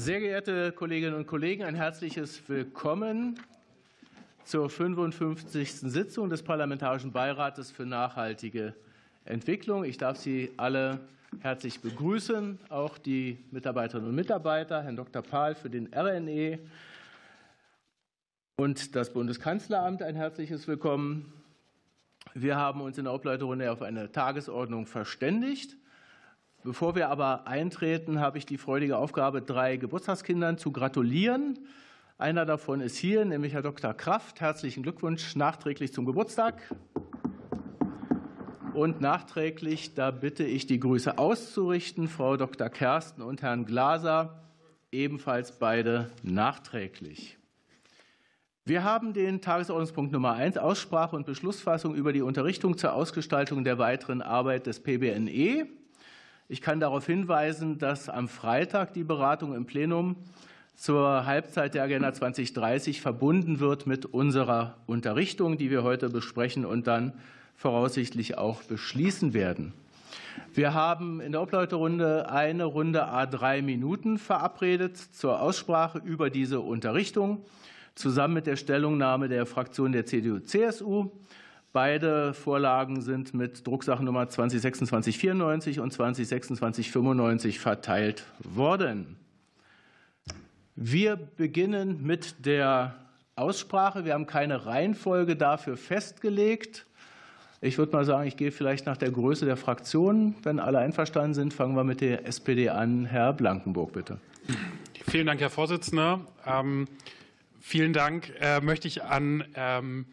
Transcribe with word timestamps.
Sehr 0.00 0.20
geehrte 0.20 0.70
Kolleginnen 0.70 1.16
und 1.16 1.26
Kollegen, 1.26 1.64
ein 1.64 1.74
herzliches 1.74 2.48
Willkommen 2.48 3.40
zur 4.44 4.70
55. 4.70 5.72
Sitzung 5.72 6.30
des 6.30 6.44
Parlamentarischen 6.44 7.10
Beirates 7.10 7.72
für 7.72 7.84
nachhaltige 7.84 8.74
Entwicklung. 9.24 9.82
Ich 9.82 9.98
darf 9.98 10.16
Sie 10.16 10.52
alle 10.56 11.00
herzlich 11.40 11.80
begrüßen, 11.80 12.60
auch 12.68 12.96
die 12.96 13.38
Mitarbeiterinnen 13.50 14.10
und 14.10 14.14
Mitarbeiter, 14.14 14.84
Herrn 14.84 14.94
Dr. 14.94 15.20
Pahl 15.20 15.56
für 15.56 15.68
den 15.68 15.92
RNE 15.92 16.60
und 18.54 18.94
das 18.94 19.12
Bundeskanzleramt 19.12 20.00
ein 20.04 20.14
herzliches 20.14 20.68
Willkommen. 20.68 21.32
Wir 22.34 22.54
haben 22.54 22.82
uns 22.82 22.98
in 22.98 23.04
der 23.06 23.14
Obleiterunde 23.14 23.72
auf 23.72 23.82
eine 23.82 24.12
Tagesordnung 24.12 24.86
verständigt. 24.86 25.76
Bevor 26.64 26.96
wir 26.96 27.08
aber 27.08 27.46
eintreten, 27.46 28.18
habe 28.18 28.36
ich 28.36 28.44
die 28.44 28.58
freudige 28.58 28.98
Aufgabe, 28.98 29.40
drei 29.42 29.76
Geburtstagskindern 29.76 30.58
zu 30.58 30.72
gratulieren. 30.72 31.56
Einer 32.18 32.44
davon 32.44 32.80
ist 32.80 32.96
hier, 32.96 33.24
nämlich 33.24 33.52
Herr 33.52 33.62
Dr. 33.62 33.94
Kraft. 33.94 34.40
Herzlichen 34.40 34.82
Glückwunsch 34.82 35.36
nachträglich 35.36 35.92
zum 35.92 36.04
Geburtstag. 36.04 36.60
Und 38.74 39.00
nachträglich, 39.00 39.94
da 39.94 40.10
bitte 40.10 40.44
ich 40.44 40.66
die 40.66 40.80
Grüße 40.80 41.16
auszurichten, 41.16 42.08
Frau 42.08 42.36
Dr. 42.36 42.68
Kersten 42.68 43.22
und 43.22 43.40
Herrn 43.42 43.64
Glaser, 43.64 44.42
ebenfalls 44.90 45.60
beide 45.60 46.10
nachträglich. 46.24 47.38
Wir 48.64 48.82
haben 48.82 49.12
den 49.12 49.40
Tagesordnungspunkt 49.40 50.12
Nummer 50.12 50.32
eins 50.32 50.58
Aussprache 50.58 51.14
und 51.14 51.24
Beschlussfassung 51.24 51.94
über 51.94 52.12
die 52.12 52.20
Unterrichtung 52.20 52.76
zur 52.76 52.94
Ausgestaltung 52.94 53.62
der 53.62 53.78
weiteren 53.78 54.22
Arbeit 54.22 54.66
des 54.66 54.82
PBNE. 54.82 55.77
Ich 56.50 56.62
kann 56.62 56.80
darauf 56.80 57.04
hinweisen, 57.04 57.76
dass 57.76 58.08
am 58.08 58.26
Freitag 58.26 58.94
die 58.94 59.04
Beratung 59.04 59.54
im 59.54 59.66
Plenum 59.66 60.16
zur 60.76 61.26
Halbzeit 61.26 61.74
der 61.74 61.82
Agenda 61.82 62.14
2030 62.14 63.02
verbunden 63.02 63.60
wird 63.60 63.86
mit 63.86 64.06
unserer 64.06 64.78
Unterrichtung, 64.86 65.58
die 65.58 65.70
wir 65.70 65.82
heute 65.82 66.08
besprechen 66.08 66.64
und 66.64 66.86
dann 66.86 67.12
voraussichtlich 67.54 68.38
auch 68.38 68.62
beschließen 68.62 69.34
werden. 69.34 69.74
Wir 70.54 70.72
haben 70.72 71.20
in 71.20 71.32
der 71.32 71.42
Obleuterunde 71.42 72.30
eine 72.30 72.64
Runde 72.64 73.04
a 73.08 73.26
drei 73.26 73.60
Minuten 73.60 74.16
verabredet 74.16 74.96
zur 74.96 75.42
Aussprache 75.42 75.98
über 75.98 76.30
diese 76.30 76.60
Unterrichtung 76.60 77.44
zusammen 77.94 78.32
mit 78.32 78.46
der 78.46 78.56
Stellungnahme 78.56 79.28
der 79.28 79.44
Fraktion 79.44 79.92
der 79.92 80.06
CDU-CSU. 80.06 81.10
Beide 81.80 82.34
Vorlagen 82.34 83.02
sind 83.02 83.34
mit 83.34 83.64
Drucksachennummer 83.64 84.28
202694 84.28 85.78
und 85.78 85.92
202695 85.92 87.60
verteilt 87.60 88.24
worden. 88.40 89.16
Wir 90.74 91.14
beginnen 91.14 92.04
mit 92.04 92.44
der 92.44 92.96
Aussprache. 93.36 94.04
Wir 94.04 94.14
haben 94.14 94.26
keine 94.26 94.66
Reihenfolge 94.66 95.36
dafür 95.36 95.76
festgelegt. 95.76 96.84
Ich 97.60 97.78
würde 97.78 97.92
mal 97.92 98.04
sagen, 98.04 98.26
ich 98.26 98.36
gehe 98.36 98.50
vielleicht 98.50 98.84
nach 98.84 98.96
der 98.96 99.12
Größe 99.12 99.44
der 99.46 99.56
Fraktionen. 99.56 100.34
Wenn 100.42 100.58
alle 100.58 100.78
einverstanden 100.78 101.34
sind, 101.34 101.54
fangen 101.54 101.76
wir 101.76 101.84
mit 101.84 102.00
der 102.00 102.26
SPD 102.26 102.70
an. 102.70 103.04
Herr 103.04 103.32
Blankenburg, 103.32 103.92
bitte. 103.92 104.18
Vielen 105.06 105.28
Dank, 105.28 105.40
Herr 105.40 105.48
Vorsitzender. 105.48 106.22
Ähm, 106.44 106.88
vielen 107.60 107.92
Dank 107.92 108.32
äh, 108.40 108.60
möchte 108.60 108.88
ich 108.88 109.04
an 109.04 109.44
ähm, 109.54 110.06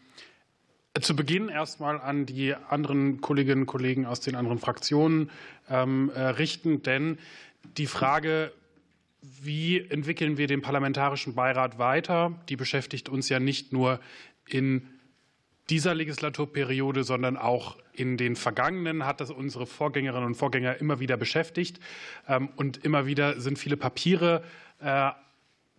zu 1.01 1.15
Beginn 1.15 1.49
erstmal 1.49 1.99
an 1.99 2.25
die 2.25 2.55
anderen 2.55 3.19
Kolleginnen 3.21 3.61
und 3.61 3.67
Kollegen 3.67 4.05
aus 4.05 4.21
den 4.21 4.35
anderen 4.35 4.59
Fraktionen 4.59 5.29
ähm, 5.69 6.09
äh, 6.15 6.21
richten, 6.21 6.83
denn 6.83 7.17
die 7.77 7.87
Frage, 7.87 8.53
wie 9.21 9.79
entwickeln 9.79 10.37
wir 10.37 10.47
den 10.47 10.61
Parlamentarischen 10.61 11.35
Beirat 11.35 11.79
weiter, 11.79 12.39
die 12.47 12.55
beschäftigt 12.55 13.09
uns 13.09 13.27
ja 13.27 13.39
nicht 13.39 13.73
nur 13.73 13.99
in 14.47 14.87
dieser 15.69 15.95
Legislaturperiode, 15.95 17.03
sondern 17.03 17.37
auch 17.37 17.77
in 17.91 18.17
den 18.17 18.35
vergangenen 18.35 19.05
hat 19.05 19.19
das 19.19 19.31
unsere 19.31 19.65
Vorgängerinnen 19.65 20.27
und 20.27 20.35
Vorgänger 20.35 20.77
immer 20.77 20.99
wieder 20.99 21.17
beschäftigt. 21.17 21.79
Ähm, 22.27 22.49
und 22.55 22.85
immer 22.85 23.05
wieder 23.05 23.41
sind 23.41 23.57
viele 23.57 23.77
Papiere 23.77 24.43
äh, 24.79 25.11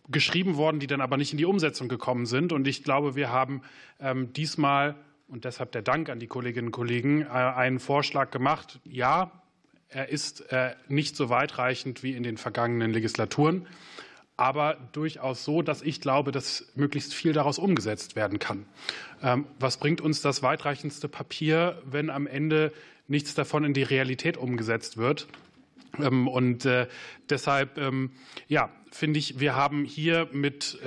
geschrieben 0.08 0.56
worden, 0.56 0.80
die 0.80 0.86
dann 0.86 1.00
aber 1.00 1.16
nicht 1.16 1.32
in 1.32 1.38
die 1.38 1.44
Umsetzung 1.44 1.88
gekommen 1.88 2.26
sind. 2.26 2.52
Und 2.52 2.66
ich 2.66 2.84
glaube, 2.84 3.14
wir 3.14 3.30
haben 3.30 3.62
ähm, 4.00 4.32
diesmal 4.32 4.96
und 5.28 5.44
deshalb 5.44 5.72
der 5.72 5.82
Dank 5.82 6.08
an 6.08 6.18
die 6.18 6.26
Kolleginnen 6.26 6.68
und 6.68 6.72
Kollegen, 6.72 7.22
äh, 7.22 7.26
einen 7.26 7.80
Vorschlag 7.80 8.30
gemacht. 8.30 8.80
Ja, 8.84 9.30
er 9.88 10.08
ist 10.08 10.52
äh, 10.52 10.74
nicht 10.88 11.16
so 11.16 11.28
weitreichend 11.28 12.02
wie 12.02 12.12
in 12.12 12.22
den 12.22 12.36
vergangenen 12.36 12.92
Legislaturen, 12.92 13.66
aber 14.36 14.76
durchaus 14.92 15.44
so, 15.44 15.62
dass 15.62 15.82
ich 15.82 16.00
glaube, 16.00 16.32
dass 16.32 16.72
möglichst 16.74 17.14
viel 17.14 17.32
daraus 17.32 17.58
umgesetzt 17.58 18.16
werden 18.16 18.38
kann. 18.38 18.66
Ähm, 19.22 19.46
was 19.58 19.78
bringt 19.78 20.00
uns 20.00 20.20
das 20.20 20.42
weitreichendste 20.42 21.08
Papier, 21.08 21.82
wenn 21.84 22.10
am 22.10 22.26
Ende 22.26 22.72
nichts 23.08 23.34
davon 23.34 23.64
in 23.64 23.72
die 23.72 23.82
Realität 23.82 24.36
umgesetzt 24.36 24.96
wird? 24.96 25.28
Ähm, 25.98 26.28
und 26.28 26.66
äh, 26.66 26.86
deshalb, 27.30 27.78
ähm, 27.78 28.10
ja, 28.48 28.70
finde 28.90 29.18
ich, 29.18 29.40
wir 29.40 29.56
haben 29.56 29.84
hier 29.84 30.28
mit 30.32 30.78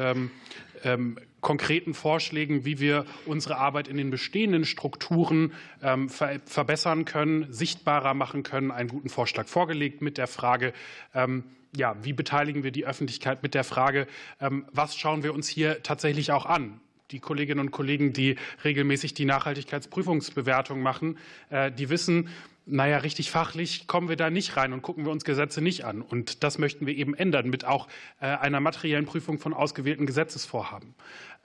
konkreten 1.42 1.94
Vorschlägen, 1.94 2.66
wie 2.66 2.80
wir 2.80 3.06
unsere 3.26 3.58
Arbeit 3.58 3.88
in 3.88 3.98
den 3.98 4.10
bestehenden 4.10 4.66
Strukturen 4.66 5.54
ähm, 5.82 6.10
verbessern 6.10 7.06
können, 7.06 7.52
sichtbarer 7.52 8.14
machen 8.14 8.44
können, 8.44 8.72
einen 8.72 8.90
guten 8.90 9.10
Vorschlag 9.10 9.48
vorgelegt 9.48 10.02
mit 10.02 10.18
der 10.18 10.28
Frage, 10.28 10.74
ähm, 11.14 11.44
ja, 11.76 11.96
wie 12.02 12.14
beteiligen 12.14 12.64
wir 12.64 12.72
die 12.72 12.86
Öffentlichkeit 12.86 13.44
mit 13.44 13.54
der 13.54 13.64
Frage, 13.64 14.08
ähm, 14.42 14.66
was 14.72 14.98
schauen 14.98 15.24
wir 15.24 15.34
uns 15.34 15.48
hier 15.48 15.84
tatsächlich 15.84 16.32
auch 16.32 16.46
an? 16.46 16.82
die 17.12 17.20
Kolleginnen 17.20 17.60
und 17.60 17.72
Kollegen, 17.72 18.14
die 18.14 18.36
regelmäßig 18.64 19.16
die 19.16 19.26
Nachhaltigkeitsprüfungsbewertung 19.26 20.82
machen, 20.82 21.18
äh, 21.50 21.72
die 21.72 21.90
wissen, 21.90 22.30
naja, 22.70 22.98
richtig 23.00 23.32
fachlich 23.32 23.88
kommen 23.88 24.10
wir 24.10 24.16
da 24.16 24.30
nicht 24.30 24.56
rein 24.56 24.74
und 24.74 24.82
gucken 24.82 25.06
wir 25.06 25.12
uns 25.12 25.24
Gesetze 25.24 25.62
nicht 25.62 25.86
an. 25.86 26.02
Und 26.02 26.44
das 26.44 26.58
möchten 26.58 26.86
wir 26.86 26.96
eben 26.96 27.14
ändern 27.14 27.50
mit 27.50 27.66
auch 27.66 27.88
äh, 28.20 28.28
einer 28.28 28.60
materiellen 28.60 29.06
Prüfung 29.06 29.40
von 29.40 29.54
ausgewählten 29.54 30.06
Gesetzesvorhaben. 30.06 30.94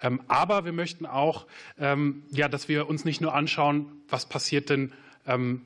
Ähm, 0.02 0.20
aber 0.28 0.64
wir 0.64 0.72
möchten 0.72 1.06
auch, 1.06 1.46
ähm, 1.78 2.24
ja, 2.30 2.48
dass 2.48 2.68
wir 2.68 2.88
uns 2.88 3.04
nicht 3.04 3.20
nur 3.20 3.34
anschauen, 3.34 3.86
was 4.08 4.26
passiert 4.26 4.70
denn 4.70 4.92
ähm, 5.26 5.62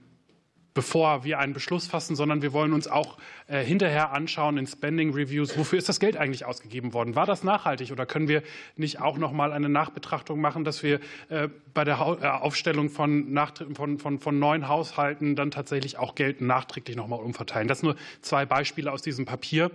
bevor 0.79 1.25
wir 1.25 1.41
einen 1.41 1.55
Beschluss 1.55 1.89
fassen, 1.89 2.15
sondern 2.15 2.41
wir 2.41 2.53
wollen 2.53 2.73
uns 2.73 2.87
auch 2.87 3.19
äh, 3.49 3.65
hinterher 3.65 4.13
anschauen 4.13 4.59
in 4.59 4.69
Spending 4.69 5.13
Reviews, 5.13 5.59
wofür 5.59 5.77
ist 5.77 5.89
das 5.89 5.99
Geld 5.99 6.17
eigentlich 6.17 6.45
ausgegeben 6.45 6.93
worden? 6.93 7.17
War 7.17 7.27
das 7.27 7.43
nachhaltig 7.43 7.91
oder 7.91 8.07
können 8.07 8.29
wir 8.29 8.45
nicht 8.77 9.01
auch 9.01 9.19
noch 9.19 9.33
mal 9.33 9.53
eine 9.53 9.69
Nachbetrachtung 9.69 10.41
machen, 10.41 10.63
dass 10.63 10.85
wir 10.85 11.01
äh, 11.31 11.49
bei 11.75 11.83
der 11.83 11.97
äh, 11.97 12.27
Aufstellung 12.29 12.91
von, 12.91 13.37
von, 13.75 13.99
von, 13.99 14.21
von 14.21 14.39
neuen 14.39 14.69
Haushalten 14.69 15.35
dann 15.35 15.51
tatsächlich 15.51 15.99
auch 15.99 16.15
Geld 16.15 16.41
nachträglich 16.41 16.97
noch 16.97 17.09
mal 17.09 17.17
umverteilen? 17.17 17.67
Das 17.67 17.81
sind 17.81 17.89
nur 17.89 17.97
zwei 18.23 18.47
Beispiele 18.47 18.93
aus 18.93 19.03
diesem 19.03 19.25
Papier. 19.25 19.73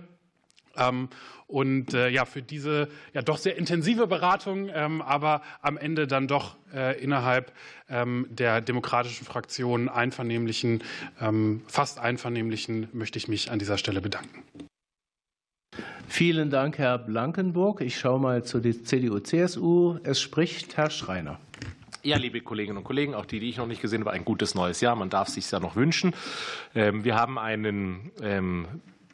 Ähm, 0.76 1.08
und 1.46 1.94
äh, 1.94 2.08
ja, 2.08 2.24
für 2.24 2.42
diese 2.42 2.88
ja 3.12 3.22
doch 3.22 3.38
sehr 3.38 3.56
intensive 3.56 4.06
Beratung, 4.06 4.70
ähm, 4.72 5.02
aber 5.02 5.42
am 5.60 5.76
Ende 5.76 6.06
dann 6.06 6.26
doch 6.26 6.56
äh, 6.72 7.00
innerhalb 7.00 7.52
ähm, 7.88 8.26
der 8.30 8.60
demokratischen 8.60 9.26
Fraktion 9.26 9.88
einvernehmlichen, 9.88 10.82
fast 11.66 12.00
einvernehmlichen, 12.00 12.88
möchte 12.92 13.18
ich 13.18 13.28
mich 13.28 13.50
an 13.50 13.58
dieser 13.58 13.78
Stelle 13.78 14.00
bedanken. 14.00 14.42
Vielen 16.08 16.50
Dank, 16.50 16.78
Herr 16.78 16.98
Blankenburg. 16.98 17.80
Ich 17.80 17.98
schaue 17.98 18.20
mal 18.20 18.44
zu 18.44 18.60
der 18.60 18.82
CDU-CSU. 18.82 19.98
Es 20.02 20.20
spricht 20.20 20.76
Herr 20.76 20.90
Schreiner. 20.90 21.38
Ja, 22.02 22.16
liebe 22.16 22.40
Kolleginnen 22.40 22.78
und 22.78 22.84
Kollegen, 22.84 23.14
auch 23.14 23.26
die, 23.26 23.40
die 23.40 23.48
ich 23.48 23.56
noch 23.56 23.66
nicht 23.66 23.80
gesehen 23.80 24.00
habe, 24.00 24.12
ein 24.12 24.24
gutes 24.24 24.54
neues 24.54 24.80
Jahr. 24.80 24.94
Man 24.96 25.10
darf 25.10 25.28
sich 25.28 25.50
ja 25.50 25.60
noch 25.60 25.76
wünschen. 25.76 26.14
Wir 26.74 27.14
haben 27.14 27.38
einen 27.38 28.10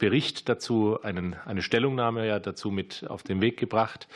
Bericht 0.01 0.49
dazu, 0.49 0.99
einen, 1.03 1.35
eine 1.45 1.61
Stellungnahme 1.61 2.25
ja 2.25 2.39
dazu 2.39 2.71
mit 2.71 3.05
auf 3.07 3.21
den 3.21 3.39
Weg 3.39 3.57
gebracht, 3.57 4.07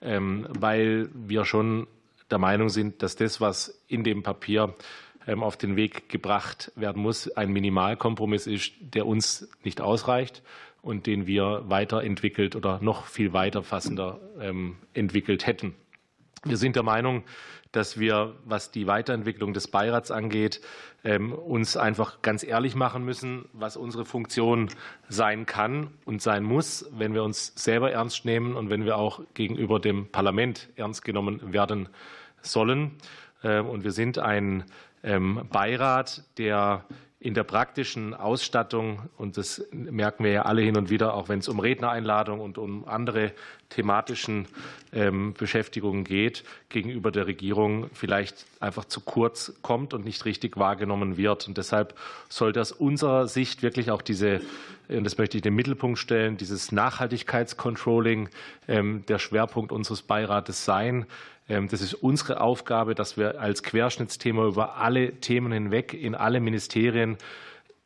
ähm, 0.00 0.46
weil 0.48 1.10
wir 1.14 1.44
schon 1.44 1.88
der 2.30 2.38
Meinung 2.38 2.68
sind, 2.68 3.02
dass 3.02 3.16
das, 3.16 3.40
was 3.40 3.82
in 3.88 4.04
dem 4.04 4.22
Papier 4.22 4.72
ähm, 5.26 5.42
auf 5.42 5.56
den 5.56 5.74
Weg 5.74 6.08
gebracht 6.08 6.70
werden 6.76 7.02
muss, 7.02 7.28
ein 7.28 7.52
Minimalkompromiss 7.52 8.46
ist, 8.46 8.72
der 8.78 9.04
uns 9.04 9.48
nicht 9.64 9.80
ausreicht 9.80 10.44
und 10.80 11.08
den 11.08 11.26
wir 11.26 11.64
weiterentwickelt 11.66 12.54
oder 12.54 12.78
noch 12.80 13.06
viel 13.06 13.32
weiterfassender 13.32 14.20
ähm, 14.40 14.76
entwickelt 14.94 15.44
hätten. 15.44 15.74
Wir 16.44 16.56
sind 16.56 16.76
der 16.76 16.84
Meinung, 16.84 17.24
dass 17.72 17.98
wir, 17.98 18.34
was 18.44 18.70
die 18.70 18.86
Weiterentwicklung 18.86 19.54
des 19.54 19.68
Beirats 19.68 20.10
angeht, 20.10 20.60
ähm, 21.04 21.32
uns 21.32 21.76
einfach 21.76 22.22
ganz 22.22 22.44
ehrlich 22.44 22.74
machen 22.74 23.04
müssen, 23.04 23.46
was 23.52 23.76
unsere 23.76 24.04
Funktion 24.04 24.68
sein 25.08 25.46
kann 25.46 25.88
und 26.04 26.22
sein 26.22 26.44
muss, 26.44 26.88
wenn 26.92 27.14
wir 27.14 27.24
uns 27.24 27.52
selber 27.56 27.90
ernst 27.90 28.24
nehmen 28.24 28.54
und 28.54 28.70
wenn 28.70 28.84
wir 28.84 28.98
auch 28.98 29.22
gegenüber 29.34 29.80
dem 29.80 30.06
Parlament 30.12 30.68
ernst 30.76 31.04
genommen 31.04 31.52
werden 31.52 31.88
sollen. 32.42 32.92
Ähm, 33.42 33.66
und 33.66 33.84
wir 33.84 33.92
sind 33.92 34.18
ein 34.18 34.64
ähm, 35.02 35.48
Beirat, 35.50 36.24
der 36.38 36.84
in 37.18 37.34
der 37.34 37.44
praktischen 37.44 38.14
Ausstattung, 38.14 39.08
und 39.16 39.36
das 39.36 39.64
merken 39.70 40.24
wir 40.24 40.32
ja 40.32 40.42
alle 40.42 40.60
hin 40.60 40.76
und 40.76 40.90
wieder, 40.90 41.14
auch 41.14 41.28
wenn 41.28 41.38
es 41.38 41.48
um 41.48 41.60
Rednereinladung 41.60 42.40
und 42.40 42.58
um 42.58 42.84
andere 42.86 43.32
thematischen 43.72 44.46
ähm, 44.92 45.34
Beschäftigungen 45.34 46.04
geht, 46.04 46.44
gegenüber 46.68 47.10
der 47.10 47.26
Regierung 47.26 47.88
vielleicht 47.94 48.46
einfach 48.60 48.84
zu 48.84 49.00
kurz 49.00 49.54
kommt 49.62 49.94
und 49.94 50.04
nicht 50.04 50.24
richtig 50.24 50.56
wahrgenommen 50.56 51.16
wird. 51.16 51.48
Und 51.48 51.58
deshalb 51.58 51.98
sollte 52.28 52.60
aus 52.60 52.72
unserer 52.72 53.26
Sicht 53.28 53.62
wirklich 53.62 53.90
auch 53.90 54.02
diese, 54.02 54.40
und 54.88 55.04
das 55.04 55.16
möchte 55.18 55.36
ich 55.36 55.40
in 55.40 55.50
den 55.50 55.54
Mittelpunkt 55.54 55.98
stellen, 55.98 56.36
dieses 56.36 56.72
Nachhaltigkeitscontrolling 56.72 58.28
ähm, 58.68 59.04
der 59.08 59.18
Schwerpunkt 59.18 59.72
unseres 59.72 60.02
Beirates 60.02 60.64
sein. 60.64 61.06
Ähm, 61.48 61.68
das 61.68 61.80
ist 61.80 61.94
unsere 61.94 62.40
Aufgabe, 62.40 62.94
dass 62.94 63.16
wir 63.16 63.40
als 63.40 63.62
Querschnittsthema 63.62 64.46
über 64.46 64.76
alle 64.76 65.14
Themen 65.20 65.52
hinweg 65.52 65.94
in 65.94 66.14
alle 66.14 66.40
Ministerien 66.40 67.16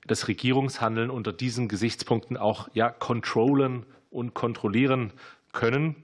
das 0.07 0.29
Regierungshandeln 0.29 1.11
unter 1.11 1.33
diesen 1.33 1.69
Gesichtspunkten 1.69 2.37
auch 2.37 2.69
ja, 2.75 2.91
controllen 2.91 3.85
und 4.11 4.35
kontrollieren 4.35 5.13
können, 5.57 5.97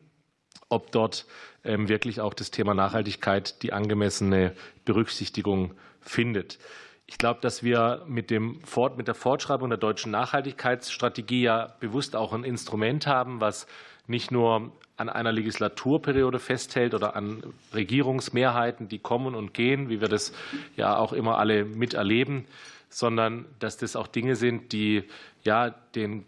ob 0.69 0.91
dort 0.91 1.27
ähm, 1.63 1.89
wirklich 1.89 2.21
auch 2.21 2.35
das 2.35 2.51
Thema 2.51 2.75
Nachhaltigkeit 2.75 3.63
die 3.63 3.73
angemessene 3.73 4.55
Berücksichtigung 4.85 5.75
findet. 6.01 6.59
Ich 7.07 7.19
glaube, 7.19 7.41
dass 7.43 7.63
wir 7.63 8.03
mit, 8.09 8.31
dem, 8.31 8.61
mit 8.97 9.07
der 9.07 9.15
Fortschreibung 9.15 9.69
der 9.69 9.79
deutschen 9.79 10.11
Nachhaltigkeitsstrategie 10.11 11.43
ja 11.43 11.77
bewusst 11.79 12.17
auch 12.17 12.33
ein 12.33 12.43
Instrument 12.43 13.07
haben, 13.07 13.41
was 13.41 13.67
nicht 14.07 14.31
nur 14.31 14.73
an 14.97 15.09
einer 15.09 15.33
Legislaturperiode 15.33 16.39
festhält 16.39 16.95
oder 16.95 17.15
an 17.15 17.43
Regierungsmehrheiten, 17.75 18.89
die 18.89 18.99
kommen 18.99 19.35
und 19.35 19.53
gehen, 19.53 19.89
wie 19.91 20.01
wir 20.01 20.09
das 20.09 20.33
ja 20.77 20.97
auch 20.97 21.13
immer 21.13 21.39
alle 21.39 21.65
miterleben, 21.65 22.47
sondern 22.89 23.47
dass 23.59 23.77
das 23.77 23.95
auch 23.95 24.07
Dinge 24.07 24.37
sind, 24.37 24.73
die 24.73 25.05
ja 25.45 25.71
den 25.71 26.25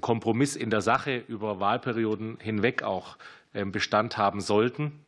Kompromiss 0.00 0.56
in 0.56 0.70
der 0.70 0.80
Sache 0.80 1.22
über 1.28 1.60
Wahlperioden 1.60 2.38
hinweg 2.40 2.82
auch 2.82 3.16
ähm, 3.54 3.72
Bestand 3.72 4.16
haben 4.16 4.40
sollten, 4.40 5.04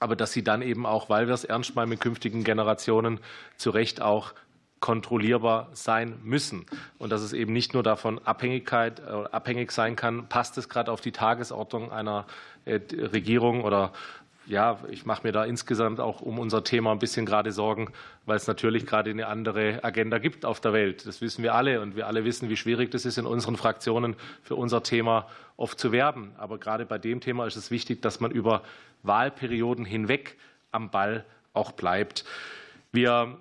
aber 0.00 0.16
dass 0.16 0.32
sie 0.32 0.44
dann 0.44 0.62
eben 0.62 0.86
auch, 0.86 1.08
weil 1.08 1.26
wir 1.26 1.34
es 1.34 1.44
ernst 1.44 1.74
meinen 1.74 1.90
mit 1.90 2.00
künftigen 2.00 2.44
Generationen, 2.44 3.20
zu 3.56 3.70
Recht 3.70 4.02
auch 4.02 4.34
kontrollierbar 4.80 5.70
sein 5.72 6.18
müssen. 6.22 6.66
Und 6.98 7.10
dass 7.10 7.22
es 7.22 7.32
eben 7.32 7.54
nicht 7.54 7.72
nur 7.72 7.82
davon 7.82 8.18
Abhängigkeit, 8.18 9.00
äh, 9.00 9.24
abhängig 9.32 9.72
sein 9.72 9.96
kann, 9.96 10.28
passt 10.28 10.58
es 10.58 10.68
gerade 10.68 10.92
auf 10.92 11.00
die 11.00 11.12
Tagesordnung 11.12 11.90
einer 11.90 12.26
äh, 12.66 12.80
Regierung 12.92 13.64
oder 13.64 13.92
ja, 14.46 14.78
ich 14.90 15.06
mache 15.06 15.26
mir 15.26 15.32
da 15.32 15.44
insgesamt 15.44 16.00
auch 16.00 16.20
um 16.20 16.38
unser 16.38 16.64
Thema 16.64 16.92
ein 16.92 16.98
bisschen 16.98 17.24
gerade 17.24 17.52
Sorgen, 17.52 17.92
weil 18.26 18.36
es 18.36 18.46
natürlich 18.46 18.86
gerade 18.86 19.10
eine 19.10 19.26
andere 19.26 19.82
Agenda 19.82 20.18
gibt 20.18 20.44
auf 20.44 20.60
der 20.60 20.72
Welt. 20.72 21.06
Das 21.06 21.20
wissen 21.20 21.42
wir 21.42 21.54
alle 21.54 21.80
und 21.80 21.96
wir 21.96 22.06
alle 22.06 22.24
wissen, 22.24 22.48
wie 22.48 22.56
schwierig 22.56 22.90
das 22.90 23.04
ist, 23.04 23.16
in 23.16 23.26
unseren 23.26 23.56
Fraktionen 23.56 24.16
für 24.42 24.56
unser 24.56 24.82
Thema 24.82 25.28
oft 25.56 25.78
zu 25.78 25.92
werben. 25.92 26.32
Aber 26.36 26.58
gerade 26.58 26.84
bei 26.84 26.98
dem 26.98 27.20
Thema 27.20 27.46
ist 27.46 27.56
es 27.56 27.70
wichtig, 27.70 28.02
dass 28.02 28.20
man 28.20 28.30
über 28.30 28.62
Wahlperioden 29.02 29.84
hinweg 29.84 30.36
am 30.72 30.90
Ball 30.90 31.24
auch 31.52 31.72
bleibt. 31.72 32.24
Wir 32.92 33.38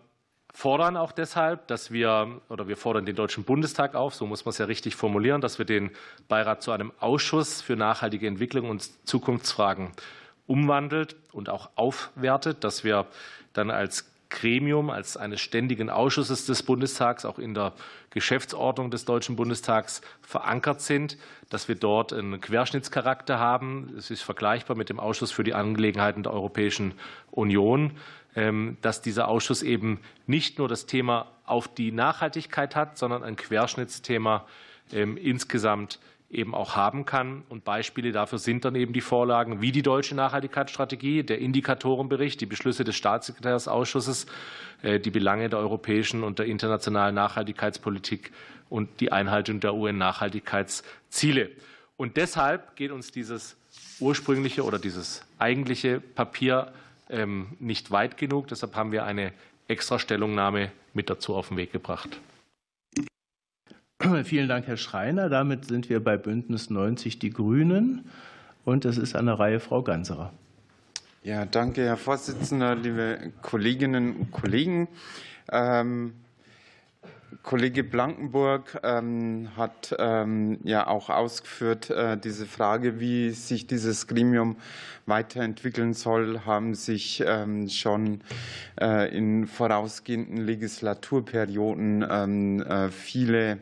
fordern 0.53 0.95
auch 0.97 1.11
deshalb, 1.11 1.67
dass 1.67 1.91
wir 1.91 2.41
oder 2.47 2.67
wir 2.67 2.77
fordern 2.77 3.05
den 3.05 3.15
Deutschen 3.15 3.43
Bundestag 3.43 3.95
auf, 3.95 4.13
so 4.13 4.25
muss 4.25 4.45
man 4.45 4.51
es 4.51 4.59
ja 4.59 4.65
richtig 4.65 4.95
formulieren, 4.95 5.41
dass 5.41 5.57
wir 5.57 5.65
den 5.65 5.91
Beirat 6.27 6.61
zu 6.61 6.71
einem 6.71 6.93
Ausschuss 6.99 7.61
für 7.61 7.75
nachhaltige 7.75 8.27
Entwicklung 8.27 8.69
und 8.69 9.07
Zukunftsfragen 9.07 9.91
umwandelt 10.47 11.15
und 11.31 11.49
auch 11.49 11.69
aufwertet, 11.75 12.63
dass 12.63 12.83
wir 12.83 13.07
dann 13.53 13.71
als 13.71 14.09
Gremium, 14.29 14.89
als 14.89 15.15
eines 15.15 15.41
ständigen 15.41 15.89
Ausschusses 15.91 16.45
des 16.47 16.63
Bundestags 16.63 17.23
auch 17.23 17.37
in 17.37 17.53
der 17.53 17.73
Geschäftsordnung 18.09 18.89
des 18.89 19.05
Deutschen 19.05 19.35
Bundestags 19.35 20.01
verankert 20.21 20.81
sind, 20.81 21.17
dass 21.49 21.67
wir 21.67 21.75
dort 21.75 22.13
einen 22.13 22.41
Querschnittscharakter 22.41 23.37
haben. 23.37 23.93
Es 23.95 24.09
ist 24.09 24.23
vergleichbar 24.23 24.75
mit 24.75 24.89
dem 24.89 24.99
Ausschuss 24.99 25.31
für 25.31 25.43
die 25.43 25.53
Angelegenheiten 25.53 26.23
der 26.23 26.33
Europäischen 26.33 26.95
Union. 27.29 27.91
Ähm, 28.35 28.77
dass 28.81 29.03
dieser 29.03 29.27
Ausschuss 29.27 29.61
eben 29.61 29.99
nicht 30.25 30.57
nur 30.57 30.67
das 30.67 30.87
Thema 30.87 31.27
auf 31.45 31.67
die 31.67 31.91
Nachhaltigkeit 31.91 32.75
hat, 32.75 32.97
sondern 32.97 33.21
ein 33.21 33.35
Querschnittsthema 33.35 34.47
ähm, 34.91 35.17
insgesamt 35.17 35.99
eben 36.33 36.55
auch 36.55 36.75
haben 36.75 37.05
kann. 37.05 37.43
Und 37.49 37.63
Beispiele 37.63 38.11
dafür 38.11 38.39
sind 38.39 38.65
dann 38.65 38.75
eben 38.75 38.93
die 38.93 39.01
Vorlagen 39.01 39.61
wie 39.61 39.71
die 39.71 39.81
deutsche 39.81 40.15
Nachhaltigkeitsstrategie, 40.15 41.23
der 41.23 41.39
Indikatorenbericht, 41.39 42.41
die 42.41 42.45
Beschlüsse 42.45 42.83
des 42.83 42.95
Staatssekretärsausschusses, 42.95 44.25
äh, 44.81 44.99
die 44.99 45.11
Belange 45.11 45.49
der 45.49 45.59
europäischen 45.59 46.23
und 46.23 46.39
der 46.39 46.45
internationalen 46.45 47.15
Nachhaltigkeitspolitik 47.15 48.31
und 48.69 48.99
die 48.99 49.11
Einhaltung 49.11 49.59
der 49.59 49.75
UN-Nachhaltigkeitsziele. 49.75 51.51
Und 51.97 52.17
deshalb 52.17 52.75
geht 52.75 52.91
uns 52.91 53.11
dieses 53.11 53.55
ursprüngliche 53.99 54.63
oder 54.63 54.79
dieses 54.79 55.23
eigentliche 55.37 55.99
Papier 55.99 56.73
ähm, 57.09 57.47
nicht 57.59 57.91
weit 57.91 58.17
genug. 58.17 58.47
Deshalb 58.47 58.75
haben 58.75 58.91
wir 58.91 59.05
eine 59.05 59.31
extra 59.67 59.99
Stellungnahme 59.99 60.71
mit 60.93 61.09
dazu 61.09 61.35
auf 61.35 61.49
den 61.49 61.57
Weg 61.57 61.71
gebracht. 61.71 62.19
Vielen 64.23 64.47
Dank, 64.47 64.67
Herr 64.67 64.77
Schreiner. 64.77 65.29
Damit 65.29 65.65
sind 65.65 65.89
wir 65.89 66.03
bei 66.03 66.17
Bündnis 66.17 66.69
90 66.69 67.19
Die 67.19 67.29
Grünen. 67.29 68.05
Und 68.65 68.85
es 68.85 68.97
ist 68.97 69.15
an 69.15 69.25
der 69.25 69.39
Reihe 69.39 69.59
Frau 69.59 69.81
Ganserer. 69.81 70.31
Ja, 71.23 71.45
danke, 71.45 71.85
Herr 71.85 71.97
Vorsitzender, 71.97 72.75
liebe 72.75 73.31
Kolleginnen 73.41 74.15
und 74.15 74.31
Kollegen. 74.31 74.87
Ähm, 75.51 76.13
Kollege 77.41 77.83
Blankenburg 77.83 78.79
ähm, 78.83 79.49
hat 79.57 79.95
ähm, 79.97 80.59
ja 80.63 80.87
auch 80.87 81.09
ausgeführt, 81.09 81.89
äh, 81.89 82.17
diese 82.17 82.45
Frage, 82.45 82.99
wie 82.99 83.31
sich 83.31 83.65
dieses 83.65 84.07
Gremium 84.07 84.57
weiterentwickeln 85.05 85.93
soll, 85.93 86.41
haben 86.45 86.75
sich 86.75 87.23
ähm, 87.25 87.69
schon 87.69 88.21
äh, 88.79 89.15
in 89.15 89.47
vorausgehenden 89.47 90.37
Legislaturperioden 90.37 92.05
ähm, 92.09 92.61
äh, 92.61 92.89
viele 92.89 93.59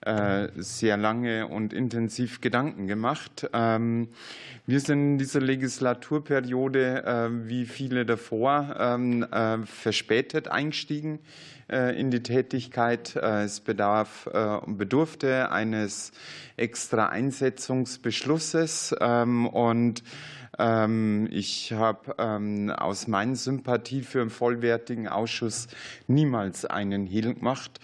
äh, 0.00 0.48
sehr 0.56 0.96
lange 0.96 1.48
und 1.48 1.72
intensiv 1.72 2.40
Gedanken 2.40 2.86
gemacht. 2.86 3.48
Ähm, 3.52 4.08
wir 4.64 4.80
sind 4.80 5.00
in 5.00 5.18
dieser 5.18 5.40
Legislaturperiode, 5.40 7.04
äh, 7.04 7.48
wie 7.48 7.66
viele 7.66 8.06
davor, 8.06 8.76
ähm, 8.78 9.24
äh, 9.24 9.58
verspätet 9.66 10.48
eingestiegen 10.48 11.18
in 11.68 12.10
die 12.10 12.22
Tätigkeit. 12.22 13.14
Es 13.16 13.60
bedarf, 13.60 14.28
bedurfte 14.66 15.50
eines 15.50 16.12
extra 16.56 17.06
Einsetzungsbeschlusses 17.06 18.94
ähm, 19.00 19.46
und 19.46 20.02
ähm, 20.58 21.28
ich 21.30 21.72
habe 21.72 22.16
ähm, 22.18 22.70
aus 22.70 23.06
meiner 23.06 23.36
Sympathie 23.36 24.02
für 24.02 24.20
einen 24.20 24.30
vollwertigen 24.30 25.08
Ausschuss 25.08 25.68
niemals 26.08 26.64
einen 26.64 27.06
Hehl 27.06 27.34
gemacht. 27.34 27.78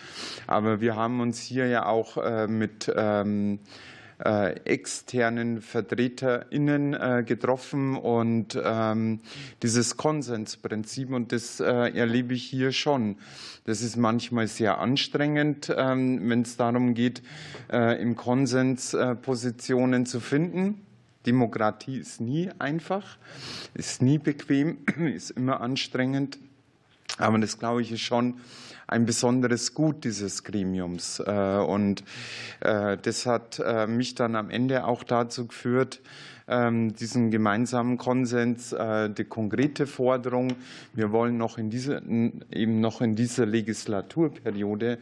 Aber 0.46 0.80
wir 0.80 0.96
haben 0.96 1.20
uns 1.20 1.40
hier 1.40 1.68
ja 1.68 1.86
auch 1.86 2.16
äh, 2.16 2.48
mit 2.48 2.88
äh, 2.88 3.24
externen 4.64 5.60
VertreterInnen 5.60 6.94
äh, 6.94 7.24
getroffen 7.26 7.96
und 7.96 8.58
dieses 9.62 9.96
Konsensprinzip, 9.96 11.10
und 11.10 11.32
das 11.32 11.60
erlebe 11.60 12.34
ich 12.34 12.44
hier 12.44 12.72
schon. 12.72 13.16
Das 13.64 13.82
ist 13.82 13.96
manchmal 13.96 14.48
sehr 14.48 14.78
anstrengend, 14.78 15.68
wenn 15.68 16.42
es 16.42 16.56
darum 16.56 16.94
geht, 16.94 17.22
im 17.70 18.16
Konsens 18.16 18.96
Positionen 19.22 20.06
zu 20.06 20.20
finden. 20.20 20.84
Demokratie 21.26 21.98
ist 21.98 22.20
nie 22.20 22.50
einfach, 22.58 23.18
ist 23.74 24.02
nie 24.02 24.18
bequem, 24.18 24.78
ist 25.14 25.30
immer 25.30 25.60
anstrengend. 25.60 26.38
Aber 27.18 27.38
das, 27.38 27.58
glaube 27.58 27.82
ich, 27.82 27.92
ist 27.92 28.00
schon 28.00 28.34
ein 28.86 29.06
besonderes 29.06 29.74
Gut 29.74 30.04
dieses 30.04 30.44
Gremiums. 30.44 31.20
Äh, 31.20 31.58
und 31.58 32.04
äh, 32.60 32.96
das 33.00 33.26
hat 33.26 33.60
äh, 33.64 33.86
mich 33.86 34.14
dann 34.14 34.36
am 34.36 34.50
Ende 34.50 34.84
auch 34.84 35.04
dazu 35.04 35.46
geführt, 35.46 36.00
diesen 36.46 37.30
gemeinsamen 37.30 37.96
Konsens, 37.96 38.72
äh, 38.72 39.08
die 39.08 39.24
konkrete 39.24 39.86
Forderung. 39.86 40.52
Wir 40.92 41.10
wollen 41.10 41.38
noch 41.38 41.56
in 41.56 41.70
dieser, 41.70 42.02
eben 42.02 42.80
noch 42.80 43.00
in 43.00 43.16
dieser 43.16 43.46
Legislaturperiode 43.46 44.98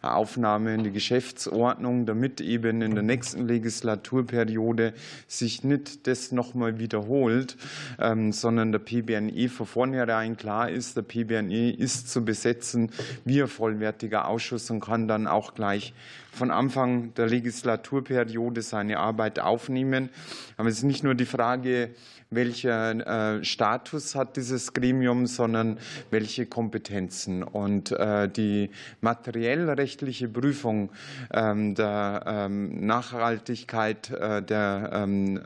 Aufnahme 0.00 0.74
in 0.74 0.84
die 0.84 0.92
Geschäftsordnung, 0.92 2.06
damit 2.06 2.40
eben 2.40 2.82
in 2.82 2.94
der 2.94 3.02
nächsten 3.02 3.46
Legislaturperiode 3.46 4.94
sich 5.26 5.64
nicht 5.64 6.06
das 6.06 6.32
nochmal 6.32 6.78
wiederholt, 6.78 7.56
ähm, 7.98 8.32
sondern 8.32 8.72
der 8.72 8.78
PBNE 8.78 9.48
von 9.48 9.66
vornherein 9.66 10.36
klar 10.36 10.70
ist, 10.70 10.96
der 10.96 11.02
PBNE 11.02 11.72
ist 11.72 12.10
zu 12.10 12.24
besetzen 12.24 12.90
wie 13.24 13.42
ein 13.42 13.48
vollwertiger 13.48 14.28
Ausschuss 14.28 14.70
und 14.70 14.80
kann 14.80 15.08
dann 15.08 15.26
auch 15.26 15.54
gleich 15.54 15.92
von 16.36 16.50
Anfang 16.50 17.14
der 17.14 17.26
Legislaturperiode 17.26 18.62
seine 18.62 18.98
Arbeit 18.98 19.40
aufnehmen. 19.40 20.10
Aber 20.56 20.68
es 20.68 20.78
ist 20.78 20.84
nicht 20.84 21.02
nur 21.02 21.14
die 21.14 21.26
Frage, 21.26 21.90
welcher 22.30 23.36
äh, 23.38 23.44
Status 23.44 24.14
hat 24.14 24.36
dieses 24.36 24.72
Gremium, 24.72 25.26
sondern 25.26 25.78
welche 26.10 26.46
Kompetenzen. 26.46 27.42
Und 27.42 27.92
äh, 27.92 28.28
die 28.28 28.70
materiell-rechtliche 29.00 30.28
Prüfung 30.28 30.90
ähm, 31.32 31.74
der 31.74 32.24
ähm, 32.26 32.86
Nachhaltigkeit 32.86 34.10
äh, 34.10 34.42
der 34.42 34.90
ähm, 34.92 35.40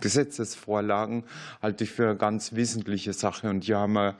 Gesetzesvorlagen 0.00 1.24
halte 1.62 1.84
ich 1.84 1.90
für 1.90 2.08
eine 2.08 2.16
ganz 2.16 2.54
wesentliche 2.54 3.12
Sache. 3.12 3.48
Und 3.48 3.64
hier 3.64 3.78
haben 3.78 3.92
wir 3.94 4.16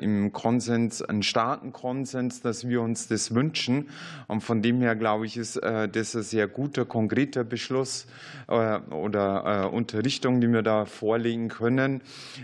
im 0.00 0.32
Konsens, 0.32 1.02
einen 1.02 1.22
starken 1.22 1.72
Konsens, 1.72 2.40
dass 2.40 2.68
wir 2.68 2.80
uns 2.80 3.08
das 3.08 3.34
wünschen. 3.34 3.88
Und 4.26 4.42
von 4.42 4.62
dem 4.62 4.80
her, 4.80 4.96
glaube 4.96 5.26
ich, 5.26 5.36
ist 5.36 5.56
das 5.56 6.14
ein 6.14 6.22
sehr 6.22 6.48
guter, 6.48 6.84
konkreter 6.84 7.44
Beschluss 7.44 8.06
oder 8.48 9.72
Unterrichtung, 9.72 10.40
die 10.40 10.48
wir 10.48 10.62
da 10.62 10.69
da 10.70 10.84
vorlegen 10.84 11.48
können, 11.48 12.00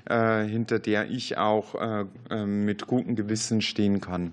äh, 0.06 0.42
hinter 0.42 0.80
der 0.80 1.08
ich 1.10 1.38
auch 1.38 1.74
äh, 1.76 2.06
äh, 2.30 2.44
mit 2.44 2.88
gutem 2.88 3.14
Gewissen 3.14 3.62
stehen 3.62 4.00
kann. 4.00 4.32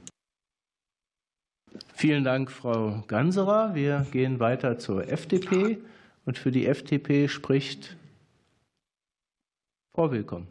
Vielen 1.94 2.24
Dank, 2.24 2.52
Frau 2.52 3.04
Ganserer. 3.08 3.76
Wir 3.76 4.06
gehen 4.12 4.40
weiter 4.40 4.80
zur 4.80 5.08
FDP. 5.08 5.78
Und 6.26 6.38
für 6.38 6.52
die 6.52 6.66
FDP 6.66 7.28
spricht 7.28 7.98
Frau 9.94 10.12
Willkommen. 10.12 10.48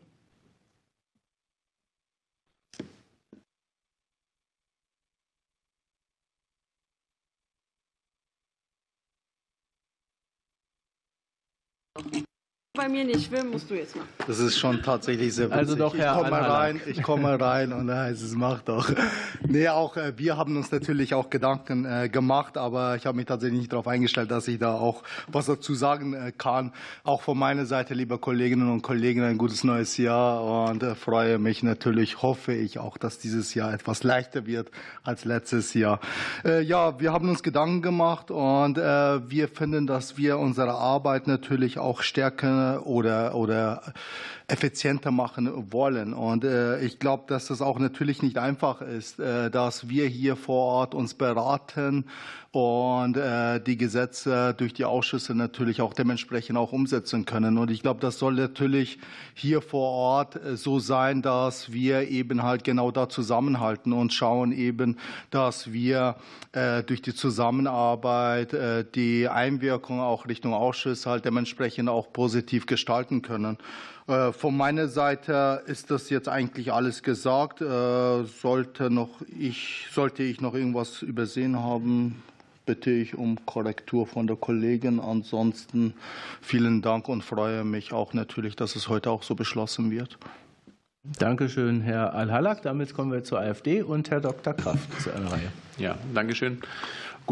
Bei 12.75 12.89
mir 12.89 13.05
nicht 13.05 13.31
will, 13.31 13.45
musst 13.45 13.69
du 13.69 13.75
jetzt 13.75 13.95
machen. 13.95 14.09
Das 14.27 14.39
ist 14.39 14.59
schon 14.59 14.83
tatsächlich 14.83 15.35
sehr 15.35 15.53
also 15.53 15.73
witzig. 15.75 15.85
Also 15.85 15.95
doch, 15.95 15.95
Herr 15.95 16.17
ich 16.17 16.23
komme 16.23 16.49
rein, 16.49 16.81
ich 16.87 17.03
komme 17.03 17.39
rein 17.39 17.71
und 17.75 17.87
da 17.89 18.05
heißt 18.05 18.23
es, 18.23 18.35
mach 18.35 18.63
doch. 18.63 18.91
Nee, 19.47 19.69
auch 19.69 19.99
äh, 19.99 20.15
wir 20.17 20.39
haben 20.39 20.57
uns 20.57 20.73
natürlich 20.73 21.13
auch 21.13 21.29
Gedanken 21.29 21.85
äh, 21.85 22.09
gemacht, 22.09 22.57
aber 22.57 22.97
ich 22.97 23.05
habe 23.05 23.19
mich 23.19 23.27
tatsächlich 23.27 23.61
nicht 23.61 23.73
darauf 23.73 23.87
eingestellt, 23.87 24.31
dass 24.31 24.49
ich 24.49 24.59
da 24.59 24.73
auch 24.73 25.03
was 25.27 25.45
dazu 25.45 25.75
sagen 25.75 26.15
äh, 26.15 26.33
kann. 26.33 26.73
Auch 27.05 27.21
von 27.21 27.37
meiner 27.37 27.67
Seite, 27.67 27.93
liebe 27.93 28.17
Kolleginnen 28.17 28.71
und 28.71 28.81
Kollegen, 28.81 29.23
ein 29.23 29.37
gutes 29.37 29.65
neues 29.65 29.99
Jahr 29.99 30.71
und 30.71 30.83
äh, 30.83 30.95
freue 30.95 31.39
mich 31.39 31.63
natürlich, 31.63 32.23
hoffe 32.23 32.55
ich 32.55 32.79
auch, 32.79 32.97
dass 32.97 33.19
dieses 33.19 33.53
Jahr 33.53 33.75
etwas 33.75 34.03
leichter 34.03 34.47
wird 34.47 34.71
als 35.03 35.27
letztes 35.27 35.75
Jahr. 35.75 36.01
Ja, 36.45 36.99
wir 37.01 37.13
haben 37.13 37.29
uns 37.29 37.43
Gedanken 37.43 37.83
gemacht 37.83 38.31
und 38.31 38.77
wir 38.77 39.49
finden, 39.49 39.87
dass 39.87 40.17
wir 40.17 40.39
unsere 40.39 40.73
Arbeit 40.73 41.27
natürlich 41.27 41.79
auch 41.79 42.03
stärken 42.03 42.62
oder, 42.85 43.35
oder 43.35 43.93
effizienter 44.53 45.11
machen 45.11 45.73
wollen. 45.73 46.13
Und 46.13 46.45
äh, 46.45 46.81
ich 46.81 46.99
glaube, 46.99 47.25
dass 47.27 47.47
das 47.47 47.63
auch 47.63 47.79
natürlich 47.79 48.23
nicht 48.23 48.37
einfach 48.37 48.83
ist, 48.83 49.19
äh, 49.19 49.51
dass 49.51 49.89
wir 49.89 50.07
hier 50.07 50.37
vor 50.37 50.67
Ort 50.67 50.95
uns 50.95 51.15
beraten 51.15 52.05
und 52.51 53.17
äh, 53.17 53.61
die 53.61 53.79
Gesetze 53.79 54.55
durch 54.55 54.75
die 54.75 54.85
Ausschüsse 54.85 55.35
natürlich 55.35 55.81
auch 55.81 55.95
dementsprechend 55.95 56.59
auch 56.59 56.73
umsetzen 56.73 57.25
können. 57.25 57.57
Und 57.57 57.71
ich 57.71 57.81
glaube, 57.81 58.01
das 58.01 58.19
soll 58.19 58.35
natürlich 58.35 58.99
hier 59.33 59.63
vor 59.63 59.89
Ort 59.89 60.39
so 60.55 60.79
sein, 60.79 61.23
dass 61.23 61.73
wir 61.73 62.09
eben 62.09 62.43
halt 62.43 62.63
genau 62.63 62.91
da 62.91 63.09
zusammenhalten 63.09 63.95
und 63.95 64.13
schauen 64.13 64.53
eben, 64.53 64.99
dass 65.31 65.73
wir 65.73 66.17
durch 66.87 67.01
die 67.01 67.15
Zusammenarbeit 67.15 68.55
die 68.95 69.27
Einwirkung 69.27 70.01
auch 70.01 70.29
Richtung 70.29 70.53
Ausschuss 70.53 71.07
halt 71.07 71.25
dementsprechend 71.25 71.89
auch 71.89 72.13
positiv 72.13 72.52
gestalten 72.61 73.23
können. 73.23 73.59
Äh, 74.07 74.33
von 74.33 74.57
meiner 74.57 74.89
Seite 74.89 75.63
ist 75.67 75.91
das 75.91 76.11
jetzt 76.11 76.29
eigentlich 76.29 76.73
alles 76.73 77.03
gesagt. 77.03 77.61
Äh, 77.61 78.25
sollte, 78.25 78.91
noch 78.91 79.11
ich, 79.39 79.87
sollte 79.93 80.23
ich 80.23 80.41
noch 80.41 80.55
irgendwas 80.55 81.03
übersehen 81.03 81.59
haben, 81.59 82.23
bitte 82.67 82.91
ich 82.91 83.15
um 83.17 83.45
Korrektur 83.47 84.07
von 84.07 84.27
der 84.27 84.37
Kollegin. 84.37 85.01
Ansonsten 85.01 85.95
vielen 86.41 86.83
Dank 86.83 87.09
und 87.09 87.23
freue 87.23 87.65
mich 87.65 87.93
auch 87.93 88.13
natürlich, 88.13 88.57
dass 88.57 88.77
es 88.77 88.89
heute 88.89 89.11
auch 89.11 89.23
so 89.23 89.35
beschlossen 89.35 89.91
wird. 89.91 90.19
Dankeschön, 91.05 91.81
Herr 91.81 92.15
Al-Halak. 92.15 92.63
Damit 92.63 92.95
kommen 92.95 93.11
wir 93.11 93.25
zur 93.25 93.41
AfD 93.41 93.83
und 93.83 94.11
Herr 94.11 94.21
Dr. 94.21 94.55
Kraft 94.55 95.03
zu 95.03 95.13
einer 95.13 95.33
Reihe. 95.33 95.51
Ja, 95.77 95.99
Dankeschön. 96.15 96.59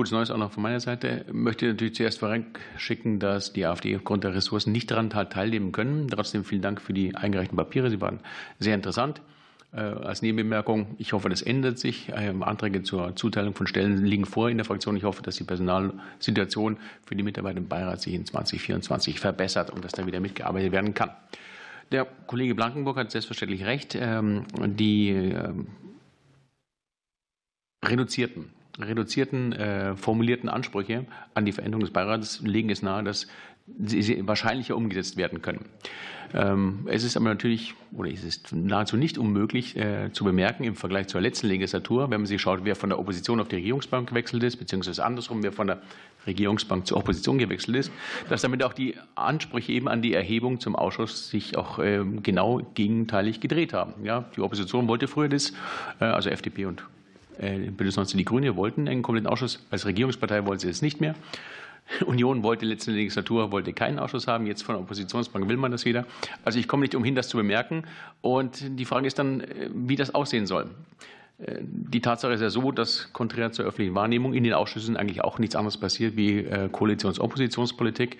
Gutes 0.00 0.12
Neues 0.12 0.30
auch 0.30 0.38
noch 0.38 0.52
von 0.52 0.62
meiner 0.62 0.80
Seite. 0.80 1.26
Ich 1.26 1.34
möchte 1.34 1.66
natürlich 1.66 1.94
zuerst 1.94 2.20
vorausschicken, 2.20 3.20
dass 3.20 3.52
die 3.52 3.66
AfD 3.66 3.94
aufgrund 3.94 4.24
der 4.24 4.34
Ressourcen 4.34 4.72
nicht 4.72 4.90
daran 4.90 5.10
teilnehmen 5.10 5.72
können. 5.72 6.08
Trotzdem 6.08 6.42
vielen 6.42 6.62
Dank 6.62 6.80
für 6.80 6.94
die 6.94 7.14
eingereichten 7.14 7.54
Papiere. 7.54 7.90
Sie 7.90 8.00
waren 8.00 8.20
sehr 8.58 8.74
interessant. 8.74 9.20
Äh, 9.74 9.80
als 9.80 10.22
Nebenbemerkung, 10.22 10.94
ich 10.96 11.12
hoffe, 11.12 11.28
das 11.28 11.42
ändert 11.42 11.78
sich. 11.78 12.10
Ähm, 12.16 12.42
Anträge 12.42 12.82
zur 12.82 13.14
Zuteilung 13.14 13.52
von 13.52 13.66
Stellen 13.66 14.02
liegen 14.02 14.24
vor 14.24 14.48
in 14.48 14.56
der 14.56 14.64
Fraktion. 14.64 14.96
Ich 14.96 15.04
hoffe, 15.04 15.22
dass 15.22 15.36
die 15.36 15.44
Personalsituation 15.44 16.78
für 17.04 17.14
die 17.14 17.22
Mitarbeiter 17.22 17.58
im 17.58 17.68
Beirat 17.68 18.00
sich 18.00 18.14
in 18.14 18.24
2024 18.24 19.20
verbessert 19.20 19.68
und 19.68 19.84
dass 19.84 19.92
da 19.92 20.06
wieder 20.06 20.20
mitgearbeitet 20.20 20.72
werden 20.72 20.94
kann. 20.94 21.10
Der 21.92 22.06
Kollege 22.26 22.54
Blankenburg 22.54 22.96
hat 22.96 23.10
selbstverständlich 23.10 23.66
recht. 23.66 23.98
Ähm, 24.00 24.46
die 24.78 25.10
ähm, 25.10 25.66
reduzierten 27.84 28.59
reduzierten, 28.78 29.52
äh, 29.52 29.96
formulierten 29.96 30.48
Ansprüche 30.48 31.06
an 31.34 31.44
die 31.44 31.52
Veränderung 31.52 31.80
des 31.80 31.92
Beirats 31.92 32.40
legen 32.42 32.70
es 32.70 32.82
nahe, 32.82 33.02
dass 33.02 33.26
sie 33.78 34.26
wahrscheinlicher 34.26 34.76
umgesetzt 34.76 35.16
werden 35.16 35.42
können. 35.42 35.66
Ähm, 36.32 36.86
es 36.86 37.02
ist 37.02 37.16
aber 37.16 37.26
natürlich, 37.26 37.74
oder 37.92 38.10
es 38.10 38.22
ist 38.22 38.52
nahezu 38.52 38.96
nicht 38.96 39.18
unmöglich 39.18 39.76
äh, 39.76 40.12
zu 40.12 40.24
bemerken 40.24 40.62
im 40.64 40.76
Vergleich 40.76 41.08
zur 41.08 41.20
letzten 41.20 41.48
Legislatur, 41.48 42.10
wenn 42.10 42.20
man 42.20 42.26
sich 42.26 42.40
schaut, 42.40 42.60
wer 42.62 42.76
von 42.76 42.88
der 42.88 43.00
Opposition 43.00 43.40
auf 43.40 43.48
die 43.48 43.56
Regierungsbank 43.56 44.08
gewechselt 44.08 44.42
ist, 44.44 44.56
beziehungsweise 44.56 45.04
andersrum, 45.04 45.42
wer 45.42 45.52
von 45.52 45.66
der 45.66 45.82
Regierungsbank 46.26 46.86
zur 46.86 46.98
Opposition 46.98 47.38
gewechselt 47.38 47.76
ist, 47.76 47.92
dass 48.28 48.42
damit 48.42 48.62
auch 48.62 48.74
die 48.74 48.94
Ansprüche 49.16 49.72
eben 49.72 49.88
an 49.88 50.02
die 50.02 50.14
Erhebung 50.14 50.60
zum 50.60 50.76
Ausschuss 50.76 51.30
sich 51.30 51.56
auch 51.56 51.78
äh, 51.80 52.04
genau 52.22 52.60
gegenteilig 52.74 53.40
gedreht 53.40 53.72
haben. 53.72 53.94
Ja, 54.04 54.26
die 54.36 54.40
Opposition 54.40 54.86
wollte 54.86 55.08
früher 55.08 55.28
das, 55.28 55.52
äh, 56.00 56.04
also 56.04 56.30
FDP 56.30 56.66
und 56.66 56.84
Bündnis 57.40 57.96
19 57.96 58.18
Die 58.18 58.24
Grüne 58.24 58.56
wollten 58.56 58.88
einen 58.88 59.02
kompletten 59.02 59.28
Ausschuss. 59.28 59.64
Als 59.70 59.86
Regierungspartei 59.86 60.46
wollte 60.46 60.62
sie 60.62 60.70
es 60.70 60.82
nicht 60.82 61.00
mehr. 61.00 61.14
Union 62.06 62.42
wollte 62.42 62.66
letzte 62.66 62.92
Legislatur 62.92 63.50
wollte 63.50 63.72
keinen 63.72 63.98
Ausschuss 63.98 64.26
haben. 64.26 64.46
Jetzt 64.46 64.62
von 64.62 64.74
der 64.74 64.82
Oppositionsbank 64.82 65.48
will 65.48 65.56
man 65.56 65.72
das 65.72 65.84
wieder. 65.84 66.06
Also 66.44 66.58
ich 66.58 66.68
komme 66.68 66.82
nicht 66.82 66.94
umhin, 66.94 67.14
das 67.14 67.28
zu 67.28 67.36
bemerken. 67.36 67.84
Und 68.20 68.78
die 68.78 68.84
Frage 68.84 69.06
ist 69.06 69.18
dann, 69.18 69.44
wie 69.74 69.96
das 69.96 70.14
aussehen 70.14 70.46
soll. 70.46 70.70
Die 71.62 72.02
Tatsache 72.02 72.34
ist 72.34 72.42
ja 72.42 72.50
so, 72.50 72.70
dass 72.70 73.12
konträr 73.14 73.50
zur 73.50 73.64
öffentlichen 73.64 73.94
Wahrnehmung 73.94 74.34
in 74.34 74.44
den 74.44 74.52
Ausschüssen 74.52 74.98
eigentlich 74.98 75.24
auch 75.24 75.38
nichts 75.38 75.56
anderes 75.56 75.78
passiert 75.78 76.16
wie 76.16 76.40
äh, 76.40 76.68
Koalitions-Oppositionspolitik 76.68 78.18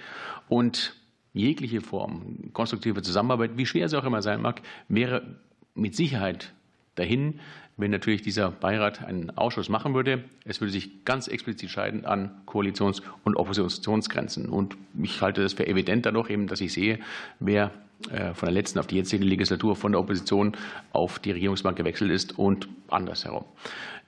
und 0.49 0.95
jegliche 1.35 1.83
Form 1.83 2.51
konstruktiver 2.55 3.03
Zusammenarbeit, 3.03 3.53
wie 3.57 3.67
schwer 3.67 3.91
sie 3.91 3.99
auch 3.99 4.05
immer 4.05 4.23
sein 4.23 4.41
mag, 4.41 4.63
wäre 4.89 5.37
mit 5.75 5.95
Sicherheit 5.95 6.55
dahin, 6.95 7.41
wenn 7.81 7.91
natürlich 7.91 8.23
dieser 8.23 8.51
Beirat 8.51 9.05
einen 9.05 9.31
Ausschuss 9.31 9.69
machen 9.69 9.95
würde. 9.95 10.25
Es 10.45 10.61
würde 10.61 10.73
sich 10.73 11.05
ganz 11.05 11.29
explizit 11.29 11.71
scheiden 11.71 12.05
an 12.05 12.31
Koalitions- 12.47 13.03
und 13.25 13.37
Oppositionsgrenzen. 13.37 14.49
Und 14.49 14.77
ich 15.03 15.21
halte 15.23 15.43
das 15.43 15.55
für 15.55 15.67
evident 15.67 16.07
dadurch 16.07 16.31
eben, 16.31 16.47
dass 16.47 16.61
ich 16.61 16.73
sehe, 16.73 16.99
wer 17.39 17.73
äh, 18.11 18.33
von 18.35 18.47
der 18.47 18.55
letzten 18.55 18.79
auf 18.79 18.87
die 18.87 18.97
jetzige 18.97 19.25
Legislatur 19.25 19.77
von 19.77 19.93
der 19.93 20.01
Opposition 20.01 20.57
auf 20.93 21.19
die 21.19 21.33
Regierungsbank 21.33 21.77
gewechselt 21.77 22.11
ist 22.11 22.39
und 22.39 22.69
andersherum. 22.89 23.45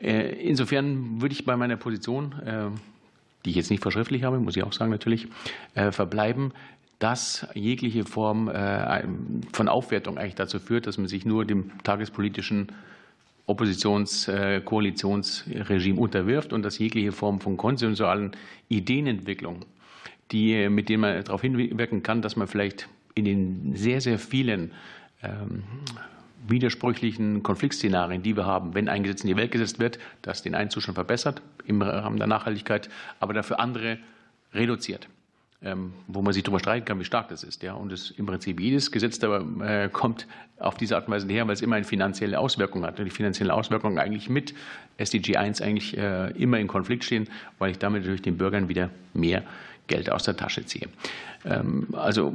Äh, 0.01 0.33
insofern 0.49 1.21
würde 1.21 1.35
ich 1.35 1.45
bei 1.45 1.57
meiner 1.57 1.77
Position, 1.77 2.33
äh, 2.45 2.65
die 3.45 3.51
ich 3.51 3.57
jetzt 3.57 3.71
nicht 3.71 3.83
verschriftlich 3.83 4.23
habe, 4.23 4.39
muss 4.39 4.57
ich 4.57 4.63
auch 4.63 4.73
sagen 4.73 4.93
natürlich, 4.93 5.27
verbleiben, 5.75 6.53
dass 7.01 7.49
jegliche 7.55 8.05
Form 8.05 8.49
von 9.53 9.69
Aufwertung 9.69 10.17
eigentlich 10.17 10.37
dazu 10.37 10.61
führt, 10.61 10.87
dass 10.87 10.97
man 10.97 11.09
sich 11.09 11.25
nur 11.25 11.45
dem 11.45 11.73
tagespolitischen 11.83 12.69
Oppositions-Koalitionsregime 13.47 16.01
unterwirft 16.01 16.53
und 16.53 16.63
dass 16.63 16.79
jegliche 16.79 17.13
Form 17.13 17.41
von 17.41 17.57
konsensualen 17.57 18.33
Ideenentwicklung, 18.69 19.65
die, 20.31 20.69
mit 20.69 20.89
denen 20.89 21.01
man 21.01 21.25
darauf 21.25 21.41
hinwirken 21.41 22.03
kann, 22.03 22.23
dass 22.23 22.37
man 22.37 22.49
vielleicht 22.49 22.89
in 23.15 23.25
den 23.25 23.77
sehr, 23.77 24.01
sehr 24.01 24.19
vielen 24.19 24.73
ähm, 25.23 25.65
widersprüchlichen 26.47 27.43
Konfliktszenarien, 27.43 28.23
die 28.23 28.37
wir 28.37 28.47
haben, 28.47 28.75
wenn 28.75 28.89
ein 28.89 29.03
Gesetz 29.03 29.23
in 29.23 29.29
die 29.29 29.37
Welt 29.37 29.51
gesetzt 29.51 29.79
wird, 29.79 29.99
das 30.23 30.43
den 30.43 30.55
einen 30.55 30.71
Zustand 30.71 30.95
verbessert 30.95 31.43
im 31.67 31.83
Rahmen 31.83 32.17
der 32.17 32.27
Nachhaltigkeit, 32.27 32.89
aber 33.21 33.33
dafür 33.33 33.61
andere 33.61 33.99
reduziert. 34.53 35.09
Ähm, 35.65 35.93
wo 36.07 36.23
man 36.23 36.33
sich 36.33 36.43
darüber 36.43 36.59
streiten 36.59 36.85
kann, 36.85 36.99
wie 37.01 37.05
stark 37.05 37.29
das 37.29 37.45
ist. 37.45 37.65
Und 37.65 37.93
das, 37.93 38.11
im 38.11 38.27
Prinzip 38.27 38.61
jedes 38.61 38.91
Gesetz 38.91 39.19
da, 39.19 39.89
kommt 39.89 40.27
auf 40.59 40.77
diese 40.77 40.97
Art 40.97 41.07
und 41.07 41.15
Weise 41.15 41.29
her, 41.29 41.47
weil 41.47 41.55
es 41.55 41.63
immer 41.63 41.77
eine 41.77 41.85
finanzielle 41.85 42.39
Auswirkung 42.39 42.85
hat. 42.85 42.99
Und 42.99 43.05
die 43.05 43.11
finanzielle 43.11 43.55
Auswirkungen 43.55 43.99
eigentlich 43.99 44.29
mit 44.29 44.55
SDG 44.97 45.37
1 45.37 45.61
eigentlich 45.61 45.97
immer 45.97 46.59
in 46.59 46.69
Konflikt 46.69 47.05
stehen, 47.05 47.29
weil 47.59 47.71
ich 47.71 47.79
damit 47.79 48.03
natürlich 48.03 48.23
den 48.23 48.39
Bürgern 48.39 48.69
wieder 48.69 48.91
mehr 49.15 49.43
Geld 49.87 50.11
aus 50.11 50.25
der 50.25 50.37
Tasche 50.37 50.65
ziehe. 50.67 50.89
Ähm, 51.45 51.89
also 51.93 52.33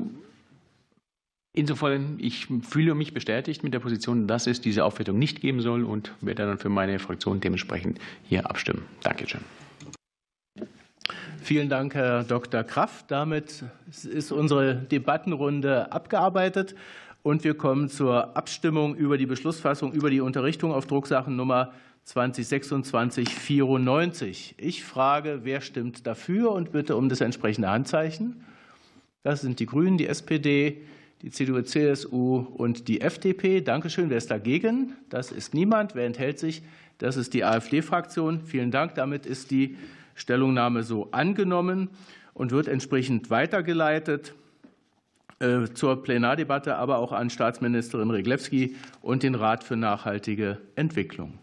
Insofern, 1.53 2.17
ich 2.19 2.46
fühle 2.62 2.93
mich 2.93 3.15
bestätigt 3.15 3.63
mit 3.63 3.74
der 3.74 3.79
Position, 3.79 4.27
dass 4.27 4.46
es 4.46 4.62
diese 4.62 4.86
Aufwertung 4.86 5.17
nicht 5.17 5.41
geben 5.41 5.60
soll 5.62 5.86
und 5.86 6.12
werde 6.22 6.46
dann 6.46 6.60
für 6.60 6.69
meine 6.69 7.00
Fraktion 7.00 7.39
dementsprechend 7.41 7.98
hier 8.29 8.48
abstimmen. 8.48 8.84
Dankeschön. 9.01 9.41
Vielen 11.48 11.70
Dank, 11.70 11.96
Herr 11.96 12.25
Dr. 12.25 12.66
Kraft. 12.66 13.06
Damit 13.08 13.63
ist 14.04 14.34
unsere 14.34 14.75
Debattenrunde 14.75 15.94
abgearbeitet 15.94 16.75
und 17.24 17.46
wir 17.46 17.54
kommen 17.54 17.88
zur 17.88 18.36
Abstimmung 18.36 18.98
über 18.98 19.18
die 19.18 19.27
Beschlussfassung 19.27 19.94
über 19.94 20.10
die 20.10 20.20
Unterrichtung 20.20 20.74
auf 20.74 20.88
Drucksachen 20.88 21.38
Nummer 21.38 21.72
2026-94. 22.06 24.56
Ich 24.58 24.84
frage, 24.84 25.39
wer 25.44 25.62
stimmt 25.62 26.06
dafür 26.06 26.51
und 26.51 26.74
bitte 26.74 26.98
um 26.98 27.08
das 27.08 27.22
entsprechende 27.22 27.70
Handzeichen. 27.70 28.44
Das 29.24 29.39
sind 29.39 29.62
die 29.62 29.68
Grünen, 29.68 29.98
die 29.98 30.08
SPD, 30.08 30.82
die 31.22 31.32
CDU, 31.32 31.62
CSU 31.62 32.39
und 32.39 32.89
die 32.89 33.00
FDP. 33.00 33.62
Dankeschön. 33.62 34.10
Wer 34.10 34.18
ist 34.18 34.30
dagegen? 34.30 34.98
Das 35.08 35.32
ist 35.32 35.54
niemand. 35.54 35.96
Wer 35.96 36.08
enthält 36.08 36.39
sich? 36.39 36.62
Das 36.98 37.16
ist 37.16 37.34
die 37.34 37.46
AfD-Fraktion. 37.46 38.42
Vielen 38.42 38.72
Dank. 38.72 38.96
Damit 38.96 39.25
ist 39.25 39.50
die 39.50 39.77
Stellungnahme 40.17 40.83
so 40.83 41.07
angenommen 41.12 41.89
und 42.33 42.51
wird 42.51 42.67
entsprechend 42.67 43.29
weitergeleitet 43.29 44.33
äh, 45.39 45.65
zur 45.74 46.03
Plenardebatte, 46.03 46.75
aber 46.75 46.97
auch 46.97 47.13
an 47.13 47.29
Staatsministerin 47.29 48.09
Reglewski 48.09 48.75
und 49.01 49.24
den 49.24 49.36
Rat 49.36 49.63
für 49.63 49.77
nachhaltige 49.77 50.57
Entwicklung. 50.75 51.36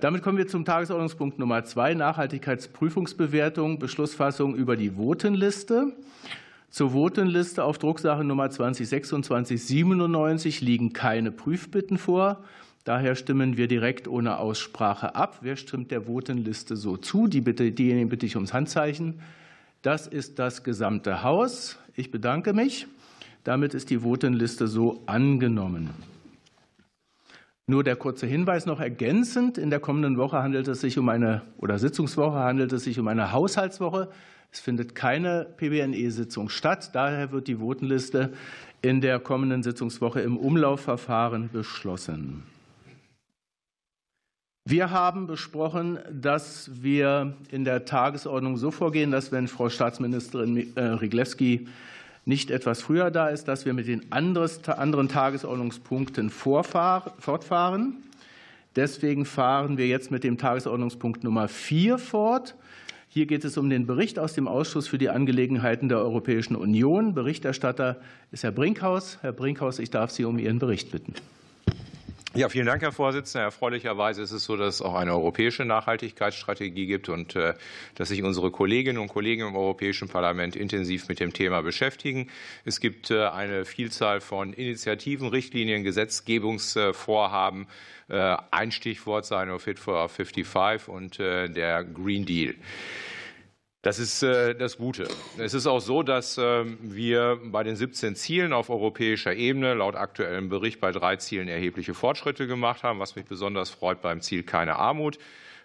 Damit 0.00 0.22
kommen 0.22 0.38
wir 0.38 0.48
zum 0.48 0.64
Tagesordnungspunkt 0.64 1.38
Nummer 1.38 1.62
zwei, 1.64 1.92
Nachhaltigkeitsprüfungsbewertung, 1.92 3.78
Beschlussfassung 3.78 4.54
über 4.54 4.76
die 4.76 4.96
Votenliste. 4.96 5.92
Zur 6.70 6.94
Votenliste 6.94 7.64
auf 7.64 7.76
Drucksache 7.76 8.24
Nummer 8.24 8.48
202697 8.48 10.62
liegen 10.62 10.94
keine 10.94 11.32
Prüfbitten 11.32 11.98
vor. 11.98 12.42
Daher 12.84 13.14
stimmen 13.14 13.56
wir 13.56 13.68
direkt 13.68 14.08
ohne 14.08 14.38
Aussprache 14.38 15.14
ab. 15.14 15.38
Wer 15.42 15.56
stimmt 15.56 15.90
der 15.90 16.06
Votenliste 16.06 16.76
so 16.76 16.96
zu? 16.96 17.28
Die 17.28 17.40
bitte, 17.40 17.72
diejenigen 17.72 18.08
bitte 18.08 18.26
ich 18.26 18.36
ums 18.36 18.54
Handzeichen. 18.54 19.20
Das 19.82 20.06
ist 20.06 20.38
das 20.38 20.64
gesamte 20.64 21.22
Haus. 21.22 21.78
Ich 21.94 22.10
bedanke 22.10 22.52
mich. 22.52 22.86
Damit 23.44 23.74
ist 23.74 23.90
die 23.90 24.02
Votenliste 24.02 24.66
so 24.66 25.02
angenommen. 25.06 25.90
Nur 27.66 27.84
der 27.84 27.96
kurze 27.96 28.26
Hinweis 28.26 28.66
noch 28.66 28.80
ergänzend. 28.80 29.56
In 29.56 29.70
der 29.70 29.80
kommenden 29.80 30.16
Woche 30.16 30.42
handelt 30.42 30.66
es 30.66 30.80
sich 30.80 30.98
um 30.98 31.08
eine, 31.08 31.42
oder 31.58 31.78
Sitzungswoche 31.78 32.38
handelt 32.38 32.72
es 32.72 32.84
sich 32.84 32.98
um 32.98 33.08
eine 33.08 33.32
Haushaltswoche. 33.32 34.08
Es 34.50 34.58
findet 34.58 34.94
keine 34.94 35.46
PBNE-Sitzung 35.56 36.48
statt. 36.48 36.90
Daher 36.94 37.30
wird 37.30 37.46
die 37.46 37.60
Votenliste 37.60 38.32
in 38.82 39.00
der 39.00 39.20
kommenden 39.20 39.62
Sitzungswoche 39.62 40.20
im 40.20 40.36
Umlaufverfahren 40.36 41.50
beschlossen. 41.52 42.42
Wir 44.66 44.90
haben 44.90 45.26
besprochen, 45.26 45.98
dass 46.12 46.70
wir 46.82 47.34
in 47.50 47.64
der 47.64 47.86
Tagesordnung 47.86 48.58
so 48.58 48.70
vorgehen, 48.70 49.10
dass 49.10 49.32
wenn 49.32 49.48
Frau 49.48 49.70
Staatsministerin 49.70 50.76
äh, 50.76 50.82
Riglewski 50.82 51.66
nicht 52.26 52.50
etwas 52.50 52.82
früher 52.82 53.10
da 53.10 53.28
ist, 53.28 53.48
dass 53.48 53.64
wir 53.64 53.72
mit 53.72 53.88
den 53.88 54.12
anderen 54.12 55.08
Tagesordnungspunkten 55.08 56.28
fortfahren. 56.28 57.96
Deswegen 58.76 59.24
fahren 59.24 59.78
wir 59.78 59.88
jetzt 59.88 60.10
mit 60.10 60.24
dem 60.24 60.36
Tagesordnungspunkt 60.36 61.24
Nummer 61.24 61.48
vier 61.48 61.96
fort. 61.96 62.54
Hier 63.08 63.26
geht 63.26 63.44
es 63.44 63.56
um 63.56 63.70
den 63.70 63.86
Bericht 63.86 64.18
aus 64.18 64.34
dem 64.34 64.46
Ausschuss 64.46 64.86
für 64.86 64.98
die 64.98 65.08
Angelegenheiten 65.08 65.88
der 65.88 65.98
Europäischen 65.98 66.54
Union. 66.54 67.14
Berichterstatter 67.14 67.96
ist 68.30 68.44
Herr 68.44 68.52
Brinkhaus. 68.52 69.18
Herr 69.22 69.32
Brinkhaus, 69.32 69.78
ich 69.78 69.90
darf 69.90 70.10
Sie 70.10 70.26
um 70.26 70.38
Ihren 70.38 70.58
Bericht 70.58 70.92
bitten. 70.92 71.14
Ja, 72.32 72.48
vielen 72.48 72.66
Dank, 72.66 72.80
Herr 72.82 72.92
Vorsitzender. 72.92 73.46
Erfreulicherweise 73.46 74.22
ist 74.22 74.30
es 74.30 74.44
so, 74.44 74.56
dass 74.56 74.76
es 74.76 74.82
auch 74.82 74.94
eine 74.94 75.10
europäische 75.10 75.64
Nachhaltigkeitsstrategie 75.64 76.86
gibt 76.86 77.08
und 77.08 77.34
äh, 77.34 77.54
dass 77.96 78.10
sich 78.10 78.22
unsere 78.22 78.52
Kolleginnen 78.52 78.98
und 78.98 79.08
Kollegen 79.08 79.48
im 79.48 79.56
Europäischen 79.56 80.08
Parlament 80.08 80.54
intensiv 80.54 81.08
mit 81.08 81.18
dem 81.18 81.32
Thema 81.32 81.60
beschäftigen. 81.62 82.28
Es 82.64 82.78
gibt 82.78 83.10
äh, 83.10 83.26
eine 83.26 83.64
Vielzahl 83.64 84.20
von 84.20 84.52
Initiativen, 84.52 85.26
Richtlinien, 85.26 85.82
Gesetzgebungsvorhaben. 85.82 87.66
Äh, 88.08 88.36
ein 88.52 88.70
Stichwort 88.70 89.26
sei 89.26 89.46
nur 89.46 89.58
Fit 89.58 89.80
for 89.80 90.08
55 90.08 90.86
und 90.86 91.18
der 91.18 91.82
Green 91.82 92.24
Deal. 92.26 92.54
Das 93.82 93.98
ist 93.98 94.22
äh, 94.22 94.54
das 94.54 94.76
Gute. 94.76 95.08
Es 95.38 95.54
ist 95.54 95.66
auch 95.66 95.80
so, 95.80 96.02
dass 96.02 96.36
ähm, 96.36 96.76
wir 96.82 97.40
bei 97.44 97.62
den 97.62 97.76
17 97.76 98.14
Zielen 98.14 98.52
auf 98.52 98.68
europäischer 98.68 99.34
Ebene 99.34 99.72
laut 99.72 99.96
aktuellem 99.96 100.50
Bericht 100.50 100.80
bei 100.80 100.92
drei 100.92 101.16
Zielen 101.16 101.48
erhebliche 101.48 101.94
Fortschritte 101.94 102.46
gemacht 102.46 102.82
haben, 102.82 102.98
was 102.98 103.16
mich 103.16 103.24
besonders 103.24 103.70
freut 103.70 104.02
beim 104.02 104.20
Ziel 104.20 104.42
keine 104.42 104.76
Armut. 104.76 105.18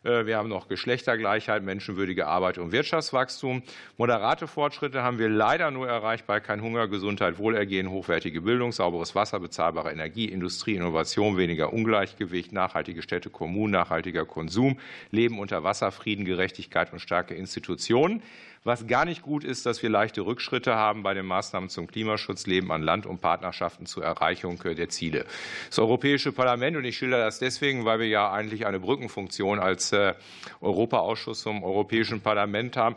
Äh, 0.06 0.26
wir 0.26 0.38
haben 0.38 0.50
noch 0.50 0.68
Geschlechtergleichheit, 0.68 1.64
menschenwürdige 1.64 2.28
Arbeit 2.28 2.58
und 2.58 2.72
Wirtschaftswachstum. 2.72 3.64
Moderate 3.98 4.48
Fortschritte 4.48 5.02
haben 5.02 5.18
wir 5.18 5.30
leider 5.30 5.72
nur 5.72 5.88
erreicht 5.88 6.28
bei 6.28 6.40
kein 6.40 6.62
Hunger, 6.62 6.88
Gesundheit, 6.88 7.38
Wohlergehen, 7.40 7.90
hochwertige 7.90 8.42
Bildung, 8.42 8.72
sauberes 8.72 9.16
Wasser, 9.16 9.40
bezahlbare 9.40 9.92
Energie, 9.92 10.26
Industrie, 10.26 10.76
Innovation, 10.76 11.38
weniger 11.38 11.74
Ungleichgewicht, 11.74 12.54
nachhaltige 12.54 13.02
Städte, 13.02 13.30
Kommunen, 13.30 13.72
nachhaltiger 13.72 14.26
Konsum, 14.26 14.78
Leben 15.12 15.40
unter 15.40 15.64
Wasser, 15.64 15.92
Frieden, 15.92 16.26
Gerechtigkeit 16.26 16.94
und 16.94 17.00
starke 17.00 17.34
Institutionen. 17.34 18.22
Was 18.66 18.88
gar 18.88 19.06
nicht 19.06 19.22
gut 19.22 19.44
ist, 19.44 19.68
dass 19.68 19.84
wir 19.84 19.92
leichte 19.92 20.26
Rückschritte 20.26 20.74
haben 20.74 21.04
bei 21.04 21.14
den 21.14 21.28
Maßnahmen 21.28 21.70
zum 21.70 21.86
Klimaschutz, 21.86 22.48
Leben 22.48 22.72
an 22.72 22.82
Land 22.82 23.06
und 23.06 23.22
Partnerschaften 23.22 23.86
zur 23.86 24.04
Erreichung 24.04 24.60
der 24.60 24.90
Ziele. 24.90 25.26
Das 25.70 25.78
Europäische 25.78 26.32
Parlament, 26.32 26.76
und 26.76 26.84
ich 26.84 26.98
schilder 26.98 27.20
das 27.20 27.38
deswegen, 27.38 27.86
weil 27.86 28.00
wir 28.00 28.08
ja 28.08 28.32
eigentlich 28.32 28.66
eine 28.66 28.80
Brückenfunktion 28.80 29.60
als 29.60 29.92
äh, 29.92 30.16
Europaausschuss 30.62 31.42
zum 31.42 31.64
Europäischen 31.64 32.22
Parlament 32.22 32.76
haben, 32.76 32.96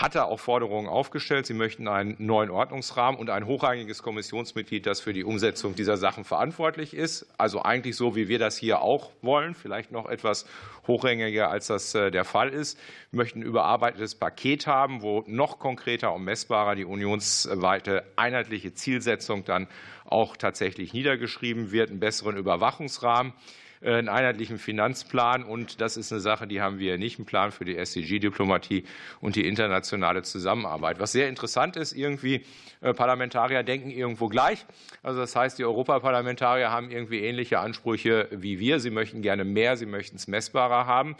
hatte 0.00 0.24
auch 0.24 0.40
Forderungen 0.40 0.88
aufgestellt. 0.88 1.44
Sie 1.44 1.52
möchten 1.52 1.86
einen 1.86 2.16
neuen 2.18 2.50
Ordnungsrahmen 2.50 3.20
und 3.20 3.28
ein 3.28 3.44
hochrangiges 3.44 4.02
Kommissionsmitglied, 4.02 4.86
das 4.86 5.00
für 5.00 5.12
die 5.12 5.24
Umsetzung 5.24 5.74
dieser 5.74 5.98
Sachen 5.98 6.24
verantwortlich 6.24 6.94
ist. 6.94 7.26
Also 7.36 7.62
eigentlich 7.62 7.96
so, 7.96 8.16
wie 8.16 8.26
wir 8.26 8.38
das 8.38 8.56
hier 8.56 8.80
auch 8.80 9.10
wollen, 9.20 9.54
vielleicht 9.54 9.92
noch 9.92 10.08
etwas 10.08 10.46
hochrangiger, 10.86 11.50
als 11.50 11.66
das 11.66 11.94
äh, 11.94 12.10
der 12.10 12.24
Fall 12.24 12.48
ist. 12.48 12.78
Wir 13.10 13.18
möchten 13.18 13.40
ein 13.40 13.42
überarbeitetes 13.42 14.14
Paket 14.14 14.66
haben, 14.66 15.02
wo 15.02 15.22
noch 15.26 15.58
konkreter 15.58 16.14
und 16.14 16.24
messbarer 16.24 16.76
die 16.76 16.86
unionsweite 16.86 18.04
einheitliche 18.16 18.72
Zielsetzung 18.72 19.44
dann 19.44 19.68
auch 20.06 20.38
tatsächlich 20.38 20.94
niedergeschrieben 20.94 21.72
wird, 21.72 21.90
einen 21.90 22.00
besseren 22.00 22.38
Überwachungsrahmen. 22.38 23.34
Äh, 23.82 23.94
einen 23.94 24.08
einheitlichen 24.08 24.58
Finanzplan. 24.58 25.42
Und 25.42 25.80
das 25.80 25.96
ist 25.96 26.12
eine 26.12 26.20
Sache, 26.20 26.46
die 26.46 26.60
haben 26.60 26.78
wir 26.78 26.98
nicht, 26.98 27.18
einen 27.18 27.26
Plan 27.26 27.50
für 27.50 27.64
die 27.64 27.76
SDG-Diplomatie 27.76 28.84
und 29.20 29.36
die 29.36 29.46
internationale 29.46 30.22
Zusammenarbeit. 30.22 31.00
Was 31.00 31.12
sehr 31.12 31.28
interessant 31.28 31.76
ist, 31.76 31.92
irgendwie 31.92 32.44
äh, 32.82 32.92
Parlamentarier 32.92 33.62
denken 33.62 33.90
irgendwo 33.90 34.28
gleich. 34.28 34.66
Also 35.02 35.20
das 35.20 35.34
heißt, 35.34 35.58
die 35.58 35.64
Europaparlamentarier 35.64 36.70
haben 36.70 36.90
irgendwie 36.90 37.20
ähnliche 37.20 37.60
Ansprüche 37.60 38.28
wie 38.30 38.58
wir. 38.58 38.80
Sie 38.80 38.90
möchten 38.90 39.22
gerne 39.22 39.44
mehr, 39.44 39.76
sie 39.76 39.86
möchten 39.86 40.16
es 40.16 40.28
messbarer 40.28 40.86
haben. 40.86 41.16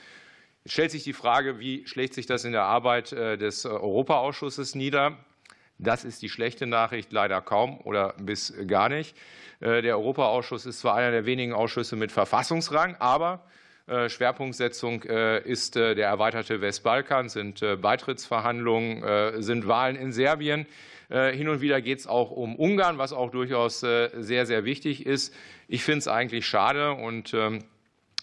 Jetzt 0.64 0.72
stellt 0.74 0.90
sich 0.90 1.04
die 1.04 1.14
Frage, 1.14 1.58
wie 1.58 1.86
schlägt 1.86 2.12
sich 2.12 2.26
das 2.26 2.44
in 2.44 2.52
der 2.52 2.64
Arbeit 2.64 3.12
äh, 3.12 3.38
des 3.38 3.64
Europaausschusses 3.64 4.74
nieder? 4.74 5.16
Das 5.82 6.04
ist 6.04 6.20
die 6.20 6.28
schlechte 6.28 6.66
Nachricht, 6.66 7.10
leider 7.10 7.40
kaum 7.40 7.80
oder 7.80 8.14
bis 8.18 8.52
gar 8.66 8.90
nicht. 8.90 9.16
Äh, 9.60 9.80
der 9.80 9.96
Europaausschuss 9.96 10.66
ist 10.66 10.80
zwar 10.80 10.94
einer 10.94 11.10
der 11.10 11.24
wenigen 11.24 11.54
Ausschüsse 11.54 11.96
mit 11.96 12.12
Verfassungsrang, 12.12 12.96
aber 12.98 13.46
äh, 13.86 14.10
Schwerpunktsetzung 14.10 15.04
äh, 15.04 15.40
ist 15.40 15.76
der 15.76 15.96
erweiterte 15.96 16.60
Westbalkan, 16.60 17.30
sind 17.30 17.64
Beitrittsverhandlungen, 17.80 19.42
sind 19.42 19.66
Wahlen 19.66 19.96
in 19.96 20.12
Serbien. 20.12 20.66
Hin 21.08 21.48
und 21.48 21.60
wieder 21.60 21.80
geht 21.80 21.98
es 21.98 22.06
auch 22.06 22.30
um 22.30 22.54
Ungarn, 22.54 22.98
was 22.98 23.12
auch 23.12 23.32
durchaus 23.32 23.80
sehr, 23.80 24.46
sehr 24.46 24.64
wichtig 24.64 25.06
ist. 25.06 25.34
Ich 25.66 25.82
finde 25.82 25.98
es 25.98 26.08
eigentlich 26.08 26.46
schade 26.46 26.92
und 26.92 27.34
ähm, 27.34 27.64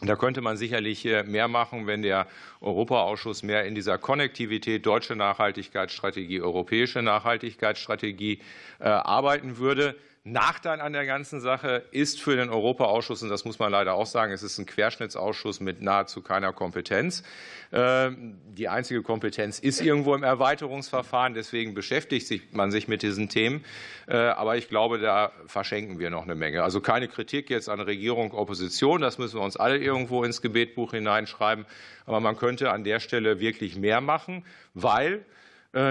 da 0.01 0.15
könnte 0.15 0.41
man 0.41 0.57
sicherlich 0.57 1.03
mehr 1.25 1.47
machen, 1.47 1.88
wenn 1.88 2.01
der 2.01 2.27
Europaausschuss 2.62 3.41
mehr 3.43 3.65
in 3.65 3.73
dieser 3.75 3.97
Konnektivität 3.97 4.86
deutsche 4.86 5.15
Nachhaltigkeitsstrategie, 5.15 6.41
europäische 6.41 7.01
Nachhaltigkeitsstrategie 7.01 8.39
arbeiten 8.79 9.57
würde. 9.57 9.95
Nachteil 10.31 10.81
an 10.81 10.93
der 10.93 11.05
ganzen 11.05 11.39
Sache 11.39 11.83
ist 11.91 12.21
für 12.21 12.35
den 12.35 12.49
Europaausschuss, 12.49 13.23
und 13.23 13.29
das 13.29 13.45
muss 13.45 13.59
man 13.59 13.71
leider 13.71 13.93
auch 13.93 14.05
sagen, 14.05 14.31
es 14.31 14.43
ist 14.43 14.57
ein 14.57 14.65
Querschnittsausschuss 14.65 15.59
mit 15.59 15.81
nahezu 15.81 16.21
keiner 16.21 16.53
Kompetenz. 16.53 17.23
Ähm, 17.71 18.37
die 18.49 18.67
einzige 18.67 19.01
Kompetenz 19.03 19.59
ist 19.59 19.81
irgendwo 19.81 20.15
im 20.15 20.23
Erweiterungsverfahren, 20.23 21.33
deswegen 21.33 21.73
beschäftigt 21.73 22.53
man 22.53 22.71
sich 22.71 22.87
mit 22.87 23.03
diesen 23.03 23.29
Themen. 23.29 23.63
Äh, 24.07 24.17
aber 24.17 24.57
ich 24.57 24.67
glaube, 24.69 24.99
da 24.99 25.31
verschenken 25.45 25.99
wir 25.99 26.09
noch 26.09 26.23
eine 26.23 26.35
Menge. 26.35 26.63
Also 26.63 26.81
keine 26.81 27.07
Kritik 27.07 27.49
jetzt 27.49 27.69
an 27.69 27.79
Regierung, 27.79 28.33
Opposition, 28.33 29.01
das 29.01 29.17
müssen 29.17 29.39
wir 29.39 29.43
uns 29.43 29.57
alle 29.57 29.77
irgendwo 29.77 30.23
ins 30.23 30.41
Gebetbuch 30.41 30.91
hineinschreiben. 30.91 31.65
Aber 32.05 32.19
man 32.19 32.37
könnte 32.37 32.71
an 32.71 32.83
der 32.83 32.99
Stelle 32.99 33.39
wirklich 33.39 33.75
mehr 33.75 34.01
machen, 34.01 34.45
weil 34.73 35.25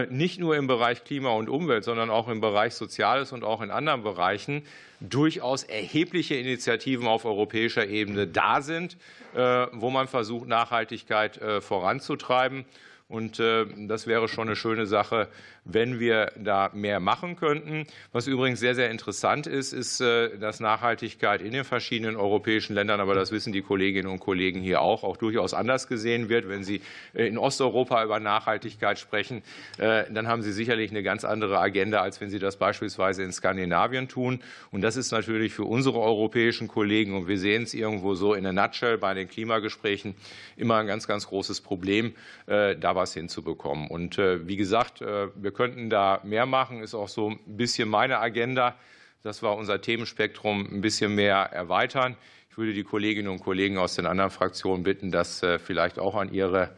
nicht 0.08 0.40
nur 0.40 0.56
im 0.56 0.66
Bereich 0.66 1.04
Klima 1.04 1.30
und 1.30 1.48
Umwelt, 1.48 1.84
sondern 1.84 2.10
auch 2.10 2.28
im 2.28 2.40
Bereich 2.40 2.74
Soziales 2.74 3.32
und 3.32 3.44
auch 3.44 3.60
in 3.60 3.70
anderen 3.70 4.02
Bereichen 4.02 4.62
durchaus 5.00 5.62
erhebliche 5.62 6.34
Initiativen 6.34 7.06
auf 7.06 7.24
europäischer 7.24 7.86
Ebene 7.86 8.26
da 8.26 8.62
sind, 8.62 8.96
äh, 9.34 9.66
wo 9.72 9.90
man 9.90 10.08
versucht, 10.08 10.48
Nachhaltigkeit 10.48 11.36
äh, 11.38 11.60
voranzutreiben. 11.60 12.64
Und 13.08 13.38
das 13.38 14.08
wäre 14.08 14.26
schon 14.26 14.48
eine 14.48 14.56
schöne 14.56 14.84
Sache, 14.86 15.28
wenn 15.68 15.98
wir 15.98 16.30
da 16.36 16.70
mehr 16.72 17.00
machen 17.00 17.36
könnten. 17.36 17.86
Was 18.12 18.28
übrigens 18.28 18.60
sehr, 18.60 18.76
sehr 18.76 18.90
interessant 18.90 19.46
ist, 19.48 19.72
ist, 19.72 20.00
äh, 20.00 20.38
dass 20.38 20.60
Nachhaltigkeit 20.60 21.42
in 21.42 21.52
den 21.52 21.64
verschiedenen 21.64 22.16
europäischen 22.16 22.74
Ländern, 22.74 23.00
aber 23.00 23.14
das 23.14 23.32
wissen 23.32 23.52
die 23.52 23.62
Kolleginnen 23.62 24.08
und 24.08 24.20
Kollegen 24.20 24.60
hier 24.60 24.80
auch, 24.80 25.02
auch 25.02 25.16
durchaus 25.16 25.54
anders 25.54 25.88
gesehen 25.88 26.28
wird. 26.28 26.48
Wenn 26.48 26.62
Sie 26.62 26.82
äh, 27.14 27.26
in 27.26 27.36
Osteuropa 27.36 28.04
über 28.04 28.20
Nachhaltigkeit 28.20 28.98
sprechen, 28.98 29.42
äh, 29.78 30.04
dann 30.10 30.28
haben 30.28 30.42
Sie 30.42 30.52
sicherlich 30.52 30.92
eine 30.92 31.02
ganz 31.02 31.24
andere 31.24 31.58
Agenda, 31.58 32.00
als 32.00 32.20
wenn 32.20 32.30
Sie 32.30 32.38
das 32.38 32.56
beispielsweise 32.56 33.24
in 33.24 33.32
Skandinavien 33.32 34.06
tun. 34.06 34.40
Und 34.70 34.82
das 34.82 34.96
ist 34.96 35.10
natürlich 35.10 35.52
für 35.52 35.64
unsere 35.64 35.98
europäischen 35.98 36.68
Kollegen, 36.68 37.16
und 37.16 37.26
wir 37.26 37.38
sehen 37.38 37.64
es 37.64 37.74
irgendwo 37.74 38.14
so 38.14 38.34
in 38.34 38.44
der 38.44 38.52
Nutshell 38.52 38.98
bei 38.98 39.14
den 39.14 39.28
Klimagesprächen, 39.28 40.14
immer 40.56 40.76
ein 40.76 40.86
ganz, 40.86 41.08
ganz 41.08 41.26
großes 41.26 41.60
Problem, 41.60 42.14
da 42.46 42.94
was 42.94 43.14
hinzubekommen. 43.14 43.88
Und 43.88 44.18
wie 44.18 44.56
gesagt, 44.56 45.00
wir 45.00 45.50
könnten 45.56 45.90
da 45.90 46.20
mehr 46.22 46.46
machen, 46.46 46.82
ist 46.82 46.94
auch 46.94 47.08
so 47.08 47.30
ein 47.30 47.56
bisschen 47.56 47.88
meine 47.88 48.18
Agenda, 48.18 48.76
dass 49.22 49.42
wir 49.42 49.56
unser 49.56 49.80
Themenspektrum 49.80 50.68
ein 50.70 50.80
bisschen 50.80 51.14
mehr 51.14 51.36
erweitern. 51.36 52.16
Ich 52.50 52.58
würde 52.58 52.72
die 52.72 52.84
Kolleginnen 52.84 53.28
und 53.28 53.40
Kollegen 53.40 53.78
aus 53.78 53.96
den 53.96 54.06
anderen 54.06 54.30
Fraktionen 54.30 54.82
bitten, 54.82 55.10
das 55.10 55.42
äh, 55.42 55.58
vielleicht 55.58 55.98
auch 55.98 56.14
an 56.14 56.32
ihre 56.32 56.76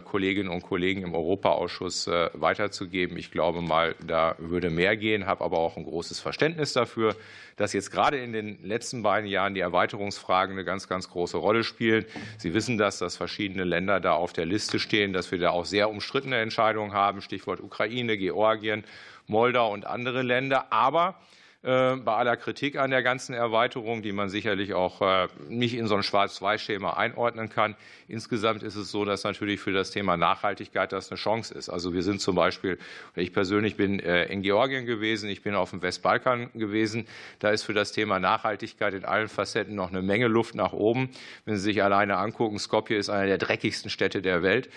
Kolleginnen 0.00 0.48
und 0.48 0.62
Kollegen 0.62 1.02
im 1.02 1.14
Europaausschuss 1.14 2.08
äh, 2.08 2.30
weiterzugeben. 2.34 3.16
Ich 3.16 3.30
glaube 3.30 3.62
mal, 3.62 3.94
da 4.04 4.34
würde 4.38 4.68
mehr 4.68 4.96
gehen, 4.96 5.26
habe 5.26 5.44
aber 5.44 5.58
auch 5.58 5.76
ein 5.76 5.84
großes 5.84 6.18
Verständnis 6.18 6.72
dafür, 6.72 7.14
dass 7.56 7.72
jetzt 7.72 7.92
gerade 7.92 8.18
in 8.18 8.32
den 8.32 8.58
letzten 8.64 9.02
beiden 9.02 9.28
Jahren 9.28 9.54
die 9.54 9.60
Erweiterungsfragen 9.60 10.56
eine 10.56 10.64
ganz, 10.64 10.88
ganz 10.88 11.08
große 11.08 11.36
Rolle 11.36 11.62
spielen. 11.62 12.04
Sie 12.38 12.52
wissen 12.52 12.78
das, 12.78 12.98
dass 12.98 13.16
verschiedene 13.16 13.64
Länder 13.64 14.00
da 14.00 14.14
auf 14.14 14.32
der 14.32 14.46
Liste 14.46 14.80
stehen, 14.80 15.12
dass 15.12 15.30
wir 15.30 15.38
da 15.38 15.50
auch 15.50 15.64
sehr 15.64 15.88
umstrittene 15.88 16.38
Entscheidungen 16.38 16.92
haben, 16.92 17.20
Stichwort 17.20 17.60
Ukraine, 17.60 18.16
Georgien, 18.16 18.84
Moldau 19.28 19.72
und 19.72 19.86
andere 19.86 20.22
Länder. 20.22 20.72
Aber 20.72 21.10
äh, 21.10 21.39
bei 21.62 22.14
aller 22.14 22.38
Kritik 22.38 22.76
an 22.76 22.90
der 22.90 23.02
ganzen 23.02 23.34
Erweiterung, 23.34 24.00
die 24.00 24.12
man 24.12 24.30
sicherlich 24.30 24.72
auch 24.72 25.02
äh, 25.02 25.28
nicht 25.50 25.74
in 25.74 25.86
so 25.88 25.94
ein 25.94 26.02
Schwarz-Weiß-Schema 26.02 26.94
einordnen 26.94 27.50
kann. 27.50 27.76
Insgesamt 28.08 28.62
ist 28.62 28.76
es 28.76 28.90
so, 28.90 29.04
dass 29.04 29.24
natürlich 29.24 29.60
für 29.60 29.70
das 29.70 29.90
Thema 29.90 30.16
Nachhaltigkeit 30.16 30.90
das 30.90 31.10
eine 31.10 31.18
Chance 31.18 31.52
ist. 31.52 31.68
Also 31.68 31.92
wir 31.92 32.02
sind 32.02 32.22
zum 32.22 32.34
Beispiel, 32.34 32.78
ich 33.14 33.34
persönlich 33.34 33.76
bin 33.76 34.00
äh, 34.00 34.24
in 34.32 34.40
Georgien 34.40 34.86
gewesen, 34.86 35.28
ich 35.28 35.42
bin 35.42 35.54
auf 35.54 35.68
dem 35.68 35.82
Westbalkan 35.82 36.48
gewesen. 36.54 37.06
Da 37.40 37.50
ist 37.50 37.64
für 37.64 37.74
das 37.74 37.92
Thema 37.92 38.18
Nachhaltigkeit 38.18 38.94
in 38.94 39.04
allen 39.04 39.28
Facetten 39.28 39.74
noch 39.74 39.90
eine 39.90 40.00
Menge 40.00 40.28
Luft 40.28 40.54
nach 40.54 40.72
oben. 40.72 41.10
Wenn 41.44 41.56
Sie 41.56 41.62
sich 41.62 41.82
alleine 41.82 42.16
angucken, 42.16 42.58
Skopje 42.58 42.96
ist 42.96 43.10
eine 43.10 43.26
der 43.26 43.38
dreckigsten 43.38 43.90
Städte 43.90 44.22
der 44.22 44.42
Welt 44.42 44.70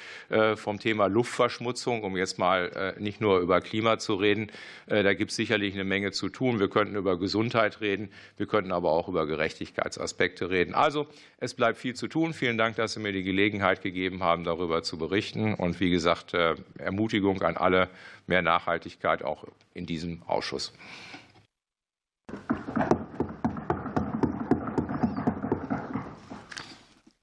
vom 0.55 0.79
Thema 0.79 1.07
Luftverschmutzung, 1.07 2.03
um 2.03 2.17
jetzt 2.17 2.37
mal 2.39 2.95
nicht 2.99 3.21
nur 3.21 3.39
über 3.39 3.61
Klima 3.61 3.99
zu 3.99 4.15
reden. 4.15 4.51
Da 4.87 5.13
gibt 5.13 5.31
es 5.31 5.37
sicherlich 5.37 5.73
eine 5.73 5.83
Menge 5.83 6.11
zu 6.11 6.29
tun. 6.29 6.59
Wir 6.59 6.72
könnten 6.73 6.95
über 6.95 7.17
Gesundheit 7.17 7.79
reden, 7.79 8.09
wir 8.35 8.47
könnten 8.47 8.73
aber 8.73 8.91
auch 8.91 9.07
über 9.07 9.25
Gerechtigkeitsaspekte 9.25 10.49
reden. 10.49 10.73
Also 10.73 11.07
es 11.37 11.53
bleibt 11.53 11.77
viel 11.77 11.93
zu 11.93 12.07
tun. 12.07 12.33
Vielen 12.33 12.57
Dank, 12.57 12.75
dass 12.75 12.93
Sie 12.93 12.99
mir 12.99 13.13
die 13.13 13.23
Gelegenheit 13.23 13.81
gegeben 13.81 14.23
haben, 14.23 14.43
darüber 14.43 14.83
zu 14.83 14.97
berichten. 14.97 15.53
Und 15.53 15.79
wie 15.79 15.91
gesagt, 15.91 16.33
äh, 16.33 16.55
Ermutigung 16.77 17.41
an 17.43 17.55
alle, 17.55 17.89
mehr 18.27 18.41
Nachhaltigkeit 18.41 19.23
auch 19.23 19.45
in 19.73 19.85
diesem 19.85 20.23
Ausschuss. 20.23 20.73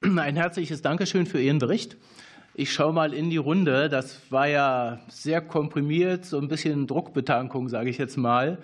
Ein 0.03 0.37
herzliches 0.37 0.81
Dankeschön 0.81 1.27
für 1.27 1.41
Ihren 1.41 1.59
Bericht. 1.59 1.97
Ich 2.55 2.73
schaue 2.73 2.93
mal 2.93 3.15
in 3.15 3.31
die 3.31 3.37
Runde. 3.37 3.89
Das 3.89 4.31
war 4.31 4.49
ja 4.49 4.99
sehr 5.09 5.41
komprimiert, 5.41 6.25
so 6.25 6.39
ein 6.39 6.49
bisschen 6.49 6.87
Druckbetankung, 6.87 7.69
sage 7.69 7.91
ich 7.91 7.99
jetzt 7.99 8.17
mal. 8.17 8.59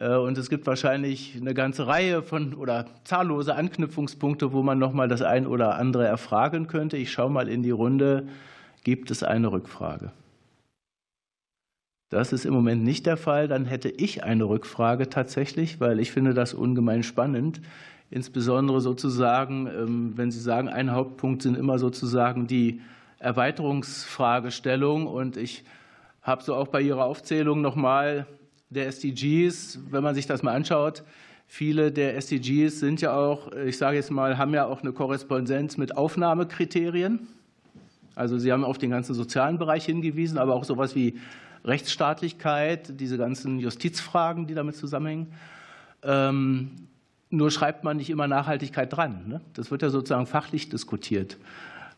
Äh, 0.00 0.16
und 0.16 0.36
es 0.36 0.50
gibt 0.50 0.66
wahrscheinlich 0.66 1.36
eine 1.40 1.54
ganze 1.54 1.86
Reihe 1.86 2.22
von 2.22 2.54
oder 2.54 2.86
zahllose 3.04 3.54
Anknüpfungspunkte, 3.54 4.52
wo 4.52 4.62
man 4.62 4.78
noch 4.78 4.92
mal 4.92 5.06
das 5.06 5.22
ein 5.22 5.46
oder 5.46 5.76
andere 5.76 6.06
erfragen 6.06 6.66
könnte. 6.66 6.96
Ich 6.96 7.12
schaue 7.12 7.30
mal 7.30 7.48
in 7.48 7.62
die 7.62 7.70
Runde. 7.70 8.26
Gibt 8.82 9.10
es 9.10 9.22
eine 9.22 9.52
Rückfrage? 9.52 10.10
Das 12.08 12.32
ist 12.32 12.44
im 12.44 12.54
Moment 12.54 12.82
nicht 12.82 13.06
der 13.06 13.18
Fall. 13.18 13.46
Dann 13.46 13.66
hätte 13.66 13.88
ich 13.88 14.24
eine 14.24 14.44
Rückfrage 14.44 15.10
tatsächlich, 15.10 15.80
weil 15.80 16.00
ich 16.00 16.10
finde 16.10 16.34
das 16.34 16.54
ungemein 16.54 17.04
spannend. 17.04 17.60
Insbesondere 18.10 18.80
sozusagen, 18.80 19.68
ähm, 19.68 20.12
wenn 20.16 20.32
Sie 20.32 20.40
sagen, 20.40 20.68
ein 20.68 20.90
Hauptpunkt 20.90 21.42
sind 21.42 21.56
immer 21.56 21.78
sozusagen 21.78 22.48
die 22.48 22.80
Erweiterungsfragestellung. 23.18 25.06
Und 25.06 25.36
ich 25.36 25.62
habe 26.22 26.42
so 26.42 26.54
auch 26.56 26.68
bei 26.68 26.80
Ihrer 26.80 27.04
Aufzählung 27.04 27.60
nochmal 27.60 28.26
der 28.70 28.86
SDGs, 28.86 29.80
wenn 29.90 30.02
man 30.02 30.14
sich 30.14 30.26
das 30.26 30.42
mal 30.42 30.54
anschaut, 30.54 31.02
viele 31.46 31.90
der 31.90 32.16
SDGs 32.16 32.78
sind 32.78 33.00
ja 33.00 33.16
auch, 33.16 33.52
ich 33.52 33.76
sage 33.76 33.96
jetzt 33.96 34.10
mal, 34.10 34.38
haben 34.38 34.54
ja 34.54 34.66
auch 34.66 34.82
eine 34.82 34.92
Korrespondenz 34.92 35.76
mit 35.76 35.96
Aufnahmekriterien. 35.96 37.26
Also 38.14 38.38
Sie 38.38 38.52
haben 38.52 38.64
auf 38.64 38.78
den 38.78 38.90
ganzen 38.90 39.14
sozialen 39.14 39.58
Bereich 39.58 39.84
hingewiesen, 39.84 40.38
aber 40.38 40.54
auch 40.54 40.64
sowas 40.64 40.94
wie 40.94 41.18
Rechtsstaatlichkeit, 41.64 43.00
diese 43.00 43.18
ganzen 43.18 43.58
Justizfragen, 43.58 44.46
die 44.46 44.54
damit 44.54 44.76
zusammenhängen. 44.76 45.32
Ähm, 46.02 46.70
nur 47.30 47.50
schreibt 47.50 47.84
man 47.84 47.96
nicht 47.96 48.10
immer 48.10 48.26
Nachhaltigkeit 48.26 48.92
dran. 48.92 49.28
Ne? 49.28 49.40
Das 49.54 49.70
wird 49.70 49.82
ja 49.82 49.90
sozusagen 49.90 50.26
fachlich 50.26 50.68
diskutiert. 50.68 51.38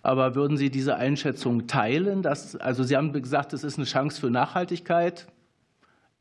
Aber 0.02 0.34
würden 0.34 0.56
Sie 0.56 0.68
diese 0.68 0.96
Einschätzung 0.96 1.66
teilen? 1.66 2.22
Dass, 2.22 2.56
also 2.56 2.82
Sie 2.82 2.96
haben 2.96 3.12
gesagt, 3.12 3.52
es 3.52 3.64
ist 3.64 3.78
eine 3.78 3.86
Chance 3.86 4.20
für 4.20 4.30
Nachhaltigkeit. 4.30 5.26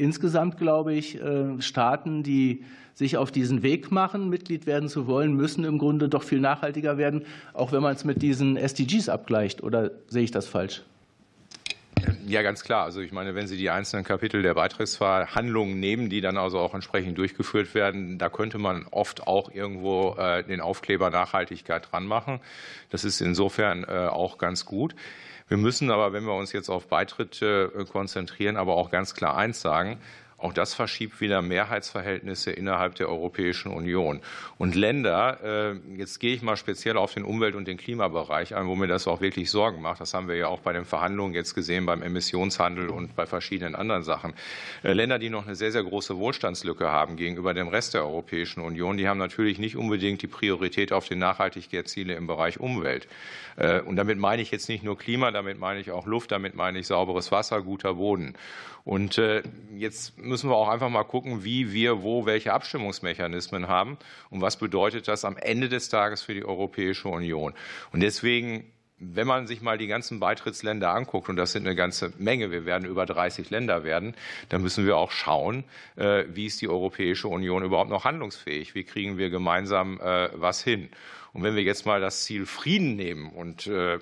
Insgesamt 0.02 0.58
glaube 0.58 0.96
ich, 0.96 1.22
äh, 1.22 1.62
Staaten, 1.62 2.24
die 2.24 2.64
sich 2.96 3.18
auf 3.18 3.32
diesen 3.32 3.62
Weg 3.62 3.92
machen, 3.92 4.30
Mitglied 4.30 4.66
werden 4.66 4.90
zu 4.90 5.06
wollen, 5.06 5.36
müssen 5.36 5.64
im 5.64 5.78
Grunde 5.78 6.10
doch 6.10 6.24
viel 6.24 6.40
nachhaltiger 6.40 6.98
werden, 6.98 7.24
auch 7.54 7.72
wenn 7.72 7.84
man 7.84 7.94
es 7.94 8.04
mit 8.04 8.24
diesen 8.24 8.58
SDGs 8.58 9.10
abgleicht. 9.10 9.62
Oder 9.62 9.92
sehe 10.08 10.24
ich 10.24 10.32
das 10.32 10.48
falsch? 10.48 10.82
Ja, 12.26 12.42
ganz 12.42 12.64
klar. 12.64 12.84
Also 12.84 13.02
ich 13.02 13.12
meine, 13.12 13.36
wenn 13.36 13.46
Sie 13.46 13.58
die 13.58 13.70
einzelnen 13.70 14.04
Kapitel 14.04 14.42
der 14.42 14.56
Beitrittsverhandlungen 14.56 15.80
nehmen, 15.80 16.10
die 16.10 16.22
dann 16.22 16.36
also 16.36 16.58
auch 16.58 16.74
entsprechend 16.74 17.20
durchgeführt 17.20 17.76
werden, 17.76 18.18
da 18.18 18.30
könnte 18.30 18.58
man 18.58 18.88
oft 18.90 19.28
auch 19.28 19.52
irgendwo 19.52 20.16
äh, 20.18 20.44
den 20.44 20.62
Aufkleber 20.62 21.12
Nachhaltigkeit 21.12 21.92
dran 21.92 22.08
machen. 22.08 22.40
Das 22.90 23.04
ist 23.04 23.22
insofern 23.22 23.84
äh, 23.84 24.08
auch 24.08 24.40
ganz 24.40 24.66
gut. 24.66 24.96
Wir 25.52 25.58
müssen 25.58 25.92
aber, 25.92 26.14
wenn 26.14 26.24
wir 26.24 26.34
uns 26.34 26.54
jetzt 26.54 26.70
auf 26.70 26.88
Beitritt 26.88 27.44
konzentrieren, 27.92 28.56
aber 28.56 28.78
auch 28.78 28.90
ganz 28.90 29.14
klar 29.14 29.36
eins 29.36 29.60
sagen. 29.60 30.00
Auch 30.42 30.54
das 30.54 30.74
verschiebt 30.74 31.22
wieder 31.22 31.44
Mehrheitsverhältnisse 31.44 32.52
innerhalb 32.52 32.96
der 32.96 33.10
Europäischen 33.10 33.72
Union. 33.72 34.22
Und 34.58 34.74
Länder, 34.74 35.40
äh, 35.44 35.98
jetzt 35.98 36.20
gehe 36.20 36.34
ich 36.34 36.42
mal 36.42 36.58
speziell 36.58 36.98
auf 36.98 37.14
den 37.14 37.24
Umwelt- 37.24 37.54
und 37.54 37.68
den 37.68 37.78
Klimabereich 37.78 38.56
ein, 38.56 38.66
wo 38.66 38.76
mir 38.76 38.88
das 38.88 39.08
auch 39.08 39.22
wirklich 39.22 39.52
Sorgen 39.52 39.84
macht. 39.84 40.02
Das 40.02 40.16
haben 40.16 40.28
wir 40.28 40.36
ja 40.36 40.48
auch 40.48 40.62
bei 40.62 40.74
den 40.74 40.86
Verhandlungen 40.86 41.36
jetzt 41.36 41.54
gesehen, 41.54 41.86
beim 41.86 42.02
Emissionshandel 42.02 42.90
und 42.90 43.16
bei 43.16 43.28
verschiedenen 43.28 43.76
anderen 43.76 44.02
Sachen. 44.02 44.34
Äh, 44.82 44.94
Länder, 44.94 45.20
die 45.20 45.30
noch 45.30 45.46
eine 45.46 45.56
sehr, 45.56 45.72
sehr 45.72 45.84
große 45.84 46.18
Wohlstandslücke 46.18 46.90
haben 46.90 47.18
gegenüber 47.18 47.54
dem 47.54 47.68
Rest 47.68 47.94
der 47.94 48.02
Europäischen 48.02 48.62
Union, 48.62 48.98
die 48.98 49.08
haben 49.08 49.20
natürlich 49.20 49.60
nicht 49.60 49.76
unbedingt 49.76 50.24
die 50.24 50.28
Priorität 50.28 50.92
auf 50.92 51.08
die 51.08 51.16
Nachhaltigkeitsziele 51.16 52.16
im 52.16 52.26
Bereich 52.26 52.60
Umwelt. 52.60 53.08
Äh, 53.58 53.82
und 53.82 53.96
damit 53.96 54.18
meine 54.18 54.42
ich 54.42 54.50
jetzt 54.50 54.70
nicht 54.70 54.84
nur 54.84 54.98
Klima, 54.98 55.30
damit 55.30 55.60
meine 55.60 55.80
ich 55.80 55.92
auch 55.92 56.08
Luft, 56.08 56.32
damit 56.32 56.56
meine 56.56 56.80
ich 56.80 56.88
sauberes 56.88 57.32
Wasser, 57.32 57.62
guter 57.62 57.94
Boden. 57.94 58.34
Und 58.84 59.18
äh, 59.18 59.44
jetzt 59.76 60.18
müssen 60.18 60.50
wir 60.50 60.56
auch 60.56 60.70
einfach 60.70 60.90
mal 60.90 61.04
gucken, 61.04 61.44
wie 61.44 61.72
wir 61.72 62.02
wo 62.02 62.26
welche 62.26 62.54
Abstimmungsmechanismen 62.54 63.68
haben 63.68 63.98
und 64.30 64.42
was 64.42 64.58
bedeutet 64.58 65.08
das 65.08 65.26
am 65.26 65.38
Ende 65.38 65.70
des 65.70 65.90
Tages 65.90 66.24
für 66.24 66.34
die 66.34 66.46
Europäische 66.46 67.10
Union. 67.10 67.54
Und 67.92 68.02
deswegen 68.02 68.66
wenn 69.02 69.28
man 69.28 69.48
sich 69.48 69.62
mal 69.62 69.80
die 69.80 69.88
ganzen 69.88 70.20
Beitrittsländer 70.20 70.94
anguckt, 70.94 71.28
und 71.28 71.36
das 71.36 71.52
sind 71.52 71.66
eine 71.66 71.76
ganze 71.76 72.14
Menge, 72.20 72.52
wir 72.52 72.66
werden 72.66 72.88
über 72.88 73.06
30 73.06 73.50
Länder 73.50 73.84
werden, 73.84 74.16
dann 74.50 74.62
müssen 74.62 74.86
wir 74.86 74.96
auch 74.96 75.12
schauen, 75.12 75.64
äh, 75.96 76.26
wie 76.30 76.46
ist 76.46 76.62
die 76.62 76.70
Europäische 76.70 77.28
Union 77.28 77.64
überhaupt 77.64 77.90
noch 77.90 78.06
handlungsfähig? 78.06 78.76
Wie 78.76 78.84
kriegen 78.84 79.18
wir 79.18 79.32
gemeinsam 79.32 80.00
äh, 80.00 80.30
was 80.36 80.64
hin? 80.64 80.90
Und 81.34 81.44
wenn 81.44 81.56
wir 81.56 81.64
jetzt 81.64 81.86
mal 81.86 82.02
das 82.02 82.24
Ziel 82.24 82.46
Frieden 82.46 82.96
nehmen 82.96 83.30
und 83.30 83.68
äh, 83.68 84.00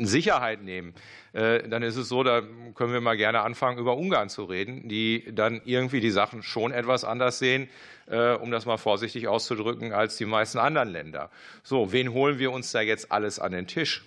Sicherheit 0.00 0.62
nehmen, 0.62 0.94
äh, 1.34 1.68
dann 1.68 1.82
ist 1.82 1.96
es 1.96 2.08
so, 2.08 2.22
da 2.22 2.42
können 2.74 2.92
wir 2.92 3.00
mal 3.00 3.16
gerne 3.16 3.42
anfangen, 3.42 3.78
über 3.78 3.96
Ungarn 3.96 4.30
zu 4.30 4.44
reden, 4.44 4.88
die 4.88 5.24
dann 5.30 5.60
irgendwie 5.64 6.00
die 6.00 6.10
Sachen 6.10 6.42
schon 6.42 6.72
etwas 6.72 7.04
anders 7.04 7.38
sehen, 7.38 7.68
äh, 8.06 8.32
um 8.32 8.50
das 8.50 8.64
mal 8.64 8.78
vorsichtig 8.78 9.28
auszudrücken, 9.28 9.92
als 9.92 10.16
die 10.16 10.24
meisten 10.24 10.58
anderen 10.58 10.88
Länder. 10.88 11.30
So, 11.62 11.92
wen 11.92 12.12
holen 12.12 12.38
wir 12.38 12.50
uns 12.50 12.72
da 12.72 12.80
jetzt 12.80 13.12
alles 13.12 13.38
an 13.38 13.52
den 13.52 13.66
Tisch? 13.66 14.04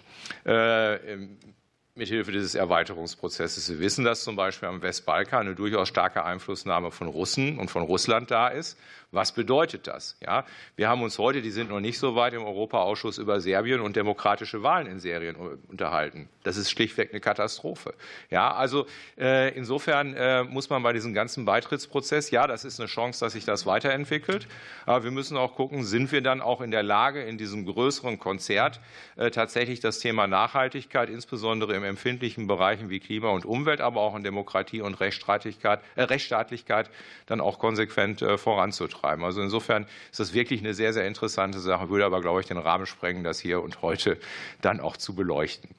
Mithilfe 1.95 2.31
dieses 2.31 2.55
Erweiterungsprozesses. 2.55 3.65
Sie 3.65 3.79
wissen, 3.79 4.05
dass 4.05 4.23
zum 4.23 4.37
Beispiel 4.37 4.69
am 4.69 4.81
Westbalkan 4.81 5.41
eine 5.41 5.55
durchaus 5.55 5.89
starke 5.89 6.23
Einflussnahme 6.23 6.89
von 6.89 7.07
Russen 7.07 7.59
und 7.59 7.69
von 7.69 7.83
Russland 7.83 8.31
da 8.31 8.47
ist. 8.47 8.77
Was 9.13 9.33
bedeutet 9.33 9.87
das? 9.87 10.15
Ja, 10.21 10.45
wir 10.77 10.87
haben 10.87 11.01
uns 11.01 11.17
heute, 11.17 11.41
die 11.41 11.51
sind 11.51 11.69
noch 11.69 11.81
nicht 11.81 11.99
so 11.99 12.15
weit 12.15 12.31
im 12.33 12.43
Europaausschuss 12.43 13.17
über 13.17 13.41
Serbien 13.41 13.81
und 13.81 13.97
demokratische 13.97 14.63
Wahlen 14.63 14.87
in 14.87 15.01
Serbien 15.01 15.35
unterhalten. 15.35 16.29
Das 16.43 16.55
ist 16.55 16.71
schlichtweg 16.71 17.11
eine 17.11 17.19
Katastrophe. 17.19 17.93
Ja, 18.29 18.53
also 18.53 18.87
äh, 19.19 19.53
insofern 19.53 20.13
äh, 20.13 20.45
muss 20.45 20.69
man 20.69 20.81
bei 20.81 20.93
diesem 20.93 21.13
ganzen 21.13 21.43
Beitrittsprozess, 21.43 22.31
ja, 22.31 22.47
das 22.47 22.63
ist 22.63 22.79
eine 22.79 22.87
Chance, 22.87 23.19
dass 23.19 23.33
sich 23.33 23.43
das 23.43 23.65
weiterentwickelt. 23.65 24.47
Aber 24.85 25.03
wir 25.03 25.11
müssen 25.11 25.35
auch 25.35 25.55
gucken, 25.55 25.83
sind 25.83 26.13
wir 26.13 26.21
dann 26.21 26.39
auch 26.39 26.61
in 26.61 26.71
der 26.71 26.83
Lage, 26.83 27.21
in 27.21 27.37
diesem 27.37 27.65
größeren 27.65 28.17
Konzert 28.17 28.79
äh, 29.17 29.29
tatsächlich 29.29 29.81
das 29.81 29.99
Thema 29.99 30.27
Nachhaltigkeit, 30.27 31.09
insbesondere 31.09 31.75
im 31.75 31.80
empfindlichen 31.83 32.47
Bereichen 32.47 32.89
wie 32.89 32.99
Klima 32.99 33.29
und 33.29 33.45
Umwelt, 33.45 33.81
aber 33.81 34.01
auch 34.01 34.15
in 34.15 34.23
Demokratie 34.23 34.81
und 34.81 34.99
Rechtsstaatlichkeit, 34.99 35.81
äh, 35.95 36.03
Rechtsstaatlichkeit 36.03 36.89
dann 37.25 37.41
auch 37.41 37.59
konsequent 37.59 38.21
äh, 38.21 38.37
voranzutreiben. 38.37 39.23
Also 39.23 39.41
insofern 39.41 39.85
ist 40.11 40.19
das 40.19 40.33
wirklich 40.33 40.61
eine 40.61 40.73
sehr, 40.73 40.93
sehr 40.93 41.07
interessante 41.07 41.59
Sache, 41.59 41.89
würde 41.89 42.05
aber, 42.05 42.21
glaube 42.21 42.41
ich, 42.41 42.47
den 42.47 42.57
Rahmen 42.57 42.85
sprengen, 42.85 43.23
das 43.23 43.39
hier 43.39 43.61
und 43.61 43.81
heute 43.81 44.17
dann 44.61 44.79
auch 44.79 44.97
zu 44.97 45.15
beleuchten. 45.15 45.69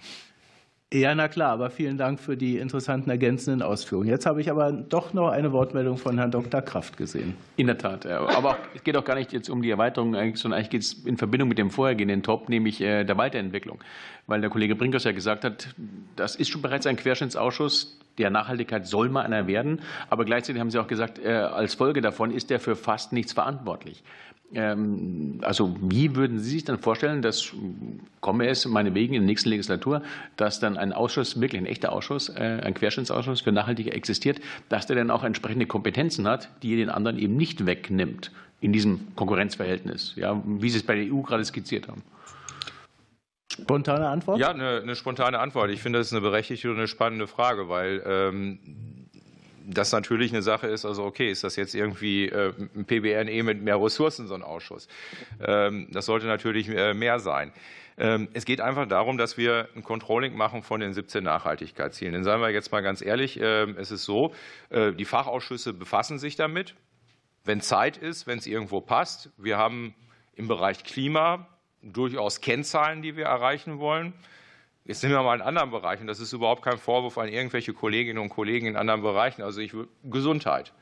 Ja, 0.93 1.15
na 1.15 1.27
klar, 1.29 1.53
aber 1.53 1.71
vielen 1.71 1.97
Dank 1.97 2.21
für 2.21 2.37
die 2.37 2.59
interessanten 2.59 3.09
ergänzenden 3.09 3.63
Ausführungen. 3.63 4.09
Jetzt 4.09 4.27
habe 4.27 4.43
ich 4.43 4.51
aber 4.51 4.73
doch 4.73 5.15
noch 5.15 5.31
eine 5.31 5.51
Wortmeldung 5.51 5.97
von 5.97 6.19
Herrn 6.19 6.31
Dr. 6.31 6.61
Kraft 6.61 6.99
gesehen. 6.99 7.35
In 7.57 7.67
der 7.67 7.79
Tat. 7.79 8.05
Aber 8.05 8.59
es 8.75 8.85
geht 8.85 8.95
auch 8.99 9.05
gar 9.05 9.15
nicht 9.15 9.33
jetzt 9.33 9.49
um 9.49 9.63
die 9.63 9.71
Erweiterung, 9.71 10.13
sondern 10.37 10.59
eigentlich 10.59 10.69
geht 10.69 10.83
es 10.83 10.93
in 10.93 11.17
Verbindung 11.17 11.49
mit 11.49 11.57
dem 11.57 11.71
vorhergehenden 11.71 12.23
Top, 12.23 12.51
nämlich 12.51 12.83
äh, 12.83 13.05
der 13.05 13.17
Weiterentwicklung. 13.17 13.79
Weil 14.27 14.43
der 14.43 14.51
Kollege 14.51 14.77
Brinkers 14.77 15.05
ja 15.05 15.13
gesagt 15.13 15.45
hat, 15.45 15.69
das 16.15 16.37
ist 16.37 16.51
schon 16.51 16.61
bereits 16.61 16.87
ein 16.87 16.97
Querschnittsausschuss, 16.97 17.99
der 18.19 18.29
Nachhaltigkeit 18.29 18.87
soll 18.87 19.09
mal 19.09 19.23
einer 19.23 19.47
werden. 19.47 19.81
Aber 20.11 20.27
gleichzeitig 20.27 20.61
haben 20.61 20.71
Sie 20.71 20.79
auch 20.79 20.89
gesagt, 20.89 21.19
äh, 21.19 21.33
als 21.33 21.75
Folge 21.75 22.03
davon 22.03 22.31
ist 22.31 22.51
er 22.51 22.61
für 22.61 22.77
fast 22.77 23.15
nichts 23.15 23.33
verantwortlich. 23.33 24.03
Ähm, 24.55 25.39
also 25.43 25.77
wie 25.81 26.15
würden 26.15 26.39
Sie 26.39 26.51
sich 26.51 26.65
dann 26.65 26.79
vorstellen, 26.79 27.23
dass 27.23 27.53
komme 28.21 28.49
es 28.49 28.67
meinetwegen 28.67 29.15
in 29.15 29.23
der 29.23 29.27
nächsten 29.27 29.49
Legislatur, 29.49 30.03
dass 30.37 30.61
dann 30.61 30.77
ein 30.77 30.93
Ausschuss, 30.93 31.41
wirklich 31.41 31.61
ein 31.61 31.67
echter 31.67 31.93
Ausschuss, 31.93 32.29
äh, 32.29 32.61
ein 32.63 32.75
Querschnittsausschuss 32.75 33.41
für 33.41 33.53
Nachhaltige 33.53 33.93
existiert, 33.93 34.41
dass 34.69 34.87
der 34.87 34.97
dann 34.97 35.11
auch 35.11 35.25
entsprechende 35.25 35.67
Kompetenzen 35.67 36.29
hat, 36.29 36.49
die 36.63 36.73
er 36.73 36.77
den 36.77 36.91
anderen 36.91 37.19
eben 37.19 37.37
nicht 37.37 37.67
wegnimmt 37.67 38.31
in 38.61 38.73
diesem 38.73 39.15
Konkurrenzverhältnis, 39.17 40.15
ja, 40.17 40.41
wie 40.45 40.71
Sie 40.71 40.79
es 40.79 40.85
bei 40.85 40.95
der 40.95 41.13
EU 41.13 41.23
gerade 41.23 41.45
skizziert 41.45 41.89
haben? 41.89 42.03
Spontane 43.53 44.09
Antwort? 44.09 44.39
Ja, 44.39 44.51
eine, 44.51 44.81
eine, 44.81 44.97
spontane 44.97 45.39
Antwort. 45.39 45.71
Ich 45.71 45.83
finde, 45.83 45.99
das 45.99 46.07
ist 46.07 46.13
eine 46.15 46.23
berechtigte 46.23 46.71
und 46.71 46.79
eine 46.79 46.89
spannende 46.89 47.27
Frage, 47.27 47.69
weil 47.69 48.03
ähm, 48.07 48.59
das 49.67 49.93
natürlich 49.93 50.33
eine 50.33 50.43
Sache 50.43 50.67
ist, 50.67 50.85
also 50.85 51.05
okay, 51.05 51.31
ist 51.31 51.45
das 51.45 51.57
jetzt 51.57 51.75
irgendwie 51.75 52.29
äh, 52.29 52.53
ein 52.75 52.85
PBNE 52.85 53.43
mit 53.43 53.63
mehr 53.63 53.83
Ressourcen, 53.83 54.27
so 54.27 54.35
ein 54.35 54.43
Ausschuss? 54.43 54.89
Ähm, 55.45 55.89
das 55.91 56.07
sollte 56.07 56.27
natürlich 56.27 56.69
äh, 56.69 56.95
mehr 56.95 57.21
sein. 57.21 57.53
Ähm, 57.99 58.29
es 58.33 58.45
geht 58.45 58.61
einfach 58.61 58.87
darum, 58.89 59.19
dass 59.19 59.37
wir 59.37 59.69
ein 59.77 59.83
Controlling 59.83 60.35
machen 60.35 60.63
von 60.63 60.81
den 60.81 60.93
17 60.93 61.23
Nachhaltigkeitszielen. 61.23 62.15
Denn 62.15 62.25
seien 62.25 62.41
wir 62.41 62.51
jetzt 62.51 62.73
mal 62.73 62.83
ganz 62.83 63.03
ehrlich, 63.03 63.41
äh, 63.41 63.65
es 63.73 63.91
ist 63.91 64.05
so, 64.05 64.35
äh, 64.71 64.93
die 64.93 65.05
Fachausschüsse 65.05 65.73
befassen 65.73 66.19
sich 66.19 66.37
damit, 66.37 66.75
wenn 67.45 67.61
Zeit 67.61 67.97
ist, 67.97 68.27
wenn 68.27 68.39
es 68.39 68.47
irgendwo 68.47 68.81
passt. 68.81 69.31
Wir 69.37 69.59
haben 69.59 69.95
im 70.35 70.49
Bereich 70.49 70.85
Klima 70.85 71.47
durchaus 71.83 72.41
Kennzahlen, 72.41 73.03
die 73.03 73.17
wir 73.17 73.27
erreichen 73.27 73.79
wollen. 73.79 74.15
Jetzt 74.85 75.01
sind 75.01 75.11
wir 75.11 75.23
mal 75.23 75.37
in 75.37 75.43
anderen 75.43 75.71
Bereichen. 75.71 76.09
Das 76.09 76.19
ist 76.19 76.33
überhaupt 76.33 76.63
kein 76.63 76.77
Vorwurf 76.79 77.17
an 77.17 77.29
irgendwelche 77.29 77.73
Kolleginnen 77.73 78.19
und 78.19 78.31
Kollegen 78.31 78.67
in 78.67 78.77
anderen 78.77 79.03
Bereichen. 79.03 79.43
Also 79.43 79.61
ich, 79.61 79.73
Gesundheit. 80.05 80.73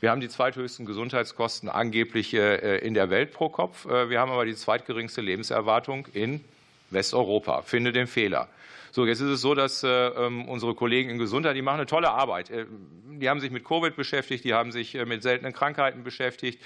Wir 0.00 0.10
haben 0.10 0.20
die 0.20 0.28
zweithöchsten 0.28 0.86
Gesundheitskosten 0.86 1.68
angeblich 1.68 2.34
äh, 2.34 2.78
in 2.78 2.94
der 2.94 3.10
Welt 3.10 3.32
pro 3.32 3.48
Kopf. 3.48 3.86
Äh, 3.86 4.10
wir 4.10 4.18
haben 4.18 4.32
aber 4.32 4.44
die 4.44 4.56
zweitgeringste 4.56 5.20
Lebenserwartung 5.20 6.08
in 6.12 6.44
Westeuropa. 6.90 7.62
Finde 7.62 7.92
den 7.92 8.08
Fehler. 8.08 8.48
So, 8.94 9.06
jetzt 9.06 9.18
ist 9.18 9.28
es 9.28 9.40
so, 9.40 9.56
dass 9.56 9.82
äh, 9.82 9.88
ähm, 9.88 10.46
unsere 10.46 10.76
Kollegen 10.76 11.10
in 11.10 11.18
Gesundheit, 11.18 11.56
die 11.56 11.62
machen 11.62 11.78
eine 11.78 11.86
tolle 11.86 12.12
Arbeit. 12.12 12.50
Äh, 12.50 12.66
die 13.06 13.28
haben 13.28 13.40
sich 13.40 13.50
mit 13.50 13.64
Covid 13.64 13.96
beschäftigt, 13.96 14.44
die 14.44 14.54
haben 14.54 14.70
sich 14.70 14.94
äh, 14.94 15.04
mit 15.04 15.24
seltenen 15.24 15.52
Krankheiten 15.52 16.04
beschäftigt 16.04 16.60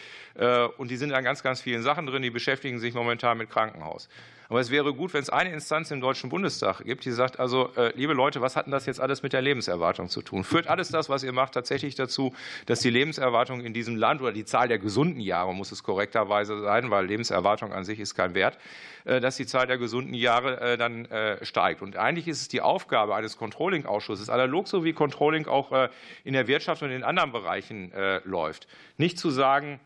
und 0.77 0.91
die 0.91 0.97
sind 0.97 1.13
an 1.13 1.25
ganz, 1.25 1.43
ganz 1.43 1.61
vielen 1.61 1.83
Sachen 1.83 2.07
drin. 2.07 2.23
Die 2.23 2.31
beschäftigen 2.31 2.79
sich 2.79 2.95
momentan 2.95 3.39
mit 3.39 3.51
Krankenhaus. 3.51 4.09
Aber 4.49 4.61
es 4.61 4.71
wäre 4.71 4.95
gut, 4.95 5.13
wenn 5.13 5.21
es 5.21 5.31
eine 5.31 5.53
Instanz 5.53 5.91
im 5.91 6.01
Deutschen 6.01 6.31
Bundestag 6.31 6.85
gibt, 6.85 7.05
die 7.05 7.11
sagt, 7.11 7.41
also, 7.41 7.71
liebe 7.95 8.15
Leute, 8.15 8.41
was 8.41 8.55
hat 8.55 8.67
denn 8.67 8.71
das 8.71 8.87
jetzt 8.87 9.01
alles 9.01 9.23
mit 9.23 9.33
der 9.33 9.43
Lebenserwartung 9.43 10.09
zu 10.09 10.23
tun? 10.23 10.45
Führt 10.45 10.69
alles 10.69 10.91
das, 10.91 11.09
was 11.09 11.25
ihr 11.25 11.33
macht, 11.33 11.55
tatsächlich 11.55 11.97
dazu, 11.97 12.33
dass 12.67 12.81
die 12.81 12.91
Lebenserwartung 12.91 13.61
in 13.61 13.75
diesem 13.75 13.97
Land 13.97 14.23
oder 14.23 14.33
die 14.33 14.45
Zahl 14.45 14.69
der 14.69 14.79
gesunden 14.79 15.21
Jahre, 15.21 15.53
muss 15.55 15.73
es 15.73 15.83
korrekterweise 15.83 16.61
sein, 16.61 16.89
weil 16.91 17.07
Lebenserwartung 17.07 17.73
an 17.73 17.85
sich 17.85 17.99
ist 17.99 18.15
kein 18.15 18.35
Wert, 18.35 18.59
dass 19.05 19.37
die 19.37 19.47
Zahl 19.47 19.67
der 19.67 19.77
gesunden 19.77 20.15
Jahre 20.15 20.79
dann 20.79 21.09
steigt. 21.43 21.83
Und 21.83 21.97
eigentlich 22.19 22.29
ist 22.29 22.41
es 22.41 22.49
die 22.49 22.61
Aufgabe 22.61 23.15
eines 23.15 23.37
Controlling-Ausschusses, 23.37 24.29
analog 24.29 24.67
so 24.67 24.83
wie 24.83 24.93
Controlling 24.93 25.47
auch 25.47 25.71
äh, 25.71 25.89
in 26.25 26.33
der 26.33 26.49
Wirtschaft 26.49 26.83
und 26.83 26.91
in 26.91 27.05
anderen 27.05 27.31
Bereichen 27.31 27.93
äh, 27.93 28.21
läuft, 28.25 28.67
nicht 28.97 29.21
zu 29.21 29.31
sagen, 29.31 29.79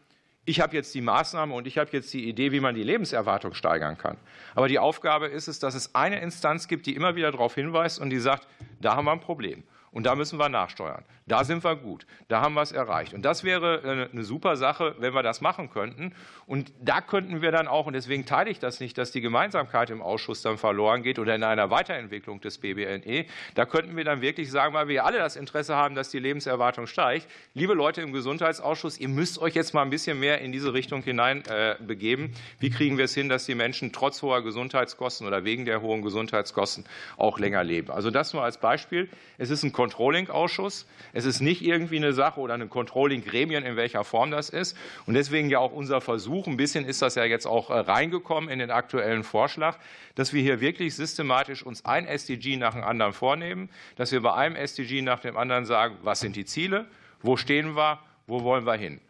ich 0.47 0.61
habe 0.61 0.75
jetzt 0.75 0.95
die 0.95 1.03
Maßnahme 1.03 1.53
und 1.53 1.67
ich 1.67 1.77
habe 1.77 1.91
jetzt 1.93 2.13
die 2.15 2.27
Idee, 2.27 2.51
wie 2.51 2.61
man 2.61 2.75
die 2.75 2.83
Lebenserwartung 2.83 3.53
steigern 3.53 3.99
kann. 3.99 4.17
Aber 4.55 4.67
die 4.67 4.79
Aufgabe 4.79 5.27
ist 5.27 5.47
es, 5.47 5.59
dass 5.59 5.75
es 5.75 5.95
eine 5.95 6.21
Instanz 6.21 6.69
gibt, 6.69 6.87
die 6.87 6.97
immer 6.97 7.17
wieder 7.17 7.31
darauf 7.31 7.55
hinweist 7.55 8.01
und 8.01 8.09
die 8.09 8.19
sagt, 8.19 8.49
da 8.81 8.97
haben 8.97 9.05
wir 9.05 9.13
ein 9.13 9.21
Problem. 9.21 9.63
Und 9.93 10.05
da 10.05 10.15
müssen 10.15 10.39
wir 10.39 10.49
nachsteuern. 10.49 11.05
Da 11.27 11.45
sind 11.45 11.63
wir 11.63 11.77
gut. 11.77 12.07
Da 12.29 12.41
haben 12.41 12.55
wir 12.55 12.63
es 12.63 12.73
erreicht. 12.73 13.13
Und 13.13 13.23
das 13.23 13.45
wäre 13.45 14.09
äh, 14.09 14.13
eine 14.13 14.25
super 14.25 14.57
Sache, 14.57 14.97
wenn 14.99 15.15
wir 15.15 15.23
das 15.23 15.41
machen 15.43 15.71
könnten. 15.71 16.15
Und 16.47 16.73
da 16.81 17.01
könnten 17.01 17.43
wir 17.43 17.53
dann 17.53 17.69
auch, 17.69 17.87
und 17.87 17.93
deswegen 17.93 18.25
teile 18.25 18.51
ich 18.51 18.59
das 18.59 18.81
nicht, 18.81 18.97
dass 18.97 19.13
die 19.13 19.21
Gemeinsamkeit 19.21 19.91
im 19.91 20.01
Ausschuss 20.01 20.43
dann 20.43 20.57
verloren 20.57 21.03
geht 21.03 21.19
oder 21.19 21.35
in 21.35 21.45
einer 21.45 21.71
Weiterentwicklung 21.71 22.41
des 22.41 22.59
BBNE. 22.59 23.27
Da 23.55 23.67
könnten 23.67 23.97
wir 23.97 24.05
dann 24.05 24.23
wirklich 24.23 24.51
sagen, 24.51 24.75
weil 24.75 24.89
wir 24.89 25.05
alle 25.05 25.19
das 25.19 25.37
Interesse 25.37 25.77
haben, 25.77 25.95
dass 25.95 26.11
die 26.11 26.19
Lebenserwartung 26.19 26.87
steigt. 26.87 27.29
Liebe 27.53 27.75
Leute 27.75 28.01
im 28.01 28.13
Gesundheitsausschuss, 28.13 28.99
ihr 28.99 29.09
müsst 29.09 29.41
euch 29.41 29.55
jetzt 29.55 29.75
mal 29.75 29.83
ein 29.83 29.91
bisschen 29.91 30.19
mehr 30.19 30.41
in 30.41 30.53
diese 30.53 30.73
Richtung 30.73 31.03
hinein 31.03 31.45
äh, 31.47 31.77
begeben. 31.81 32.33
Wie 32.59 32.71
kriegen 32.71 32.97
wir 32.97 33.05
es 33.05 33.15
hin, 33.15 33.29
dass 33.29 33.45
die 33.45 33.55
Menschen 33.55 33.93
trotz 33.93 34.23
hoher 34.23 34.43
Gesundheitskosten 34.43 35.27
oder 35.27 35.45
wegen 35.45 35.67
der 35.67 35.83
hohen 35.83 36.03
Gesundheitskosten 36.03 36.85
auch 37.19 37.39
länger 37.39 37.63
leben? 37.63 37.91
Also 37.91 38.11
das 38.11 38.33
nur 38.33 38.43
als 38.43 38.59
Beispiel. 38.59 39.09
Es 39.39 39.51
ist 39.51 39.63
ein 39.63 39.73
Controlling-Ausschuss. 39.83 40.87
Es 41.13 41.25
ist 41.25 41.41
nicht 41.41 41.63
irgendwie 41.63 41.97
eine 41.97 42.13
Sache 42.13 42.39
oder 42.39 42.55
eine 42.55 42.69
Controlling-Gremien, 42.69 43.65
in 43.65 43.75
welcher 43.75 44.05
Form 44.05 44.31
das 44.31 44.49
ist. 44.49 44.77
Und 45.07 45.15
deswegen 45.15 45.51
ja 45.51 45.59
auch 45.59 45.73
unser 45.73 46.01
Versuch, 46.01 46.47
ein 46.47 46.57
bisschen 46.57 46.85
ist 46.85 47.03
das 47.03 47.17
ja 47.17 47.25
jetzt 47.25 47.47
auch 47.47 47.71
äh, 47.71 47.79
reingekommen 47.79 48.49
in 48.49 48.61
den 48.61 48.71
aktuellen 48.71 49.25
Vorschlag, 49.25 49.79
dass 50.15 50.33
wir 50.33 50.41
hier 50.41 50.61
wirklich 50.61 50.95
systematisch 50.95 51.65
uns 51.65 51.85
ein 51.85 52.07
SDG 52.07 52.57
nach 52.57 52.75
dem 52.75 52.85
anderen 52.85 53.13
vornehmen, 53.13 53.71
dass 53.97 54.13
wir 54.13 54.23
bei 54.23 54.35
einem 54.35 54.55
SDG 54.55 55.03
nach 55.03 55.19
dem 55.19 55.37
anderen 55.37 55.65
sagen, 55.65 55.97
was 56.03 56.21
sind 56.21 56.37
die 56.37 56.45
Ziele, 56.45 56.87
wo 57.23 57.37
stehen 57.37 57.75
wir, 57.75 57.99
wo 58.29 58.45
wollen 58.45 58.65
wir 58.65 58.75
hin. 58.75 59.01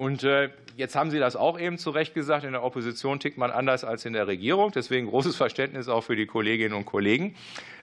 Und 0.00 0.24
äh, 0.24 0.48
jetzt 0.76 0.96
haben 0.96 1.10
Sie 1.10 1.18
das 1.18 1.36
auch 1.36 1.60
eben 1.60 1.76
zu 1.76 1.90
Recht 1.90 2.14
gesagt, 2.14 2.44
in 2.44 2.52
der 2.52 2.62
Opposition 2.62 3.20
tickt 3.20 3.36
man 3.36 3.50
anders 3.50 3.84
als 3.84 4.06
in 4.06 4.14
der 4.14 4.26
Regierung. 4.26 4.72
Deswegen 4.72 5.06
großes 5.08 5.36
Verständnis 5.36 5.88
auch 5.88 6.00
für 6.00 6.16
die 6.16 6.24
Kolleginnen 6.24 6.74
und 6.74 6.86
Kollegen. 6.86 7.34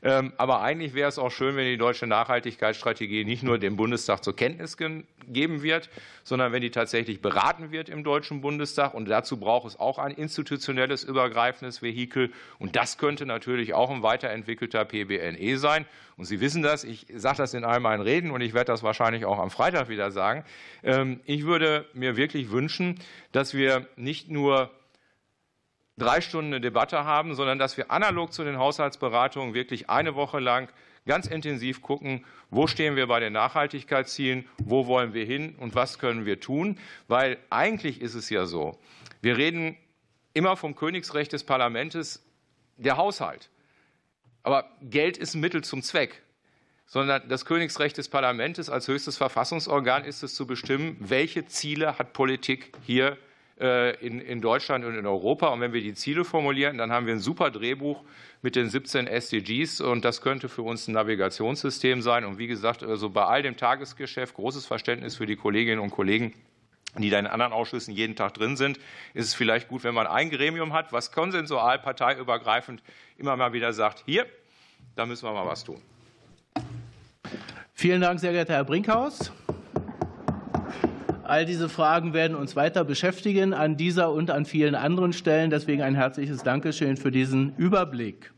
Ähm, 0.08 0.32
aber 0.38 0.62
eigentlich 0.62 0.94
wäre 0.94 1.10
es 1.10 1.20
auch 1.20 1.32
schön, 1.32 1.58
wenn 1.58 1.66
die 1.66 1.78
deutsche 1.78 2.08
Nachhaltigkeitsstrategie 2.08 3.26
nicht 3.26 3.44
nur 3.44 3.58
dem 3.58 3.76
Bundestag 3.76 4.24
zur 4.24 4.34
Kenntnis 4.34 4.78
gegeben 4.78 5.64
wird, 5.64 5.90
sondern 6.24 6.54
wenn 6.54 6.62
die 6.62 6.72
tatsächlich 6.72 7.22
beraten 7.22 7.72
wird 7.72 7.90
im 7.90 8.06
Deutschen 8.06 8.40
Bundestag. 8.40 8.94
Und 8.94 9.10
dazu 9.10 9.36
braucht 9.36 9.68
es 9.68 9.78
auch 9.78 9.98
ein 9.98 10.12
institutionelles 10.12 11.04
übergreifendes 11.04 11.82
Vehikel. 11.82 12.32
Und 12.58 12.78
das 12.78 12.98
könnte 12.98 13.26
natürlich 13.26 13.74
auch 13.74 13.90
ein 13.90 14.02
weiterentwickelter 14.02 14.86
PBNE 14.86 15.58
sein. 15.58 15.86
Und 16.16 16.24
Sie 16.24 16.40
wissen 16.40 16.64
das, 16.64 16.86
ich 16.86 17.08
sage 17.14 17.40
das 17.40 17.54
in 17.54 17.66
all 17.66 17.82
meinen 17.82 18.02
Reden 18.02 18.32
und 18.32 18.40
ich 18.40 18.54
werde 18.54 18.72
das 18.72 18.84
wahrscheinlich 18.84 19.26
auch 19.26 19.40
am 19.40 19.52
Freitag 19.52 19.90
wieder 19.90 20.12
sagen. 20.12 20.46
Ähm, 20.84 21.20
ich 21.26 21.44
würde 21.44 21.86
mir 21.94 22.16
wirklich 22.16 22.50
wünschen, 22.50 22.98
dass 23.34 23.54
wir 23.54 23.88
nicht 23.98 24.30
nur 24.30 24.72
drei 25.98 26.22
Stunden 26.22 26.54
eine 26.54 26.62
Debatte 26.62 27.04
haben, 27.04 27.34
sondern 27.36 27.60
dass 27.60 27.78
wir 27.78 27.92
analog 27.92 28.32
zu 28.32 28.44
den 28.44 28.58
Haushaltsberatungen 28.58 29.54
wirklich 29.54 29.90
eine 29.90 30.16
Woche 30.16 30.40
lang 30.40 30.70
ganz 31.06 31.28
intensiv 31.28 31.82
gucken, 31.82 32.26
wo 32.50 32.68
stehen 32.68 32.96
wir 32.96 33.08
bei 33.08 33.20
den 33.20 33.34
Nachhaltigkeitszielen, 33.34 34.48
wo 34.60 34.88
wollen 34.88 35.14
wir 35.14 35.26
hin 35.26 35.56
und 35.58 35.74
was 35.74 36.00
können 36.00 36.26
wir 36.26 36.40
tun. 36.40 36.78
Weil 37.08 37.38
eigentlich 37.50 38.02
ist 38.02 38.14
es 38.14 38.30
ja 38.30 38.46
so, 38.46 38.78
wir 39.22 39.38
reden 39.38 39.78
immer 40.34 40.56
vom 40.56 40.76
Königsrecht 40.76 41.34
des 41.34 41.44
Parlaments, 41.44 42.24
der 42.78 42.98
Haushalt. 42.98 43.50
Aber 44.44 44.70
Geld 44.82 45.18
ist 45.18 45.34
ein 45.34 45.42
Mittel 45.42 45.64
zum 45.64 45.82
Zweck 45.82 46.22
sondern 46.88 47.28
das 47.28 47.46
Königsrecht 47.46 47.98
des 47.98 48.08
Parlaments 48.08 48.70
als 48.70 48.88
höchstes 48.88 49.18
Verfassungsorgan 49.18 50.06
ist 50.06 50.24
es 50.24 50.34
zu 50.34 50.48
bestimmen, 50.48 50.96
welche 51.00 51.46
Ziele 51.46 52.00
hat 52.00 52.14
Politik 52.14 52.72
hier 52.86 53.18
in, 53.60 54.20
in 54.20 54.42
Deutschland 54.42 54.86
und 54.86 54.96
in 54.96 55.06
Europa. 55.06 55.48
Und 55.48 55.62
wenn 55.62 55.74
wir 55.74 55.82
die 55.82 55.94
Ziele 55.94 56.24
formulieren, 56.24 56.78
dann 56.78 56.92
haben 56.92 57.08
wir 57.08 57.14
ein 57.14 57.20
super 57.20 57.50
Drehbuch 57.50 58.04
mit 58.42 58.56
den 58.56 58.70
17 58.70 59.08
SDGs 59.08 59.82
und 59.82 60.06
das 60.06 60.22
könnte 60.22 60.48
für 60.48 60.62
uns 60.62 60.88
ein 60.88 60.94
Navigationssystem 60.94 62.02
sein. 62.02 62.24
Und 62.24 62.38
wie 62.38 62.48
gesagt, 62.48 62.84
also 62.84 63.10
bei 63.10 63.26
all 63.26 63.42
dem 63.42 63.58
Tagesgeschäft 63.58 64.36
großes 64.36 64.66
Verständnis 64.66 65.16
für 65.16 65.26
die 65.26 65.36
Kolleginnen 65.36 65.80
und 65.80 65.92
Kollegen 65.92 66.34
die 66.96 67.10
da 67.10 67.20
in 67.20 67.28
anderen 67.28 67.54
Ausschüssen 67.54 67.94
jeden 67.94 68.16
Tag 68.16 68.34
drin 68.34 68.58
sind, 68.58 68.78
ist 69.14 69.26
es 69.26 69.34
vielleicht 69.34 69.68
gut, 69.68 69.84
wenn 69.84 69.94
man 69.94 70.08
ein 70.08 70.30
Gremium 70.30 70.74
hat, 70.74 70.92
was 70.94 71.12
konsensual 71.12 71.80
parteiübergreifend 71.80 72.82
immer 73.18 73.36
mal 73.36 73.54
wieder 73.54 73.74
sagt, 73.74 74.04
hier, 74.06 74.26
da 74.96 75.06
müssen 75.06 75.26
wir 75.26 75.34
mal 75.34 75.46
was 75.46 75.64
tun. 75.64 75.82
Vielen 77.74 78.02
Dank, 78.02 78.20
sehr 78.20 78.32
geehrter 78.32 78.54
Herr 78.54 78.64
Brinkhaus. 78.64 79.32
All 81.28 81.46
diese 81.46 81.68
Fragen 81.68 82.14
werden 82.14 82.38
uns 82.38 82.56
weiter 82.56 82.86
beschäftigen 82.86 83.54
an 83.54 83.76
dieser 83.76 84.14
und 84.14 84.32
an 84.32 84.46
vielen 84.46 84.76
anderen 84.76 85.12
Stellen. 85.12 85.50
Deswegen 85.50 85.82
ein 85.82 85.94
herzliches 85.94 86.42
Dankeschön 86.42 86.96
für 86.96 87.12
diesen 87.12 87.54
Überblick. 87.58 88.32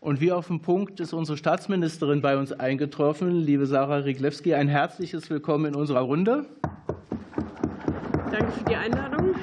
Und 0.00 0.20
wie 0.20 0.32
auf 0.32 0.48
den 0.48 0.60
Punkt 0.60 0.98
ist 0.98 1.12
unsere 1.12 1.38
Staatsministerin 1.38 2.20
bei 2.20 2.36
uns 2.36 2.50
eingetroffen. 2.50 3.42
Liebe 3.42 3.64
Sarah 3.64 3.98
Riglewski, 3.98 4.54
ein 4.54 4.66
herzliches 4.66 5.30
Willkommen 5.30 5.66
in 5.66 5.76
unserer 5.76 6.00
Runde. 6.00 6.46
Danke 8.32 8.50
für 8.58 8.64
die 8.64 8.74
Einladung. 8.74 9.36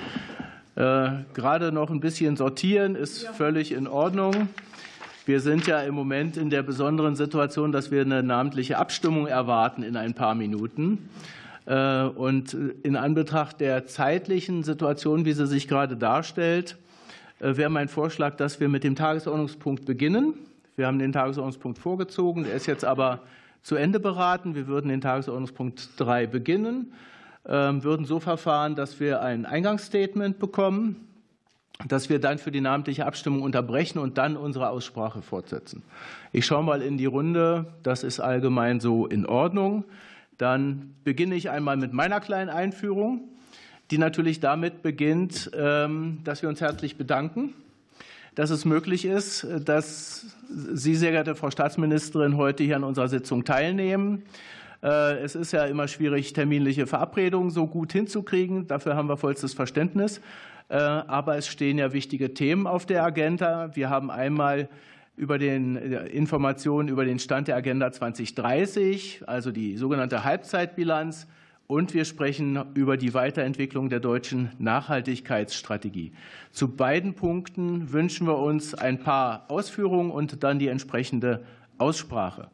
Äh, 0.75 1.23
gerade 1.33 1.71
noch 1.71 1.89
ein 1.89 2.01
bisschen 2.01 2.35
sortieren 2.35 2.95
ist 2.95 3.23
ja. 3.23 3.31
völlig 3.31 3.71
in 3.71 3.87
Ordnung. 3.87 4.49
Wir 5.25 5.39
sind 5.39 5.67
ja 5.67 5.79
im 5.83 5.95
Moment 5.95 6.35
in 6.35 6.49
der 6.49 6.63
besonderen 6.63 7.15
Situation, 7.15 7.71
dass 7.71 7.91
wir 7.91 8.01
eine 8.01 8.23
namentliche 8.23 8.77
Abstimmung 8.77 9.25
erwarten 9.25 9.83
in 9.83 9.95
ein 9.95 10.13
paar 10.13 10.35
Minuten. 10.35 11.09
Äh, 11.67 12.03
und 12.03 12.53
in 12.53 12.95
Anbetracht 12.95 13.59
der 13.59 13.85
zeitlichen 13.85 14.63
Situation, 14.63 15.25
wie 15.25 15.33
sie 15.33 15.45
sich 15.45 15.67
gerade 15.67 15.97
darstellt, 15.97 16.77
äh, 17.39 17.57
wäre 17.57 17.69
mein 17.69 17.89
Vorschlag, 17.89 18.35
dass 18.35 18.59
wir 18.59 18.69
mit 18.69 18.83
dem 18.83 18.95
Tagesordnungspunkt 18.95 19.85
beginnen. 19.85 20.33
Wir 20.77 20.87
haben 20.87 20.97
den 20.97 21.11
Tagesordnungspunkt 21.11 21.77
vorgezogen, 21.77 22.45
der 22.45 22.53
ist 22.53 22.67
jetzt 22.67 22.85
aber 22.85 23.21
zu 23.63 23.75
Ende 23.75 23.99
beraten. 23.99 24.55
Wir 24.55 24.67
würden 24.67 24.87
den 24.87 25.01
Tagesordnungspunkt 25.01 25.89
3 25.97 26.27
beginnen, 26.27 26.93
ähm, 27.45 27.83
würden 27.83 28.05
so 28.05 28.21
verfahren, 28.21 28.75
dass 28.75 28.99
wir 28.99 29.21
ein 29.21 29.45
Eingangsstatement 29.45 30.39
bekommen 30.39 31.07
dass 31.87 32.09
wir 32.09 32.19
dann 32.19 32.39
für 32.39 32.51
die 32.51 32.61
namentliche 32.61 33.05
Abstimmung 33.05 33.43
unterbrechen 33.43 33.99
und 33.99 34.17
dann 34.17 34.35
unsere 34.35 34.69
Aussprache 34.69 35.21
fortsetzen. 35.21 35.83
Ich 36.31 36.45
schaue 36.45 36.63
mal 36.63 36.81
in 36.81 36.97
die 36.97 37.05
Runde. 37.05 37.67
Das 37.83 38.03
ist 38.03 38.19
allgemein 38.19 38.79
so 38.79 39.05
in 39.05 39.27
Ordnung. 39.27 39.83
Dann 40.37 40.93
beginne 41.03 41.35
ich 41.35 41.49
einmal 41.49 41.77
mit 41.77 41.93
meiner 41.93 42.19
kleinen 42.19 42.49
Einführung, 42.49 43.21
die 43.89 43.97
natürlich 43.97 44.39
damit 44.39 44.81
beginnt, 44.81 45.51
ähm, 45.55 46.19
dass 46.23 46.41
wir 46.41 46.49
uns 46.49 46.61
herzlich 46.61 46.97
bedanken, 46.97 47.53
dass 48.35 48.49
es 48.49 48.65
möglich 48.65 49.05
ist, 49.05 49.47
dass 49.65 50.37
Sie, 50.49 50.95
sehr 50.95 51.11
geehrte 51.11 51.35
Frau 51.35 51.49
Staatsministerin, 51.49 52.37
heute 52.37 52.63
hier 52.63 52.75
an 52.75 52.83
unserer 52.83 53.07
Sitzung 53.07 53.45
teilnehmen. 53.45 54.23
Äh, 54.83 55.17
es 55.19 55.35
ist 55.35 55.53
ja 55.53 55.65
immer 55.65 55.87
schwierig, 55.87 56.33
terminliche 56.33 56.85
Verabredungen 56.85 57.49
so 57.49 57.65
gut 57.65 57.91
hinzukriegen. 57.91 58.67
Dafür 58.67 58.95
haben 58.95 59.09
wir 59.09 59.17
vollstes 59.17 59.53
Verständnis. 59.53 60.21
Äh, 60.69 60.75
aber 60.75 61.37
es 61.37 61.47
stehen 61.47 61.77
ja 61.77 61.93
wichtige 61.93 62.33
Themen 62.33 62.67
auf 62.67 62.85
der 62.85 63.03
Agenda. 63.03 63.75
Wir 63.75 63.89
haben 63.89 64.11
einmal 64.11 64.69
über 65.17 65.39
den 65.39 65.75
äh, 65.75 66.05
Informationen 66.05 66.87
über 66.87 67.03
den 67.03 67.19
Stand 67.19 67.49
der 67.49 67.57
Agenda 67.57 67.91
2030, 67.91 69.23
also 69.25 69.51
die 69.51 69.75
sogenannte 69.75 70.23
Halbzeitbilanz. 70.23 71.27
Und 71.65 71.93
wir 71.93 72.05
sprechen 72.05 72.63
über 72.75 72.95
die 72.95 73.13
Weiterentwicklung 73.13 73.89
der 73.89 73.99
deutschen 73.99 74.51
Nachhaltigkeitsstrategie. 74.57 76.13
Zu 76.51 76.69
beiden 76.69 77.13
Punkten 77.13 77.91
wünschen 77.91 78.25
wir 78.25 78.37
uns 78.37 78.73
ein 78.73 78.99
paar 78.99 79.51
Ausführungen 79.51 80.11
und 80.11 80.43
dann 80.43 80.59
die 80.59 80.69
entsprechende 80.69 81.43
Aussprache. 81.77 82.49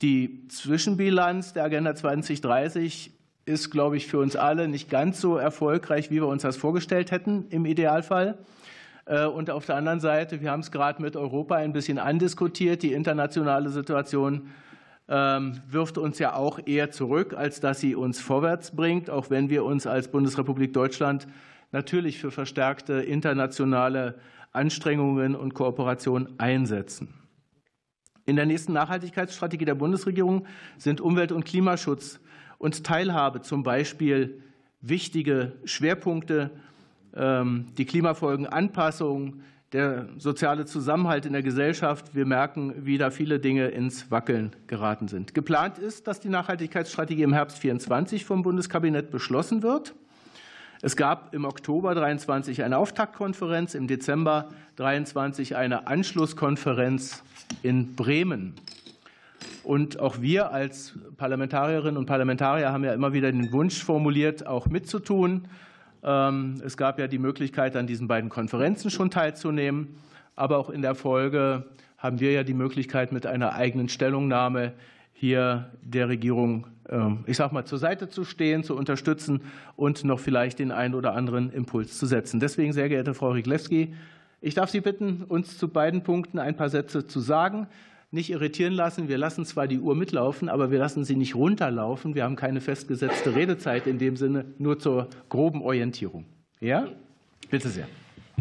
Die 0.00 0.48
Zwischenbilanz 0.48 1.52
der 1.52 1.64
Agenda 1.64 1.94
2030 1.94 3.10
ist, 3.44 3.70
glaube 3.70 3.98
ich, 3.98 4.06
für 4.06 4.18
uns 4.18 4.34
alle 4.34 4.66
nicht 4.66 4.88
ganz 4.88 5.20
so 5.20 5.36
erfolgreich, 5.36 6.10
wie 6.10 6.16
wir 6.16 6.26
uns 6.26 6.42
das 6.42 6.56
vorgestellt 6.56 7.10
hätten 7.10 7.46
im 7.50 7.66
Idealfall. 7.66 8.38
Äh, 9.08 9.24
und 9.24 9.50
auf 9.50 9.66
der 9.66 9.76
anderen 9.76 10.00
Seite, 10.00 10.40
wir 10.40 10.50
haben 10.50 10.60
es 10.60 10.70
gerade 10.70 11.02
mit 11.02 11.16
Europa 11.16 11.56
ein 11.56 11.72
bisschen 11.72 11.98
andiskutiert, 11.98 12.82
die 12.82 12.92
internationale 12.92 13.70
Situation 13.70 14.50
ähm, 15.08 15.60
wirft 15.66 15.96
uns 15.96 16.18
ja 16.18 16.34
auch 16.34 16.60
eher 16.66 16.90
zurück, 16.90 17.34
als 17.34 17.60
dass 17.60 17.80
sie 17.80 17.94
uns 17.94 18.20
vorwärts 18.20 18.76
bringt, 18.76 19.08
auch 19.08 19.30
wenn 19.30 19.48
wir 19.48 19.64
uns 19.64 19.86
als 19.86 20.08
Bundesrepublik 20.08 20.74
Deutschland 20.74 21.26
natürlich 21.72 22.18
für 22.18 22.30
verstärkte 22.30 22.94
internationale 22.94 24.16
Anstrengungen 24.52 25.34
und 25.34 25.54
Kooperation 25.54 26.34
einsetzen. 26.38 27.14
In 28.26 28.36
der 28.36 28.44
nächsten 28.44 28.74
Nachhaltigkeitsstrategie 28.74 29.64
der 29.64 29.74
Bundesregierung 29.74 30.46
sind 30.76 31.00
Umwelt- 31.00 31.32
und 31.32 31.46
Klimaschutz 31.46 32.20
und 32.58 32.84
Teilhabe, 32.84 33.40
zum 33.40 33.62
Beispiel 33.62 34.42
wichtige 34.82 35.52
Schwerpunkte, 35.64 36.50
ähm, 37.16 37.66
die 37.76 37.84
Klimafolgenanpassung, 37.84 39.42
der 39.72 40.08
soziale 40.16 40.64
Zusammenhalt 40.64 41.26
in 41.26 41.32
der 41.32 41.42
Gesellschaft. 41.42 42.14
Wir 42.14 42.24
merken, 42.24 42.74
wie 42.86 42.96
da 42.96 43.10
viele 43.10 43.38
Dinge 43.38 43.68
ins 43.68 44.10
Wackeln 44.10 44.56
geraten 44.66 45.08
sind. 45.08 45.34
Geplant 45.34 45.78
ist, 45.78 46.06
dass 46.06 46.20
die 46.20 46.30
Nachhaltigkeitsstrategie 46.30 47.22
im 47.22 47.34
Herbst 47.34 47.58
24 47.58 48.24
vom 48.24 48.42
Bundeskabinett 48.42 49.10
beschlossen 49.10 49.62
wird. 49.62 49.94
Es 50.80 50.96
gab 50.96 51.34
im 51.34 51.44
Oktober 51.44 51.94
23 51.94 52.62
eine 52.62 52.78
Auftaktkonferenz, 52.78 53.74
im 53.74 53.88
Dezember 53.88 54.48
23 54.76 55.56
eine 55.56 55.88
Anschlusskonferenz 55.88 57.24
in 57.62 57.94
Bremen. 57.96 58.54
Und 59.64 59.98
auch 59.98 60.20
wir 60.20 60.52
als 60.52 60.94
Parlamentarierinnen 61.16 61.96
und 61.96 62.06
Parlamentarier 62.06 62.72
haben 62.72 62.84
ja 62.84 62.92
immer 62.92 63.12
wieder 63.12 63.30
den 63.30 63.52
Wunsch 63.52 63.82
formuliert, 63.82 64.46
auch 64.46 64.66
mitzutun. 64.66 65.48
Ähm, 66.02 66.60
es 66.64 66.76
gab 66.76 66.98
ja 66.98 67.08
die 67.08 67.18
Möglichkeit, 67.18 67.76
an 67.76 67.86
diesen 67.86 68.08
beiden 68.08 68.30
Konferenzen 68.30 68.90
schon 68.90 69.10
teilzunehmen. 69.10 69.96
Aber 70.36 70.58
auch 70.58 70.70
in 70.70 70.82
der 70.82 70.94
Folge 70.94 71.64
haben 71.96 72.20
wir 72.20 72.32
ja 72.32 72.44
die 72.44 72.54
Möglichkeit, 72.54 73.12
mit 73.12 73.26
einer 73.26 73.54
eigenen 73.54 73.88
Stellungnahme 73.88 74.72
hier 75.12 75.70
der 75.82 76.08
Regierung, 76.08 76.68
ähm, 76.88 77.24
ich 77.26 77.36
sage 77.36 77.52
mal, 77.52 77.64
zur 77.64 77.78
Seite 77.78 78.08
zu 78.08 78.24
stehen, 78.24 78.62
zu 78.62 78.76
unterstützen 78.76 79.42
und 79.74 80.04
noch 80.04 80.20
vielleicht 80.20 80.60
den 80.60 80.70
einen 80.70 80.94
oder 80.94 81.14
anderen 81.14 81.50
Impuls 81.50 81.98
zu 81.98 82.06
setzen. 82.06 82.38
Deswegen, 82.38 82.72
sehr 82.72 82.88
geehrte 82.88 83.14
Frau 83.14 83.30
Riglewski, 83.30 83.94
ich 84.40 84.54
darf 84.54 84.70
Sie 84.70 84.80
bitten, 84.80 85.24
uns 85.24 85.58
zu 85.58 85.66
beiden 85.66 86.04
Punkten 86.04 86.38
ein 86.38 86.54
paar 86.56 86.68
Sätze 86.68 87.08
zu 87.08 87.18
sagen 87.18 87.66
nicht 88.10 88.30
irritieren 88.30 88.72
lassen. 88.72 89.08
Wir 89.08 89.18
lassen 89.18 89.44
zwar 89.44 89.66
die 89.66 89.78
Uhr 89.78 89.94
mitlaufen, 89.94 90.48
aber 90.48 90.70
wir 90.70 90.78
lassen 90.78 91.04
sie 91.04 91.16
nicht 91.16 91.34
runterlaufen. 91.34 92.14
Wir 92.14 92.24
haben 92.24 92.36
keine 92.36 92.60
festgesetzte 92.60 93.34
Redezeit 93.34 93.86
in 93.86 93.98
dem 93.98 94.16
Sinne, 94.16 94.46
nur 94.58 94.78
zur 94.78 95.08
groben 95.28 95.62
Orientierung. 95.62 96.24
Ja? 96.60 96.88
Bitte 97.50 97.68
sehr. 97.68 97.86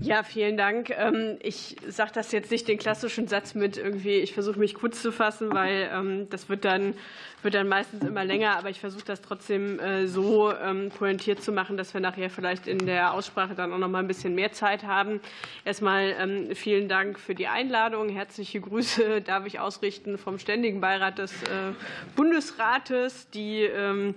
Ja, 0.01 0.23
vielen 0.23 0.57
Dank. 0.57 0.91
Ähm, 0.91 1.37
ich 1.41 1.75
sage 1.87 2.11
das 2.13 2.31
jetzt 2.31 2.51
nicht 2.51 2.67
den 2.67 2.77
klassischen 2.77 3.27
Satz 3.27 3.55
mit 3.55 3.77
irgendwie, 3.77 4.15
ich 4.17 4.33
versuche 4.33 4.59
mich 4.59 4.75
kurz 4.75 5.01
zu 5.01 5.11
fassen, 5.11 5.53
weil 5.53 5.89
ähm, 5.91 6.29
das 6.29 6.49
wird 6.49 6.65
dann, 6.65 6.93
wird 7.41 7.55
dann 7.55 7.67
meistens 7.67 8.03
immer 8.03 8.23
länger, 8.23 8.57
aber 8.57 8.69
ich 8.69 8.79
versuche 8.79 9.05
das 9.05 9.21
trotzdem 9.21 9.79
äh, 9.79 10.07
so 10.07 10.53
ähm, 10.53 10.91
pointiert 10.91 11.41
zu 11.41 11.51
machen, 11.51 11.77
dass 11.77 11.93
wir 11.93 12.01
nachher 12.01 12.29
vielleicht 12.29 12.67
in 12.67 12.85
der 12.85 13.13
Aussprache 13.13 13.55
dann 13.55 13.73
auch 13.73 13.79
noch 13.79 13.89
mal 13.89 13.99
ein 13.99 14.07
bisschen 14.07 14.35
mehr 14.35 14.51
Zeit 14.51 14.83
haben. 14.83 15.19
Erstmal 15.65 16.53
vielen 16.53 16.87
Dank 16.87 17.19
für 17.19 17.33
die 17.33 17.47
Einladung. 17.47 18.09
Herzliche 18.09 18.61
Grüße 18.61 19.21
darf 19.25 19.45
ich 19.45 19.59
ausrichten 19.59 20.17
vom 20.17 20.37
Ständigen 20.37 20.79
Beirat 20.79 21.17
des 21.17 21.33
äh, 21.43 21.73
Bundesrates, 22.15 23.29
die 23.31 23.63
äh, 23.63 24.13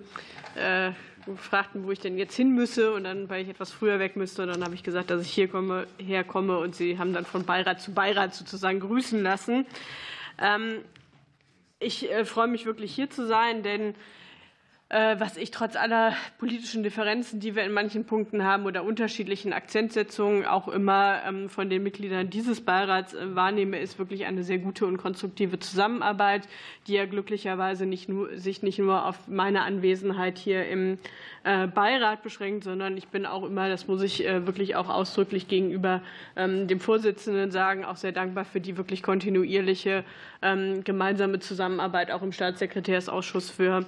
fragten, 1.37 1.85
wo 1.85 1.91
ich 1.91 2.01
denn 2.01 2.19
jetzt 2.19 2.35
hin 2.35 2.55
müsse. 2.55 2.93
Und 2.93 3.05
dann, 3.05 3.29
weil 3.29 3.43
ich 3.43 3.49
etwas 3.49 3.73
früher 3.73 3.99
weg 3.99 4.17
müsste, 4.17 4.47
dann 4.47 4.65
habe 4.65 4.75
ich 4.75 4.83
gesagt, 4.83 5.11
dass 5.11 5.23
ich 5.23 5.31
hier 5.31 5.49
komme, 5.49 5.87
herkomme. 5.99 6.59
Und 6.59 6.75
sie 6.75 6.99
haben 6.99 7.13
dann 7.13 7.25
von 7.25 7.45
Beirat 7.45 7.81
zu 7.81 7.93
Beirat 7.93 8.35
sozusagen 8.35 8.81
grüßen 8.81 9.23
lassen. 9.23 9.67
Ähm, 10.39 10.79
ich 11.79 12.11
äh, 12.11 12.25
freue 12.25 12.49
mich 12.49 12.67
wirklich 12.67 12.95
hier 12.95 13.11
zu 13.11 13.27
sein, 13.27 13.63
denn 13.63 13.95
was 14.91 15.37
ich 15.37 15.53
trotz 15.53 15.77
aller 15.77 16.15
politischen 16.39 16.83
Differenzen, 16.83 17.39
die 17.39 17.55
wir 17.55 17.63
in 17.63 17.73
manchen 17.73 18.07
Punkten 18.07 18.45
haben 18.45 18.67
oder 18.67 18.83
unterschiedlichen 18.83 19.53
Akzentsetzungen 19.53 20.45
auch 20.45 20.67
immer 20.67 21.21
ähm, 21.27 21.49
von 21.49 21.71
den 21.71 21.85
Mitgliedern 21.85 22.29
dieses 22.29 22.61
Beirats 22.61 23.15
äh, 23.15 23.37
wahrnehme, 23.37 23.79
ist 23.79 24.01
wirklich 24.01 24.27
eine 24.27 24.43
sehr 24.43 24.59
gute 24.59 24.87
und 24.87 24.97
konstruktive 24.97 25.61
Zusammenarbeit, 25.61 26.49
die 26.89 26.95
ja 26.95 27.07
glücklicherweise 27.07 27.87
nicht 27.87 28.09
nur, 28.09 28.37
sich 28.37 28.63
nicht 28.63 28.81
nur 28.81 29.07
auf 29.07 29.29
meine 29.29 29.63
Anwesenheit 29.63 30.39
hier 30.39 30.67
im 30.67 30.99
äh, 31.45 31.69
Beirat 31.69 32.25
beschränkt, 32.25 32.65
sondern 32.65 32.97
ich 32.97 33.09
bin 33.09 33.27
auch 33.27 33.45
immer, 33.45 33.69
das 33.69 33.87
muss 33.87 34.03
ich 34.03 34.21
wirklich 34.21 34.77
auch 34.77 34.89
ausdrücklich 34.89 35.49
gegenüber 35.49 36.03
ähm, 36.37 36.67
dem 36.67 36.81
Vorsitzenden 36.81 37.51
sagen, 37.51 37.85
auch 37.85 37.97
sehr 37.97 38.13
dankbar 38.13 38.45
für 38.45 38.61
die 38.61 38.77
wirklich 38.77 39.03
kontinuierliche 39.03 40.05
ähm, 40.43 40.85
gemeinsame 40.85 41.39
Zusammenarbeit 41.39 42.11
auch 42.11 42.23
im 42.23 42.33
Staatssekretärsausschuss 42.33 43.51
für 43.51 43.87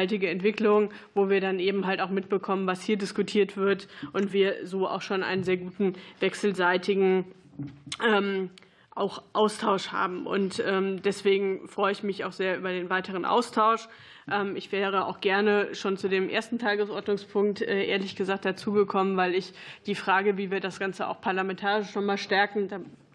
nachhaltige 0.00 0.30
Entwicklung, 0.30 0.90
wo 1.14 1.28
wir 1.28 1.40
dann 1.40 1.58
eben 1.58 1.86
halt 1.86 2.00
auch 2.00 2.10
mitbekommen, 2.10 2.66
was 2.66 2.82
hier 2.82 2.96
diskutiert 2.96 3.56
wird 3.56 3.86
und 4.12 4.32
wir 4.32 4.66
so 4.66 4.88
auch 4.88 5.02
schon 5.02 5.22
einen 5.22 5.44
sehr 5.44 5.58
guten 5.58 5.94
wechselseitigen 6.20 7.26
auch 8.94 9.22
Austausch 9.34 9.88
haben. 9.88 10.26
Und 10.26 10.62
deswegen 11.04 11.68
freue 11.68 11.92
ich 11.92 12.02
mich 12.02 12.24
auch 12.24 12.32
sehr 12.32 12.56
über 12.56 12.70
den 12.70 12.88
weiteren 12.88 13.26
Austausch. 13.26 13.88
Ich 14.54 14.72
wäre 14.72 15.06
auch 15.06 15.20
gerne 15.20 15.74
schon 15.74 15.98
zu 15.98 16.08
dem 16.08 16.30
ersten 16.30 16.58
Tagesordnungspunkt 16.58 17.62
äh, 17.62 17.84
ehrlich 17.86 18.14
gesagt 18.14 18.44
dazugekommen, 18.44 19.16
weil 19.16 19.34
ich 19.34 19.52
die 19.86 19.96
Frage, 19.96 20.36
wie 20.36 20.52
wir 20.52 20.60
das 20.60 20.78
Ganze 20.78 21.08
auch 21.08 21.20
parlamentarisch 21.20 21.92
noch 21.96 22.02
mal 22.02 22.16
stärken, 22.16 22.68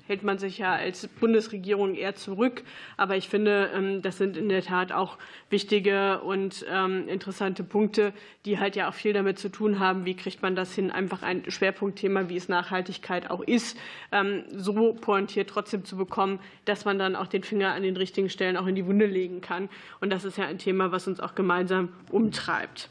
hält 0.07 0.23
man 0.23 0.37
sich 0.37 0.57
ja 0.57 0.73
als 0.73 1.07
Bundesregierung 1.07 1.95
eher 1.95 2.15
zurück. 2.15 2.63
Aber 2.97 3.15
ich 3.15 3.29
finde, 3.29 3.71
ähm, 3.73 4.01
das 4.01 4.17
sind 4.17 4.37
in 4.37 4.49
der 4.49 4.63
Tat 4.63 4.91
auch 4.91 5.17
wichtige 5.49 6.21
und 6.21 6.65
ähm, 6.69 7.07
interessante 7.07 7.63
Punkte, 7.63 8.13
die 8.45 8.59
halt 8.59 8.75
ja 8.75 8.89
auch 8.89 8.93
viel 8.93 9.13
damit 9.13 9.39
zu 9.39 9.49
tun 9.49 9.79
haben, 9.79 10.05
wie 10.05 10.15
kriegt 10.15 10.41
man 10.41 10.55
das 10.55 10.73
hin, 10.73 10.91
einfach 10.91 11.23
ein 11.23 11.49
Schwerpunktthema, 11.49 12.29
wie 12.29 12.37
es 12.37 12.49
Nachhaltigkeit 12.49 13.29
auch 13.29 13.41
ist, 13.41 13.77
ähm, 14.11 14.43
so 14.51 14.93
pointiert 14.93 15.49
trotzdem 15.49 15.85
zu 15.85 15.97
bekommen, 15.97 16.39
dass 16.65 16.85
man 16.85 16.99
dann 16.99 17.15
auch 17.15 17.27
den 17.27 17.43
Finger 17.43 17.73
an 17.73 17.83
den 17.83 17.97
richtigen 17.97 18.29
Stellen 18.29 18.57
auch 18.57 18.67
in 18.67 18.75
die 18.75 18.85
Wunde 18.85 19.05
legen 19.05 19.41
kann. 19.41 19.69
Und 20.01 20.11
das 20.11 20.25
ist 20.25 20.37
ja 20.37 20.45
ein 20.45 20.59
Thema, 20.59 20.91
was 20.91 21.07
uns 21.07 21.19
auch 21.19 21.35
gemeinsam 21.35 21.89
umtreibt. 22.11 22.89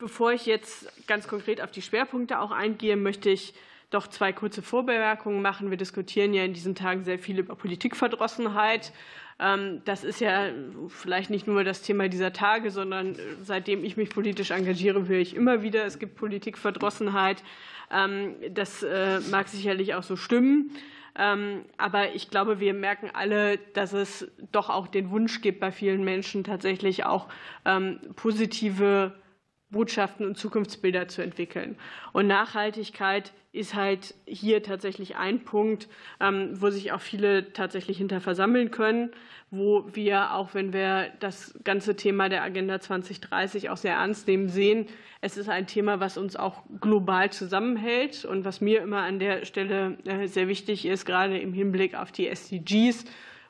Bevor 0.00 0.32
ich 0.32 0.46
jetzt 0.46 0.90
ganz 1.06 1.28
konkret 1.28 1.60
auf 1.60 1.70
die 1.70 1.82
Schwerpunkte 1.82 2.40
auch 2.40 2.52
eingehe, 2.52 2.96
möchte 2.96 3.28
ich 3.28 3.52
doch 3.90 4.06
zwei 4.06 4.32
kurze 4.32 4.62
Vorbemerkungen 4.62 5.42
machen. 5.42 5.70
Wir 5.70 5.76
diskutieren 5.76 6.32
ja 6.32 6.44
in 6.44 6.52
diesen 6.52 6.74
Tagen 6.74 7.04
sehr 7.04 7.18
viel 7.18 7.38
über 7.38 7.56
Politikverdrossenheit. 7.56 8.92
Ähm, 9.40 9.82
das 9.84 10.04
ist 10.04 10.20
ja 10.20 10.50
vielleicht 10.88 11.30
nicht 11.30 11.46
nur 11.46 11.64
das 11.64 11.82
Thema 11.82 12.08
dieser 12.08 12.32
Tage, 12.32 12.70
sondern 12.70 13.16
seitdem 13.42 13.84
ich 13.84 13.96
mich 13.96 14.10
politisch 14.10 14.52
engagiere, 14.52 15.08
höre 15.08 15.18
ich 15.18 15.34
immer 15.34 15.62
wieder, 15.62 15.84
es 15.84 15.98
gibt 15.98 16.14
Politikverdrossenheit. 16.14 17.42
Ähm, 17.90 18.36
das 18.50 18.82
äh, 18.82 19.20
mag 19.30 19.48
sicherlich 19.48 19.94
auch 19.94 20.04
so 20.04 20.16
stimmen. 20.16 20.70
Ähm, 21.18 21.64
aber 21.76 22.14
ich 22.14 22.30
glaube, 22.30 22.60
wir 22.60 22.72
merken 22.72 23.10
alle, 23.12 23.58
dass 23.74 23.92
es 23.92 24.30
doch 24.52 24.70
auch 24.70 24.86
den 24.86 25.10
Wunsch 25.10 25.40
gibt, 25.40 25.58
bei 25.58 25.72
vielen 25.72 26.04
Menschen 26.04 26.44
tatsächlich 26.44 27.04
auch 27.04 27.26
positive 28.14 29.12
Botschaften 29.70 30.26
und 30.26 30.36
Zukunftsbilder 30.36 31.08
zu 31.08 31.22
entwickeln. 31.22 31.76
Und 32.12 32.26
Nachhaltigkeit 32.26 33.32
ist 33.52 33.74
halt 33.74 34.14
hier 34.26 34.62
tatsächlich 34.62 35.16
ein 35.16 35.44
Punkt, 35.44 35.88
ähm, 36.20 36.50
wo 36.60 36.70
sich 36.70 36.92
auch 36.92 37.00
viele 37.00 37.52
tatsächlich 37.52 37.98
hinter 37.98 38.20
versammeln 38.20 38.70
können, 38.70 39.10
wo 39.50 39.84
wir, 39.92 40.34
auch 40.34 40.54
wenn 40.54 40.72
wir 40.72 41.08
das 41.18 41.54
ganze 41.64 41.96
Thema 41.96 42.28
der 42.28 42.42
Agenda 42.42 42.80
2030 42.80 43.70
auch 43.70 43.76
sehr 43.76 43.94
ernst 43.94 44.28
nehmen, 44.28 44.48
sehen, 44.48 44.86
es 45.20 45.36
ist 45.36 45.48
ein 45.48 45.66
Thema, 45.66 46.00
was 46.00 46.16
uns 46.16 46.36
auch 46.36 46.62
global 46.80 47.30
zusammenhält 47.30 48.24
und 48.24 48.44
was 48.44 48.60
mir 48.60 48.82
immer 48.82 49.02
an 49.02 49.18
der 49.18 49.44
Stelle 49.44 49.98
äh, 50.04 50.28
sehr 50.28 50.46
wichtig 50.46 50.86
ist, 50.86 51.04
gerade 51.04 51.38
im 51.38 51.52
Hinblick 51.52 51.96
auf 51.96 52.12
die 52.12 52.28
SDGs 52.28 53.04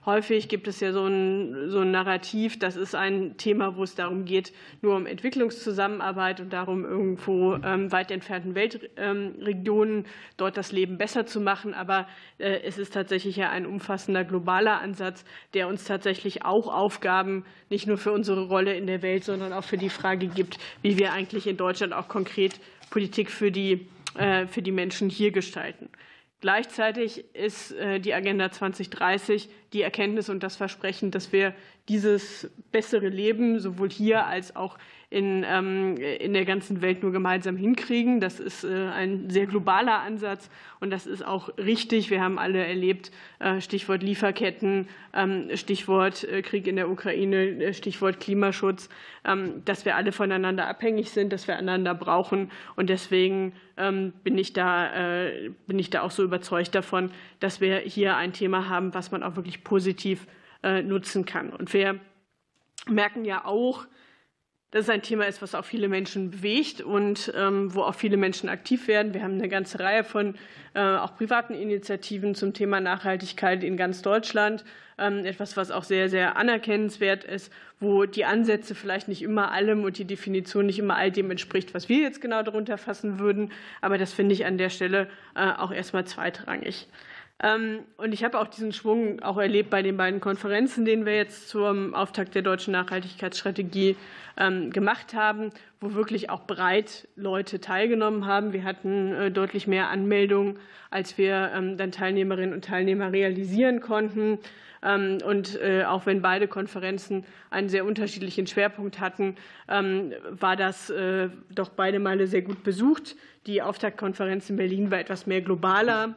Häufig 0.06 0.48
gibt 0.48 0.66
es 0.66 0.80
ja 0.80 0.92
so 0.92 1.04
ein, 1.04 1.68
so 1.68 1.80
ein 1.80 1.90
Narrativ, 1.90 2.58
das 2.58 2.76
ist 2.76 2.94
ein 2.94 3.36
Thema, 3.36 3.76
wo 3.76 3.82
es 3.82 3.94
darum 3.94 4.24
geht, 4.24 4.50
nur 4.80 4.96
um 4.96 5.04
Entwicklungszusammenarbeit 5.04 6.40
und 6.40 6.54
darum, 6.54 6.86
irgendwo 6.86 7.56
ähm, 7.56 7.92
weit 7.92 8.10
entfernten 8.10 8.54
Weltregionen 8.54 9.98
ähm, 9.98 10.04
dort 10.38 10.56
das 10.56 10.72
Leben 10.72 10.96
besser 10.96 11.26
zu 11.26 11.38
machen. 11.38 11.74
Aber 11.74 12.08
äh, 12.38 12.60
es 12.62 12.78
ist 12.78 12.94
tatsächlich 12.94 13.36
ja 13.36 13.50
ein 13.50 13.66
umfassender 13.66 14.24
globaler 14.24 14.80
Ansatz, 14.80 15.22
der 15.52 15.68
uns 15.68 15.84
tatsächlich 15.84 16.46
auch 16.46 16.72
Aufgaben 16.72 17.44
nicht 17.68 17.86
nur 17.86 17.98
für 17.98 18.12
unsere 18.12 18.46
Rolle 18.46 18.74
in 18.74 18.86
der 18.86 19.02
Welt, 19.02 19.24
sondern 19.24 19.52
auch 19.52 19.64
für 19.64 19.76
die 19.76 19.90
Frage 19.90 20.28
gibt, 20.28 20.58
wie 20.80 20.96
wir 20.96 21.12
eigentlich 21.12 21.46
in 21.46 21.58
Deutschland 21.58 21.92
auch 21.92 22.08
konkret 22.08 22.58
Politik 22.88 23.30
für 23.30 23.50
die, 23.50 23.86
äh, 24.16 24.46
für 24.46 24.62
die 24.62 24.72
Menschen 24.72 25.10
hier 25.10 25.30
gestalten. 25.30 25.90
Gleichzeitig 26.40 27.34
ist 27.34 27.72
äh, 27.72 28.00
die 28.00 28.14
Agenda 28.14 28.50
2030 28.50 29.50
die 29.72 29.82
Erkenntnis 29.82 30.28
und 30.30 30.42
das 30.42 30.56
Versprechen, 30.56 31.10
dass 31.10 31.32
wir 31.32 31.54
dieses 31.88 32.50
bessere 32.72 33.08
Leben 33.08 33.60
sowohl 33.60 33.90
hier 33.90 34.26
als 34.26 34.56
auch 34.56 34.78
in, 35.10 35.44
ähm, 35.44 35.96
in 35.96 36.32
der 36.34 36.44
ganzen 36.44 36.82
Welt 36.82 37.02
nur 37.02 37.10
gemeinsam 37.10 37.56
hinkriegen. 37.56 38.20
Das 38.20 38.38
ist 38.38 38.62
äh, 38.62 38.86
ein 38.94 39.28
sehr 39.28 39.46
globaler 39.46 39.98
Ansatz 39.98 40.48
und 40.78 40.90
das 40.90 41.08
ist 41.08 41.26
auch 41.26 41.50
richtig. 41.58 42.10
Wir 42.10 42.22
haben 42.22 42.38
alle 42.38 42.64
erlebt, 42.64 43.10
äh, 43.40 43.60
Stichwort 43.60 44.04
Lieferketten, 44.04 44.88
ähm, 45.12 45.50
Stichwort 45.54 46.22
äh, 46.22 46.42
Krieg 46.42 46.68
in 46.68 46.76
der 46.76 46.88
Ukraine, 46.88 47.74
Stichwort 47.74 48.20
Klimaschutz, 48.20 48.88
ähm, 49.24 49.64
dass 49.64 49.84
wir 49.84 49.96
alle 49.96 50.12
voneinander 50.12 50.68
abhängig 50.68 51.10
sind, 51.10 51.32
dass 51.32 51.48
wir 51.48 51.56
einander 51.56 51.92
brauchen. 51.94 52.50
Und 52.76 52.88
deswegen 52.88 53.52
bin 53.76 54.36
ich, 54.36 54.52
da, 54.52 55.30
bin 55.66 55.78
ich 55.78 55.88
da 55.88 56.02
auch 56.02 56.10
so 56.10 56.22
überzeugt 56.22 56.74
davon, 56.74 57.10
dass 57.38 57.62
wir 57.62 57.78
hier 57.78 58.16
ein 58.16 58.34
Thema 58.34 58.68
haben, 58.68 58.92
was 58.92 59.10
man 59.10 59.22
auch 59.22 59.36
wirklich 59.36 59.64
positiv 59.64 60.26
nutzen 60.62 61.24
kann. 61.24 61.48
Und 61.48 61.72
wir 61.72 61.98
merken 62.86 63.24
ja 63.24 63.46
auch, 63.46 63.86
dass 64.70 64.82
es 64.82 64.88
ein 64.88 65.02
Thema 65.02 65.26
ist, 65.26 65.42
was 65.42 65.54
auch 65.54 65.64
viele 65.64 65.88
Menschen 65.88 66.30
bewegt 66.30 66.80
und 66.80 67.32
ähm, 67.36 67.74
wo 67.74 67.82
auch 67.82 67.94
viele 67.94 68.16
Menschen 68.16 68.48
aktiv 68.48 68.86
werden. 68.86 69.14
Wir 69.14 69.22
haben 69.22 69.34
eine 69.34 69.48
ganze 69.48 69.80
Reihe 69.80 70.04
von 70.04 70.36
äh, 70.74 70.80
auch 70.80 71.16
privaten 71.16 71.54
Initiativen 71.54 72.34
zum 72.34 72.54
Thema 72.54 72.80
Nachhaltigkeit 72.80 73.64
in 73.64 73.76
ganz 73.76 74.02
Deutschland. 74.02 74.64
Ähm, 74.96 75.24
etwas, 75.24 75.56
was 75.56 75.70
auch 75.70 75.82
sehr, 75.82 76.08
sehr 76.08 76.36
anerkennenswert 76.36 77.24
ist, 77.24 77.52
wo 77.80 78.04
die 78.04 78.24
Ansätze 78.24 78.74
vielleicht 78.74 79.08
nicht 79.08 79.22
immer 79.22 79.50
allem 79.50 79.82
und 79.82 79.98
die 79.98 80.04
Definition 80.04 80.66
nicht 80.66 80.78
immer 80.78 80.96
all 80.96 81.10
dem 81.10 81.30
entspricht, 81.30 81.74
was 81.74 81.88
wir 81.88 81.98
jetzt 81.98 82.20
genau 82.20 82.42
darunter 82.42 82.78
fassen 82.78 83.18
würden. 83.18 83.50
Aber 83.80 83.98
das 83.98 84.12
finde 84.12 84.34
ich 84.34 84.44
an 84.44 84.58
der 84.58 84.68
Stelle 84.68 85.08
äh, 85.34 85.50
auch 85.50 85.72
erstmal 85.72 86.04
zweitrangig. 86.04 86.86
Ähm, 87.42 87.80
und 87.96 88.12
ich 88.12 88.22
habe 88.22 88.38
auch 88.38 88.46
diesen 88.46 88.72
Schwung 88.72 89.22
auch 89.22 89.38
erlebt 89.38 89.70
bei 89.70 89.82
den 89.82 89.96
beiden 89.96 90.20
Konferenzen, 90.20 90.84
den 90.84 91.06
wir 91.06 91.16
jetzt 91.16 91.48
zum 91.48 91.94
Auftakt 91.94 92.34
der 92.34 92.42
deutschen 92.42 92.72
Nachhaltigkeitsstrategie 92.72 93.96
ähm, 94.36 94.70
gemacht 94.70 95.14
haben, 95.14 95.50
wo 95.80 95.94
wirklich 95.94 96.28
auch 96.28 96.46
breit 96.46 97.08
Leute 97.16 97.60
teilgenommen 97.60 98.26
haben. 98.26 98.52
Wir 98.52 98.64
hatten 98.64 99.12
äh, 99.14 99.30
deutlich 99.30 99.66
mehr 99.66 99.88
Anmeldungen, 99.88 100.58
als 100.90 101.16
wir 101.16 101.50
ähm, 101.54 101.78
dann 101.78 101.92
Teilnehmerinnen 101.92 102.54
und 102.54 102.64
Teilnehmer 102.64 103.12
realisieren 103.12 103.80
konnten. 103.80 104.38
Und 104.82 105.60
äh, 105.60 105.84
auch 105.84 106.06
wenn 106.06 106.22
beide 106.22 106.48
Konferenzen 106.48 107.26
einen 107.50 107.68
sehr 107.68 107.84
unterschiedlichen 107.84 108.46
Schwerpunkt 108.46 108.98
hatten, 108.98 109.36
war 109.66 110.56
das 110.56 110.88
äh, 110.88 111.28
doch 111.54 111.68
beide 111.68 111.98
Male 111.98 112.26
sehr 112.26 112.40
gut 112.40 112.64
besucht. 112.64 113.14
Die 113.46 113.60
Auftaktkonferenz 113.60 114.48
in 114.48 114.56
Berlin 114.56 114.90
war 114.90 114.98
etwas 114.98 115.26
mehr 115.26 115.42
globaler 115.42 116.14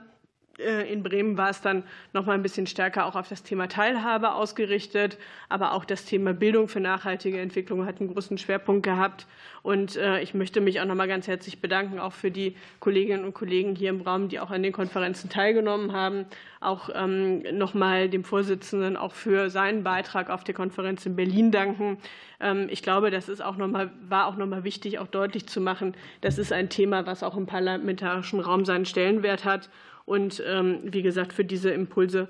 in 0.60 1.02
Bremen 1.02 1.36
war 1.36 1.50
es 1.50 1.62
dann 1.62 1.84
noch 2.14 2.28
mal 2.28 2.34
ein 2.34 2.44
bisschen 2.44 2.68
stärker 2.68 3.08
auch 3.08 3.16
auf 3.16 3.28
das 3.28 3.42
Thema 3.42 3.68
Teilhabe 3.68 4.34
ausgerichtet, 4.34 5.18
aber 5.50 5.74
auch 5.74 5.84
das 5.84 6.06
Thema 6.06 6.34
Bildung 6.34 6.68
für 6.68 6.80
nachhaltige 6.80 7.40
Entwicklung 7.40 7.88
hat 7.88 8.00
einen 8.00 8.14
großen 8.14 8.38
Schwerpunkt 8.38 8.84
gehabt. 8.84 9.26
Und 9.64 9.96
äh, 9.96 10.22
ich 10.22 10.34
möchte 10.34 10.62
mich 10.62 10.80
auch 10.80 10.86
noch 10.86 10.94
mal 10.94 11.08
ganz 11.08 11.28
herzlich 11.28 11.60
bedanken, 11.60 11.98
auch 11.98 12.14
für 12.14 12.30
die 12.30 12.56
Kolleginnen 12.80 13.24
und 13.24 13.34
Kollegen 13.34 13.76
hier 13.76 13.90
im 13.90 14.02
Raum, 14.02 14.28
die 14.28 14.40
auch 14.40 14.52
an 14.52 14.62
den 14.62 14.74
Konferenzen 14.74 15.30
teilgenommen 15.30 15.94
haben. 15.94 16.26
Auch 16.60 16.90
ähm, 16.94 17.44
noch 17.58 17.74
mal 17.74 18.10
dem 18.10 18.24
Vorsitzenden 18.24 18.96
auch 18.96 19.14
für 19.14 19.50
seinen 19.50 19.84
Beitrag 19.84 20.30
auf 20.30 20.44
der 20.44 20.54
Konferenz 20.54 21.06
in 21.06 21.16
Berlin 21.16 21.52
danken. 21.52 21.98
Ähm, 22.40 22.68
ich 22.70 22.84
glaube, 22.84 23.10
das 23.10 23.30
ist 23.30 23.42
auch 23.42 23.58
noch 23.58 23.68
mal, 23.68 23.90
war 24.08 24.28
auch 24.28 24.36
noch 24.36 24.48
mal 24.48 24.64
wichtig, 24.64 25.00
auch 25.00 25.08
deutlich 25.08 25.48
zu 25.48 25.62
machen, 25.62 25.96
das 26.22 26.38
ist 26.38 26.52
ein 26.54 26.70
Thema, 26.70 27.06
was 27.06 27.24
auch 27.24 27.38
im 27.38 27.46
parlamentarischen 27.46 28.40
Raum 28.40 28.66
seinen 28.66 28.86
Stellenwert 28.86 29.46
hat. 29.46 29.70
Und 30.06 30.44
ähm, 30.46 30.80
wie 30.84 31.02
gesagt, 31.02 31.34
für 31.34 31.46
diese 31.46 31.72
Impulse 31.72 32.28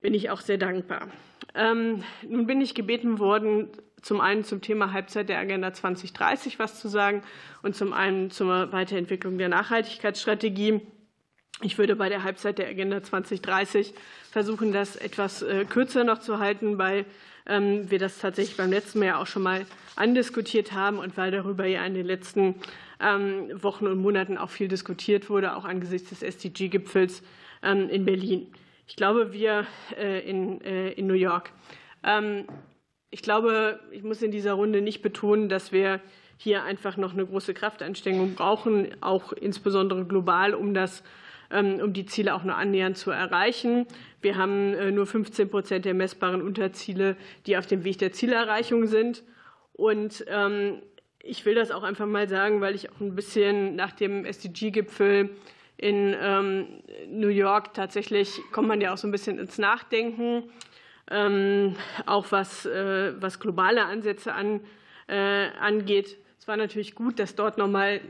bin 0.00 0.14
ich 0.14 0.30
auch 0.30 0.40
sehr 0.40 0.58
dankbar. 0.58 1.08
Ähm, 1.54 2.02
nun 2.28 2.46
bin 2.46 2.60
ich 2.60 2.74
gebeten 2.74 3.18
worden, 3.18 3.68
zum 4.02 4.20
einen 4.20 4.44
zum 4.44 4.60
Thema 4.60 4.92
Halbzeit 4.92 5.28
der 5.28 5.38
Agenda 5.38 5.72
2030 5.72 6.58
was 6.58 6.80
zu 6.80 6.88
sagen 6.88 7.22
und 7.62 7.76
zum 7.76 7.92
einen 7.92 8.30
zur 8.30 8.72
Weiterentwicklung 8.72 9.38
der 9.38 9.48
Nachhaltigkeitsstrategie. 9.48 10.80
Ich 11.62 11.78
würde 11.78 11.94
bei 11.94 12.08
der 12.08 12.24
Halbzeit 12.24 12.58
der 12.58 12.68
Agenda 12.68 13.02
2030 13.02 13.94
versuchen, 14.30 14.72
das 14.72 14.96
etwas 14.96 15.44
kürzer 15.68 16.02
noch 16.02 16.18
zu 16.18 16.40
halten, 16.40 16.78
weil 16.78 17.06
wir 17.44 17.98
das 17.98 18.18
tatsächlich 18.18 18.56
beim 18.56 18.70
letzten 18.70 19.00
Mal 19.00 19.06
ja 19.06 19.20
auch 19.20 19.26
schon 19.26 19.42
mal 19.42 19.66
andiskutiert 19.96 20.72
haben 20.72 20.98
und 20.98 21.16
weil 21.16 21.30
darüber 21.30 21.66
ja 21.66 21.84
in 21.84 21.94
den 21.94 22.06
letzten 22.06 22.54
ähm, 23.02 23.62
Wochen 23.62 23.86
und 23.86 23.98
Monaten 23.98 24.38
auch 24.38 24.50
viel 24.50 24.68
diskutiert 24.68 25.28
wurde, 25.28 25.56
auch 25.56 25.64
angesichts 25.64 26.10
des 26.10 26.22
SDG-Gipfels 26.22 27.22
ähm, 27.62 27.88
in 27.88 28.04
Berlin. 28.04 28.46
Ich 28.86 28.96
glaube, 28.96 29.32
wir 29.32 29.66
äh, 29.96 30.20
in, 30.28 30.60
äh, 30.62 30.92
in 30.92 31.06
New 31.06 31.14
York. 31.14 31.52
Ich 33.10 33.22
glaube, 33.22 33.78
ich 33.92 34.02
muss 34.02 34.22
in 34.22 34.32
dieser 34.32 34.54
Runde 34.54 34.82
nicht 34.82 35.02
betonen, 35.02 35.48
dass 35.48 35.70
wir 35.70 36.00
hier 36.36 36.64
einfach 36.64 36.96
noch 36.96 37.12
eine 37.12 37.24
große 37.24 37.54
Kraftanstrengung 37.54 38.34
brauchen, 38.34 38.88
auch 39.00 39.32
insbesondere 39.32 40.04
global, 40.04 40.54
um 40.54 40.74
das 40.74 41.04
um 41.50 41.92
die 41.92 42.06
Ziele 42.06 42.34
auch 42.34 42.42
nur 42.42 42.56
annähernd 42.56 42.96
zu 42.96 43.12
erreichen. 43.12 43.86
Wir 44.22 44.36
haben 44.36 44.74
äh, 44.74 44.90
nur 44.90 45.06
15 45.06 45.50
Prozent 45.50 45.84
der 45.84 45.94
messbaren 45.94 46.42
Unterziele, 46.42 47.16
die 47.46 47.56
auf 47.56 47.66
dem 47.66 47.84
Weg 47.84 47.98
der 47.98 48.12
Zielerreichung 48.12 48.86
sind. 48.86 49.22
Und 49.72 50.24
ähm, 50.28 50.82
ich 51.22 51.44
will 51.44 51.54
das 51.54 51.70
auch 51.70 51.82
einfach 51.82 52.06
mal 52.06 52.28
sagen, 52.28 52.60
weil 52.60 52.74
ich 52.74 52.90
auch 52.90 53.00
ein 53.00 53.14
bisschen 53.14 53.76
nach 53.76 53.92
dem 53.92 54.24
SDG-Gipfel 54.24 55.30
in 55.76 56.14
ähm, 56.20 56.66
New 57.08 57.28
York 57.28 57.74
tatsächlich 57.74 58.40
kommt 58.52 58.68
man 58.68 58.80
ja 58.80 58.92
auch 58.92 58.96
so 58.96 59.08
ein 59.08 59.10
bisschen 59.10 59.38
ins 59.38 59.58
Nachdenken, 59.58 60.44
ähm, 61.10 61.74
auch 62.06 62.30
was, 62.30 62.66
äh, 62.66 63.20
was 63.20 63.40
globale 63.40 63.84
Ansätze 63.84 64.32
an, 64.34 64.60
äh, 65.08 65.48
angeht. 65.60 66.18
Es 66.38 66.46
war 66.46 66.56
natürlich 66.56 66.94
gut, 66.94 67.18
dass 67.18 67.34
dort 67.34 67.58
nochmal 67.58 68.00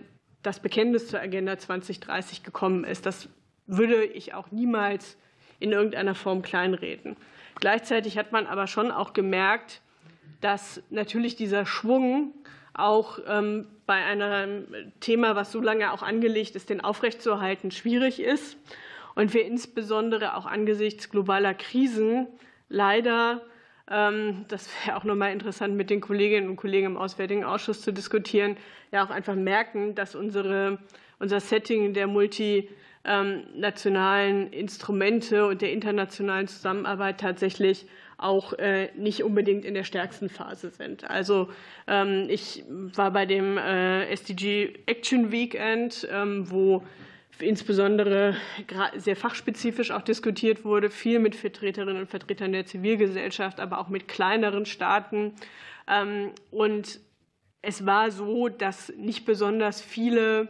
das 0.43 0.61
Bekenntnis 0.61 1.09
zur 1.09 1.21
Agenda 1.21 1.57
2030 1.57 2.43
gekommen 2.43 2.85
ist. 2.85 3.07
Das 3.07 3.29
würde 3.67 4.05
ich 4.05 4.35
auch 4.35 4.51
niemals 4.51 5.17
in 5.63 5.73
irgendeiner 5.73 6.15
Form 6.15 6.43
kleinreden. 6.43 7.17
Gleichzeitig 7.61 8.19
hat 8.19 8.33
man 8.33 8.47
aber 8.47 8.67
schon 8.67 8.91
auch 8.91 9.13
gemerkt, 9.13 9.81
dass 10.41 10.83
natürlich 10.91 11.37
dieser 11.37 11.65
Schwung 11.65 12.35
auch 12.75 13.19
ähm, 13.29 13.67
bei 13.87 13.95
einem 13.95 14.67
Thema, 15.01 15.37
was 15.37 15.53
so 15.53 15.61
lange 15.61 15.93
auch 15.93 16.03
angelegt 16.03 16.57
ist, 16.57 16.71
den 16.71 16.81
aufrechtzuerhalten, 16.81 17.71
schwierig 17.71 18.21
ist. 18.21 18.57
Und 19.15 19.35
wir 19.35 19.45
insbesondere 19.45 20.37
auch 20.37 20.47
angesichts 20.47 21.11
globaler 21.11 21.55
Krisen 21.55 22.27
leider, 22.69 23.43
ähm, 23.91 24.47
das 24.49 24.69
wäre 24.85 24.97
auch 24.97 25.05
nochmal 25.05 25.33
interessant 25.33 25.77
mit 25.77 25.91
den 25.91 26.01
Kolleginnen 26.01 26.49
und 26.49 26.57
Kollegen 26.57 26.87
im 26.87 26.97
Auswärtigen 26.97 27.45
Ausschuss 27.45 27.83
zu 27.83 27.93
diskutieren, 27.93 28.57
ja 28.91 29.05
auch 29.05 29.11
einfach 29.11 29.35
merken, 29.35 29.95
dass 29.95 30.15
unsere, 30.15 30.79
unser 31.19 31.41
Setting 31.41 31.93
der 31.95 32.07
Multi- 32.07 32.69
nationalen 33.05 34.53
Instrumente 34.53 35.47
und 35.47 35.61
der 35.61 35.73
internationalen 35.73 36.47
Zusammenarbeit 36.47 37.19
tatsächlich 37.19 37.87
auch 38.23 38.53
äh, 38.55 38.91
nicht 38.97 39.25
unbedingt 39.25 39.65
in 39.65 39.75
der 39.75 39.85
stärksten 39.85 40.29
Phase 40.29 40.71
sind. 40.71 41.09
Also 41.11 41.51
ähm, 41.87 42.27
ich 42.29 42.65
war 42.69 43.11
bei 43.11 43.27
dem 43.27 43.59
äh, 43.59 44.07
SDG 44.07 44.75
Action 44.87 45.33
Weekend, 45.33 46.07
ähm, 46.11 46.51
wo 46.51 46.85
insbesondere 47.41 48.37
sehr 48.97 49.17
fachspezifisch 49.17 49.91
auch 49.91 50.03
diskutiert 50.03 50.65
wurde, 50.65 50.91
viel 50.91 51.19
mit 51.19 51.35
Vertreterinnen 51.35 52.03
und 52.03 52.09
Vertretern 52.09 52.53
der 52.53 52.67
Zivilgesellschaft, 52.67 53.59
aber 53.59 53.81
auch 53.81 53.89
mit 53.89 54.07
kleineren 54.07 54.65
Staaten. 54.65 55.33
Und 56.51 57.01
es 57.63 57.85
war 57.85 58.13
so, 58.13 58.49
dass 58.49 58.93
nicht 58.97 59.25
besonders 59.25 59.81
viele 59.81 60.43
ähm, 60.43 60.49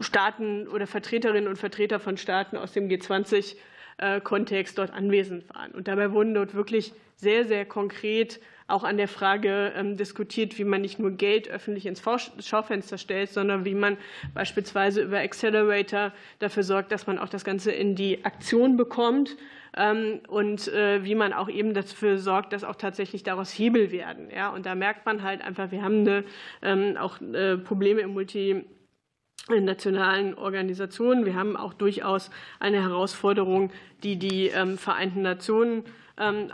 Staaten 0.00 0.68
oder 0.68 0.86
Vertreterinnen 0.86 1.48
und 1.48 1.56
Vertreter 1.56 1.98
von 1.98 2.16
Staaten 2.18 2.56
aus 2.56 2.72
dem 2.72 2.88
G20-Kontext 2.88 4.76
dort 4.76 4.92
anwesend 4.92 5.48
waren. 5.54 5.72
Und 5.72 5.88
dabei 5.88 6.12
wurden 6.12 6.34
dort 6.34 6.54
wirklich 6.54 6.92
sehr, 7.16 7.44
sehr 7.46 7.64
konkret 7.64 8.40
auch 8.66 8.84
an 8.84 8.98
der 8.98 9.08
Frage 9.08 9.72
ähm, 9.74 9.96
diskutiert, 9.96 10.58
wie 10.58 10.64
man 10.64 10.80
nicht 10.80 10.98
nur 10.98 11.10
Geld 11.10 11.48
öffentlich 11.48 11.86
ins 11.86 12.02
Schaufenster 12.40 12.98
stellt, 12.98 13.30
sondern 13.30 13.64
wie 13.64 13.74
man 13.74 13.96
beispielsweise 14.32 15.02
über 15.02 15.18
Accelerator 15.18 16.12
dafür 16.38 16.62
sorgt, 16.62 16.92
dass 16.92 17.06
man 17.06 17.18
auch 17.18 17.28
das 17.28 17.44
Ganze 17.44 17.72
in 17.72 17.96
die 17.96 18.24
Aktion 18.24 18.76
bekommt 18.76 19.30
ähm, 19.30 19.38
und 20.28 20.68
äh, 20.68 21.04
wie 21.04 21.14
man 21.14 21.32
auch 21.32 21.48
eben 21.48 21.74
dafür 21.74 22.18
sorgt, 22.18 22.52
dass 22.52 22.64
auch 22.64 22.76
tatsächlich 22.76 23.22
daraus 23.22 23.50
Hebel 23.50 23.92
werden. 23.92 24.28
Ja? 24.34 24.50
Und 24.50 24.66
da 24.66 24.74
merkt 24.74 25.06
man 25.06 25.22
halt 25.22 25.42
einfach, 25.42 25.70
wir 25.70 25.82
haben 25.82 26.00
eine, 26.00 26.24
ähm, 26.62 26.96
auch 26.96 27.20
äh, 27.20 27.56
Probleme 27.56 28.00
im 28.00 28.12
Multi 28.12 28.64
nationalen 29.48 30.34
Organisationen. 30.34 31.24
Wir 31.24 31.34
haben 31.34 31.56
auch 31.56 31.72
durchaus 31.72 32.30
eine 32.60 32.82
Herausforderung, 32.82 33.72
die 34.02 34.16
die 34.16 34.48
ähm, 34.48 34.78
Vereinten 34.78 35.22
Nationen 35.22 35.84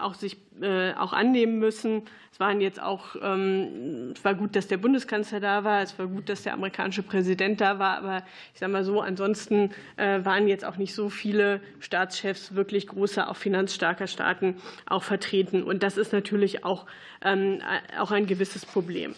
auch 0.01 0.15
sich 0.15 0.37
äh, 0.61 0.95
auch 0.95 1.13
annehmen 1.13 1.59
müssen. 1.59 2.03
Es 2.33 2.41
waren 2.41 2.61
jetzt 2.61 2.81
auch, 2.81 3.17
ähm, 3.23 4.13
es 4.15 4.25
war 4.25 4.35
gut, 4.35 4.57
dass 4.57 4.69
der 4.69 4.77
Bundeskanzler 4.77 5.41
da 5.41 5.65
war, 5.65 5.83
es 5.83 5.99
war 5.99 6.07
gut, 6.07 6.29
dass 6.29 6.43
der 6.43 6.55
amerikanische 6.55 7.03
Präsident 7.03 7.61
da 7.61 7.79
war, 7.79 7.99
aber 7.99 8.23
ich 8.55 8.61
sage 8.61 8.73
mal 8.73 8.85
so, 8.85 9.01
ansonsten 9.01 9.71
äh, 9.97 10.25
waren 10.25 10.49
jetzt 10.49 10.65
auch 10.65 10.77
nicht 10.77 10.95
so 10.95 11.09
viele 11.09 11.61
Staatschefs 11.81 12.55
wirklich 12.55 12.87
großer, 12.87 13.29
auch 13.31 13.37
finanzstarker 13.37 14.07
Staaten 14.07 14.57
auch 14.87 15.03
vertreten. 15.03 15.63
Und 15.63 15.83
das 15.83 15.97
ist 15.97 16.13
natürlich 16.13 16.65
auch, 16.65 16.87
ähm, 17.23 17.61
auch 17.99 18.11
ein 18.11 18.27
gewisses 18.27 18.65
Problem. 18.65 19.15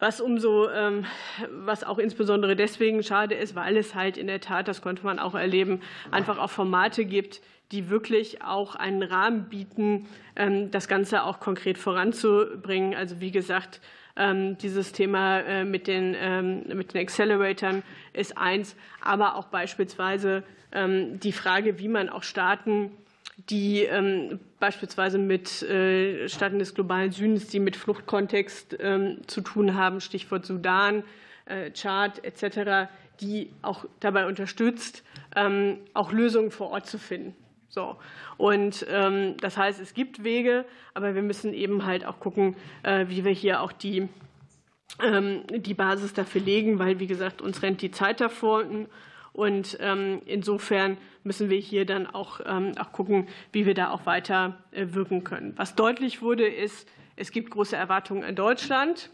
Was 0.00 0.20
umso, 0.20 0.68
ähm, 0.70 1.06
was 1.50 1.84
auch 1.84 1.98
insbesondere 1.98 2.56
deswegen 2.56 3.02
schade 3.02 3.34
ist, 3.36 3.54
weil 3.54 3.76
es 3.76 3.94
halt 3.94 4.16
in 4.16 4.26
der 4.26 4.40
Tat, 4.40 4.66
das 4.66 4.82
konnte 4.82 5.04
man 5.04 5.18
auch 5.18 5.34
erleben, 5.34 5.80
einfach 6.10 6.38
auch 6.38 6.50
Formate 6.50 7.04
gibt, 7.04 7.40
die 7.70 7.88
wirklich 7.90 8.42
auch 8.42 8.74
einen 8.74 9.02
Rahmen 9.02 9.48
bieten, 9.48 10.06
ähm, 10.36 10.70
das 10.70 10.88
Ganze 10.88 11.22
auch 11.22 11.38
konkret 11.38 11.78
voranzubringen. 11.78 12.94
Also 12.94 13.20
wie 13.20 13.30
gesagt, 13.30 13.80
ähm, 14.16 14.58
dieses 14.58 14.92
Thema 14.92 15.40
äh, 15.40 15.64
mit 15.64 15.86
den, 15.86 16.12
mit 16.76 16.94
den 16.94 17.00
Acceleratoren 17.00 17.82
ist 18.12 18.36
eins, 18.36 18.76
aber 19.00 19.36
auch 19.36 19.46
beispielsweise 19.46 20.42
die 20.76 21.30
Frage, 21.30 21.78
wie 21.78 21.86
man 21.86 22.08
auch 22.08 22.24
Staaten 22.24 22.90
die 23.36 23.88
beispielsweise 24.60 25.18
mit 25.18 25.62
äh, 25.62 26.28
Staaten 26.28 26.58
des 26.58 26.74
globalen 26.74 27.10
Südens, 27.10 27.48
die 27.48 27.58
mit 27.58 27.76
Fluchtkontext 27.76 28.78
zu 29.26 29.40
tun 29.40 29.74
haben, 29.74 30.00
Stichwort 30.00 30.46
Sudan, 30.46 31.02
äh, 31.46 31.70
Tschad 31.72 32.24
etc., 32.24 32.90
die 33.20 33.50
auch 33.62 33.84
dabei 34.00 34.26
unterstützt, 34.26 35.04
auch 35.94 36.12
Lösungen 36.12 36.50
vor 36.50 36.70
Ort 36.70 36.86
zu 36.86 36.98
finden. 36.98 37.34
So. 37.74 37.96
Und 38.36 38.86
ähm, 38.88 39.36
das 39.40 39.56
heißt, 39.56 39.80
es 39.80 39.94
gibt 39.94 40.22
Wege, 40.22 40.64
aber 40.94 41.16
wir 41.16 41.22
müssen 41.22 41.52
eben 41.52 41.84
halt 41.84 42.06
auch 42.06 42.20
gucken, 42.20 42.54
äh, 42.84 43.06
wie 43.08 43.24
wir 43.24 43.32
hier 43.32 43.60
auch 43.60 43.72
die, 43.72 44.08
ähm, 45.02 45.42
die 45.50 45.74
Basis 45.74 46.12
dafür 46.12 46.40
legen, 46.40 46.78
weil, 46.78 47.00
wie 47.00 47.08
gesagt, 47.08 47.42
uns 47.42 47.62
rennt 47.62 47.82
die 47.82 47.90
Zeit 47.90 48.20
davor. 48.20 48.60
Und 48.60 48.88
ähm, 49.36 50.22
insofern 50.26 50.96
müssen 51.24 51.50
wir 51.50 51.58
hier 51.58 51.84
dann 51.84 52.06
auch, 52.06 52.40
ähm, 52.46 52.72
auch 52.78 52.92
gucken, 52.92 53.26
wie 53.52 53.66
wir 53.66 53.74
da 53.74 53.90
auch 53.90 54.06
weiter 54.06 54.58
äh, 54.70 54.86
wirken 54.90 55.24
können. 55.24 55.54
Was 55.56 55.74
deutlich 55.74 56.22
wurde, 56.22 56.46
ist, 56.46 56.88
es 57.16 57.32
gibt 57.32 57.50
große 57.50 57.76
Erwartungen 57.76 58.22
an 58.22 58.36
Deutschland. 58.36 59.10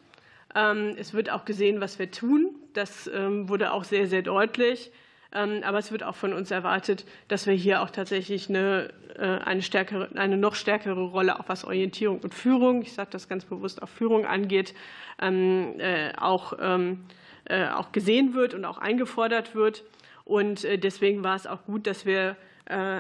Ähm, 0.54 0.94
es 0.98 1.14
wird 1.14 1.30
auch 1.30 1.44
gesehen, 1.44 1.80
was 1.80 1.98
wir 1.98 2.10
tun. 2.10 2.54
Das 2.74 3.10
wurde 3.12 3.72
auch 3.72 3.82
sehr, 3.82 4.06
sehr 4.06 4.22
deutlich. 4.22 4.92
Aber 5.32 5.78
es 5.78 5.90
wird 5.90 6.04
auch 6.04 6.14
von 6.14 6.32
uns 6.32 6.52
erwartet, 6.52 7.04
dass 7.26 7.48
wir 7.48 7.54
hier 7.54 7.82
auch 7.82 7.90
tatsächlich 7.90 8.48
eine, 8.48 8.90
äh, 9.16 9.24
eine, 9.44 9.62
stärkere, 9.62 10.08
eine 10.14 10.36
noch 10.36 10.54
stärkere 10.54 11.02
Rolle, 11.02 11.40
auch 11.40 11.48
was 11.48 11.64
Orientierung 11.64 12.20
und 12.20 12.32
Führung, 12.32 12.82
ich 12.82 12.92
sage 12.92 13.10
das 13.10 13.28
ganz 13.28 13.44
bewusst, 13.44 13.82
auch 13.82 13.88
Führung 13.88 14.24
angeht, 14.24 14.72
äh, 15.18 16.12
auch, 16.16 16.52
auch 16.52 17.92
gesehen 17.92 18.34
wird 18.34 18.54
und 18.54 18.64
auch 18.64 18.78
eingefordert 18.78 19.56
wird. 19.56 19.82
Und 20.30 20.62
deswegen 20.62 21.24
war 21.24 21.34
es 21.34 21.48
auch 21.48 21.64
gut, 21.64 21.88
dass 21.88 22.06
wir 22.06 22.36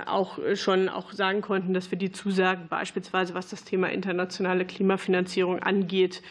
auch 0.06 0.40
schon 0.56 0.88
auch 0.88 1.12
sagen 1.12 1.42
konnten, 1.42 1.74
dass 1.74 1.92
wir 1.92 1.98
die 1.98 2.10
Zusagen 2.10 2.66
beispielsweise, 2.68 3.34
was 3.34 3.50
das 3.50 3.62
Thema 3.62 3.88
internationale 3.88 4.64
Klimafinanzierung 4.64 5.60
angeht, 5.60 6.22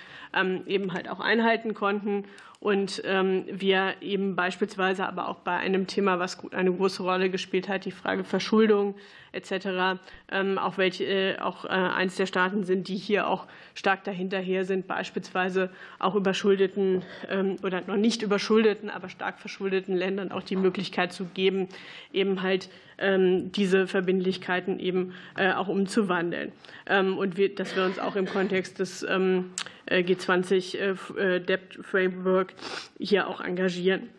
eben 0.66 0.92
halt 0.92 1.10
auch 1.10 1.22
einhalten 1.22 1.74
konnten. 1.74 2.26
Und 2.60 3.02
ähm, 3.06 3.46
wir 3.50 3.94
eben 4.02 4.36
beispielsweise 4.36 5.08
aber 5.08 5.30
auch 5.30 5.40
bei 5.40 5.56
einem 5.56 5.88
Thema, 5.88 6.20
was 6.20 6.38
eine 6.52 6.74
große 6.74 7.02
Rolle 7.02 7.30
gespielt 7.30 7.70
hat, 7.70 7.86
die 7.86 7.92
Frage 7.92 8.26
Verschuldung 8.26 8.96
etc., 9.32 10.00
ähm, 10.32 10.58
auch 10.58 10.78
welche 10.78 11.06
äh, 11.06 11.40
auch 11.40 11.66
äh, 11.66 11.70
eines 11.70 12.16
der 12.16 12.26
Staaten 12.26 12.64
sind, 12.64 12.88
die 12.88 12.96
hier 12.96 13.28
auch 13.28 13.48
stark 13.76 14.04
dahinterher 14.04 14.66
sind, 14.66 14.88
beispielsweise 14.88 15.70
auch 16.00 16.16
überschuldeten 16.16 17.04
ähm, 17.30 17.58
oder 17.64 17.82
noch 17.82 17.98
nicht 17.98 18.22
überschuldeten, 18.22 18.90
aber 18.90 19.10
stark 19.10 19.40
verschuldeten 19.40 19.96
Ländern 19.96 20.32
auch 20.32 20.44
die 20.44 20.56
Möglichkeit 20.56 21.14
zu 21.14 21.26
geben, 21.26 21.68
eben 22.14 22.42
halt 22.42 22.70
diese 23.02 23.88
Verbindlichkeiten 23.88 24.78
eben 24.78 25.14
äh, 25.38 25.54
auch 25.54 25.70
umzuwandeln. 25.70 26.52
Und 26.86 27.38
wir, 27.38 27.56
dass 27.56 27.74
wir 27.78 27.86
uns 27.86 27.98
auch 27.98 28.18
im 28.18 28.26
Kontext 28.26 28.80
des 28.80 29.08
G20 29.08 31.40
Debt 31.40 31.80
Framework 31.82 32.54
hier 33.00 33.30
auch 33.30 33.40
engagieren. 33.40 34.10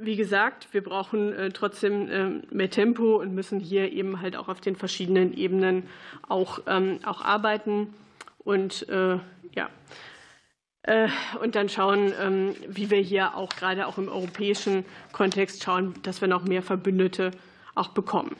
Ähm, 0.00 0.06
wie 0.06 0.16
gesagt, 0.16 0.68
wir 0.72 0.82
brauchen 0.82 1.32
äh, 1.32 1.50
trotzdem 1.50 2.08
äh, 2.08 2.54
mehr 2.54 2.70
Tempo 2.70 3.16
und 3.16 3.34
müssen 3.34 3.60
hier 3.60 3.92
eben 3.92 4.20
halt 4.20 4.36
auch 4.36 4.48
auf 4.48 4.60
den 4.60 4.76
verschiedenen 4.76 5.36
Ebenen 5.36 5.88
auch, 6.28 6.60
ähm, 6.66 7.00
auch 7.04 7.22
arbeiten 7.22 7.94
und 8.38 8.88
äh, 8.88 9.18
ja. 9.54 9.68
Äh, 10.82 11.08
und 11.42 11.54
dann 11.54 11.68
schauen, 11.68 12.12
ähm, 12.20 12.54
wie 12.66 12.90
wir 12.90 13.00
hier 13.00 13.36
auch 13.36 13.50
gerade 13.50 13.86
auch 13.86 13.98
im 13.98 14.08
europäischen 14.08 14.84
Kontext 15.12 15.62
schauen, 15.62 15.94
dass 16.02 16.20
wir 16.20 16.28
noch 16.28 16.44
mehr 16.44 16.62
Verbündete 16.62 17.32
auch 17.74 17.88
bekommen. 17.88 18.34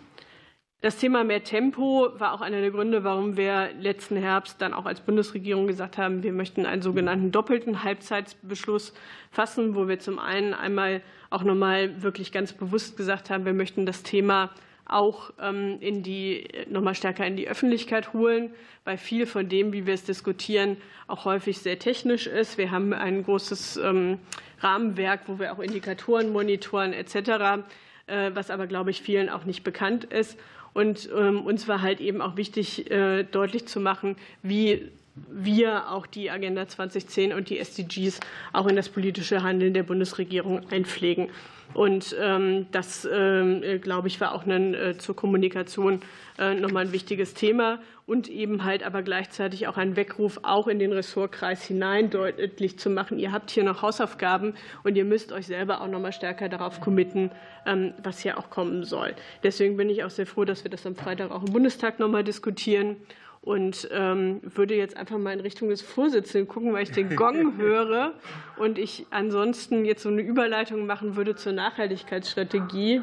Das 0.83 0.97
Thema 0.97 1.25
mehr 1.25 1.45
Tempo 1.45 2.09
war 2.15 2.33
auch 2.33 2.41
einer 2.41 2.63
der 2.63 2.71
Gründe, 2.71 3.05
warum 3.05 3.37
wir 3.37 3.69
letzten 3.79 4.17
Herbst 4.17 4.63
dann 4.63 4.73
auch 4.73 4.87
als 4.87 5.03
Bundesregierung 5.03 5.67
gesagt 5.67 5.99
haben, 5.99 6.23
wir 6.23 6.33
möchten 6.33 6.65
einen 6.65 6.81
sogenannten 6.81 7.33
doppelten 7.33 7.85
Halbzeitbeschluss 7.85 8.95
fassen, 9.31 9.75
wo 9.75 9.89
wir 9.89 9.99
zum 9.99 10.19
einen 10.19 10.55
einmal 10.55 11.03
auch 11.29 11.43
nochmal 11.43 12.03
wirklich 12.03 12.33
ganz 12.33 12.55
bewusst 12.55 12.97
gesagt 12.97 13.29
haben, 13.29 13.45
wir 13.45 13.53
möchten 13.53 13.85
das 13.85 14.03
Thema 14.03 14.51
auch 14.87 15.35
ähm, 15.39 15.77
in 15.81 16.03
die, 16.03 16.49
nochmal 16.71 16.95
stärker 16.95 17.27
in 17.27 17.37
die 17.37 17.47
Öffentlichkeit 17.47 18.15
holen, 18.15 18.51
weil 18.85 18.97
viel 18.97 19.27
von 19.27 19.51
dem, 19.51 19.75
wie 19.75 19.85
wir 19.87 19.93
es 19.93 20.05
diskutieren, 20.05 20.79
auch 21.07 21.27
häufig 21.27 21.59
sehr 21.59 21.79
technisch 21.79 22.27
ist. 22.27 22.57
Wir 22.57 22.71
haben 22.71 22.95
ein 22.95 23.23
großes 23.23 23.77
ähm, 23.77 24.19
Rahmenwerk, 24.61 25.21
wo 25.27 25.39
wir 25.39 25.53
auch 25.53 25.59
Indikatoren 25.59 26.33
monitoren 26.33 26.95
etc., 26.95 27.65
äh, 28.07 28.31
was 28.33 28.51
aber, 28.51 28.67
glaube 28.67 28.91
ich, 28.91 29.03
vielen 29.03 29.29
auch 29.29 29.45
nicht 29.45 29.63
bekannt 29.63 30.05
ist. 30.05 30.39
Und 30.73 31.09
ähm, 31.17 31.43
uns 31.43 31.69
war 31.69 31.83
halt 31.83 32.01
eben 32.01 32.21
auch 32.21 32.37
wichtig, 32.37 32.91
äh, 32.91 33.25
deutlich 33.25 33.67
zu 33.67 33.81
machen, 33.81 34.17
wie 34.43 34.89
wir 35.29 35.91
auch 35.91 36.07
die 36.07 36.31
Agenda 36.31 36.69
2010 36.69 37.33
und 37.33 37.51
die 37.51 37.59
SDGs 37.59 38.21
auch 38.53 38.67
in 38.67 38.77
das 38.77 38.89
politische 38.89 39.43
Handeln 39.43 39.75
der 39.75 39.83
Bundesregierung 39.83 40.71
einpflegen. 40.71 41.29
Und 41.75 42.17
ähm, 42.21 42.67
das, 42.73 43.05
äh, 43.05 43.79
glaube 43.79 44.09
ich, 44.09 44.21
war 44.21 44.35
auch 44.35 44.47
äh, 44.47 44.97
zur 44.99 45.17
Kommunikation 45.17 46.01
nochmal 46.39 46.87
ein 46.87 46.93
wichtiges 46.93 47.35
Thema 47.35 47.81
und 48.11 48.29
eben 48.29 48.65
halt 48.65 48.83
aber 48.83 49.03
gleichzeitig 49.03 49.69
auch 49.69 49.77
ein 49.77 49.95
Weckruf 49.95 50.41
auch 50.43 50.67
in 50.67 50.81
den 50.81 50.93
Ressortkreis 50.93 51.63
hinein 51.63 52.11
deutlich 52.11 52.77
zu 52.77 52.91
machen, 52.91 53.21
ihr 53.21 53.31
habt 53.31 53.53
hier 53.53 53.63
noch 53.63 53.83
Hausaufgaben 53.83 54.55
und 54.83 54.97
ihr 54.97 55.05
müsst 55.05 55.31
euch 55.31 55.47
selber 55.47 55.81
auch 55.81 55.87
nochmal 55.87 56.11
stärker 56.11 56.49
darauf 56.49 56.81
committen, 56.81 57.31
ähm, 57.67 57.95
was 58.03 58.19
hier 58.19 58.37
auch 58.37 58.51
kommen 58.51 58.83
soll. 58.83 59.15
Deswegen 59.45 59.77
bin 59.77 59.89
ich 59.89 60.03
auch 60.03 60.11
sehr 60.11 60.27
froh, 60.27 60.45
dass 60.45 60.65
wir 60.65 60.73
das 60.73 60.85
am 60.87 60.97
Freitag 60.97 61.31
auch 61.31 61.45
im 61.45 61.53
Bundestag 61.53 62.01
nochmal 62.01 62.25
diskutieren 62.25 62.97
und 63.43 63.89
ähm, 63.93 64.41
würde 64.43 64.75
jetzt 64.75 64.97
einfach 64.97 65.17
mal 65.17 65.33
in 65.33 65.41
Richtung 65.41 65.69
des 65.69 65.81
Vorsitzenden 65.81 66.49
gucken, 66.49 66.73
weil 66.73 66.83
ich 66.83 66.91
den 66.91 67.15
Gong 67.15 67.57
höre 67.59 68.15
und 68.59 68.77
ich 68.77 69.07
ansonsten 69.11 69.85
jetzt 69.85 70.03
so 70.03 70.09
eine 70.09 70.23
Überleitung 70.23 70.85
machen 70.85 71.15
würde 71.15 71.37
zur 71.37 71.53
Nachhaltigkeitsstrategie. 71.53 73.03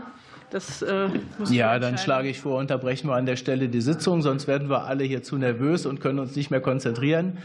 Das 0.50 0.82
äh, 0.82 1.10
ja, 1.50 1.78
dann 1.78 1.98
schlage 1.98 2.30
ich 2.30 2.40
vor, 2.40 2.58
unterbrechen 2.58 3.10
wir 3.10 3.16
an 3.16 3.26
der 3.26 3.36
Stelle 3.36 3.68
die 3.68 3.82
Sitzung, 3.82 4.22
sonst 4.22 4.48
werden 4.48 4.70
wir 4.70 4.86
alle 4.86 5.04
hier 5.04 5.22
zu 5.22 5.38
nervös 5.38 5.86
und 5.86 6.00
können 6.00 6.20
uns 6.20 6.36
nicht 6.36 6.52
mehr 6.52 6.62
konzentrieren. 6.62 7.38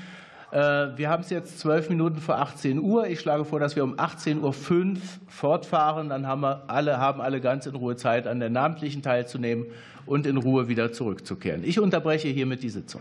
Äh, 0.53 0.97
wir 0.97 1.09
haben 1.09 1.23
es 1.23 1.31
jetzt 1.31 1.59
zwölf 1.59 1.89
Minuten 1.89 2.19
vor 2.19 2.39
18 2.39 2.79
Uhr. 2.79 3.07
Ich 3.09 3.21
schlage 3.21 3.45
vor, 3.45 3.59
dass 3.59 3.75
wir 3.75 3.83
um 3.83 3.95
18.05 3.95 4.41
Uhr 4.43 4.97
fortfahren. 5.27 6.11
Dann 6.11 6.27
haben 6.27 6.43
wir 6.43 6.65
alle, 6.69 6.99
haben 6.99 7.21
alle 7.21 7.41
ganz 7.41 7.67
in 7.67 7.75
Ruhe 7.75 7.97
Zeit, 7.97 8.27
an 8.27 8.39
der 8.39 8.51
namentlichen 8.51 9.03
teilzunehmen 9.03 9.67
und 10.07 10.27
in 10.27 10.37
Ruhe 10.37 10.69
wieder 10.69 10.93
zurückzukehren. 10.93 11.65
Ich 11.65 11.81
unterbreche 11.81 12.29
hiermit 12.29 12.63
die 12.63 12.71
Sitzung. 12.71 13.01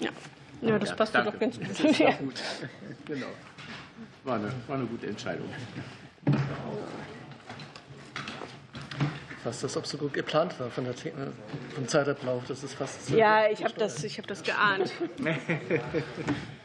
Ja, 0.00 0.10
ja 0.60 0.78
das 0.78 0.94
passt 0.96 1.14
ja, 1.14 1.22
doch 1.22 1.38
ganz 1.38 1.58
gut. 1.58 1.70
Das 1.70 1.80
ist 1.80 2.18
gut. 2.18 2.34
Genau. 3.06 3.26
War 4.24 4.34
eine, 4.36 4.52
war 4.68 4.76
eine 4.76 4.84
gute 4.84 5.06
Entscheidung. 5.06 5.46
Fast, 9.42 9.64
als 9.64 9.76
ob 9.76 9.86
so 9.86 9.96
gut 9.96 10.12
geplant 10.12 10.58
war 10.60 10.70
von 10.70 10.84
der, 10.84 10.94
vom 11.74 11.88
Zeitablauf. 11.88 12.44
Das 12.46 12.62
ist 12.62 12.74
fast. 12.74 13.08
Ja, 13.10 13.48
ich 13.50 13.64
habe 13.64 13.74
das, 13.74 14.02
hab 14.04 14.26
das 14.26 14.42
geahnt. 14.42 14.92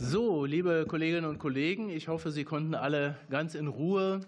So, 0.00 0.44
liebe 0.44 0.86
Kolleginnen 0.86 1.24
und 1.24 1.40
Kollegen, 1.40 1.90
ich 1.90 2.06
hoffe, 2.06 2.30
Sie 2.30 2.44
konnten 2.44 2.76
alle 2.76 3.16
ganz 3.30 3.56
in 3.56 3.66
Ruhe 3.66 4.20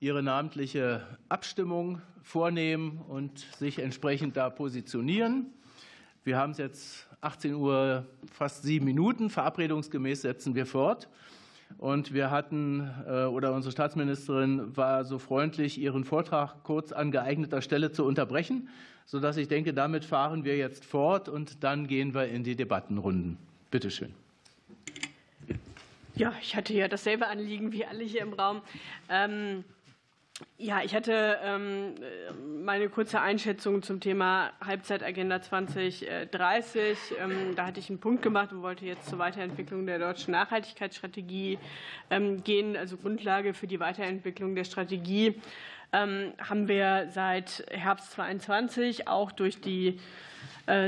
Ihre 0.00 0.22
namentliche 0.22 1.00
Abstimmung 1.30 2.02
vornehmen 2.22 3.00
und 3.08 3.38
sich 3.38 3.78
entsprechend 3.78 4.36
da 4.36 4.50
positionieren. 4.50 5.46
Wir 6.24 6.36
haben 6.36 6.52
es 6.52 6.58
jetzt 6.58 7.08
18 7.22 7.54
Uhr, 7.54 8.04
fast 8.30 8.64
sieben 8.64 8.84
Minuten. 8.84 9.30
Verabredungsgemäß 9.30 10.20
setzen 10.20 10.54
wir 10.54 10.66
fort. 10.66 11.08
Und 11.78 12.12
wir 12.12 12.30
hatten, 12.30 12.90
äh, 13.06 13.24
oder 13.24 13.54
unsere 13.54 13.72
Staatsministerin 13.72 14.76
war 14.76 15.06
so 15.06 15.18
freundlich, 15.18 15.80
ihren 15.80 16.04
Vortrag 16.04 16.64
kurz 16.64 16.92
an 16.92 17.10
geeigneter 17.10 17.62
Stelle 17.62 17.92
zu 17.92 18.04
unterbrechen, 18.04 18.68
sodass 19.06 19.38
ich 19.38 19.48
denke, 19.48 19.72
damit 19.72 20.04
fahren 20.04 20.44
wir 20.44 20.58
jetzt 20.58 20.84
fort 20.84 21.30
und 21.30 21.64
dann 21.64 21.86
gehen 21.86 22.12
wir 22.12 22.28
in 22.28 22.44
die 22.44 22.56
Debattenrunden. 22.56 23.38
Bitte 23.70 23.90
schön. 23.90 24.25
Ja, 26.16 26.32
ich 26.40 26.56
hatte 26.56 26.72
ja 26.72 26.88
dasselbe 26.88 27.26
Anliegen 27.26 27.72
wie 27.72 27.84
alle 27.84 28.02
hier 28.02 28.22
im 28.22 28.32
Raum. 28.32 28.62
Ähm 29.10 29.64
ja, 30.56 30.82
ich 30.82 30.94
hatte 30.94 31.38
ähm, 31.42 31.94
meine 32.64 32.88
kurze 32.88 33.20
Einschätzung 33.20 33.82
zum 33.82 34.00
Thema 34.00 34.52
Halbzeitagenda 34.64 35.42
2030. 35.42 36.98
Ähm, 37.22 37.54
da 37.54 37.66
hatte 37.66 37.80
ich 37.80 37.90
einen 37.90 38.00
Punkt 38.00 38.22
gemacht 38.22 38.50
und 38.52 38.62
wollte 38.62 38.86
jetzt 38.86 39.10
zur 39.10 39.18
Weiterentwicklung 39.18 39.84
der 39.84 39.98
deutschen 39.98 40.32
Nachhaltigkeitsstrategie 40.32 41.58
ähm, 42.10 42.42
gehen. 42.42 42.78
Also 42.78 42.96
Grundlage 42.96 43.52
für 43.52 43.66
die 43.66 43.80
Weiterentwicklung 43.80 44.54
der 44.54 44.64
Strategie 44.64 45.40
haben 45.92 46.68
wir 46.68 47.08
seit 47.10 47.64
Herbst 47.70 48.10
2022 48.10 49.08
auch 49.08 49.30
durch 49.30 49.60
die 49.60 50.00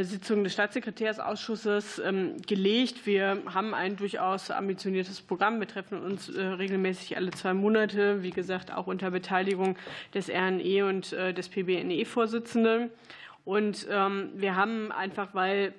Sitzung 0.02 0.42
des 0.42 0.54
Staatssekretärsausschusses 0.54 2.00
ähm, 2.04 2.36
gelegt. 2.46 3.06
Wir 3.06 3.42
haben 3.46 3.74
ein 3.74 3.96
durchaus 3.96 4.50
ambitioniertes 4.50 5.20
Programm. 5.20 5.60
Wir 5.60 5.68
treffen 5.68 6.02
uns 6.02 6.28
äh, 6.28 6.42
regelmäßig 6.42 7.16
alle 7.16 7.30
zwei 7.30 7.54
Monate, 7.54 8.24
wie 8.24 8.30
gesagt, 8.30 8.74
auch 8.74 8.88
unter 8.88 9.12
Beteiligung 9.12 9.76
des 10.14 10.28
RNE 10.28 10.84
und 10.84 11.12
äh, 11.12 11.32
des 11.32 11.48
PBNE-Vorsitzenden. 11.48 12.90
Und 13.44 13.86
ähm, 13.88 14.30
wir 14.34 14.56
haben 14.56 14.90
einfach, 14.90 15.32
weil 15.34 15.72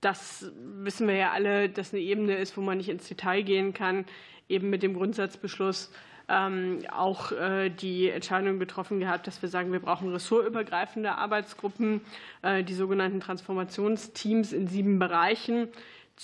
das 0.00 0.50
wissen 0.82 1.06
wir 1.06 1.14
ja 1.14 1.30
alle, 1.30 1.68
dass 1.68 1.92
eine 1.92 2.02
Ebene 2.02 2.36
ist, 2.36 2.56
wo 2.56 2.62
man 2.62 2.78
nicht 2.78 2.88
ins 2.88 3.06
Detail 3.06 3.42
gehen 3.42 3.74
kann, 3.74 4.06
eben 4.48 4.70
mit 4.70 4.82
dem 4.82 4.94
Grundsatzbeschluss 4.94 5.92
auch 6.28 7.32
äh, 7.32 7.70
die 7.70 8.10
Entscheidung 8.10 8.58
getroffen 8.58 9.00
gehabt, 9.00 9.26
dass 9.26 9.40
wir 9.40 9.48
sagen, 9.48 9.72
wir 9.72 9.80
brauchen 9.80 10.12
ressortübergreifende 10.12 11.12
Arbeitsgruppen, 11.12 12.02
äh, 12.42 12.62
die 12.62 12.74
sogenannten 12.74 13.20
Transformationsteams 13.20 14.52
in 14.52 14.68
sieben 14.68 14.98
Bereichen 14.98 15.68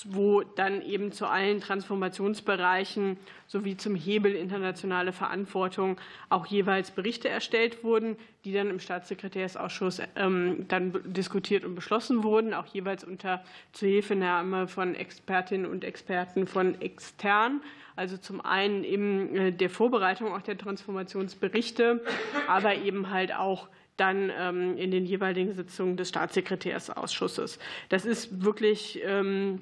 wo 0.08 0.42
dann 0.42 0.82
eben 0.82 1.12
zu 1.12 1.26
allen 1.26 1.60
Transformationsbereichen 1.60 3.16
sowie 3.46 3.76
zum 3.76 3.94
Hebel 3.94 4.34
internationale 4.34 5.12
Verantwortung 5.12 5.98
auch 6.30 6.46
jeweils 6.46 6.90
Berichte 6.90 7.28
erstellt 7.28 7.84
wurden, 7.84 8.16
die 8.44 8.52
dann 8.52 8.70
im 8.70 8.80
Staatssekretärsausschuss 8.80 10.02
ähm, 10.16 10.66
dann 10.68 11.00
diskutiert 11.04 11.64
und 11.64 11.74
beschlossen 11.74 12.24
wurden, 12.24 12.54
auch 12.54 12.66
jeweils 12.66 13.04
unter 13.04 13.44
Zuhilfenahme 13.72 14.66
von 14.66 14.94
Expertinnen 14.94 15.70
und 15.70 15.84
Experten 15.84 16.46
von 16.46 16.80
extern. 16.80 17.60
Also 17.96 18.16
zum 18.16 18.40
einen 18.40 18.82
eben 18.82 19.36
äh, 19.36 19.52
der 19.52 19.70
Vorbereitung 19.70 20.32
auch 20.32 20.42
der 20.42 20.58
Transformationsberichte, 20.58 22.02
aber 22.48 22.74
eben 22.74 23.10
halt 23.10 23.34
auch 23.34 23.68
dann 23.96 24.32
ähm, 24.36 24.76
in 24.76 24.90
den 24.90 25.06
jeweiligen 25.06 25.54
Sitzungen 25.54 25.96
des 25.96 26.08
Staatssekretärsausschusses. 26.08 27.60
Das 27.88 28.04
ist 28.04 28.44
wirklich 28.44 29.00
ähm, 29.04 29.60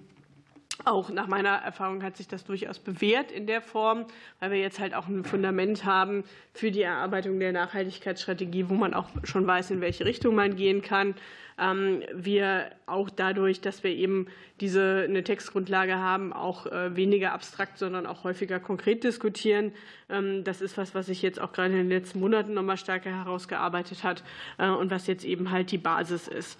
auch 0.84 1.10
nach 1.10 1.26
meiner 1.26 1.50
Erfahrung 1.50 2.02
hat 2.02 2.16
sich 2.16 2.28
das 2.28 2.44
durchaus 2.44 2.78
bewährt 2.78 3.30
in 3.30 3.46
der 3.46 3.60
Form, 3.60 4.06
weil 4.40 4.50
wir 4.50 4.58
jetzt 4.58 4.80
halt 4.80 4.94
auch 4.94 5.06
ein 5.06 5.24
Fundament 5.24 5.84
haben 5.84 6.24
für 6.54 6.70
die 6.70 6.82
Erarbeitung 6.82 7.38
der 7.38 7.52
Nachhaltigkeitsstrategie, 7.52 8.68
wo 8.68 8.74
man 8.74 8.94
auch 8.94 9.08
schon 9.24 9.46
weiß, 9.46 9.70
in 9.70 9.80
welche 9.80 10.04
Richtung 10.04 10.34
man 10.34 10.56
gehen 10.56 10.82
kann. 10.82 11.14
Ähm, 11.58 12.02
wir 12.14 12.70
auch 12.86 13.10
dadurch, 13.10 13.60
dass 13.60 13.84
wir 13.84 13.90
eben 13.90 14.26
diese 14.60 15.06
eine 15.08 15.22
Textgrundlage 15.22 15.98
haben, 15.98 16.32
auch 16.32 16.66
äh, 16.66 16.96
weniger 16.96 17.32
abstrakt, 17.32 17.78
sondern 17.78 18.06
auch 18.06 18.24
häufiger 18.24 18.58
konkret 18.58 19.04
diskutieren. 19.04 19.72
Ähm, 20.08 20.44
das 20.44 20.60
ist 20.60 20.78
was, 20.78 20.94
was 20.94 21.06
sich 21.06 21.22
jetzt 21.22 21.40
auch 21.40 21.52
gerade 21.52 21.70
in 21.70 21.76
den 21.76 21.88
letzten 21.88 22.20
Monaten 22.20 22.54
noch 22.54 22.62
mal 22.62 22.76
stärker 22.76 23.10
herausgearbeitet 23.10 24.02
hat 24.02 24.24
äh, 24.58 24.68
und 24.68 24.90
was 24.90 25.06
jetzt 25.06 25.24
eben 25.24 25.50
halt 25.50 25.70
die 25.70 25.78
Basis 25.78 26.28
ist. 26.28 26.58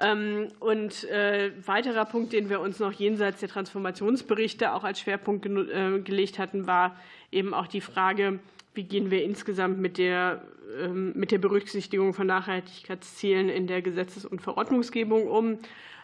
Ähm, 0.00 0.48
und 0.60 1.04
äh, 1.04 1.50
weiterer 1.66 2.04
Punkt, 2.04 2.32
den 2.32 2.48
wir 2.48 2.60
uns 2.60 2.78
noch 2.78 2.92
jenseits 2.92 3.40
der 3.40 3.48
Transformationsberichte 3.48 4.72
auch 4.72 4.84
als 4.84 5.00
Schwerpunkt 5.00 5.46
äh, 5.46 5.98
gelegt 6.00 6.38
hatten, 6.38 6.66
war 6.66 6.96
eben 7.32 7.52
auch 7.52 7.66
die 7.66 7.80
Frage, 7.80 8.38
wie 8.74 8.84
gehen 8.84 9.10
wir 9.10 9.24
insgesamt 9.24 9.78
mit 9.78 9.98
der, 9.98 10.42
ähm, 10.80 11.12
mit 11.16 11.32
der 11.32 11.38
Berücksichtigung 11.38 12.14
von 12.14 12.28
Nachhaltigkeitszielen 12.28 13.48
in 13.48 13.66
der 13.66 13.82
Gesetzes- 13.82 14.24
und 14.24 14.40
Verordnungsgebung 14.40 15.26
um. 15.26 15.58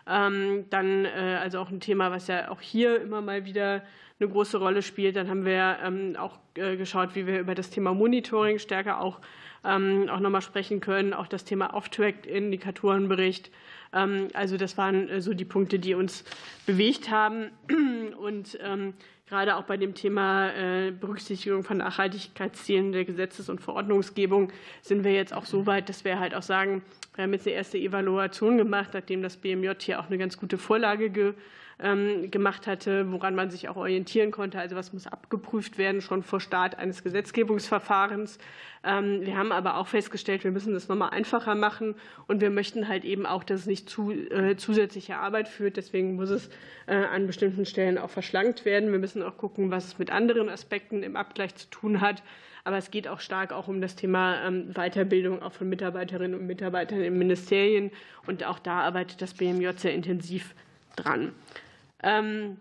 Ähm, 0.09 0.65
dann 0.71 1.05
äh, 1.05 1.39
also 1.41 1.61
auch 1.61 1.71
ein 1.71 1.81
Thema, 1.81 2.11
was 2.11 2.27
ja 2.27 2.51
auch 2.51 2.61
hier 2.61 3.01
immer 3.01 3.21
mal 3.21 3.45
wieder 3.45 3.85
eine 4.19 4.29
große 4.29 4.59
Rolle 4.59 4.83
spielt. 4.83 5.17
Dann 5.17 5.29
haben 5.29 5.45
wir 5.45 6.17
auch 6.19 6.39
geschaut, 6.55 7.15
wie 7.15 7.27
wir 7.27 7.41
über 7.41 7.55
das 7.55 7.71
Thema 7.71 7.95
Monitoring 7.95 8.59
stärker 8.61 9.01
auch, 9.01 9.21
auch 9.65 10.21
nochmal 10.21 10.43
sprechen 10.43 10.81
können. 10.81 11.15
Auch 11.15 11.27
das 11.27 11.45
Thema 11.45 11.75
Off-Track-Indikatorenbericht 11.75 13.51
ähm, 13.95 14.29
also 14.35 14.57
das 14.57 14.77
waren 14.77 15.09
äh, 15.09 15.21
so 15.21 15.33
die 15.33 15.45
Punkte, 15.45 15.79
die 15.79 15.95
uns 15.95 16.25
bewegt 16.67 17.11
haben. 17.11 17.51
Und 18.19 18.59
ähm, 18.63 18.95
gerade 19.29 19.57
auch 19.57 19.65
bei 19.65 19.77
dem 19.77 19.95
Thema 19.95 20.51
äh, 20.51 20.91
Berücksichtigung 20.91 21.63
von 21.63 21.79
Nachhaltigkeitszielen 21.79 22.93
der 22.93 23.05
Gesetzes- 23.05 23.49
und 23.49 23.61
Verordnungsgebung 23.61 24.53
sind 24.83 25.05
wir 25.05 25.13
jetzt 25.13 25.33
auch 25.33 25.47
so 25.47 25.67
weit, 25.67 25.89
dass 25.89 26.05
wir 26.05 26.19
halt 26.19 26.35
auch 26.35 26.43
sagen, 26.43 26.83
wir 27.15 27.25
haben 27.25 27.33
jetzt 27.33 27.47
eine 27.47 27.57
erste 27.57 27.79
Evaluation 27.79 28.59
gemacht, 28.59 28.91
nachdem 28.93 29.23
das 29.23 29.37
BMJ 29.37 29.71
hier 29.81 30.01
auch 30.01 30.07
eine 30.07 30.19
ganz 30.19 30.37
gute 30.37 30.59
Vorlage 30.59 31.11
ge 31.11 31.29
ähm, 31.29 31.35
gemacht 31.77 32.69
hatte, 32.69 33.11
woran 33.11 33.35
man 33.35 33.51
sich 33.51 33.69
auch 33.69 33.77
orientieren 33.77 34.31
konnte. 34.31 34.61
Also 34.61 34.77
was 34.77 34.93
muss 34.93 35.09
abgeprüft 35.09 35.77
werden 35.77 36.01
schon 36.03 36.23
vor 36.23 36.41
Start 36.41 36.79
eines 36.79 37.03
Gesetzgebungsverfahrens. 37.03 38.39
Ähm, 38.85 39.23
wir 39.23 39.37
haben 39.37 39.51
aber 39.51 39.77
auch 39.79 39.89
festgestellt, 39.89 40.45
wir 40.45 40.53
müssen 40.53 40.75
das 40.75 40.89
nochmal 40.89 41.11
einfacher 41.11 41.55
machen 41.55 41.95
und 42.27 42.41
wir 42.41 42.51
möchten 42.51 42.87
halt 42.87 43.05
eben 43.05 43.27
auch, 43.27 43.43
dass 43.43 43.61
es 43.61 43.67
nicht 43.67 43.89
zu 43.89 44.13
äh, 44.13 44.57
zusätzliche 44.57 45.17
Arbeit 45.17 45.49
führt. 45.49 45.77
Deswegen 45.77 46.17
muss 46.17 46.31
es 46.31 46.51
äh, 46.87 46.95
an 46.95 47.27
bestimmten 47.27 47.65
Stellen 47.67 47.99
auch 47.99 48.11
verschlankt 48.11 48.65
werden. 48.65 48.93
Wir 48.93 48.99
müssen 48.99 49.23
auch 49.23 49.37
gucken, 49.37 49.71
was 49.71 49.87
es 49.87 49.99
mit 49.99 50.11
anderen 50.11 50.49
Aspekten 50.49 51.03
im 51.03 51.17
Abgleich 51.17 51.55
zu 51.55 51.69
tun 51.71 52.01
hat. 52.01 52.23
Aber 52.65 52.79
es 52.79 52.91
geht 52.91 53.09
auch 53.09 53.21
stark 53.21 53.53
auch 53.53 53.69
um 53.69 53.81
das 53.81 53.97
Thema 53.97 54.47
ähm, 54.47 54.73
Weiterbildung 54.75 55.43
auch 55.43 55.53
von 55.53 55.69
Mitarbeiterinnen 55.69 56.39
und 56.39 56.47
Mitarbeitern 56.47 57.01
in 57.01 57.19
Ministerien. 57.19 57.91
Und 58.27 58.45
auch 58.45 58.59
da 58.59 58.81
arbeitet 58.81 59.23
das 59.23 59.35
BMJ 59.35 59.71
sehr 59.77 59.95
intensiv 59.95 60.55
dran. 60.97 61.33
Ähm, 62.05 62.59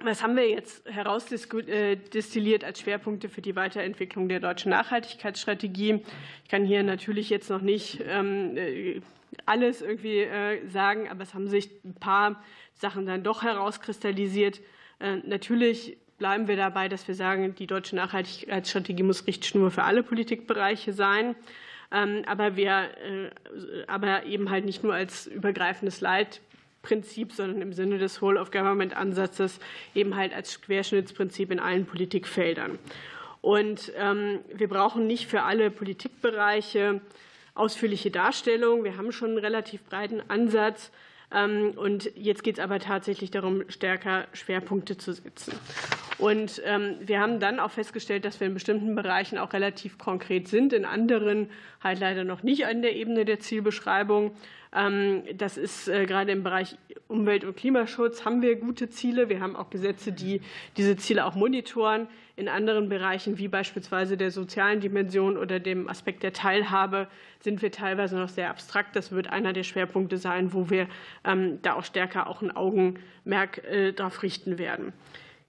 was 0.00 0.22
haben 0.22 0.36
wir 0.36 0.48
jetzt 0.48 0.88
herausdestilliert 0.88 2.62
als 2.62 2.80
Schwerpunkte 2.80 3.28
für 3.28 3.40
die 3.40 3.56
Weiterentwicklung 3.56 4.28
der 4.28 4.38
deutschen 4.38 4.70
Nachhaltigkeitsstrategie? 4.70 6.04
Ich 6.44 6.50
kann 6.50 6.64
hier 6.64 6.84
natürlich 6.84 7.30
jetzt 7.30 7.50
noch 7.50 7.62
nicht 7.62 8.00
ähm, 8.06 8.56
äh, 8.56 9.00
alles 9.44 9.82
irgendwie 9.82 10.20
äh, 10.20 10.64
sagen, 10.68 11.08
aber 11.08 11.22
es 11.22 11.34
haben 11.34 11.48
sich 11.48 11.70
ein 11.84 11.94
paar 11.94 12.40
Sachen 12.74 13.06
dann 13.06 13.24
doch 13.24 13.42
herauskristallisiert. 13.42 14.60
Äh, 15.00 15.16
natürlich 15.24 15.98
bleiben 16.18 16.46
wir 16.46 16.56
dabei, 16.56 16.88
dass 16.88 17.08
wir 17.08 17.16
sagen, 17.16 17.56
die 17.56 17.66
deutsche 17.66 17.96
Nachhaltigkeitsstrategie 17.96 19.02
muss 19.02 19.26
Richtschnur 19.26 19.72
für 19.72 19.82
alle 19.82 20.04
Politikbereiche 20.04 20.92
sein. 20.92 21.34
Ähm, 21.90 22.22
aber 22.26 22.54
wir, 22.54 22.90
aber 23.86 24.26
eben 24.26 24.50
halt 24.50 24.64
nicht 24.64 24.84
nur 24.84 24.94
als 24.94 25.26
übergreifendes 25.26 26.00
Leit 26.02 26.40
Prinzip, 26.88 27.32
sondern 27.32 27.60
im 27.60 27.74
Sinne 27.74 27.98
des 27.98 28.22
Whole-of-Government-Ansatzes 28.22 29.60
eben 29.94 30.16
halt 30.16 30.32
als 30.32 30.62
Querschnittsprinzip 30.62 31.50
in 31.50 31.60
allen 31.60 31.84
Politikfeldern. 31.84 32.78
Und 33.42 33.92
ähm, 33.98 34.38
wir 34.54 34.68
brauchen 34.68 35.06
nicht 35.06 35.26
für 35.26 35.42
alle 35.42 35.70
Politikbereiche 35.70 37.02
ausführliche 37.54 38.10
Darstellung. 38.10 38.84
Wir 38.84 38.96
haben 38.96 39.12
schon 39.12 39.30
einen 39.30 39.38
relativ 39.38 39.84
breiten 39.84 40.22
Ansatz. 40.28 40.90
Ähm, 41.30 41.74
und 41.76 42.10
jetzt 42.16 42.42
geht 42.42 42.56
es 42.56 42.64
aber 42.64 42.78
tatsächlich 42.78 43.30
darum, 43.30 43.68
stärker 43.68 44.26
Schwerpunkte 44.32 44.96
zu 44.96 45.12
setzen. 45.12 45.52
Und 46.16 46.62
ähm, 46.64 46.96
wir 47.00 47.20
haben 47.20 47.38
dann 47.38 47.60
auch 47.60 47.70
festgestellt, 47.70 48.24
dass 48.24 48.40
wir 48.40 48.46
in 48.46 48.54
bestimmten 48.54 48.94
Bereichen 48.94 49.36
auch 49.36 49.52
relativ 49.52 49.98
konkret 49.98 50.48
sind, 50.48 50.72
in 50.72 50.86
anderen 50.86 51.50
halt 51.82 52.00
leider 52.00 52.24
noch 52.24 52.42
nicht 52.42 52.64
an 52.64 52.80
der 52.80 52.96
Ebene 52.96 53.26
der 53.26 53.40
Zielbeschreibung. 53.40 54.32
Ähm, 54.74 55.22
das 55.36 55.56
ist 55.56 55.88
äh, 55.88 56.06
gerade 56.06 56.32
im 56.32 56.42
Bereich 56.42 56.76
Umwelt- 57.08 57.44
und 57.44 57.56
Klimaschutz 57.56 58.24
haben 58.24 58.42
wir 58.42 58.56
gute 58.56 58.90
Ziele. 58.90 59.28
Wir 59.28 59.40
haben 59.40 59.56
auch 59.56 59.70
Gesetze, 59.70 60.12
die 60.12 60.42
diese 60.76 60.96
Ziele 60.96 61.24
auch 61.24 61.34
monitoren. 61.34 62.06
In 62.36 62.48
anderen 62.48 62.88
Bereichen, 62.88 63.38
wie 63.38 63.48
beispielsweise 63.48 64.16
der 64.16 64.30
sozialen 64.30 64.80
Dimension 64.80 65.36
oder 65.36 65.58
dem 65.58 65.88
Aspekt 65.88 66.22
der 66.22 66.32
Teilhabe, 66.32 67.08
sind 67.40 67.62
wir 67.62 67.72
teilweise 67.72 68.16
noch 68.16 68.28
sehr 68.28 68.50
abstrakt. 68.50 68.94
Das 68.94 69.10
wird 69.10 69.28
einer 69.28 69.52
der 69.52 69.64
Schwerpunkte 69.64 70.18
sein, 70.18 70.52
wo 70.52 70.70
wir 70.70 70.86
ähm, 71.24 71.60
da 71.62 71.74
auch 71.74 71.84
stärker 71.84 72.26
auch 72.26 72.42
ein 72.42 72.54
Augenmerk 72.54 73.64
äh, 73.64 73.92
darauf 73.92 74.22
richten 74.22 74.58
werden. 74.58 74.92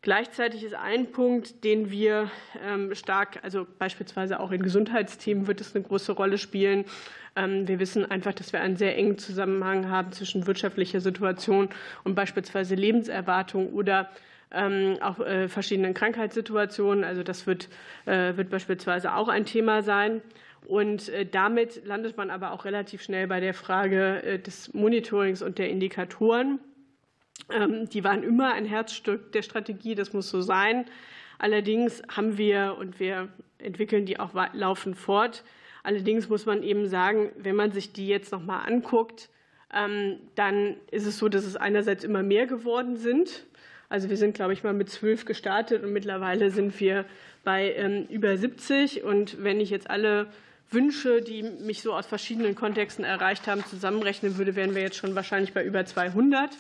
Gleichzeitig 0.02 0.64
ist 0.64 0.76
ein 0.76 1.12
Punkt, 1.12 1.66
den 1.66 1.92
wir 1.92 2.32
ähm, 2.64 2.96
stark, 2.96 3.40
also 3.44 3.68
beispielsweise 3.80 4.40
auch 4.40 4.52
in 4.52 4.64
Gesundheitsthemen 4.64 5.46
wird 5.46 5.60
es 5.60 5.76
eine 5.76 5.84
große 5.84 6.14
Rolle 6.14 6.38
spielen. 6.38 6.86
Ähm, 7.36 7.68
wir 7.68 7.80
wissen 7.80 8.10
einfach, 8.10 8.34
dass 8.34 8.54
wir 8.54 8.62
einen 8.62 8.78
sehr 8.78 8.98
engen 8.98 9.18
Zusammenhang 9.18 9.90
haben 9.90 10.14
zwischen 10.14 10.48
wirtschaftlicher 10.48 11.02
Situation 11.02 11.68
und 12.06 12.16
beispielsweise 12.16 12.76
Lebenserwartung 12.76 13.74
oder 13.74 14.10
ähm, 14.52 14.98
auch 15.02 15.20
äh, 15.20 15.50
verschiedenen 15.50 15.94
Krankheitssituationen. 15.94 17.04
Also 17.04 17.22
das 17.22 17.46
wird, 17.46 17.68
äh, 18.06 18.38
wird 18.38 18.50
beispielsweise 18.50 19.16
auch 19.16 19.28
ein 19.28 19.46
Thema 19.46 19.84
sein. 19.84 20.22
Und 20.66 21.10
äh, 21.10 21.26
damit 21.26 21.86
landet 21.86 22.16
man 22.16 22.30
aber 22.30 22.54
auch 22.54 22.64
relativ 22.64 23.02
schnell 23.02 23.28
bei 23.28 23.42
der 23.42 23.54
Frage 23.54 24.40
des 24.40 24.74
Monitorings 24.74 25.42
und 25.42 25.58
der 25.58 25.70
Indikatoren. 25.70 26.60
Ähm, 27.52 27.90
die 27.90 28.04
waren 28.04 28.24
immer 28.24 28.54
ein 28.54 28.66
Herzstück 28.66 29.32
der 29.32 29.42
Strategie, 29.42 29.96
das 29.96 30.14
muss 30.14 30.30
so 30.30 30.42
sein. 30.42 30.86
Allerdings 31.38 32.04
haben 32.10 32.38
wir, 32.38 32.76
und 32.80 33.00
wir 33.00 33.30
entwickeln 33.60 34.06
die 34.06 34.20
auch 34.20 34.32
laufend 34.54 34.98
fort, 34.98 35.44
allerdings 35.84 36.30
muss 36.30 36.46
man 36.46 36.64
eben 36.64 36.88
sagen, 36.88 37.32
wenn 37.38 37.56
man 37.56 37.72
sich 37.72 37.94
die 37.94 38.08
jetzt 38.08 38.32
noch 38.32 38.44
mal 38.44 38.60
anguckt, 38.60 39.30
ähm, 39.74 40.18
dann 40.36 40.76
ist 40.92 41.06
es 41.06 41.18
so, 41.18 41.30
dass 41.30 41.46
es 41.46 41.56
einerseits 41.56 42.04
immer 42.04 42.24
mehr 42.24 42.48
geworden 42.48 42.98
sind. 42.98 43.46
Also 43.88 44.10
wir 44.10 44.18
sind, 44.18 44.36
glaube 44.36 44.54
ich, 44.54 44.64
mal 44.64 44.74
mit 44.74 44.90
zwölf 44.90 45.26
gestartet 45.26 45.84
und 45.84 45.94
mittlerweile 45.94 46.52
sind 46.52 46.80
wir 46.80 47.06
bei 47.44 47.74
ähm, 47.74 48.06
über 48.10 48.38
70. 48.38 49.04
Und 49.04 49.42
wenn 49.44 49.60
ich 49.60 49.70
jetzt 49.70 49.90
alle 49.90 50.28
Wünsche, 50.72 51.22
die 51.22 51.44
mich 51.44 51.82
so 51.82 51.94
aus 51.94 52.06
verschiedenen 52.06 52.56
Kontexten 52.56 53.04
erreicht 53.04 53.48
haben, 53.48 53.66
zusammenrechnen 53.66 54.38
würde, 54.38 54.56
wären 54.56 54.76
wir 54.76 54.82
jetzt 54.82 54.98
schon 54.98 55.16
wahrscheinlich 55.16 55.54
bei 55.54 55.64
über 55.64 55.86
200. 55.86 56.52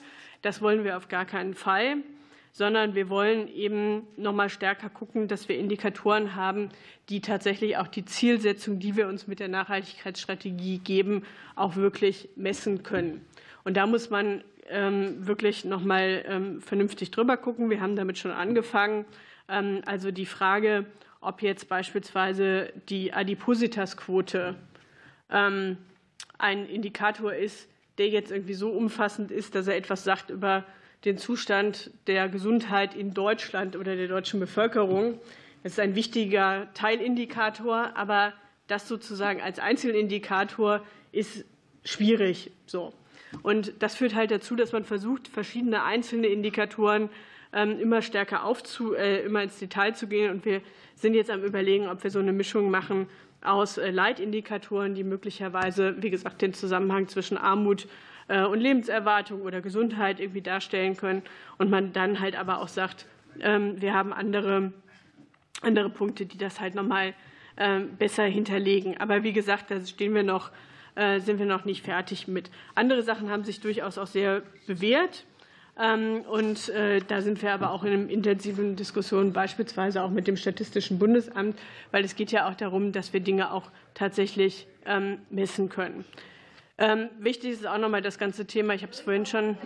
Das 0.41 0.61
wollen 0.61 0.83
wir 0.83 0.97
auf 0.97 1.07
gar 1.07 1.25
keinen 1.25 1.53
Fall, 1.53 1.97
sondern 2.51 2.95
wir 2.95 3.09
wollen 3.09 3.47
eben 3.47 4.07
noch 4.17 4.33
mal 4.33 4.49
stärker 4.49 4.89
gucken, 4.89 5.27
dass 5.27 5.49
wir 5.49 5.57
Indikatoren 5.57 6.35
haben, 6.35 6.69
die 7.09 7.21
tatsächlich 7.21 7.77
auch 7.77 7.87
die 7.87 8.05
Zielsetzung, 8.05 8.79
die 8.79 8.95
wir 8.95 9.07
uns 9.07 9.27
mit 9.27 9.39
der 9.39 9.47
Nachhaltigkeitsstrategie 9.47 10.79
geben, 10.79 11.23
auch 11.55 11.75
wirklich 11.75 12.29
messen 12.35 12.83
können. 12.83 13.25
Und 13.63 13.77
da 13.77 13.85
muss 13.85 14.09
man 14.09 14.43
ähm, 14.69 15.27
wirklich 15.27 15.65
noch 15.65 15.83
mal 15.83 16.23
ähm, 16.27 16.61
vernünftig 16.61 17.11
drüber 17.11 17.37
gucken. 17.37 17.69
Wir 17.69 17.81
haben 17.81 17.95
damit 17.95 18.17
schon 18.17 18.31
angefangen. 18.31 19.05
Ähm, 19.47 19.81
also 19.85 20.11
die 20.11 20.25
Frage, 20.25 20.85
ob 21.21 21.41
jetzt 21.41 21.67
beispielsweise 21.67 22.71
die 22.87 23.11
Adipositasquote 23.13 24.55
ein 25.31 26.65
Indikator 26.65 27.33
ist, 27.35 27.68
der 27.99 28.07
jetzt 28.09 28.31
irgendwie 28.31 28.53
so 28.53 28.71
umfassend 28.71 29.29
ist, 29.29 29.53
dass 29.55 29.67
er 29.67 29.75
etwas 29.75 30.03
sagt 30.03 30.29
über 30.29 30.65
den 31.05 31.17
Zustand 31.17 31.91
der 32.07 32.27
Gesundheit 32.29 32.95
in 32.95 33.13
Deutschland 33.13 33.75
oder 33.75 33.95
der 33.95 34.07
deutschen 34.07 34.39
Bevölkerung. 34.39 35.19
Das 35.63 35.73
ist 35.73 35.79
ein 35.79 35.95
wichtiger 35.95 36.67
Teilindikator, 36.73 37.91
aber 37.95 38.33
das 38.67 38.87
sozusagen 38.87 39.41
als 39.41 39.59
Einzelindikator 39.59 40.81
ist 41.11 41.45
schwierig. 41.83 42.51
So. 42.65 42.93
Und 43.43 43.73
das 43.79 43.95
führt 43.95 44.15
halt 44.15 44.31
dazu, 44.31 44.55
dass 44.55 44.71
man 44.71 44.85
versucht, 44.85 45.27
verschiedene 45.27 45.83
einzelne 45.83 46.27
Indikatoren 46.27 47.09
ähm, 47.51 47.79
immer 47.79 48.01
stärker 48.01 48.43
aufzu, 48.43 48.93
äh, 48.93 49.21
immer 49.21 49.43
ins 49.43 49.59
Detail 49.59 49.93
zu 49.93 50.07
gehen. 50.07 50.31
Und 50.31 50.45
wir 50.45 50.61
sind 50.95 51.13
jetzt 51.13 51.31
am 51.31 51.43
Überlegen, 51.43 51.87
ob 51.87 52.03
wir 52.03 52.11
so 52.11 52.19
eine 52.19 52.33
Mischung 52.33 52.69
machen 52.69 53.07
aus 53.41 53.77
äh, 53.77 53.91
Leitindikatoren, 53.91 54.95
die 54.95 55.03
möglicherweise, 55.03 56.01
wie 56.01 56.09
gesagt, 56.09 56.41
den 56.41 56.53
Zusammenhang 56.53 57.07
zwischen 57.07 57.37
Armut 57.37 57.87
äh, 58.27 58.43
und 58.43 58.59
Lebenserwartung 58.59 59.41
oder 59.41 59.61
Gesundheit 59.61 60.19
irgendwie 60.19 60.41
darstellen 60.41 60.97
können. 60.97 61.23
Und 61.57 61.69
man 61.69 61.93
dann 61.93 62.19
halt 62.19 62.37
aber 62.37 62.61
auch 62.61 62.67
sagt, 62.67 63.05
ähm, 63.41 63.81
wir 63.81 63.93
haben 63.93 64.13
andere, 64.13 64.73
andere 65.61 65.89
Punkte, 65.89 66.25
die 66.25 66.37
das 66.37 66.59
halt 66.59 66.75
nochmal 66.75 67.13
ähm, 67.57 67.95
besser 67.97 68.23
hinterlegen. 68.23 68.97
Aber 68.97 69.23
wie 69.23 69.33
gesagt, 69.33 69.71
da 69.71 69.85
stehen 69.85 70.13
wir 70.13 70.23
noch, 70.23 70.51
äh, 70.95 71.19
sind 71.19 71.39
wir 71.39 71.45
noch 71.45 71.65
nicht 71.65 71.83
fertig 71.83 72.27
mit. 72.27 72.49
Andere 72.75 73.03
Sachen 73.03 73.29
haben 73.29 73.43
sich 73.43 73.59
durchaus 73.59 73.97
auch 73.97 74.07
sehr 74.07 74.43
bewährt. 74.67 75.25
Ähm, 75.79 76.21
und 76.29 76.67
äh, 76.69 76.99
da 76.99 77.21
sind 77.21 77.41
wir 77.41 77.53
aber 77.53 77.71
auch 77.71 77.85
in 77.85 78.09
intensiven 78.09 78.75
Diskussion, 78.75 79.31
beispielsweise 79.31 80.03
auch 80.03 80.09
mit 80.09 80.27
dem 80.27 80.35
Statistischen 80.35 80.99
Bundesamt, 80.99 81.57
weil 81.91 82.03
es 82.03 82.15
geht 82.15 82.31
ja 82.31 82.49
auch 82.49 82.55
darum, 82.55 82.91
dass 82.91 83.13
wir 83.13 83.21
Dinge 83.21 83.53
auch 83.53 83.71
tatsächlich 83.93 84.67
ähm, 84.85 85.19
messen 85.29 85.69
können. 85.69 86.03
Ähm, 86.77 87.09
wichtig 87.17 87.51
ist 87.51 87.67
auch 87.67 87.77
noch 87.77 87.89
mal 87.89 88.01
das 88.01 88.17
ganze 88.17 88.45
Thema, 88.45 88.73
ich 88.73 88.81
habe 88.81 88.91
es 88.91 88.99
vorhin 88.99 89.25
schon 89.25 89.57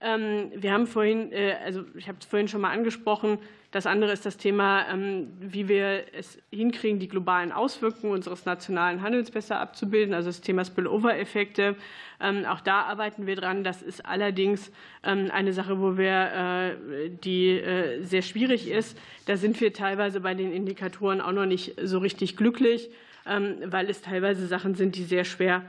wir 0.00 0.72
haben 0.72 0.86
vorhin, 0.86 1.30
äh, 1.32 1.56
also 1.62 1.84
ich 1.94 2.08
habe 2.08 2.18
es 2.18 2.26
vorhin 2.26 2.48
schon 2.48 2.62
mal 2.62 2.70
angesprochen, 2.70 3.38
das 3.70 3.86
andere 3.86 4.10
ist 4.10 4.26
das 4.26 4.36
Thema, 4.36 4.88
ähm, 4.90 5.28
wie 5.38 5.68
wir 5.68 6.06
es 6.12 6.38
hinkriegen, 6.50 6.98
die 6.98 7.06
globalen 7.06 7.52
Auswirkungen 7.52 8.14
unseres 8.14 8.44
nationalen 8.44 9.00
Handels 9.00 9.30
besser 9.30 9.60
abzubilden, 9.60 10.12
also 10.12 10.28
das 10.28 10.40
Thema 10.40 10.64
Spillover-Effekte. 10.64 11.76
Ähm, 12.20 12.44
auch 12.46 12.60
da 12.60 12.82
arbeiten 12.82 13.26
wir 13.26 13.36
dran. 13.36 13.62
Das 13.62 13.80
ist 13.82 14.04
allerdings 14.04 14.72
ähm, 15.04 15.30
eine 15.32 15.52
Sache, 15.52 15.80
wo 15.80 15.96
wir, 15.96 16.76
äh, 17.04 17.10
die 17.10 17.50
äh, 17.50 18.02
sehr 18.02 18.22
schwierig 18.22 18.68
ist. 18.68 18.98
Da 19.26 19.36
sind 19.36 19.60
wir 19.60 19.72
teilweise 19.72 20.20
bei 20.20 20.34
den 20.34 20.52
Indikatoren 20.52 21.20
auch 21.20 21.32
noch 21.32 21.46
nicht 21.46 21.74
so 21.80 21.98
richtig 21.98 22.36
glücklich, 22.36 22.90
weil 23.24 23.88
es 23.88 24.00
teilweise 24.00 24.46
Sachen 24.46 24.74
sind, 24.74 24.96
die 24.96 25.04
sehr 25.04 25.24
schwer 25.24 25.62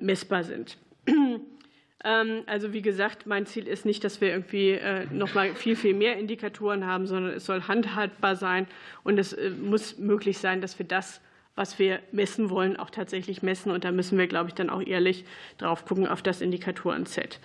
messbar 0.00 0.42
sind. 0.42 0.76
Ähm, 2.04 2.42
also 2.46 2.72
wie 2.72 2.82
gesagt, 2.82 3.26
mein 3.26 3.46
Ziel 3.46 3.66
ist 3.68 3.84
nicht, 3.84 4.04
dass 4.04 4.20
wir 4.20 4.30
irgendwie 4.30 4.70
äh, 4.70 5.06
noch 5.10 5.34
mal 5.34 5.54
viel, 5.54 5.76
viel 5.76 5.94
mehr 5.94 6.16
Indikatoren 6.16 6.86
haben, 6.86 7.06
sondern 7.06 7.32
es 7.34 7.46
soll 7.46 7.62
handhabbar 7.62 8.36
sein 8.36 8.66
und 9.04 9.18
es 9.18 9.32
äh, 9.32 9.50
muss 9.50 9.98
möglich 9.98 10.38
sein, 10.38 10.60
dass 10.60 10.78
wir 10.78 10.86
das, 10.86 11.20
was 11.54 11.78
wir 11.78 12.00
messen 12.10 12.50
wollen, 12.50 12.76
auch 12.76 12.90
tatsächlich 12.90 13.42
messen. 13.42 13.70
Und 13.70 13.84
da 13.84 13.92
müssen 13.92 14.18
wir, 14.18 14.26
glaube 14.26 14.48
ich, 14.48 14.54
dann 14.54 14.70
auch 14.70 14.82
ehrlich 14.84 15.24
drauf 15.58 15.84
gucken 15.84 16.06
auf 16.06 16.22
das 16.22 16.40
Indikatoren-Set. 16.40 17.40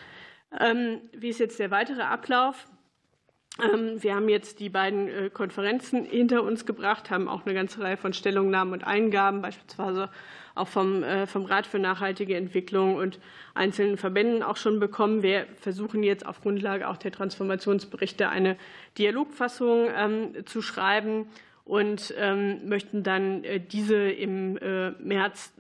Ähm, 0.60 1.02
wie 1.14 1.30
ist 1.30 1.40
jetzt 1.40 1.60
der 1.60 1.72
weitere 1.72 2.02
Ablauf? 2.02 2.68
Ähm, 3.62 4.02
wir 4.02 4.16
haben 4.16 4.30
jetzt 4.30 4.60
die 4.60 4.70
beiden 4.70 5.08
äh, 5.08 5.30
Konferenzen 5.32 6.06
hinter 6.06 6.44
uns 6.44 6.66
gebracht, 6.66 7.10
haben 7.10 7.28
auch 7.28 7.46
eine 7.46 7.56
ganze 7.56 7.82
Reihe 7.82 7.98
von 7.98 8.14
Stellungnahmen 8.14 8.74
und 8.74 8.84
Eingaben, 8.84 9.42
beispielsweise 9.42 10.10
auch 10.56 10.68
vom, 10.68 11.04
äh, 11.04 11.28
vom 11.28 11.46
Rat 11.46 11.68
für 11.68 11.80
nachhaltige 11.80 12.36
Entwicklung 12.36 12.96
und 12.96 13.20
einzelnen 13.54 13.98
Verbänden 13.98 14.44
auch 14.44 14.58
schon 14.58 14.80
bekommen. 14.80 15.24
Wir 15.24 15.46
versuchen 15.60 16.04
jetzt 16.04 16.26
auf 16.26 16.42
Grundlage 16.42 16.88
auch 16.88 16.98
der 16.98 17.12
Transformationsberichte 17.12 18.30
eine 18.30 18.58
Dialogfassung 18.98 19.88
ähm, 19.96 20.46
zu 20.46 20.62
schreiben 20.62 21.28
und 21.66 22.14
ähm, 22.18 22.68
möchten 22.68 23.04
dann 23.04 23.44
äh, 23.44 23.60
diese 23.60 24.10
im 24.10 24.54
März 25.00 25.54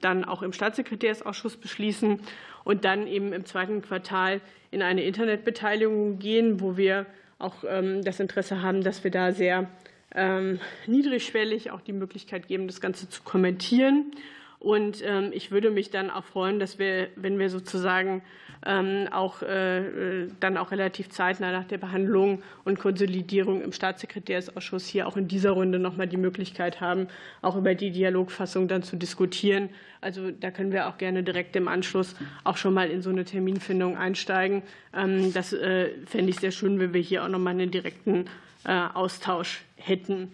dann 0.00 0.24
auch 0.24 0.42
im 0.42 0.52
Staatssekretärsausschuss 0.52 1.56
beschließen 1.56 2.20
und 2.64 2.84
dann 2.84 3.06
eben 3.06 3.32
im 3.32 3.44
zweiten 3.44 3.82
Quartal 3.82 4.40
in 4.70 4.82
eine 4.82 5.02
Internetbeteiligung 5.02 6.18
gehen, 6.18 6.60
wo 6.60 6.76
wir 6.76 7.06
auch 7.40 7.64
ähm, 7.66 8.02
das 8.02 8.20
Interesse 8.20 8.62
haben, 8.62 8.82
dass 8.82 9.04
wir 9.04 9.10
da 9.10 9.32
sehr 9.32 9.68
ähm, 10.14 10.60
niedrigschwellig 10.86 11.70
auch 11.70 11.80
die 11.80 11.92
Möglichkeit 11.92 12.48
geben, 12.48 12.66
das 12.66 12.80
Ganze 12.80 13.08
zu 13.08 13.22
kommentieren. 13.22 14.12
Und 14.58 15.02
ähm, 15.04 15.30
ich 15.32 15.50
würde 15.50 15.70
mich 15.70 15.90
dann 15.90 16.10
auch 16.10 16.24
freuen, 16.24 16.60
dass 16.60 16.78
wir, 16.78 17.08
wenn 17.16 17.38
wir 17.38 17.48
sozusagen 17.48 18.22
auch 18.62 19.40
äh, 19.42 20.26
dann 20.38 20.58
auch 20.58 20.70
relativ 20.70 21.08
zeitnah 21.08 21.50
nach 21.50 21.64
der 21.64 21.78
Behandlung 21.78 22.42
und 22.64 22.78
Konsolidierung 22.78 23.62
im 23.62 23.72
Staatssekretärsausschuss 23.72 24.86
hier 24.86 25.06
auch 25.06 25.16
in 25.16 25.28
dieser 25.28 25.52
Runde 25.52 25.78
noch 25.78 25.96
mal 25.96 26.06
die 26.06 26.18
Möglichkeit 26.18 26.80
haben, 26.80 27.08
auch 27.40 27.56
über 27.56 27.74
die 27.74 27.90
Dialogfassung 27.90 28.68
dann 28.68 28.82
zu 28.82 28.96
diskutieren. 28.96 29.70
Also 30.02 30.30
da 30.30 30.50
können 30.50 30.72
wir 30.72 30.88
auch 30.88 30.98
gerne 30.98 31.22
direkt 31.22 31.56
im 31.56 31.68
Anschluss 31.68 32.14
auch 32.44 32.58
schon 32.58 32.74
mal 32.74 32.90
in 32.90 33.00
so 33.00 33.08
eine 33.08 33.24
Terminfindung 33.24 33.96
einsteigen. 33.96 34.62
Ähm, 34.94 35.32
das 35.32 35.54
äh, 35.54 35.90
fände 36.06 36.30
ich 36.30 36.40
sehr 36.40 36.50
schön, 36.50 36.78
wenn 36.78 36.92
wir 36.92 37.00
hier 37.00 37.24
auch 37.24 37.28
noch 37.28 37.38
mal 37.38 37.50
einen 37.50 37.70
direkten 37.70 38.26
äh, 38.64 38.72
Austausch 38.92 39.62
hätten. 39.76 40.32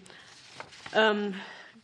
Ähm, 0.93 1.33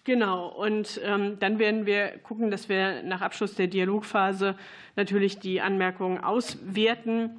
Genau, 0.05 0.47
und 0.47 0.99
ähm, 1.05 1.39
dann 1.39 1.59
werden 1.59 1.85
wir 1.85 2.09
gucken, 2.23 2.51
dass 2.51 2.67
wir 2.67 3.03
nach 3.03 3.21
Abschluss 3.21 3.55
der 3.55 3.67
Dialogphase 3.67 4.55
natürlich 4.95 5.39
die 5.39 5.61
Anmerkungen 5.61 6.23
auswerten, 6.23 7.31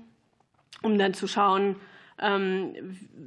um 0.83 0.99
dann 0.99 1.15
zu 1.15 1.27
schauen, 1.27 1.77
ähm, 2.21 2.75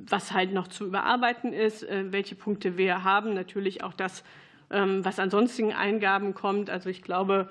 was 0.07 0.31
halt 0.31 0.53
noch 0.53 0.67
zu 0.67 0.85
überarbeiten 0.85 1.53
ist, 1.53 1.83
äh, 1.83 2.11
welche 2.11 2.35
Punkte 2.35 2.77
wir 2.77 3.03
haben. 3.03 3.33
Natürlich 3.33 3.83
auch 3.83 3.93
das, 3.93 4.23
was 4.69 5.17
an 5.17 5.29
sonstigen 5.29 5.71
Eingaben 5.71 6.33
kommt. 6.33 6.69
Also 6.69 6.89
ich 6.89 7.01
glaube, 7.01 7.47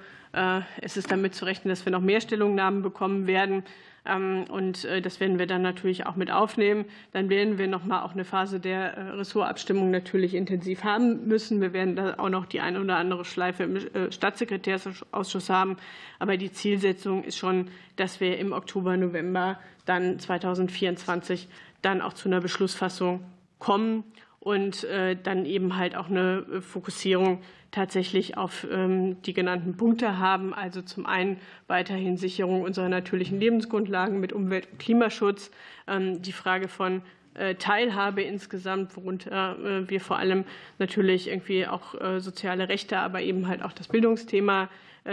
es 0.82 0.98
ist 0.98 1.10
damit 1.10 1.34
zu 1.34 1.46
rechnen, 1.46 1.70
dass 1.70 1.82
wir 1.86 1.90
noch 1.90 2.02
mehr 2.02 2.20
Stellungnahmen 2.20 2.82
bekommen 2.82 3.26
werden. 3.26 3.64
Ähm, 4.06 4.44
und 4.48 4.84
äh, 4.84 5.00
das 5.00 5.20
werden 5.20 5.38
wir 5.38 5.46
dann 5.46 5.62
natürlich 5.62 6.06
auch 6.06 6.16
mit 6.16 6.30
aufnehmen. 6.30 6.84
Dann 7.12 7.28
werden 7.28 7.58
wir 7.58 7.68
noch 7.68 7.84
mal 7.84 8.02
auch 8.02 8.12
eine 8.12 8.24
Phase 8.24 8.60
der 8.60 8.96
äh, 8.96 9.00
Ressortabstimmung 9.10 9.90
natürlich 9.90 10.34
intensiv 10.34 10.84
haben 10.84 11.26
müssen. 11.26 11.60
Wir 11.60 11.72
werden 11.72 11.96
da 11.96 12.14
auch 12.18 12.28
noch 12.28 12.46
die 12.46 12.60
eine 12.60 12.80
oder 12.80 12.96
andere 12.96 13.24
Schleife 13.24 13.64
im 13.64 13.76
äh, 13.76 14.12
Staatssekretärsausschuss 14.12 15.50
haben. 15.50 15.76
Aber 16.18 16.36
die 16.36 16.52
Zielsetzung 16.52 17.24
ist 17.24 17.36
schon, 17.36 17.68
dass 17.96 18.20
wir 18.20 18.38
im 18.38 18.52
Oktober, 18.52 18.96
November 18.96 19.58
dann 19.84 20.18
2024 20.18 21.48
dann 21.82 22.00
auch 22.00 22.12
zu 22.12 22.28
einer 22.28 22.40
Beschlussfassung 22.40 23.24
kommen 23.58 24.04
und 24.40 24.86
dann 25.24 25.44
eben 25.44 25.76
halt 25.76 25.96
auch 25.96 26.08
eine 26.08 26.60
Fokussierung 26.60 27.40
tatsächlich 27.70 28.36
auf 28.36 28.66
ähm, 28.70 29.20
die 29.22 29.32
genannten 29.32 29.76
Punkte 29.76 30.18
haben. 30.18 30.54
Also 30.54 30.82
zum 30.82 31.06
einen 31.06 31.38
weiterhin 31.66 32.16
Sicherung 32.16 32.62
unserer 32.62 32.88
natürlichen 32.88 33.38
Lebensgrundlagen 33.40 34.20
mit 34.20 34.32
Umwelt- 34.32 34.68
und 34.72 34.78
Klimaschutz, 34.78 35.50
ähm, 35.86 36.22
die 36.22 36.32
Frage 36.32 36.68
von 36.68 37.02
äh, 37.36 37.56
Teilhabe 37.56 38.22
insgesamt, 38.22 38.96
worunter 38.96 39.56
äh, 39.58 39.90
wir 39.90 40.00
vor 40.00 40.18
allem 40.18 40.44
natürlich 40.78 41.28
irgendwie 41.28 41.66
auch 41.66 42.00
äh, 42.00 42.20
soziale 42.20 42.68
Rechte, 42.68 42.98
aber 42.98 43.20
eben 43.20 43.46
halt 43.46 43.62
auch 43.62 43.72
das 43.72 43.88
Bildungsthema 43.88 44.68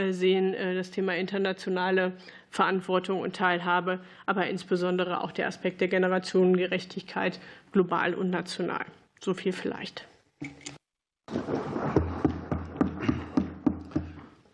sehen, 0.09 0.55
das 0.57 0.89
Thema 0.89 1.15
internationale 1.15 2.13
Verantwortung 2.49 3.21
und 3.21 3.35
Teilhabe, 3.35 3.99
aber 4.25 4.47
insbesondere 4.47 5.21
auch 5.21 5.31
der 5.31 5.45
Aspekt 5.45 5.81
der 5.81 5.87
Generationengerechtigkeit 5.87 7.39
global 7.71 8.15
und 8.15 8.31
national. 8.31 8.85
So 9.19 9.35
viel 9.35 9.51
vielleicht. 9.51 10.07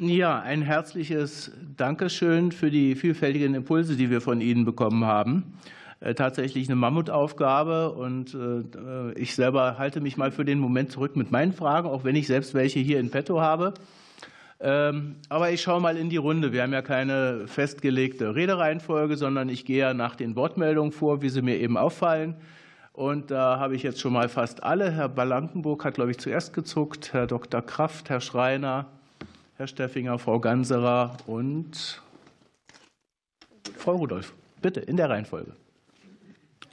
Ja, 0.02 0.40
ein 0.40 0.62
herzliches 0.62 1.52
Dankeschön 1.76 2.54
für 2.54 2.72
die 2.72 2.96
vielfältigen 2.96 3.54
Impulse, 3.54 3.98
die 3.98 4.10
wir 4.10 4.22
von 4.22 4.40
Ihnen 4.40 4.64
bekommen 4.64 5.04
haben. 5.04 5.58
Äh, 6.00 6.14
tatsächlich 6.14 6.70
eine 6.70 6.78
Mammutaufgabe 6.78 7.92
und 7.92 8.34
äh, 8.34 9.12
ich 9.20 9.36
selber 9.36 9.78
halte 9.78 10.00
mich 10.00 10.16
mal 10.16 10.32
für 10.32 10.46
den 10.46 10.58
Moment 10.58 10.90
zurück 10.90 11.18
mit 11.18 11.32
meinen 11.32 11.52
Fragen, 11.52 11.90
auch 11.90 12.06
wenn 12.06 12.16
ich 12.16 12.28
selbst 12.28 12.54
welche 12.54 12.80
hier 12.80 12.98
in 12.98 13.12
petto 13.12 13.42
habe. 13.42 13.74
Ähm, 14.62 15.18
aber 15.28 15.52
ich 15.52 15.62
schaue 15.62 15.82
mal 15.82 15.98
in 15.98 16.10
die 16.10 16.16
Runde. 16.16 16.54
Wir 16.54 16.64
haben 16.64 16.72
ja 16.72 16.82
keine 16.82 17.46
festgelegte 17.48 18.36
Redereihenfolge, 18.36 19.18
sondern 19.18 19.50
ich 19.50 19.66
gehe 19.66 19.80
ja 19.80 19.94
nach 19.94 20.16
den 20.16 20.38
Wortmeldungen 20.38 20.94
vor, 20.94 21.22
wie 21.22 21.30
sie 21.30 21.42
mir 21.42 21.60
eben 21.60 21.76
auffallen. 21.76 22.36
Und 22.94 23.32
da 23.32 23.60
habe 23.60 23.76
ich 23.76 23.84
jetzt 23.84 24.00
schon 24.00 24.14
mal 24.14 24.30
fast 24.30 24.64
alle. 24.64 24.92
Herr 24.92 25.10
Balankenburg 25.10 25.84
hat, 25.84 25.96
glaube 25.96 26.12
ich, 26.12 26.20
zuerst 26.20 26.54
gezuckt, 26.54 27.12
Herr 27.12 27.28
Dr. 27.28 27.62
Kraft, 27.62 28.10
Herr 28.10 28.22
Schreiner, 28.22 28.88
Herr 29.60 29.68
Steffinger, 29.68 30.18
Frau 30.20 30.40
Ganserer 30.40 31.18
und 31.28 32.02
Frau 33.76 33.98
Rudolph. 33.98 34.34
Bitte 34.62 34.80
in 34.80 34.96
der 34.96 35.10
Reihenfolge. 35.10 35.52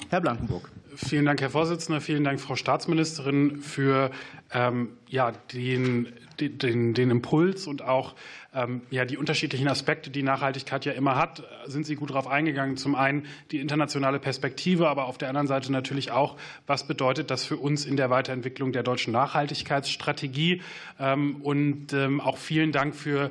Herr 0.09 0.21
Blankenburg. 0.21 0.71
Vielen 0.95 1.27
Dank, 1.27 1.41
Herr 1.41 1.51
Vorsitzender. 1.51 2.01
Vielen 2.01 2.25
Dank, 2.25 2.41
Frau 2.41 2.57
Staatsministerin, 2.57 3.61
für 3.61 4.11
ähm, 4.53 4.91
ja, 5.09 5.33
den, 5.53 6.09
den, 6.41 6.95
den 6.95 7.11
Impuls 7.11 7.67
und 7.67 7.83
auch 7.83 8.15
ähm, 8.55 8.81
ja, 8.91 9.05
die 9.05 9.19
unterschiedlichen 9.19 9.69
Aspekte, 9.69 10.11
die 10.11 10.23
Nachhaltigkeit 10.23 10.85
ja 10.87 10.93
immer 10.93 11.17
hat, 11.17 11.43
sind 11.67 11.85
Sie 11.85 11.97
gut 11.97 12.11
darauf 12.11 12.29
eingegangen. 12.29 12.77
Zum 12.77 12.95
einen 12.95 13.27
die 13.51 13.61
internationale 13.61 14.19
Perspektive, 14.19 14.89
aber 14.89 15.05
auf 15.07 15.19
der 15.19 15.29
anderen 15.29 15.49
Seite 15.49 15.71
natürlich 15.71 16.13
auch, 16.13 16.37
was 16.67 16.87
bedeutet 16.87 17.31
das 17.31 17.45
für 17.45 17.57
uns 17.57 17.85
in 17.85 17.97
der 17.97 18.09
Weiterentwicklung 18.09 18.73
der 18.73 18.85
deutschen 18.85 19.13
Nachhaltigkeitsstrategie. 19.13 20.63
Ähm, 20.99 21.37
und 21.43 21.93
ähm, 21.93 22.21
auch 22.21 22.39
vielen 22.39 22.73
Dank 22.73 22.95
für 22.95 23.31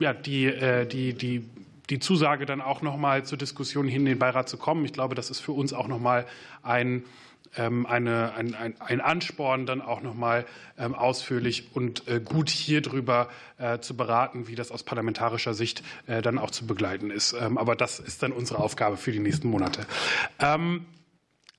ja, 0.00 0.14
die, 0.14 0.46
äh, 0.46 0.86
die, 0.86 1.12
die 1.12 1.44
die 1.90 1.98
Zusage 1.98 2.46
dann 2.46 2.60
auch 2.60 2.82
noch 2.82 2.96
mal 2.96 3.24
zur 3.24 3.38
Diskussion 3.38 3.86
hin 3.86 4.02
in 4.02 4.06
den 4.06 4.18
Beirat 4.18 4.48
zu 4.48 4.56
kommen. 4.56 4.84
Ich 4.84 4.92
glaube, 4.92 5.14
das 5.14 5.30
ist 5.30 5.40
für 5.40 5.52
uns 5.52 5.72
auch 5.72 5.88
noch 5.88 5.98
mal 5.98 6.26
ein 6.62 7.04
ähm, 7.56 7.86
eine, 7.86 8.34
ein, 8.34 8.54
ein, 8.54 8.74
ein 8.80 9.00
Ansporn, 9.00 9.66
dann 9.66 9.80
auch 9.80 10.02
noch 10.02 10.14
mal 10.14 10.46
ähm, 10.78 10.94
ausführlich 10.94 11.70
und 11.74 12.08
äh, 12.08 12.20
gut 12.20 12.50
hier 12.50 12.80
drüber 12.80 13.28
äh, 13.58 13.78
zu 13.78 13.96
beraten, 13.96 14.48
wie 14.48 14.54
das 14.54 14.70
aus 14.70 14.82
parlamentarischer 14.82 15.54
Sicht 15.54 15.82
äh, 16.06 16.22
dann 16.22 16.38
auch 16.38 16.50
zu 16.50 16.66
begleiten 16.66 17.10
ist. 17.10 17.34
Ähm, 17.38 17.58
aber 17.58 17.76
das 17.76 18.00
ist 18.00 18.22
dann 18.22 18.32
unsere 18.32 18.60
Aufgabe 18.60 18.96
für 18.96 19.12
die 19.12 19.20
nächsten 19.20 19.48
Monate. 19.48 19.86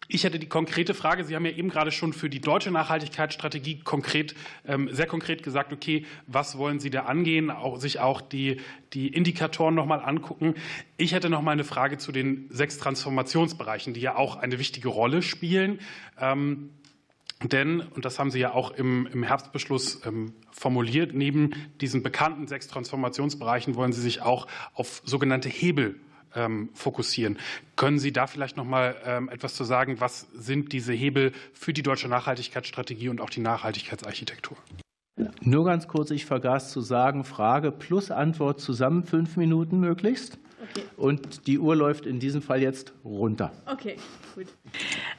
Ich 0.07 0.23
hätte 0.23 0.37
die 0.37 0.47
konkrete 0.47 0.93
Frage. 0.93 1.23
Sie 1.23 1.35
haben 1.35 1.45
ja 1.45 1.51
eben 1.51 1.69
gerade 1.69 1.91
schon 1.91 2.13
für 2.13 2.29
die 2.29 2.39
deutsche 2.39 2.69
Nachhaltigkeitsstrategie 2.69 3.79
konkret, 3.79 4.35
ähm, 4.67 4.89
sehr 4.91 5.07
konkret 5.07 5.41
gesagt, 5.41 5.73
okay, 5.73 6.05
was 6.27 6.57
wollen 6.57 6.79
Sie 6.79 6.89
da 6.89 7.03
angehen, 7.03 7.49
auch, 7.49 7.77
sich 7.77 7.99
auch 7.99 8.21
die, 8.21 8.57
die 8.93 9.07
Indikatoren 9.07 9.73
nochmal 9.73 10.03
angucken. 10.03 10.55
Ich 10.97 11.13
hätte 11.13 11.29
noch 11.29 11.41
mal 11.41 11.51
eine 11.51 11.63
Frage 11.63 11.97
zu 11.97 12.11
den 12.11 12.47
sechs 12.49 12.77
Transformationsbereichen, 12.77 13.93
die 13.93 14.01
ja 14.01 14.15
auch 14.15 14.35
eine 14.35 14.59
wichtige 14.59 14.89
Rolle 14.89 15.23
spielen. 15.23 15.79
Ähm, 16.19 16.69
denn, 17.43 17.81
und 17.81 18.05
das 18.05 18.19
haben 18.19 18.31
Sie 18.31 18.39
ja 18.39 18.53
auch 18.53 18.71
im, 18.71 19.07
im 19.07 19.23
Herbstbeschluss 19.23 20.05
ähm, 20.05 20.33
formuliert, 20.51 21.13
neben 21.13 21.51
diesen 21.81 22.01
bekannten 22.03 22.47
sechs 22.47 22.67
Transformationsbereichen 22.67 23.75
wollen 23.75 23.91
Sie 23.91 24.01
sich 24.01 24.21
auch 24.21 24.47
auf 24.73 25.01
sogenannte 25.03 25.49
Hebel 25.49 25.99
ähm, 26.35 26.69
fokussieren. 26.73 27.37
Können 27.75 27.99
Sie 27.99 28.11
da 28.11 28.27
vielleicht 28.27 28.57
noch 28.57 28.65
mal 28.65 28.95
ähm, 29.05 29.29
etwas 29.29 29.55
zu 29.55 29.63
sagen? 29.63 29.99
Was 29.99 30.27
sind 30.33 30.73
diese 30.73 30.93
Hebel 30.93 31.31
für 31.53 31.73
die 31.73 31.83
deutsche 31.83 32.07
Nachhaltigkeitsstrategie 32.07 33.09
und 33.09 33.21
auch 33.21 33.29
die 33.29 33.41
Nachhaltigkeitsarchitektur? 33.41 34.57
Nur 35.41 35.65
ganz 35.65 35.87
kurz, 35.87 36.11
ich 36.11 36.25
vergaß 36.25 36.71
zu 36.71 36.81
sagen, 36.81 37.23
Frage 37.23 37.71
plus 37.71 38.11
Antwort 38.11 38.59
zusammen 38.59 39.03
fünf 39.03 39.37
Minuten 39.37 39.79
möglichst. 39.79 40.37
Okay. 40.71 40.85
Und 40.97 41.47
die 41.47 41.59
Uhr 41.59 41.75
läuft 41.75 42.05
in 42.05 42.19
diesem 42.19 42.41
Fall 42.41 42.61
jetzt 42.61 42.93
runter. 43.03 43.51
Okay, 43.65 43.97
gut. 44.33 44.47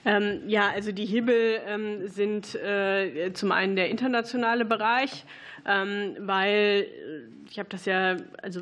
Ähm, 0.05 0.43
ja, 0.49 0.71
also 0.71 0.93
die 0.93 1.07
Hebel 1.07 1.61
ähm, 1.67 2.09
sind 2.09 2.55
äh, 2.57 3.33
zum 3.33 3.53
einen 3.53 3.77
der 3.77 3.89
internationale 3.89 4.65
Bereich. 4.65 5.25
Ähm, 5.67 6.17
weil 6.21 6.87
äh, 6.87 7.51
ich 7.51 7.59
habe 7.59 7.69
das 7.69 7.87
ja, 7.87 8.17
also 8.43 8.61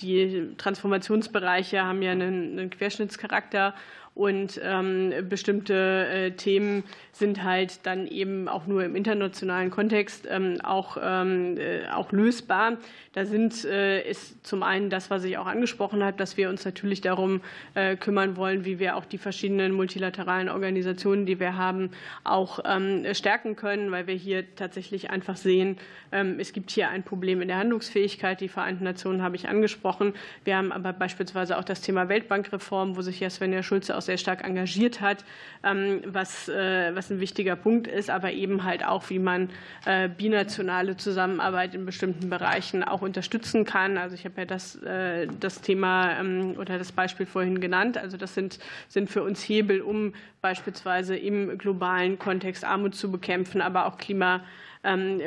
die 0.00 0.54
Transformationsbereiche 0.56 1.84
haben 1.84 2.02
ja 2.02 2.12
einen, 2.12 2.58
einen 2.58 2.70
Querschnittscharakter 2.70 3.74
und 4.14 4.60
ähm, 4.62 5.12
bestimmte 5.28 6.06
äh, 6.06 6.30
Themen 6.32 6.84
sind 7.12 7.42
halt 7.42 7.86
dann 7.86 8.06
eben 8.06 8.48
auch 8.48 8.66
nur 8.66 8.84
im 8.84 8.94
internationalen 8.94 9.70
Kontext 9.70 10.26
ähm, 10.30 10.58
auch, 10.62 10.98
ähm, 11.02 11.56
äh, 11.58 11.88
auch 11.88 12.12
lösbar. 12.12 12.78
Da 13.14 13.24
sind, 13.24 13.64
äh, 13.64 14.08
ist 14.08 14.46
zum 14.46 14.62
einen 14.62 14.90
das, 14.90 15.10
was 15.10 15.24
ich 15.24 15.38
auch 15.38 15.46
angesprochen 15.46 16.02
habe, 16.02 16.16
dass 16.16 16.36
wir 16.36 16.48
uns 16.48 16.64
natürlich 16.64 17.00
darum 17.00 17.40
äh, 17.74 17.96
kümmern 17.96 18.36
wollen, 18.36 18.64
wie 18.64 18.78
wir 18.78 18.96
auch 18.96 19.04
die 19.04 19.18
verschiedenen 19.18 19.72
multilateralen 19.72 20.48
Organisationen, 20.48 21.26
die 21.26 21.38
wir 21.38 21.56
haben, 21.56 21.90
auch 22.24 22.60
ähm, 22.64 23.04
stärken 23.12 23.56
können, 23.56 23.90
weil 23.90 24.06
wir 24.06 24.14
hier 24.14 24.44
tatsächlich 24.56 25.10
einfach 25.10 25.36
sehen, 25.36 25.78
ähm, 26.12 26.36
es 26.38 26.52
gibt 26.52 26.70
hier 26.70 26.90
ein 26.90 27.02
Problem 27.02 27.40
in 27.40 27.48
der 27.48 27.58
Handlungsfähigkeit. 27.58 28.40
Die 28.40 28.48
Vereinten 28.48 28.84
Nationen 28.84 29.22
habe 29.22 29.36
ich 29.36 29.48
angesprochen. 29.48 30.14
Wir 30.44 30.56
haben 30.56 30.72
aber 30.72 30.92
beispielsweise 30.92 31.58
auch 31.58 31.64
das 31.64 31.80
Thema 31.80 32.08
Weltbankreform, 32.08 32.96
wo 32.96 33.02
sich 33.02 33.20
ja 33.20 33.30
Svenja 33.30 33.62
Schulze 33.62 33.96
auch 34.02 34.06
sehr 34.06 34.18
stark 34.18 34.44
engagiert 34.44 35.00
hat, 35.00 35.24
ähm, 35.62 36.00
was, 36.06 36.48
äh, 36.48 36.94
was 36.94 37.10
ein 37.10 37.20
wichtiger 37.20 37.56
Punkt 37.56 37.86
ist, 37.86 38.10
aber 38.10 38.32
eben 38.32 38.64
halt 38.64 38.84
auch, 38.84 39.08
wie 39.10 39.18
man 39.18 39.48
äh, 39.86 40.08
binationale 40.08 40.96
Zusammenarbeit 40.96 41.74
in 41.74 41.86
bestimmten 41.86 42.28
Bereichen 42.28 42.82
auch 42.82 43.02
unterstützen 43.02 43.64
kann. 43.64 43.96
Also 43.96 44.14
ich 44.14 44.24
habe 44.24 44.34
ja 44.38 44.44
das, 44.44 44.76
äh, 44.82 45.28
das 45.40 45.60
Thema 45.60 46.18
ähm, 46.18 46.56
oder 46.58 46.78
das 46.78 46.92
Beispiel 46.92 47.26
vorhin 47.26 47.60
genannt. 47.60 47.96
Also 47.96 48.16
das 48.16 48.34
sind, 48.34 48.58
sind 48.88 49.08
für 49.08 49.22
uns 49.22 49.42
Hebel, 49.42 49.80
um 49.80 50.14
beispielsweise 50.40 51.16
im 51.16 51.58
globalen 51.58 52.18
Kontext 52.18 52.64
Armut 52.64 52.94
zu 52.94 53.10
bekämpfen, 53.10 53.60
aber 53.60 53.86
auch 53.86 53.98
Klima 53.98 54.42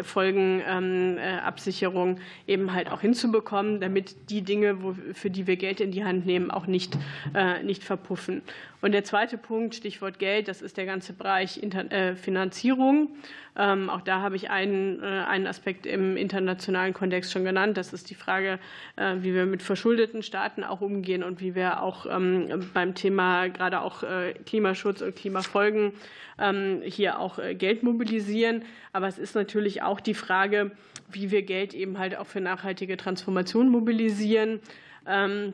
Folgenabsicherung 0.03 2.09
ähm, 2.09 2.17
äh, 2.17 2.51
eben 2.51 2.73
halt 2.73 2.91
auch 2.91 2.99
hinzubekommen, 2.99 3.79
damit 3.79 4.29
die 4.29 4.41
Dinge, 4.41 4.77
für 5.13 5.29
die 5.29 5.47
wir 5.47 5.55
Geld 5.55 5.79
in 5.79 5.91
die 5.91 6.03
Hand 6.03 6.25
nehmen, 6.25 6.51
auch 6.51 6.67
nicht, 6.67 6.97
äh, 7.33 7.63
nicht 7.63 7.81
verpuffen. 7.83 8.41
Und 8.81 8.91
der 8.91 9.05
zweite 9.05 9.37
Punkt, 9.37 9.75
Stichwort 9.75 10.19
Geld, 10.19 10.49
das 10.49 10.61
ist 10.61 10.75
der 10.75 10.85
ganze 10.85 11.13
Bereich 11.13 11.63
äh, 11.63 12.15
Finanzierung. 12.15 13.15
Ähm, 13.57 13.89
auch 13.89 14.01
da 14.01 14.21
habe 14.21 14.35
ich 14.35 14.49
einen, 14.49 15.01
einen 15.03 15.47
Aspekt 15.47 15.85
im 15.85 16.17
internationalen 16.17 16.93
Kontext 16.93 17.31
schon 17.31 17.45
genannt. 17.45 17.77
Das 17.77 17.93
ist 17.93 18.09
die 18.09 18.15
Frage, 18.15 18.59
wie 18.97 19.33
wir 19.33 19.45
mit 19.45 19.63
verschuldeten 19.63 20.23
Staaten 20.23 20.63
auch 20.63 20.81
umgehen 20.81 21.23
und 21.23 21.39
wie 21.39 21.55
wir 21.55 21.81
auch 21.81 22.05
beim 22.05 22.95
Thema 22.95 23.47
gerade 23.47 23.81
auch 23.81 24.03
Klimaschutz 24.45 25.01
und 25.01 25.15
Klimafolgen 25.15 25.93
ähm, 26.39 26.81
hier 26.83 27.19
auch 27.19 27.39
äh, 27.39 27.55
Geld 27.55 27.83
mobilisieren. 27.83 28.63
Aber 28.93 29.07
es 29.07 29.17
ist 29.17 29.35
natürlich 29.35 29.81
auch 29.81 29.99
die 29.99 30.13
Frage, 30.13 30.71
wie 31.09 31.31
wir 31.31 31.43
Geld 31.43 31.73
eben 31.73 31.97
halt 31.97 32.17
auch 32.17 32.27
für 32.27 32.41
nachhaltige 32.41 32.97
Transformation 32.97 33.69
mobilisieren. 33.69 34.59
Ähm, 35.07 35.53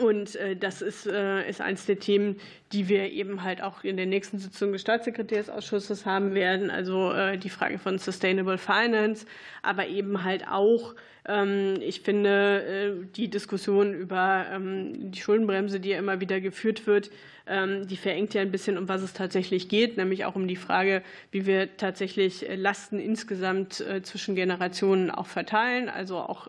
Und 0.00 0.38
das 0.60 0.80
ist, 0.80 1.04
ist 1.06 1.60
eines 1.60 1.84
der 1.84 1.98
Themen, 1.98 2.36
die 2.72 2.88
wir 2.88 3.12
eben 3.12 3.42
halt 3.42 3.62
auch 3.62 3.84
in 3.84 3.98
der 3.98 4.06
nächsten 4.06 4.38
Sitzung 4.38 4.72
des 4.72 4.80
Staatssekretärsausschusses 4.80 6.06
haben 6.06 6.34
werden. 6.34 6.70
Also 6.70 7.12
die 7.36 7.50
Frage 7.50 7.78
von 7.78 7.98
Sustainable 7.98 8.56
Finance, 8.56 9.26
aber 9.62 9.88
eben 9.88 10.24
halt 10.24 10.48
auch 10.48 10.94
ähm, 11.28 11.76
ich 11.80 12.00
finde, 12.00 13.06
die 13.14 13.28
Diskussion 13.28 13.94
über 13.94 14.46
ähm, 14.52 15.12
die 15.12 15.20
Schuldenbremse, 15.20 15.78
die 15.78 15.90
ja 15.90 15.98
immer 15.98 16.20
wieder 16.20 16.40
geführt 16.40 16.86
wird, 16.86 17.10
ähm, 17.46 17.86
die 17.86 17.96
verengt 17.96 18.34
ja 18.34 18.42
ein 18.42 18.50
bisschen, 18.50 18.76
um 18.76 18.88
was 18.88 19.02
es 19.02 19.12
tatsächlich 19.12 19.68
geht, 19.68 19.96
nämlich 19.96 20.24
auch 20.24 20.34
um 20.34 20.48
die 20.48 20.56
Frage, 20.56 21.02
wie 21.30 21.46
wir 21.46 21.76
tatsächlich 21.76 22.46
Lasten 22.56 22.98
insgesamt 22.98 23.80
äh, 23.80 24.02
zwischen 24.02 24.34
Generationen 24.34 25.10
auch 25.10 25.26
verteilen, 25.26 25.88
also 25.88 26.18
auch, 26.18 26.48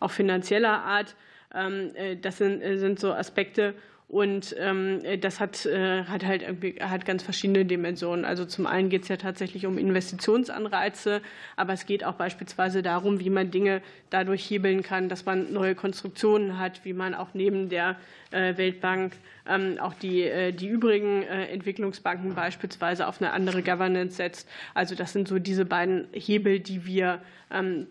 auch 0.00 0.10
finanzieller 0.10 0.82
Art. 0.82 1.14
Äh, 1.54 2.16
das 2.16 2.38
sind, 2.38 2.62
äh, 2.62 2.78
sind 2.78 3.00
so 3.00 3.12
Aspekte, 3.12 3.74
und 4.08 4.56
ähm, 4.58 5.02
das 5.20 5.38
hat, 5.38 5.66
äh, 5.66 6.04
hat 6.04 6.24
halt 6.24 6.42
hat 6.80 7.04
ganz 7.04 7.22
verschiedene 7.22 7.66
Dimensionen. 7.66 8.24
Also 8.24 8.46
zum 8.46 8.66
einen 8.66 8.88
geht 8.88 9.02
es 9.02 9.08
ja 9.08 9.18
tatsächlich 9.18 9.66
um 9.66 9.76
Investitionsanreize, 9.76 11.20
aber 11.56 11.74
es 11.74 11.84
geht 11.84 12.04
auch 12.04 12.14
beispielsweise 12.14 12.82
darum, 12.82 13.20
wie 13.20 13.28
man 13.28 13.50
Dinge 13.50 13.82
dadurch 14.08 14.48
hebeln 14.48 14.82
kann, 14.82 15.10
dass 15.10 15.26
man 15.26 15.52
neue 15.52 15.74
Konstruktionen 15.74 16.58
hat, 16.58 16.86
wie 16.86 16.94
man 16.94 17.14
auch 17.14 17.34
neben 17.34 17.68
der 17.68 17.96
äh, 18.30 18.56
Weltbank 18.56 19.12
ähm, 19.46 19.76
auch 19.78 19.92
die, 19.92 20.22
äh, 20.22 20.52
die 20.52 20.68
übrigen 20.68 21.22
äh, 21.24 21.48
Entwicklungsbanken 21.48 22.34
beispielsweise 22.34 23.08
auf 23.08 23.20
eine 23.20 23.32
andere 23.32 23.62
Governance 23.62 24.16
setzt. 24.16 24.48
Also 24.72 24.94
das 24.94 25.12
sind 25.12 25.28
so 25.28 25.38
diese 25.38 25.66
beiden 25.66 26.08
Hebel, 26.12 26.60
die 26.60 26.86
wir 26.86 27.14
ähm, 27.14 27.22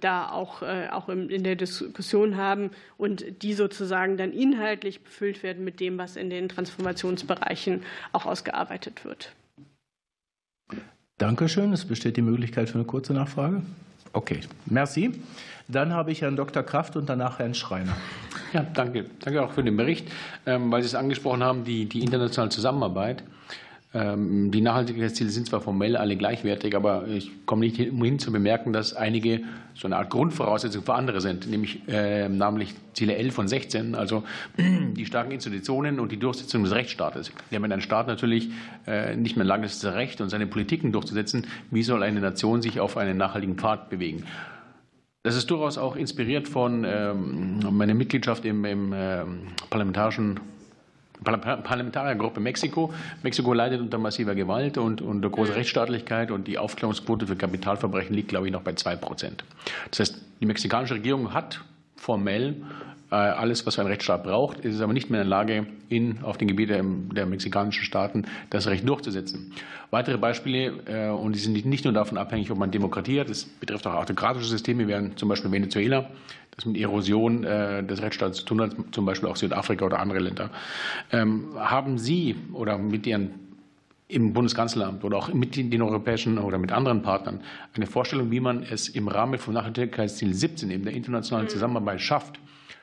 da 0.02 0.30
auch, 0.30 0.62
auch 0.62 1.10
in 1.10 1.44
der 1.44 1.56
Diskussion 1.56 2.38
haben 2.38 2.72
und 2.98 3.42
die 3.42 3.54
sozusagen 3.54 4.18
dann 4.18 4.32
inhaltlich 4.32 5.04
befüllt 5.04 5.42
werden 5.44 5.64
mit 5.64 5.80
dem, 5.80 5.98
was 5.98 6.16
in 6.16 6.30
den 6.30 6.48
Transformationsbereichen 6.50 7.84
auch 8.14 8.26
ausgearbeitet 8.26 9.04
wird. 9.04 9.34
Dankeschön. 11.18 11.74
Es 11.74 11.86
besteht 11.86 12.18
die 12.18 12.22
Möglichkeit 12.22 12.70
für 12.70 12.76
eine 12.76 12.86
kurze 12.86 13.14
Nachfrage. 13.14 13.64
Okay, 14.14 14.42
merci. 14.66 15.20
Dann 15.68 15.94
habe 15.94 16.12
ich 16.12 16.22
Herrn 16.22 16.36
Dr. 16.36 16.64
Kraft 16.64 16.96
und 16.96 17.10
danach 17.10 17.40
Herrn 17.40 17.54
Schreiner. 17.54 17.96
Ja, 18.54 18.66
danke. 18.74 19.06
Danke 19.20 19.44
auch 19.44 19.52
für 19.52 19.64
den 19.64 19.76
Bericht, 19.76 20.10
ähm, 20.46 20.72
weil 20.72 20.82
Sie 20.82 20.88
es 20.88 20.96
angesprochen 20.96 21.44
haben, 21.44 21.66
die, 21.66 21.86
die 21.86 22.02
internationale 22.02 22.50
Zusammenarbeit. 22.50 23.24
Ähm, 23.94 24.52
die 24.52 24.62
Nachhaltigkeitsziele 24.62 25.30
sind 25.30 25.48
zwar 25.48 25.62
formell 25.62 25.96
alle 25.96 26.18
gleichwertig, 26.18 26.76
aber 26.76 27.08
ich 27.08 27.32
komme 27.46 27.66
nicht 27.66 27.80
umhin 27.90 28.20
zu 28.20 28.32
bemerken, 28.32 28.74
dass 28.74 28.94
einige 28.94 29.42
so 29.76 29.88
eine 29.88 29.96
Art 29.96 30.10
Grundvoraussetzung 30.10 30.84
für 30.84 30.94
andere 30.94 31.22
sind, 31.22 31.50
nämlich 31.50 31.88
äh, 31.88 32.28
namentlich 32.28 32.74
Ziele 32.94 33.16
11 33.16 33.38
und 33.38 33.48
16, 33.48 33.96
also 33.96 34.24
die 34.58 35.06
starken 35.06 35.32
Institutionen 35.32 36.00
und 36.00 36.12
die 36.12 36.18
Durchsetzung 36.18 36.64
des 36.64 36.74
Rechtsstaates. 36.74 37.32
Ja, 37.50 37.62
wenn 37.62 37.72
ein 37.72 37.82
Staat 37.82 38.08
natürlich 38.08 38.50
äh, 38.86 39.16
nicht 39.16 39.38
mehr 39.38 39.46
lange 39.46 39.66
ist, 39.66 39.86
Recht 39.86 40.20
und 40.20 40.30
seine 40.30 40.48
Politiken 40.48 40.92
durchzusetzen, 40.92 41.48
wie 41.72 41.84
soll 41.84 42.04
eine 42.04 42.20
Nation 42.20 42.62
sich 42.62 42.82
auf 42.82 42.98
einen 42.98 43.18
nachhaltigen 43.18 43.56
Pfad 43.56 43.90
bewegen? 43.90 44.24
Das 45.24 45.36
ist 45.36 45.50
durchaus 45.50 45.78
auch 45.78 45.96
inspiriert 45.96 46.48
von 46.48 46.86
ähm, 46.88 47.60
meiner 47.72 47.94
Mitgliedschaft 47.94 48.46
im, 48.46 48.66
im 48.66 48.94
äh, 48.94 49.24
parlamentarischen 49.70 50.40
Parlamentariergruppe 51.24 52.40
Mexiko. 52.40 52.94
Mexiko 53.24 53.54
leidet 53.54 53.82
unter 53.82 53.98
massiver 53.98 54.36
Gewalt 54.36 54.78
und 54.78 55.02
unter 55.02 55.30
großer 55.30 55.52
mhm. 55.52 55.58
Rechtsstaatlichkeit 55.58 56.32
und 56.32 56.48
die 56.48 56.58
Aufklärungsquote 56.58 57.28
für 57.28 57.36
Kapitalverbrechen 57.36 58.16
liegt, 58.16 58.30
glaube 58.30 58.48
ich, 58.48 58.54
noch 58.54 58.62
bei 58.62 58.74
zwei 58.74 58.96
Prozent. 58.96 59.44
Das 59.90 60.00
heißt, 60.00 60.22
die 60.42 60.46
mexikanische 60.46 60.96
Regierung 60.96 61.34
hat 61.34 61.64
formell 61.96 62.56
alles, 63.10 63.66
was 63.66 63.80
ein 63.80 63.88
Rechtsstaat 63.88 64.24
braucht, 64.24 64.60
ist 64.60 64.76
es 64.76 64.82
aber 64.82 64.92
nicht 64.92 65.10
mehr 65.10 65.22
in 65.22 65.30
der 65.30 65.38
Lage, 65.38 65.68
in, 65.88 66.24
auf 66.24 66.38
den 66.38 66.48
Gebieten 66.48 67.10
der, 67.16 67.26
mexikanischen 67.26 67.84
Staaten 67.86 68.26
das 68.50 68.68
Recht 68.68 68.88
durchzusetzen. 68.88 69.54
Weitere 69.92 70.18
Beispiele, 70.18 70.74
äh, 70.86 71.10
und 71.10 71.34
die 71.34 71.40
sind 71.40 71.66
nicht 71.66 71.86
nur 71.86 71.94
davon 71.94 72.18
abhängig, 72.18 72.52
ob 72.52 72.58
man 72.58 72.70
Demokratie 72.72 73.20
hat, 73.20 73.30
das 73.30 73.46
betrifft 73.46 73.88
auch 73.88 73.94
autokratische 73.94 74.48
Systeme, 74.48 74.88
wie 74.88 75.16
zum 75.16 75.30
Beispiel 75.30 75.52
Venezuela, 75.52 76.10
das 76.52 76.66
mit 76.66 76.78
Erosion 76.78 77.46
äh, 77.46 77.84
des 77.84 78.02
Rechtsstaats 78.02 78.40
zu 78.40 78.46
tun 78.46 78.62
hat, 78.62 78.72
zum 78.92 79.06
Beispiel 79.06 79.30
auch 79.30 79.38
Südafrika 79.38 79.86
oder 79.86 80.00
andere 80.00 80.20
Länder. 80.20 80.50
Ähm, 81.12 81.54
haben 81.56 81.98
Sie 81.98 82.36
oder 82.52 82.78
mit 82.78 83.08
Ihren 83.08 83.48
im 84.10 84.34
Bundeskanzleramt 84.34 85.04
oder 85.04 85.18
auch 85.18 85.34
mit 85.34 85.56
den 85.56 85.82
europäischen 85.82 86.38
oder 86.38 86.58
mit 86.58 86.72
anderen 86.72 87.02
Partnern 87.02 87.42
eine 87.76 87.88
Vorstellung, 87.88 88.32
wie 88.32 88.40
man 88.40 88.64
es 88.64 88.88
im 88.88 89.10
Rahmen 89.10 89.38
vom 89.38 89.54
Nachhaltigkeitsziel 89.54 90.34
17 90.34 90.72
in 90.72 90.84
der 90.84 90.94
internationalen 90.94 91.48
mhm. 91.48 91.52
Zusammenarbeit 91.52 92.02
schafft, 92.02 92.40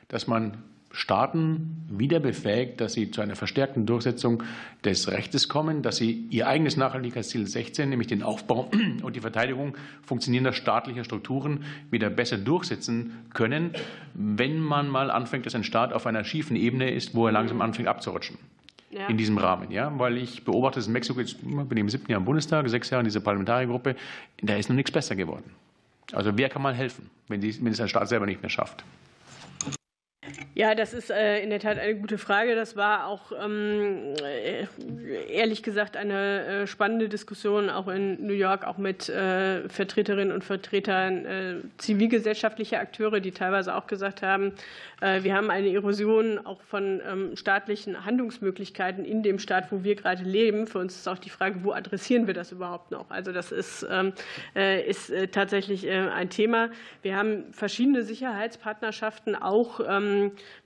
dass 0.07 0.27
man 0.27 0.57
Staaten 0.95 1.85
wieder 1.89 2.21
befähigt, 2.21 2.79
dass 2.79 2.93
sie 2.93 3.11
zu 3.11 3.19
einer 3.19 3.35
verstärkten 3.35 3.85
Durchsetzung 3.85 4.43
des 4.85 5.11
Rechtes 5.11 5.49
kommen, 5.49 5.81
dass 5.81 5.97
sie 5.97 6.25
ihr 6.29 6.47
eigenes 6.47 6.77
Nachhaltigkeitsziel 6.77 7.45
16, 7.45 7.89
nämlich 7.89 8.07
den 8.07 8.23
Aufbau 8.23 8.71
und 9.03 9.15
die 9.15 9.19
Verteidigung 9.19 9.75
funktionierender 10.03 10.53
staatlicher 10.53 11.03
Strukturen, 11.03 11.65
wieder 11.91 12.09
besser 12.09 12.37
durchsetzen 12.37 13.25
können, 13.33 13.71
wenn 14.13 14.59
man 14.59 14.87
mal 14.87 15.11
anfängt, 15.11 15.45
dass 15.45 15.53
ein 15.53 15.65
Staat 15.65 15.91
auf 15.91 16.07
einer 16.07 16.23
schiefen 16.23 16.55
Ebene 16.55 16.89
ist, 16.89 17.13
wo 17.13 17.25
er 17.25 17.33
langsam 17.33 17.61
anfängt 17.61 17.89
abzurutschen. 17.89 18.37
Ja. 18.89 19.07
In 19.07 19.17
diesem 19.17 19.37
Rahmen, 19.37 19.71
ja, 19.71 19.91
weil 19.99 20.17
ich 20.17 20.45
beobachte 20.45 20.79
es 20.79 20.87
in 20.87 20.93
Mexiko, 20.93 21.19
jetzt 21.19 21.41
bin 21.41 21.69
ich 21.71 21.77
im 21.77 21.89
siebten 21.89 22.09
Jahr 22.09 22.19
im 22.19 22.25
Bundestag, 22.25 22.69
sechs 22.69 22.89
Jahre 22.89 23.01
in 23.01 23.05
dieser 23.05 23.19
Parlamentariergruppe, 23.19 23.97
da 24.41 24.55
ist 24.55 24.69
noch 24.69 24.75
nichts 24.75 24.91
besser 24.91 25.17
geworden. 25.17 25.51
Also 26.13 26.37
wer 26.37 26.47
kann 26.47 26.61
mal 26.61 26.73
helfen, 26.73 27.09
wenn 27.27 27.43
es 27.43 27.81
ein 27.81 27.89
Staat 27.89 28.07
selber 28.07 28.25
nicht 28.25 28.41
mehr 28.41 28.49
schafft? 28.49 28.85
Ja, 30.57 30.73
das 30.73 30.93
ist 30.93 31.11
äh, 31.11 31.41
in 31.41 31.49
der 31.49 31.59
Tat 31.59 31.77
eine 31.77 31.95
gute 31.95 32.17
Frage. 32.17 32.55
Das 32.55 32.77
war 32.77 33.07
auch 33.07 33.33
ähm, 33.43 34.13
äh, 34.23 34.65
ehrlich 35.29 35.63
gesagt 35.63 35.97
eine 35.97 36.45
äh, 36.45 36.67
spannende 36.67 37.09
Diskussion 37.09 37.69
auch 37.69 37.89
in 37.89 38.25
New 38.25 38.33
York, 38.33 38.65
auch 38.65 38.77
mit 38.77 39.03
Vertreterinnen 39.05 40.31
und 40.33 40.43
Vertretern 40.43 41.71
zivilgesellschaftlicher 41.77 42.79
Akteure, 42.79 43.19
die 43.19 43.31
teilweise 43.31 43.75
auch 43.75 43.87
gesagt 43.87 44.21
haben, 44.21 44.53
wir 44.99 45.35
haben 45.35 45.51
eine 45.51 45.71
Erosion 45.71 46.39
auch 46.45 46.61
von 46.61 47.01
ähm, 47.07 47.35
staatlichen 47.35 48.05
Handlungsmöglichkeiten 48.05 49.03
in 49.03 49.23
dem 49.23 49.39
Staat, 49.39 49.71
wo 49.71 49.83
wir 49.83 49.95
gerade 49.95 50.23
leben. 50.23 50.67
Für 50.67 50.79
uns 50.79 50.95
ist 50.95 51.07
auch 51.07 51.17
die 51.17 51.29
Frage, 51.29 51.63
wo 51.63 51.71
adressieren 51.73 52.27
wir 52.27 52.33
das 52.33 52.51
überhaupt 52.51 52.91
noch? 52.91 53.09
Also 53.09 53.31
das 53.31 53.51
ist, 53.51 53.85
ähm, 53.89 54.13
ist 54.53 55.11
tatsächlich 55.31 55.87
ein 55.89 56.29
Thema. 56.29 56.69
Wir 57.01 57.17
haben 57.17 57.51
verschiedene 57.51 58.03
Sicherheitspartnerschaften 58.03 59.35
auch 59.35 59.79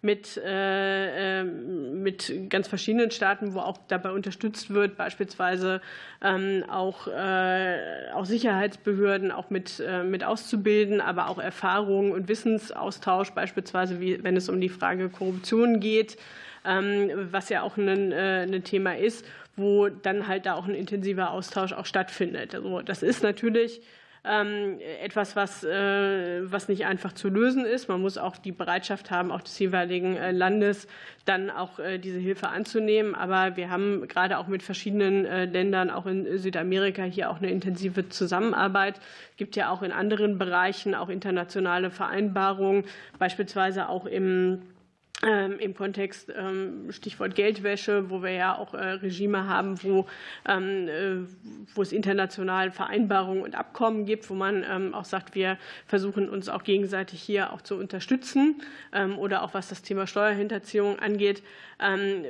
mit, 0.01 0.37
äh, 0.37 1.41
ähm, 1.41 2.03
mit 2.03 2.49
ganz 2.49 2.67
verschiedenen 2.67 3.11
Staaten, 3.11 3.53
wo 3.53 3.59
auch 3.59 3.77
dabei 3.87 4.11
unterstützt 4.11 4.73
wird, 4.73 4.97
beispielsweise 4.97 5.81
ähm, 6.21 6.63
auch, 6.69 7.07
äh, 7.07 8.11
auch 8.13 8.25
Sicherheitsbehörden 8.25 9.31
auch 9.31 9.49
mit, 9.49 9.79
äh, 9.79 10.03
mit 10.03 10.23
auszubilden, 10.23 11.01
aber 11.01 11.29
auch 11.29 11.39
Erfahrungen 11.39 12.11
und 12.11 12.27
Wissensaustausch, 12.27 13.31
beispielsweise 13.31 13.99
wie, 13.99 14.23
wenn 14.23 14.37
es 14.37 14.49
um 14.49 14.59
die 14.61 14.69
Frage 14.69 15.09
Korruption 15.09 15.79
geht, 15.79 16.17
ähm, 16.65 17.09
was 17.31 17.49
ja 17.49 17.61
auch 17.61 17.77
ein, 17.77 18.11
ein 18.11 18.63
Thema 18.63 18.97
ist, 18.97 19.25
wo 19.55 19.89
dann 19.89 20.27
halt 20.27 20.45
da 20.45 20.55
auch 20.55 20.67
ein 20.67 20.75
intensiver 20.75 21.31
Austausch 21.31 21.73
auch 21.73 21.85
stattfindet. 21.85 22.55
Also 22.55 22.81
das 22.81 23.03
ist 23.03 23.23
natürlich 23.23 23.81
etwas, 24.23 25.35
was, 25.35 25.63
äh, 25.63 26.41
was 26.51 26.67
nicht 26.67 26.85
einfach 26.85 27.13
zu 27.13 27.29
lösen 27.29 27.65
ist. 27.65 27.87
Man 27.87 28.01
muss 28.01 28.17
auch 28.17 28.37
die 28.37 28.51
Bereitschaft 28.51 29.11
haben, 29.11 29.31
auch 29.31 29.41
des 29.41 29.57
jeweiligen 29.59 30.17
äh, 30.17 30.31
Landes 30.31 30.87
dann 31.23 31.49
auch 31.49 31.79
äh, 31.79 31.99
diese 31.99 32.19
Hilfe 32.19 32.49
anzunehmen. 32.49 33.15
Aber 33.15 33.55
wir 33.55 33.69
haben 33.69 34.07
gerade 34.07 34.37
auch 34.37 34.47
mit 34.47 34.61
verschiedenen 34.63 35.23
Ländern, 35.51 35.89
auch 35.89 36.05
in 36.05 36.37
Südamerika, 36.37 37.03
hier 37.03 37.29
auch 37.29 37.37
eine 37.37 37.49
intensive 37.49 38.09
Zusammenarbeit. 38.09 38.99
Es 39.31 39.37
gibt 39.37 39.55
ja 39.55 39.69
auch 39.69 39.81
in 39.81 39.91
anderen 39.91 40.37
Bereichen 40.37 40.95
auch 40.95 41.09
internationale 41.09 41.91
Vereinbarungen, 41.91 42.83
beispielsweise 43.19 43.87
auch 43.89 44.05
im 44.05 44.23
ähm, 44.23 44.61
im 45.21 45.73
Kontext 45.73 46.31
ähm, 46.33 46.91
Stichwort 46.91 47.35
Geldwäsche, 47.35 48.09
wo 48.09 48.23
wir 48.23 48.31
ja 48.31 48.57
auch 48.57 48.73
äh, 48.73 48.91
Regime 48.91 49.49
haben, 49.49 49.83
wo, 49.83 50.05
ähm, 50.47 50.87
äh, 50.87 51.27
wo 51.75 51.81
es 51.81 51.91
international 51.91 52.71
Vereinbarungen 52.71 53.43
und 53.43 53.53
Abkommen 53.53 54.05
gibt, 54.05 54.29
wo 54.29 54.33
man 54.33 54.93
auch 54.93 55.03
sagt, 55.03 55.35
wir 55.35 55.57
versuchen 55.85 56.29
uns 56.29 56.47
auch 56.47 56.63
gegenseitig 56.63 57.21
hier 57.21 57.51
auch 57.51 57.61
zu 57.61 57.75
unterstützen 57.75 58.61
oder 59.17 59.43
auch 59.43 59.53
was 59.53 59.69
das 59.69 59.81
Thema 59.81 60.07
Steuerhinterziehung 60.07 60.99
angeht, 60.99 61.43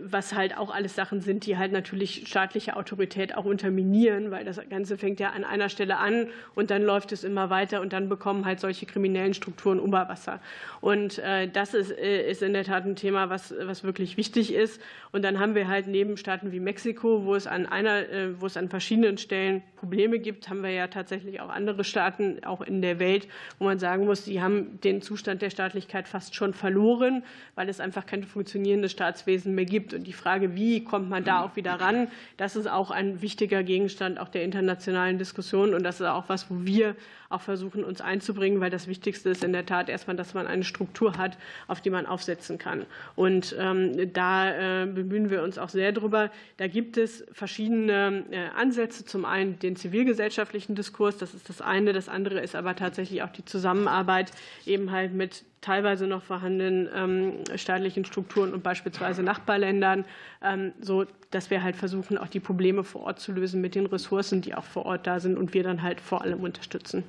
was 0.04 0.34
halt 0.34 0.58
auch 0.58 0.74
alles 0.74 0.96
Sachen 0.96 1.22
sind, 1.22 1.46
die 1.46 1.58
halt 1.58 1.72
natürlich 1.72 2.28
staatliche 2.28 2.76
Autorität 2.76 3.36
auch 3.36 3.46
unterminieren, 3.46 4.32
weil 4.32 4.46
das 4.46 4.60
Ganze 4.70 4.98
fängt 4.98 5.20
ja 5.20 5.32
an 5.32 5.44
einer 5.44 5.70
Stelle 5.70 5.98
an 5.98 6.28
und 6.56 6.70
dann 6.70 6.84
läuft 6.84 7.12
es 7.12 7.24
immer 7.24 7.50
weiter 7.50 7.82
und 7.82 7.94
dann 7.94 8.10
bekommen 8.10 8.46
halt 8.46 8.60
solche 8.60 8.86
kriminellen 8.86 9.34
Strukturen 9.34 9.80
Oberwasser. 9.80 10.40
Und 10.82 11.20
äh, 11.20 11.48
das 11.48 11.74
ist, 11.74 11.92
ist 11.92 12.42
in 12.42 12.54
der 12.54 12.64
Tat 12.64 12.79
ein 12.86 12.96
Thema, 12.96 13.30
was, 13.30 13.54
was 13.62 13.84
wirklich 13.84 14.18
wichtig 14.18 14.54
ist. 14.54 14.82
Und 15.12 15.24
dann 15.24 15.40
haben 15.40 15.56
wir 15.56 15.68
halt 15.68 15.88
neben 15.88 16.18
Staaten 16.18 16.52
wie 16.52 16.60
Mexiko, 16.60 17.26
wo 17.26 17.36
es 17.36 17.48
an 17.48 17.66
einer, 17.66 18.04
wo 18.40 18.46
es 18.46 18.58
an 18.58 18.70
verschiedenen 18.70 19.18
Stellen 19.18 19.64
Probleme 19.76 20.20
gibt, 20.20 20.50
haben 20.50 20.62
wir 20.62 20.72
ja 20.72 20.88
tatsächlich 20.88 21.40
auch 21.42 21.50
andere 21.50 21.84
Staaten, 21.84 22.44
auch 22.44 22.62
in 22.62 22.82
der 22.82 23.00
Welt, 23.00 23.28
wo 23.58 23.66
man 23.66 23.80
sagen 23.80 24.06
muss, 24.06 24.26
die 24.26 24.42
haben 24.42 24.80
den 24.82 25.02
Zustand 25.02 25.42
der 25.42 25.50
Staatlichkeit 25.50 26.08
fast 26.08 26.36
schon 26.36 26.54
verloren, 26.54 27.24
weil 27.56 27.70
es 27.70 27.80
einfach 27.80 28.06
kein 28.06 28.24
funktionierendes 28.24 28.92
Staatswesen 28.92 29.56
mehr 29.56 29.66
gibt. 29.66 29.94
Und 29.94 30.06
die 30.06 30.14
Frage, 30.14 30.56
wie 30.56 30.84
kommt 30.84 31.10
man 31.10 31.24
da 31.24 31.44
auch 31.44 31.56
wieder 31.56 31.74
ran, 31.74 32.10
das 32.38 32.56
ist 32.56 32.70
auch 32.70 32.92
ein 32.92 33.22
wichtiger 33.22 33.64
Gegenstand 33.64 34.20
auch 34.20 34.30
der 34.30 34.44
internationalen 34.44 35.18
Diskussion. 35.18 35.74
Und 35.74 35.84
das 35.84 36.00
ist 36.00 36.08
auch 36.08 36.28
was, 36.28 36.50
wo 36.50 36.66
wir 36.66 36.96
auch 37.30 37.42
versuchen, 37.42 37.84
uns 37.84 38.02
einzubringen, 38.02 38.60
weil 38.60 38.72
das 38.72 38.88
Wichtigste 38.88 39.30
ist 39.30 39.44
in 39.44 39.54
der 39.54 39.66
Tat 39.66 39.88
erstmal, 39.88 40.16
dass 40.16 40.34
man 40.34 40.48
eine 40.48 40.64
Struktur 40.64 41.18
hat, 41.18 41.38
auf 41.68 41.80
die 41.80 41.92
man 41.92 42.06
aufsetzen 42.06 42.58
kann. 42.58 42.69
Und 43.16 43.56
ähm, 43.60 44.14
da 44.14 44.84
äh, 44.84 44.86
bemühen 44.86 45.30
wir 45.30 45.44
uns 45.44 45.58
auch 45.58 45.70
sehr 45.70 45.92
drüber. 45.92 46.32
Da 46.58 46.68
gibt 46.68 46.98
es 46.98 47.26
verschiedene 47.32 48.24
äh, 48.32 48.48
Ansätze. 48.56 49.06
Zum 49.06 49.26
einen 49.26 49.60
den 49.60 49.76
zivilgesellschaftlichen 49.76 50.76
Diskurs, 50.76 51.18
das 51.18 51.34
ist 51.34 51.50
das 51.50 51.62
eine. 51.62 51.94
Das 51.94 52.10
andere 52.10 52.40
ist 52.40 52.56
aber 52.56 52.76
tatsächlich 52.76 53.24
auch 53.24 53.32
die 53.32 53.46
Zusammenarbeit 53.46 54.32
eben 54.66 54.92
halt 54.92 55.14
mit 55.14 55.44
teilweise 55.62 56.08
noch 56.08 56.24
vorhandenen 56.24 56.90
ähm, 56.96 57.34
staatlichen 57.58 58.06
Strukturen 58.06 58.54
und 58.54 58.64
beispielsweise 58.64 59.24
Nachbarländern, 59.24 60.06
ähm, 60.42 60.72
so 60.80 61.06
dass 61.32 61.50
wir 61.50 61.64
halt 61.64 61.76
versuchen, 61.76 62.18
auch 62.18 62.28
die 62.28 62.40
Probleme 62.40 62.84
vor 62.84 63.02
Ort 63.02 63.20
zu 63.20 63.32
lösen 63.32 63.62
mit 63.62 63.76
den 63.76 63.86
Ressourcen, 63.86 64.42
die 64.42 64.56
auch 64.56 64.64
vor 64.64 64.86
Ort 64.86 65.06
da 65.06 65.20
sind 65.20 65.38
und 65.38 65.54
wir 65.54 65.64
dann 65.64 65.82
halt 65.82 66.02
vor 66.02 66.22
allem 66.22 66.40
unterstützen. 66.42 67.04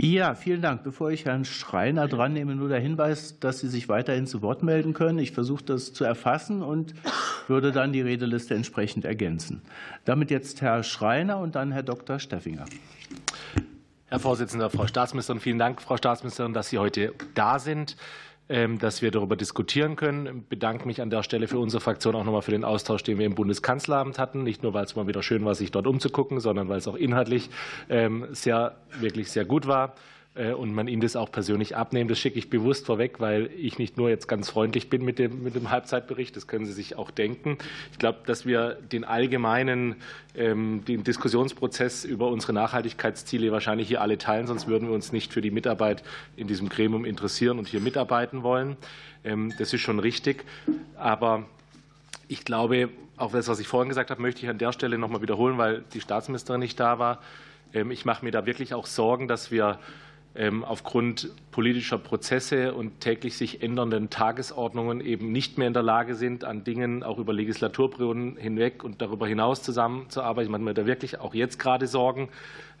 Ja, 0.00 0.34
vielen 0.34 0.62
Dank. 0.62 0.82
Bevor 0.82 1.10
ich 1.10 1.26
Herrn 1.26 1.44
Schreiner 1.44 2.08
dran 2.08 2.32
nehme, 2.32 2.54
nur 2.54 2.70
der 2.70 2.80
Hinweis, 2.80 3.38
dass 3.38 3.60
Sie 3.60 3.68
sich 3.68 3.88
weiterhin 3.90 4.26
zu 4.26 4.40
Wort 4.40 4.62
melden 4.62 4.94
können. 4.94 5.18
Ich 5.18 5.32
versuche 5.32 5.62
das 5.62 5.92
zu 5.92 6.04
erfassen 6.04 6.62
und 6.62 6.94
würde 7.48 7.70
dann 7.70 7.92
die 7.92 8.00
Redeliste 8.00 8.54
entsprechend 8.54 9.04
ergänzen. 9.04 9.60
Damit 10.06 10.30
jetzt 10.30 10.62
Herr 10.62 10.82
Schreiner 10.84 11.38
und 11.38 11.54
dann 11.54 11.70
Herr 11.70 11.82
Dr. 11.82 12.18
Steffinger. 12.18 12.64
Herr 14.06 14.18
Vorsitzender, 14.18 14.70
Frau 14.70 14.86
Staatsministerin, 14.86 15.40
vielen 15.40 15.58
Dank, 15.58 15.82
Frau 15.82 15.96
Staatsministerin, 15.96 16.54
dass 16.54 16.70
Sie 16.70 16.78
heute 16.78 17.12
da 17.34 17.58
sind. 17.58 17.96
Ähm, 18.52 18.80
dass 18.80 19.00
wir 19.00 19.12
darüber 19.12 19.36
diskutieren 19.36 19.94
können. 19.94 20.26
Ich 20.26 20.48
bedanke 20.48 20.84
mich 20.84 21.00
an 21.00 21.08
der 21.08 21.22
Stelle 21.22 21.46
für 21.46 21.60
unsere 21.60 21.80
Fraktion 21.80 22.16
auch 22.16 22.24
nochmal 22.24 22.42
für 22.42 22.50
den 22.50 22.64
Austausch, 22.64 23.04
den 23.04 23.16
wir 23.16 23.24
im 23.24 23.36
Bundeskanzleramt 23.36 24.18
hatten. 24.18 24.42
Nicht 24.42 24.64
nur, 24.64 24.74
weil 24.74 24.84
es 24.84 24.96
mal 24.96 25.06
wieder 25.06 25.22
schön 25.22 25.44
war, 25.44 25.54
sich 25.54 25.70
dort 25.70 25.86
umzugucken, 25.86 26.40
sondern 26.40 26.68
weil 26.68 26.78
es 26.78 26.88
auch 26.88 26.96
inhaltlich 26.96 27.48
ähm, 27.88 28.26
sehr, 28.32 28.74
wirklich 28.98 29.30
sehr 29.30 29.44
gut 29.44 29.68
war. 29.68 29.94
Äh, 30.36 30.52
und 30.52 30.72
man 30.72 30.86
ihm 30.86 31.00
das 31.00 31.16
auch 31.16 31.32
persönlich 31.32 31.76
abnimmt. 31.76 32.10
Das 32.10 32.18
schicke 32.18 32.38
ich 32.38 32.50
bewusst 32.50 32.86
vorweg, 32.86 33.18
weil 33.18 33.50
ich 33.56 33.78
nicht 33.78 33.96
nur 33.96 34.08
jetzt 34.08 34.28
ganz 34.28 34.48
freundlich 34.48 34.88
bin 34.88 35.04
mit 35.04 35.18
dem, 35.18 35.42
mit 35.42 35.56
dem 35.56 35.70
Halbzeitbericht, 35.70 36.36
das 36.36 36.46
können 36.46 36.66
Sie 36.66 36.72
sich 36.72 36.96
auch 36.96 37.10
denken. 37.10 37.58
Ich 37.90 37.98
glaube, 37.98 38.20
dass 38.26 38.46
wir 38.46 38.78
den 38.92 39.04
allgemeinen 39.04 39.96
ähm, 40.36 40.84
den 40.86 41.02
Diskussionsprozess 41.02 42.04
über 42.04 42.28
unsere 42.28 42.52
Nachhaltigkeitsziele 42.52 43.50
wahrscheinlich 43.50 43.88
hier 43.88 44.00
alle 44.00 44.18
teilen, 44.18 44.46
sonst 44.46 44.68
würden 44.68 44.88
wir 44.88 44.94
uns 44.94 45.12
nicht 45.12 45.32
für 45.32 45.40
die 45.40 45.50
Mitarbeit 45.50 46.04
in 46.36 46.46
diesem 46.46 46.68
Gremium 46.68 47.04
interessieren 47.04 47.58
und 47.58 47.66
hier 47.66 47.80
mitarbeiten 47.80 48.44
wollen. 48.44 48.76
Ähm, 49.24 49.52
das 49.58 49.72
ist 49.72 49.80
schon 49.80 49.98
richtig. 49.98 50.44
Aber 50.96 51.44
ich 52.28 52.44
glaube, 52.44 52.90
auch 53.16 53.32
das, 53.32 53.48
was 53.48 53.58
ich 53.58 53.66
vorhin 53.66 53.88
gesagt 53.88 54.10
habe, 54.10 54.22
möchte 54.22 54.42
ich 54.42 54.48
an 54.48 54.58
der 54.58 54.72
Stelle 54.72 54.96
noch 54.96 55.08
mal 55.08 55.22
wiederholen, 55.22 55.58
weil 55.58 55.82
die 55.92 56.00
Staatsministerin 56.00 56.60
nicht 56.60 56.78
da 56.78 57.00
war. 57.00 57.18
Ähm, 57.74 57.90
ich 57.90 58.04
mache 58.04 58.24
mir 58.24 58.30
da 58.30 58.46
wirklich 58.46 58.74
auch 58.74 58.86
Sorgen, 58.86 59.26
dass 59.26 59.50
wir 59.50 59.80
aufgrund 60.62 61.28
politischer 61.50 61.98
Prozesse 61.98 62.72
und 62.72 63.00
täglich 63.00 63.36
sich 63.36 63.62
ändernden 63.64 64.10
Tagesordnungen 64.10 65.00
eben 65.00 65.32
nicht 65.32 65.58
mehr 65.58 65.66
in 65.66 65.74
der 65.74 65.82
Lage 65.82 66.14
sind, 66.14 66.44
an 66.44 66.62
Dingen 66.62 67.02
auch 67.02 67.18
über 67.18 67.32
Legislaturperioden 67.32 68.36
hinweg 68.36 68.84
und 68.84 69.02
darüber 69.02 69.26
hinaus 69.26 69.62
zusammenzuarbeiten. 69.62 70.52
Mache 70.52 70.62
mir 70.62 70.74
da 70.74 70.86
wirklich 70.86 71.18
auch 71.18 71.34
jetzt 71.34 71.58
gerade 71.58 71.88
Sorgen 71.88 72.28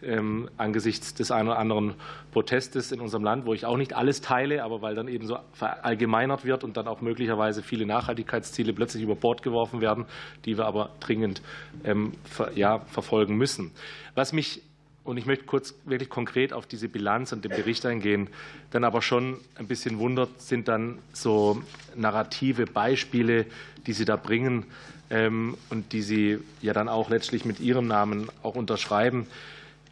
ähm, 0.02 0.48
angesichts 0.56 1.14
des 1.14 1.32
einen 1.32 1.48
oder 1.48 1.58
anderen 1.58 1.94
Protestes 2.30 2.92
in 2.92 3.00
unserem 3.00 3.24
Land, 3.24 3.46
wo 3.46 3.52
ich 3.52 3.66
auch 3.66 3.76
nicht 3.76 3.94
alles 3.94 4.20
teile, 4.20 4.62
aber 4.62 4.80
weil 4.80 4.94
dann 4.94 5.08
eben 5.08 5.26
so 5.26 5.36
verallgemeinert 5.52 6.44
wird 6.44 6.62
und 6.62 6.76
dann 6.76 6.86
auch 6.86 7.00
möglicherweise 7.00 7.62
viele 7.62 7.84
Nachhaltigkeitsziele 7.84 8.72
plötzlich 8.72 9.02
über 9.02 9.16
Bord 9.16 9.42
geworfen 9.42 9.80
werden, 9.80 10.06
die 10.44 10.56
wir 10.56 10.66
aber 10.66 10.90
dringend 11.00 11.42
ähm, 11.84 12.12
ja, 12.54 12.78
verfolgen 12.86 13.36
müssen. 13.36 13.72
Was 14.14 14.32
mich 14.32 14.62
und 15.04 15.16
ich 15.16 15.26
möchte 15.26 15.44
kurz 15.44 15.74
wirklich 15.84 16.10
konkret 16.10 16.52
auf 16.52 16.66
diese 16.66 16.88
Bilanz 16.88 17.32
und 17.32 17.44
den 17.44 17.50
Bericht 17.50 17.86
eingehen, 17.86 18.28
dann 18.70 18.84
aber 18.84 19.02
schon 19.02 19.38
ein 19.56 19.66
bisschen 19.66 19.98
wundert 19.98 20.40
sind 20.40 20.68
dann 20.68 20.98
so 21.12 21.62
narrative 21.96 22.66
Beispiele, 22.66 23.46
die 23.86 23.92
Sie 23.92 24.04
da 24.04 24.16
bringen 24.16 24.66
ähm, 25.08 25.56
und 25.70 25.92
die 25.92 26.02
Sie 26.02 26.38
ja 26.60 26.72
dann 26.72 26.88
auch 26.88 27.10
letztlich 27.10 27.44
mit 27.44 27.60
Ihrem 27.60 27.86
Namen 27.86 28.28
auch 28.42 28.56
unterschreiben. 28.56 29.26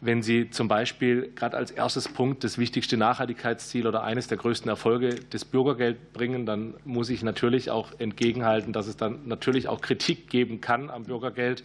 Wenn 0.01 0.23
Sie 0.23 0.49
zum 0.49 0.69
Beispiel 0.69 1.29
gerade 1.35 1.57
als 1.57 1.71
erstes 1.71 2.07
Punkt 2.07 2.45
das 2.45 2.57
wichtigste 2.57 2.95
Nachhaltigkeitsziel 2.95 3.85
oder 3.85 4.03
eines 4.03 4.27
der 4.27 4.37
größten 4.37 4.69
Erfolge 4.69 5.15
des 5.15 5.43
Bürgergeld 5.43 6.13
bringen, 6.13 6.45
dann 6.45 6.75
muss 6.85 7.09
ich 7.09 7.21
natürlich 7.21 7.69
auch 7.69 7.91
entgegenhalten, 7.99 8.71
dass 8.71 8.87
es 8.87 8.95
dann 8.95 9.27
natürlich 9.27 9.67
auch 9.67 9.81
Kritik 9.81 10.29
geben 10.29 10.61
kann 10.61 10.89
am 10.89 11.03
Bürgergeld 11.03 11.63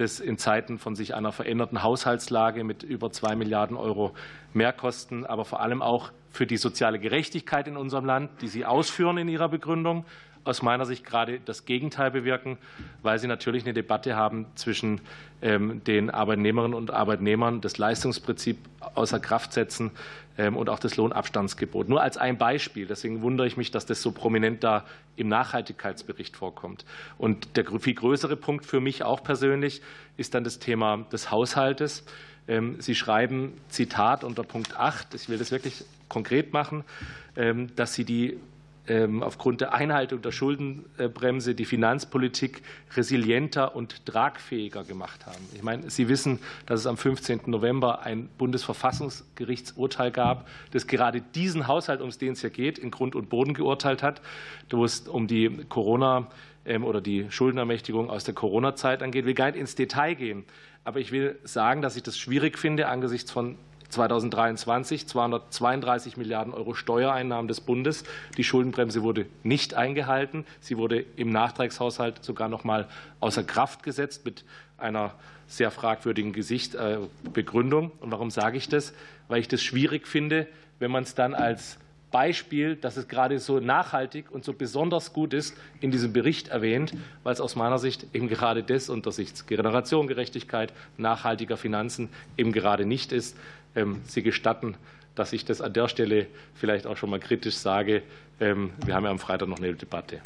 das 0.00 0.18
in 0.18 0.38
Zeiten 0.38 0.78
von 0.78 0.96
sich 0.96 1.14
einer 1.14 1.30
veränderten 1.30 1.82
Haushaltslage 1.82 2.64
mit 2.64 2.82
über 2.82 3.12
zwei 3.12 3.36
Milliarden 3.36 3.76
Euro 3.76 4.14
Mehrkosten, 4.54 5.26
aber 5.26 5.44
vor 5.44 5.60
allem 5.60 5.82
auch 5.82 6.10
für 6.30 6.46
die 6.46 6.56
soziale 6.56 6.98
Gerechtigkeit 6.98 7.68
in 7.68 7.76
unserem 7.76 8.06
Land, 8.06 8.30
die 8.40 8.48
Sie 8.48 8.64
ausführen 8.64 9.18
in 9.18 9.28
Ihrer 9.28 9.48
Begründung, 9.48 10.06
aus 10.44 10.62
meiner 10.62 10.86
Sicht 10.86 11.04
gerade 11.04 11.40
das 11.44 11.64
Gegenteil 11.64 12.10
bewirken, 12.10 12.58
weil 13.02 13.18
sie 13.18 13.26
natürlich 13.26 13.64
eine 13.64 13.74
Debatte 13.74 14.16
haben 14.16 14.46
zwischen 14.54 15.00
ähm, 15.42 15.82
den 15.84 16.10
Arbeitnehmerinnen 16.10 16.74
und 16.74 16.90
Arbeitnehmern, 16.90 17.60
das 17.60 17.78
Leistungsprinzip 17.78 18.58
außer 18.94 19.20
Kraft 19.20 19.52
setzen 19.52 19.90
ähm, 20.38 20.56
und 20.56 20.68
auch 20.68 20.78
das 20.78 20.96
Lohnabstandsgebot. 20.96 21.88
Nur 21.88 22.02
als 22.02 22.16
ein 22.16 22.38
Beispiel. 22.38 22.86
Deswegen 22.86 23.22
wundere 23.22 23.46
ich 23.46 23.56
mich, 23.56 23.70
dass 23.70 23.86
das 23.86 24.02
so 24.02 24.12
prominent 24.12 24.64
da 24.64 24.84
im 25.16 25.28
Nachhaltigkeitsbericht 25.28 26.36
vorkommt. 26.36 26.84
Und 27.18 27.56
der 27.56 27.66
viel 27.78 27.94
größere 27.94 28.36
Punkt 28.36 28.64
für 28.64 28.80
mich 28.80 29.02
auch 29.02 29.22
persönlich 29.22 29.82
ist 30.16 30.34
dann 30.34 30.44
das 30.44 30.58
Thema 30.58 31.06
des 31.12 31.30
Haushaltes. 31.30 32.04
Ähm, 32.48 32.76
sie 32.80 32.94
schreiben, 32.94 33.52
Zitat 33.68 34.24
unter 34.24 34.42
Punkt 34.42 34.78
8, 34.78 35.14
ich 35.14 35.28
will 35.28 35.38
das 35.38 35.50
wirklich 35.50 35.84
konkret 36.08 36.52
machen, 36.52 36.82
dass 37.76 37.94
Sie 37.94 38.04
die 38.04 38.36
aufgrund 39.20 39.60
der 39.60 39.72
Einhaltung 39.72 40.20
der 40.22 40.32
Schuldenbremse 40.32 41.54
die 41.54 41.64
Finanzpolitik 41.64 42.62
resilienter 42.96 43.76
und 43.76 44.04
tragfähiger 44.06 44.84
gemacht 44.84 45.26
haben. 45.26 45.44
Ich 45.54 45.62
meine, 45.62 45.90
Sie 45.90 46.08
wissen, 46.08 46.40
dass 46.66 46.80
es 46.80 46.86
am 46.86 46.96
15. 46.96 47.42
November 47.46 48.02
ein 48.02 48.28
Bundesverfassungsgerichtsurteil 48.38 50.10
gab, 50.10 50.48
das 50.72 50.86
gerade 50.86 51.20
diesen 51.20 51.68
Haushalt, 51.68 52.00
um 52.00 52.10
den 52.10 52.32
es 52.32 52.40
hier 52.40 52.50
geht, 52.50 52.78
in 52.78 52.90
Grund 52.90 53.14
und 53.14 53.28
Boden 53.28 53.54
geurteilt 53.54 54.02
hat, 54.02 54.22
wo 54.70 54.84
es 54.84 55.00
um 55.00 55.26
die 55.26 55.50
Corona 55.68 56.26
ähm, 56.64 56.84
oder 56.84 57.00
die 57.00 57.30
Schuldenermächtigung 57.30 58.10
aus 58.10 58.24
der 58.24 58.34
Corona-Zeit 58.34 59.02
angeht. 59.02 59.20
Ich 59.20 59.26
will 59.26 59.34
gar 59.34 59.46
nicht 59.46 59.60
ins 59.60 59.74
Detail 59.74 60.14
gehen. 60.14 60.44
Aber 60.84 60.98
ich 60.98 61.12
will 61.12 61.38
sagen, 61.44 61.82
dass 61.82 61.96
ich 61.96 62.02
das 62.02 62.18
schwierig 62.18 62.58
finde 62.58 62.88
angesichts 62.88 63.30
von 63.30 63.56
2023 63.90 65.06
232 65.06 66.16
Milliarden 66.16 66.54
Euro 66.54 66.74
Steuereinnahmen 66.74 67.48
des 67.48 67.60
Bundes. 67.60 68.04
Die 68.36 68.44
Schuldenbremse 68.44 69.02
wurde 69.02 69.26
nicht 69.42 69.74
eingehalten. 69.74 70.44
Sie 70.60 70.76
wurde 70.76 71.04
im 71.16 71.30
Nachtragshaushalt 71.30 72.24
sogar 72.24 72.48
noch 72.48 72.64
mal 72.64 72.88
außer 73.20 73.44
Kraft 73.44 73.82
gesetzt 73.82 74.24
mit 74.24 74.44
einer 74.78 75.14
sehr 75.46 75.70
fragwürdigen 75.70 76.32
Gesicht, 76.32 76.74
äh, 76.74 76.98
Begründung. 77.32 77.90
Und 78.00 78.12
warum 78.12 78.30
sage 78.30 78.56
ich 78.56 78.68
das? 78.68 78.94
Weil 79.28 79.40
ich 79.40 79.48
das 79.48 79.62
schwierig 79.62 80.06
finde, 80.06 80.46
wenn 80.78 80.90
man 80.90 81.02
es 81.02 81.14
dann 81.14 81.34
als 81.34 81.78
Beispiel, 82.10 82.76
dass 82.76 82.96
es 82.96 83.08
gerade 83.08 83.38
so 83.38 83.60
nachhaltig 83.60 84.30
und 84.30 84.44
so 84.44 84.52
besonders 84.52 85.12
gut 85.12 85.32
ist, 85.32 85.56
in 85.80 85.90
diesem 85.90 86.12
Bericht 86.12 86.48
erwähnt, 86.48 86.92
weil 87.22 87.32
es 87.32 87.40
aus 87.40 87.56
meiner 87.56 87.78
Sicht 87.78 88.06
eben 88.12 88.28
gerade 88.28 88.62
das 88.62 88.88
unter 88.88 89.12
Sicht 89.12 89.46
Generationengerechtigkeit, 89.46 90.72
nachhaltiger 90.96 91.56
Finanzen 91.56 92.08
eben 92.36 92.52
gerade 92.52 92.84
nicht 92.84 93.12
ist. 93.12 93.36
Ähm, 93.74 94.00
Sie 94.04 94.22
gestatten, 94.22 94.76
dass 95.14 95.32
ich 95.32 95.44
das 95.44 95.60
an 95.60 95.72
der 95.72 95.88
Stelle 95.88 96.26
vielleicht 96.54 96.86
auch 96.86 96.96
schon 96.96 97.10
mal 97.10 97.20
kritisch 97.20 97.56
sage. 97.56 98.02
Ähm, 98.40 98.72
wir 98.84 98.94
haben 98.94 99.04
ja 99.04 99.10
am 99.10 99.18
Freitag 99.18 99.48
noch 99.48 99.58
eine 99.58 99.74
Debatte. 99.74 100.20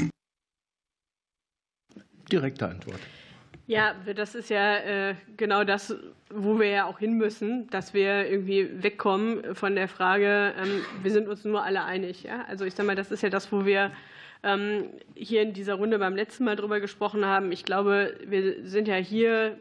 Direkte 2.31 2.69
Antwort. 2.69 3.01
Ja, 3.67 3.95
das 4.15 4.35
ist 4.35 4.51
ja 4.51 4.77
äh, 4.77 5.15
genau 5.37 5.65
das, 5.65 5.97
wo 6.29 6.59
wir 6.59 6.69
ja 6.69 6.85
auch 6.85 6.99
hin 6.99 7.15
müssen, 7.15 7.69
dass 7.71 7.95
wir 7.95 8.31
irgendwie 8.31 8.83
wegkommen 8.83 9.55
von 9.55 9.75
der 9.75 9.89
Frage, 9.89 10.53
ähm, 10.63 10.85
wir 11.03 11.11
sind 11.11 11.29
uns 11.29 11.45
nur 11.45 11.65
alle 11.65 11.83
einig. 11.85 12.31
Also 12.47 12.67
ich 12.67 12.75
sage 12.75 12.87
mal, 12.87 12.97
das 12.97 13.11
ist 13.11 13.23
ja 13.23 13.31
das, 13.31 13.51
wo 13.53 13.65
wir 13.65 13.91
hier 15.15 15.41
in 15.41 15.55
dieser 15.55 15.77
Runde 15.77 15.99
beim 15.99 16.15
letzten 16.15 16.45
Mal 16.45 16.55
drüber 16.55 16.79
gesprochen 16.79 17.25
haben. 17.25 17.51
Ich 17.51 17.65
glaube, 17.65 18.15
wir 18.27 18.63
sind 18.63 18.89
ja 18.89 18.97
hier 18.97 19.57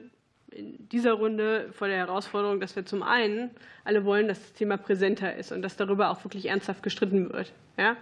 in 0.55 0.89
dieser 0.89 1.13
Runde 1.13 1.69
vor 1.73 1.87
der 1.87 1.97
Herausforderung, 1.97 2.59
dass 2.59 2.75
wir 2.75 2.85
zum 2.85 3.03
einen 3.03 3.51
alle 3.83 4.05
wollen, 4.05 4.27
dass 4.27 4.39
das 4.39 4.53
Thema 4.53 4.77
präsenter 4.77 5.35
ist 5.35 5.51
und 5.51 5.61
dass 5.61 5.75
darüber 5.75 6.09
auch 6.09 6.23
wirklich 6.23 6.47
ernsthaft 6.47 6.83
gestritten 6.83 7.31
wird. 7.31 7.51
Ja? 7.77 7.97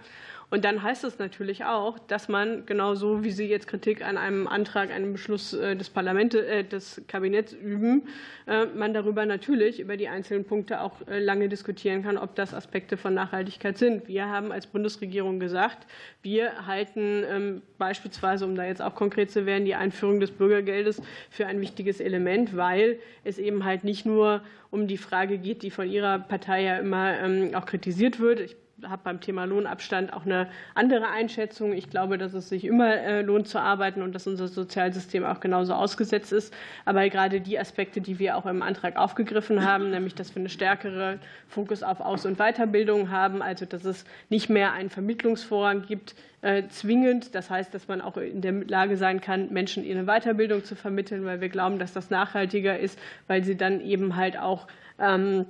Und 0.52 0.66
dann 0.66 0.82
heißt 0.82 1.04
es 1.04 1.18
natürlich 1.18 1.64
auch, 1.64 1.98
dass 1.98 2.28
man 2.28 2.66
genauso 2.66 3.24
wie 3.24 3.30
Sie 3.30 3.46
jetzt 3.46 3.66
Kritik 3.68 4.04
an 4.04 4.18
einem 4.18 4.46
Antrag, 4.46 4.90
einem 4.90 5.12
Beschluss 5.12 5.54
äh, 5.54 5.74
des 5.76 5.88
Parlaments, 5.88 6.34
äh, 6.34 6.62
des 6.62 7.00
Kabinetts 7.08 7.54
üben, 7.54 8.06
äh, 8.46 8.66
man 8.66 8.92
darüber 8.92 9.24
natürlich 9.24 9.80
über 9.80 9.96
die 9.96 10.08
einzelnen 10.08 10.44
Punkte 10.44 10.82
auch 10.82 10.92
lange 11.08 11.48
diskutieren 11.48 12.02
kann, 12.02 12.18
ob 12.18 12.34
das 12.34 12.52
Aspekte 12.52 12.98
von 12.98 13.14
Nachhaltigkeit 13.14 13.78
sind. 13.78 14.08
Wir 14.08 14.28
haben 14.28 14.52
als 14.52 14.66
Bundesregierung 14.66 15.40
gesagt, 15.40 15.86
wir 16.20 16.66
halten 16.66 17.24
ähm, 17.26 17.62
beispielsweise, 17.78 18.44
um 18.44 18.54
da 18.54 18.66
jetzt 18.66 18.82
auch 18.82 18.94
konkret 18.94 19.30
zu 19.30 19.46
werden, 19.46 19.64
die 19.64 19.74
Einführung 19.74 20.20
des 20.20 20.32
Bürgergeldes 20.32 21.00
für 21.30 21.46
ein 21.46 21.62
wichtiges 21.62 21.98
Element, 21.98 22.54
weil 22.54 22.98
es 23.24 23.38
eben 23.38 23.64
halt 23.64 23.84
nicht 23.84 24.04
nur 24.04 24.42
um 24.70 24.86
die 24.86 24.98
Frage 24.98 25.38
geht, 25.38 25.62
die 25.62 25.70
von 25.70 25.88
Ihrer 25.88 26.18
Partei 26.18 26.64
ja 26.64 26.76
immer 26.76 27.18
ähm, 27.20 27.54
auch 27.54 27.64
kritisiert 27.64 28.20
wird. 28.20 28.40
Ich 28.40 28.56
habe 28.88 29.02
beim 29.04 29.20
Thema 29.20 29.44
Lohnabstand 29.44 30.12
auch 30.12 30.24
eine 30.24 30.48
andere 30.74 31.08
Einschätzung. 31.08 31.72
Ich 31.72 31.90
glaube, 31.90 32.18
dass 32.18 32.34
es 32.34 32.48
sich 32.48 32.64
immer 32.64 32.94
äh, 32.94 33.22
lohnt 33.22 33.48
zu 33.48 33.60
arbeiten 33.60 34.02
und 34.02 34.14
dass 34.14 34.26
unser 34.26 34.48
Sozialsystem 34.48 35.24
auch 35.24 35.40
genauso 35.40 35.74
ausgesetzt 35.74 36.32
ist. 36.32 36.54
Aber 36.84 37.08
gerade 37.08 37.40
die 37.40 37.58
Aspekte, 37.58 38.00
die 38.00 38.18
wir 38.18 38.36
auch 38.36 38.46
im 38.46 38.62
Antrag 38.62 38.96
aufgegriffen 38.96 39.64
haben, 39.64 39.90
nämlich 39.90 40.14
dass 40.14 40.34
wir 40.34 40.40
eine 40.40 40.48
stärkere 40.48 41.18
Fokus 41.48 41.82
auf 41.82 42.00
Aus- 42.00 42.26
und 42.26 42.38
Weiterbildung 42.38 43.10
haben, 43.10 43.42
also 43.42 43.66
dass 43.66 43.84
es 43.84 44.04
nicht 44.28 44.48
mehr 44.48 44.72
einen 44.72 44.90
Vermittlungsvorrang 44.90 45.84
gibt, 45.86 46.14
äh, 46.42 46.64
zwingend. 46.68 47.34
Das 47.34 47.50
heißt, 47.50 47.72
dass 47.72 47.88
man 47.88 48.00
auch 48.00 48.16
in 48.16 48.40
der 48.40 48.52
Lage 48.52 48.96
sein 48.96 49.20
kann, 49.20 49.52
Menschen 49.52 49.84
ihre 49.84 50.04
Weiterbildung 50.04 50.64
zu 50.64 50.74
vermitteln, 50.74 51.24
weil 51.24 51.40
wir 51.40 51.48
glauben, 51.48 51.78
dass 51.78 51.92
das 51.92 52.10
nachhaltiger 52.10 52.78
ist, 52.78 52.98
weil 53.28 53.44
sie 53.44 53.56
dann 53.56 53.80
eben 53.80 54.16
halt 54.16 54.38
auch 54.38 54.66
ähm, 54.98 55.46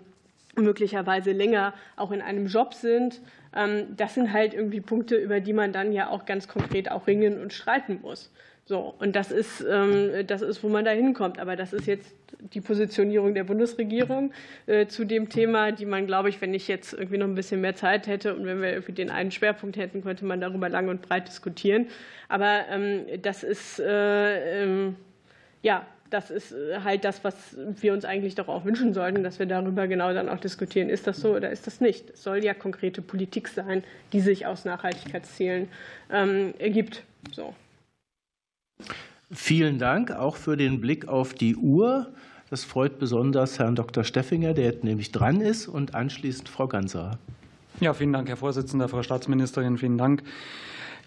möglicherweise 0.54 1.32
länger 1.32 1.74
auch 1.96 2.10
in 2.10 2.20
einem 2.20 2.46
Job 2.46 2.74
sind. 2.74 3.20
Ähm, 3.54 3.96
das 3.96 4.14
sind 4.14 4.32
halt 4.32 4.54
irgendwie 4.54 4.80
Punkte, 4.80 5.16
über 5.16 5.40
die 5.40 5.52
man 5.52 5.72
dann 5.72 5.92
ja 5.92 6.08
auch 6.08 6.26
ganz 6.26 6.48
konkret 6.48 6.90
auch 6.90 7.06
ringen 7.06 7.40
und 7.40 7.52
streiten 7.52 8.00
muss. 8.02 8.30
So, 8.64 8.94
und 9.00 9.16
das 9.16 9.32
ist, 9.32 9.64
ähm, 9.68 10.26
das 10.26 10.40
ist, 10.40 10.62
wo 10.62 10.68
man 10.68 10.84
da 10.84 10.92
hinkommt. 10.92 11.38
Aber 11.40 11.56
das 11.56 11.72
ist 11.72 11.86
jetzt 11.86 12.14
die 12.54 12.60
Positionierung 12.60 13.34
der 13.34 13.44
Bundesregierung 13.44 14.32
äh, 14.66 14.86
zu 14.86 15.04
dem 15.04 15.28
Thema, 15.28 15.72
die 15.72 15.84
man, 15.84 16.06
glaube 16.06 16.28
ich, 16.28 16.40
wenn 16.40 16.54
ich 16.54 16.68
jetzt 16.68 16.92
irgendwie 16.92 17.18
noch 17.18 17.26
ein 17.26 17.34
bisschen 17.34 17.60
mehr 17.60 17.74
Zeit 17.74 18.06
hätte 18.06 18.34
und 18.34 18.46
wenn 18.46 18.62
wir 18.62 18.70
irgendwie 18.70 18.92
den 18.92 19.10
einen 19.10 19.30
Schwerpunkt 19.32 19.76
hätten, 19.76 20.02
könnte 20.02 20.24
man 20.24 20.40
darüber 20.40 20.68
lang 20.68 20.88
und 20.88 21.02
breit 21.02 21.28
diskutieren. 21.28 21.88
Aber 22.28 22.62
ähm, 22.70 23.06
das 23.20 23.42
ist, 23.42 23.80
äh, 23.80 24.92
ja, 25.62 25.86
das 26.12 26.30
ist 26.30 26.52
äh, 26.52 26.80
halt 26.84 27.04
das, 27.04 27.24
was 27.24 27.56
wir 27.80 27.92
uns 27.92 28.04
eigentlich 28.04 28.34
doch 28.34 28.48
auch 28.48 28.64
wünschen 28.64 28.92
sollten, 28.92 29.22
dass 29.22 29.38
wir 29.38 29.46
darüber 29.46 29.86
genau 29.86 30.12
dann 30.12 30.28
auch 30.28 30.38
diskutieren. 30.38 30.88
Ist 30.88 31.06
das 31.06 31.18
so 31.18 31.34
oder 31.34 31.50
ist 31.50 31.66
das 31.66 31.80
nicht? 31.80 32.10
Es 32.10 32.22
soll 32.22 32.44
ja 32.44 32.54
konkrete 32.54 33.02
Politik 33.02 33.48
sein, 33.48 33.82
die 34.12 34.20
sich 34.20 34.46
aus 34.46 34.64
Nachhaltigkeitszielen 34.64 35.68
ähm, 36.10 36.54
ergibt. 36.58 37.04
So. 37.32 37.54
Vielen 39.30 39.78
Dank 39.78 40.10
auch 40.10 40.36
für 40.36 40.56
den 40.56 40.80
Blick 40.80 41.08
auf 41.08 41.34
die 41.34 41.56
Uhr. 41.56 42.12
Das 42.50 42.64
freut 42.64 42.98
besonders 42.98 43.58
Herrn 43.58 43.76
Dr. 43.76 44.04
Steffinger, 44.04 44.52
der 44.52 44.66
jetzt 44.66 44.84
nämlich 44.84 45.10
dran 45.10 45.40
ist, 45.40 45.68
und 45.68 45.94
anschließend 45.94 46.50
Frau 46.50 46.68
Ganser. 46.68 47.18
Ja, 47.80 47.94
vielen 47.94 48.12
Dank, 48.12 48.28
Herr 48.28 48.36
Vorsitzender, 48.36 48.88
Frau 48.88 49.02
Staatsministerin, 49.02 49.78
vielen 49.78 49.96
Dank. 49.96 50.22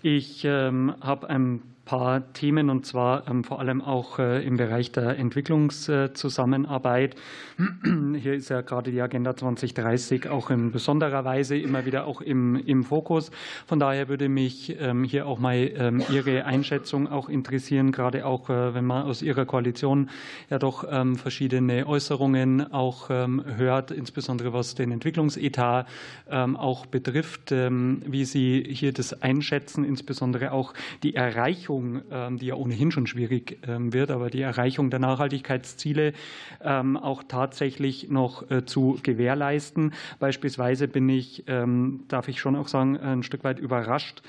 Ich 0.01 0.43
ähm, 0.43 0.95
habe 1.01 1.29
ein 1.29 1.61
paar 1.85 2.33
Themen 2.33 2.69
und 2.71 2.85
zwar 2.85 3.27
ähm, 3.29 3.43
vor 3.43 3.59
allem 3.59 3.81
auch 3.81 4.17
äh, 4.17 4.43
im 4.43 4.57
Bereich 4.57 4.91
der 4.91 5.17
Entwicklungszusammenarbeit. 5.19 7.15
Hier 8.19 8.33
ist 8.33 8.49
ja 8.49 8.61
gerade 8.61 8.91
die 8.91 9.01
Agenda 9.01 9.35
2030 9.35 10.27
auch 10.29 10.49
in 10.49 10.71
besonderer 10.71 11.23
Weise 11.23 11.55
immer 11.55 11.85
wieder 11.85 12.07
auch 12.07 12.21
im, 12.21 12.55
im 12.55 12.83
Fokus. 12.83 13.29
Von 13.67 13.79
daher 13.79 14.09
würde 14.09 14.29
mich 14.29 14.75
ähm, 14.79 15.03
hier 15.03 15.27
auch 15.27 15.37
mal 15.37 15.55
ähm, 15.55 16.03
Ihre 16.09 16.45
Einschätzung 16.45 17.07
auch 17.07 17.29
interessieren, 17.29 17.91
gerade 17.91 18.25
auch 18.25 18.49
äh, 18.49 18.73
wenn 18.73 18.85
man 18.85 19.03
aus 19.03 19.21
Ihrer 19.21 19.45
Koalition 19.45 20.09
ja 20.49 20.57
doch 20.57 20.85
verschiedene 21.15 21.85
Äußerungen 21.85 22.73
auch 22.73 23.09
hört, 23.09 23.91
insbesondere 23.91 24.53
was 24.53 24.75
den 24.75 24.91
Entwicklungsetat 24.91 25.87
auch 26.29 26.85
betrifft, 26.85 27.51
wie 27.51 28.25
Sie 28.25 28.63
hier 28.67 28.93
das 28.93 29.21
einschätzen, 29.21 29.83
insbesondere 29.83 30.51
auch 30.51 30.73
die 31.03 31.15
Erreichung 31.15 31.74
Erreichung, 31.75 32.01
ähm, 32.11 32.37
die 32.37 32.47
ja 32.47 32.55
ohnehin 32.55 32.91
schon 32.91 33.07
schwierig 33.07 33.57
ähm, 33.67 33.93
wird, 33.93 34.11
aber 34.11 34.29
die 34.29 34.41
Erreichung 34.41 34.89
der 34.89 34.99
Nachhaltigkeitsziele 34.99 36.13
ähm, 36.63 36.97
auch 36.97 37.23
tatsächlich 37.27 38.09
noch 38.09 38.49
äh, 38.49 38.65
zu 38.65 38.97
gewährleisten. 39.03 39.93
Beispielsweise 40.19 40.87
bin 40.87 41.09
ich, 41.09 41.43
darf 41.45 42.27
ich 42.27 42.39
schon 42.39 42.55
auch 42.55 42.67
sagen, 42.67 42.97
ein 42.97 43.23
Stück 43.23 43.43
weit 43.43 43.59
überrascht, 43.59 44.21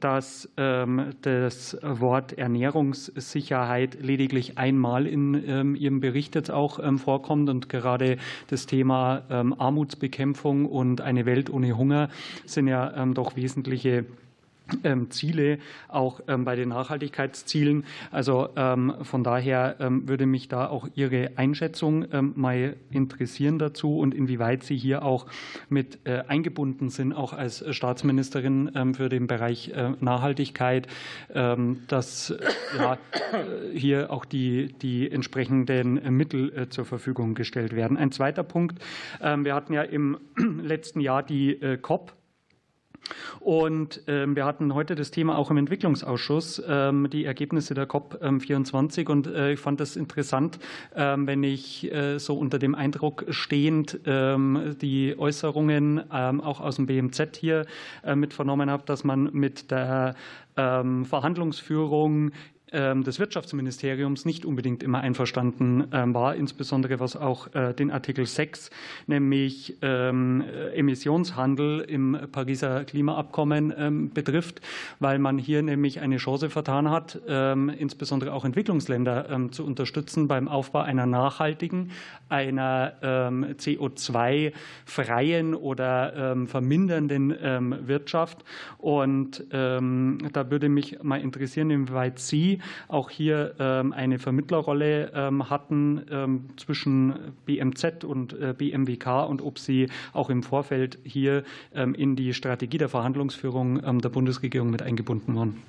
dass 0.00 0.48
das 0.56 1.78
Wort 1.82 2.32
Ernährungssicherheit 2.32 3.98
lediglich 4.00 4.58
einmal 4.58 5.06
in 5.06 5.76
Ihrem 5.76 6.00
Bericht 6.00 6.34
jetzt 6.34 6.50
auch 6.50 6.80
vorkommt 6.98 7.48
und 7.48 7.68
gerade 7.68 8.18
das 8.48 8.66
Thema 8.66 9.22
Armutsbekämpfung 9.28 10.66
und 10.66 11.00
eine 11.00 11.26
Welt 11.26 11.50
ohne 11.50 11.76
Hunger 11.76 12.08
sind 12.46 12.68
ja 12.68 13.06
doch 13.06 13.36
wesentliche 13.36 14.06
Ziele, 15.10 15.58
auch 15.88 16.20
ähm, 16.28 16.44
bei 16.44 16.56
den 16.56 16.68
Nachhaltigkeitszielen. 16.70 17.84
Also 18.10 18.48
ähm, 18.56 18.94
von 19.02 19.22
daher 19.24 19.76
würde 19.78 20.26
mich 20.26 20.48
da 20.48 20.68
auch 20.68 20.88
Ihre 20.94 21.32
Einschätzung 21.36 22.06
mal 22.34 22.76
interessieren 22.90 23.58
dazu 23.58 23.98
und 23.98 24.14
inwieweit 24.14 24.62
Sie 24.62 24.76
hier 24.76 25.04
auch 25.04 25.26
mit 25.68 25.98
äh, 26.04 26.22
eingebunden 26.28 26.88
sind, 26.88 27.12
auch 27.12 27.32
als 27.32 27.64
Staatsministerin 27.74 28.94
für 28.94 29.08
den 29.08 29.26
Bereich 29.26 29.68
äh, 29.68 29.92
Nachhaltigkeit, 30.00 30.86
dass 31.28 32.34
ja, 32.76 32.94
äh, 32.94 33.76
hier 33.76 34.10
auch 34.12 34.24
die, 34.24 34.72
die 34.80 35.10
entsprechenden 35.10 36.16
Mittel 36.16 36.68
zur 36.70 36.84
Verfügung 36.84 37.34
gestellt 37.34 37.74
werden. 37.74 37.96
Ein 37.96 38.12
zweiter 38.12 38.42
Punkt. 38.42 38.82
Wir 39.20 39.54
hatten 39.54 39.72
ja 39.72 39.82
im 39.82 40.18
letzten 40.62 41.00
Jahr 41.00 41.22
die 41.22 41.58
COP 41.82 42.12
und 43.40 44.02
ähm, 44.06 44.36
wir 44.36 44.44
hatten 44.44 44.74
heute 44.74 44.94
das 44.94 45.10
Thema 45.10 45.38
auch 45.38 45.50
im 45.50 45.56
Entwicklungsausschuss, 45.56 46.62
ähm, 46.66 47.08
die 47.10 47.24
Ergebnisse 47.24 47.74
der 47.74 47.88
COP24. 47.88 49.08
Und 49.08 49.26
äh, 49.26 49.52
ich 49.52 49.60
fand 49.60 49.80
das 49.80 49.96
interessant, 49.96 50.58
ähm, 50.94 51.26
wenn 51.26 51.42
ich 51.42 51.92
äh, 51.92 52.18
so 52.18 52.36
unter 52.36 52.58
dem 52.58 52.74
Eindruck 52.74 53.24
stehend 53.30 54.00
die 54.06 55.14
Äußerungen 55.18 56.10
auch 56.10 56.60
aus 56.60 56.76
dem 56.76 56.86
BMZ 56.86 57.36
hier 57.36 57.66
äh, 58.04 58.14
mit 58.14 58.32
vernommen 58.34 58.70
habe, 58.70 58.84
dass 58.86 59.04
man 59.04 59.30
mit 59.32 59.70
der 59.70 60.14
Verhandlungsführung 60.54 62.26
ähm, 62.26 62.32
des 62.72 63.20
Wirtschaftsministeriums 63.20 64.24
nicht 64.24 64.44
unbedingt 64.44 64.82
immer 64.82 64.98
einverstanden 65.00 65.84
ähm, 65.92 66.14
war, 66.14 66.34
insbesondere 66.34 66.98
was 66.98 67.14
auch 67.14 67.54
äh, 67.54 67.72
den 67.72 67.92
Artikel 67.92 68.26
6, 68.26 68.70
nämlich 69.06 69.76
ähm, 69.82 70.42
Emissionshandel 70.74 71.82
im 71.82 72.18
Pariser 72.32 72.84
Klimaabkommen 72.84 74.10
betrifft, 74.12 74.60
weil 74.98 75.20
man 75.20 75.38
hier 75.38 75.62
nämlich 75.62 76.00
eine 76.00 76.16
Chance 76.16 76.50
vertan 76.50 76.90
hat, 76.90 77.14
insbesondere 77.16 78.32
auch 78.32 78.44
Entwicklungsländer 78.44 79.48
zu 79.50 79.64
unterstützen 79.64 80.26
beim 80.28 80.46
Aufbau 80.48 80.80
einer 80.80 81.06
nachhaltigen, 81.06 81.92
einer 82.28 82.94
CO2-freien 83.02 85.54
oder 85.54 86.36
vermindernden 86.46 87.88
Wirtschaft. 87.88 88.44
Und 88.78 89.44
da 89.50 90.50
würde 90.50 90.68
mich 90.68 91.02
mal 91.02 91.20
interessieren, 91.20 91.70
inwieweit 91.70 92.18
Sie 92.18 92.55
auch 92.88 93.10
hier 93.10 93.54
ähm, 93.58 93.92
eine 93.92 94.18
Vermittlerrolle 94.18 95.12
ähm, 95.14 95.50
hatten 95.50 96.02
ähm, 96.10 96.50
zwischen 96.56 97.14
BMZ 97.44 98.04
und 98.04 98.32
äh, 98.32 98.54
BMWK 98.56 99.26
und 99.28 99.42
ob 99.42 99.58
Sie 99.58 99.88
auch 100.12 100.30
im 100.30 100.42
Vorfeld 100.42 100.98
hier 101.04 101.44
in 101.72 102.16
die 102.16 102.34
Strategie 102.34 102.78
der 102.78 102.88
Verhandlungsführung 102.88 104.00
der 104.00 104.08
Bundesregierung 104.08 104.70
mit 104.70 104.82
eingebunden 104.82 105.36
waren. 105.36 105.62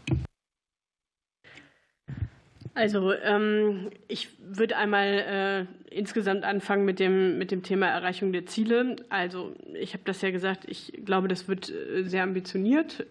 Also 2.74 3.14
ich 4.08 4.30
würde 4.40 4.78
einmal 4.78 5.68
äh, 5.90 5.96
insgesamt 5.96 6.44
anfangen 6.44 6.86
mit 6.86 7.00
dem, 7.00 7.38
mit 7.38 7.52
dem 7.52 7.64
Thema 7.64 7.88
Erreichung 7.88 8.32
der 8.32 8.46
Ziele. 8.46 8.98
Also 9.10 9.56
ich 9.74 9.94
habe 9.94 10.04
das 10.06 10.22
ja 10.22 10.32
gesagt, 10.32 10.66
ich 10.68 10.94
glaube, 11.04 11.28
das 11.28 11.48
wird 11.48 11.70
äh, 11.70 12.04
sehr 12.04 12.24
ambitioniert. 12.24 13.06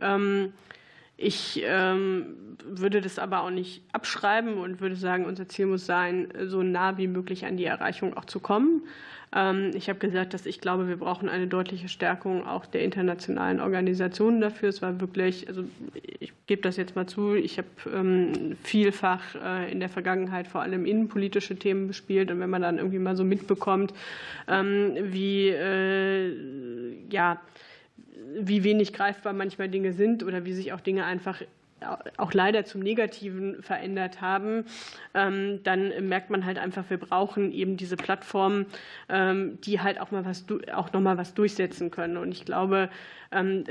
Ich 1.16 1.62
ähm, 1.64 2.56
würde 2.64 3.01
das 3.01 3.18
aber 3.18 3.43
auch 3.43 3.51
nicht 3.51 3.82
abschreiben 3.93 4.59
und 4.59 4.80
würde 4.80 4.97
sagen, 4.97 5.24
unser 5.24 5.48
Ziel 5.48 5.66
muss 5.66 5.86
sein, 5.86 6.28
so 6.44 6.62
nah 6.62 6.98
wie 6.98 7.06
möglich 7.06 7.47
an 7.47 7.56
die 7.56 7.64
Erreichung 7.64 8.16
auch 8.16 8.26
zu 8.26 8.38
kommen. 8.38 8.82
Ähm, 9.34 9.70
ich 9.74 9.88
habe 9.88 9.98
gesagt, 9.98 10.34
dass 10.34 10.47
ich 10.47 10.60
glaube, 10.60 10.88
wir 10.88 10.97
brauchen 10.97 11.28
eine 11.28 11.47
deutliche 11.47 11.88
Stärkung 11.88 12.47
auch 12.47 12.66
der 12.66 12.82
internationalen 12.82 13.60
Organisationen 13.60 14.40
dafür. 14.40 14.68
Es 14.68 14.82
war 14.82 15.01
wirklich, 15.01 15.48
also 15.48 15.64
ich 16.20 16.32
gebe 16.47 16.62
das 16.62 16.76
jetzt 16.76 16.97
mal 16.97 17.06
zu, 17.06 17.34
ich 17.34 17.59
habe 17.59 17.68
ähm, 17.94 18.56
vielfach 18.62 19.22
äh, 19.34 19.72
in 19.72 19.80
der 19.80 19.88
Vergangenheit 19.88 20.47
vor 20.47 20.62
allem 20.62 20.86
innenpolitische 20.86 21.56
Themen 21.56 21.86
bespielt 21.88 22.30
und 22.30 22.40
wenn 22.40 22.51
man 22.51 22.62
dann 22.62 22.78
irgendwie 22.78 22.98
mal 22.98 23.16
so 23.16 23.24
mitbekommt, 23.24 23.93
ähm, 24.48 24.93
wie 25.01 25.48
äh, 25.48 26.32
ja 27.10 27.40
wie 28.38 28.64
wenig 28.64 28.93
greifbar 28.93 29.32
manchmal 29.32 29.68
Dinge 29.68 29.93
sind 29.93 30.22
oder 30.22 30.44
wie 30.44 30.52
sich 30.52 30.72
auch 30.72 30.80
Dinge 30.80 31.05
einfach 31.05 31.43
auch 32.16 32.32
leider 32.32 32.64
zum 32.64 32.80
Negativen 32.80 33.62
verändert 33.62 34.20
haben, 34.20 34.64
ähm, 35.14 35.60
dann 35.62 36.09
merkt 36.09 36.30
man 36.30 36.47
halt 36.47 36.59
einfach, 36.59 36.88
wir 36.88 36.97
brauchen 36.97 37.52
eben 37.52 37.76
diese 37.76 37.97
Plattformen, 37.97 38.66
ähm, 39.09 39.60
die 39.60 39.80
halt 39.80 40.01
auch 40.01 40.10
mal 40.10 40.24
was, 40.24 40.47
auch 40.74 40.93
noch 40.93 41.01
mal 41.01 41.18
was 41.18 41.34
durchsetzen 41.34 41.90
können. 41.90 42.16
Und 42.16 42.32
ich 42.32 42.44
glaube, 42.44 42.88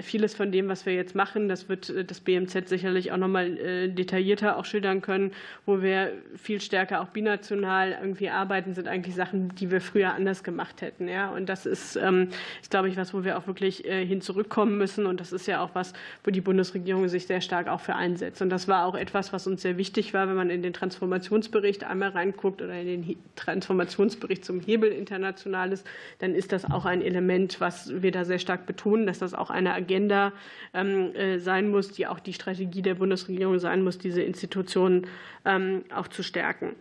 vieles 0.01 0.35
von 0.35 0.51
dem, 0.51 0.67
was 0.67 0.85
wir 0.85 0.93
jetzt 0.93 1.15
machen, 1.15 1.47
das 1.49 1.69
wird 1.69 1.89
äh, 1.89 2.05
das 2.05 2.19
BMZ 2.19 2.67
sicherlich 2.67 3.11
auch 3.11 3.17
noch 3.17 3.27
mal 3.27 3.57
äh, 3.57 3.89
detaillierter 3.89 4.57
auch 4.57 4.65
schildern 4.65 5.01
können, 5.01 5.31
wo 5.65 5.81
wir 5.81 6.11
viel 6.35 6.61
stärker 6.61 7.01
auch 7.01 7.07
binational 7.07 7.97
irgendwie 7.99 8.29
arbeiten, 8.29 8.73
sind 8.73 8.87
eigentlich 8.87 9.15
Sachen, 9.15 9.55
die 9.55 9.71
wir 9.71 9.81
früher 9.81 10.13
anders 10.13 10.43
gemacht 10.43 10.81
hätten. 10.81 11.07
Ja, 11.07 11.29
und 11.29 11.47
das 11.47 11.65
ist, 11.65 11.95
ist 11.95 12.69
glaube 12.69 12.89
ich, 12.89 12.97
was, 12.97 13.13
wo 13.13 13.23
wir 13.23 13.37
auch 13.37 13.47
wirklich 13.47 13.85
äh, 13.85 14.05
hin 14.05 14.21
zurückkommen 14.21 14.77
müssen. 14.77 15.05
Und 15.05 15.19
das 15.19 15.31
ist 15.31 15.47
ja 15.47 15.63
auch 15.63 15.71
was, 15.73 15.93
wo 16.23 16.31
die 16.31 16.41
Bundesregierung 16.41 17.07
sich 17.07 17.27
sehr 17.27 17.41
stark 17.41 17.67
auch 17.67 17.79
für 17.79 17.95
einsetzt. 17.95 18.41
Und 18.41 18.49
das 18.49 18.67
war 18.67 18.85
auch 18.85 18.95
etwas, 18.95 19.33
was 19.33 19.47
uns 19.47 19.61
sehr 19.61 19.77
wichtig 19.77 20.13
war, 20.13 20.27
wenn 20.27 20.35
man 20.35 20.49
in 20.49 20.61
den 20.61 20.73
Transformationsbericht 20.73 21.83
einmal 21.83 22.09
reinguckt 22.09 22.61
oder 22.61 22.79
in 22.79 22.87
den 22.87 23.15
Transformationsbericht 23.35 24.43
zum 24.43 24.59
Hebel 24.59 24.91
Internationales, 24.91 25.83
dann 26.19 26.35
ist 26.35 26.51
das 26.51 26.65
auch 26.65 26.85
ein 26.85 27.01
Element, 27.01 27.59
was 27.61 28.01
wir 28.01 28.11
da 28.11 28.25
sehr 28.25 28.39
stark 28.39 28.65
betonen, 28.65 29.05
dass 29.05 29.19
das 29.19 29.33
auch 29.33 29.49
eine 29.55 29.73
Agenda 29.73 30.33
ähm, 30.73 31.15
äh, 31.15 31.39
sein 31.39 31.69
muss, 31.69 31.91
die 31.91 32.05
auch 32.07 32.19
die 32.19 32.33
Strategie 32.33 32.81
der 32.81 32.95
Bundesregierung 32.95 33.59
sein 33.59 33.83
muss, 33.83 33.97
diese 33.97 34.21
Institutionen 34.21 35.07
ähm, 35.45 35.83
auch 35.93 36.07
zu 36.07 36.21
stärken. 36.21 36.75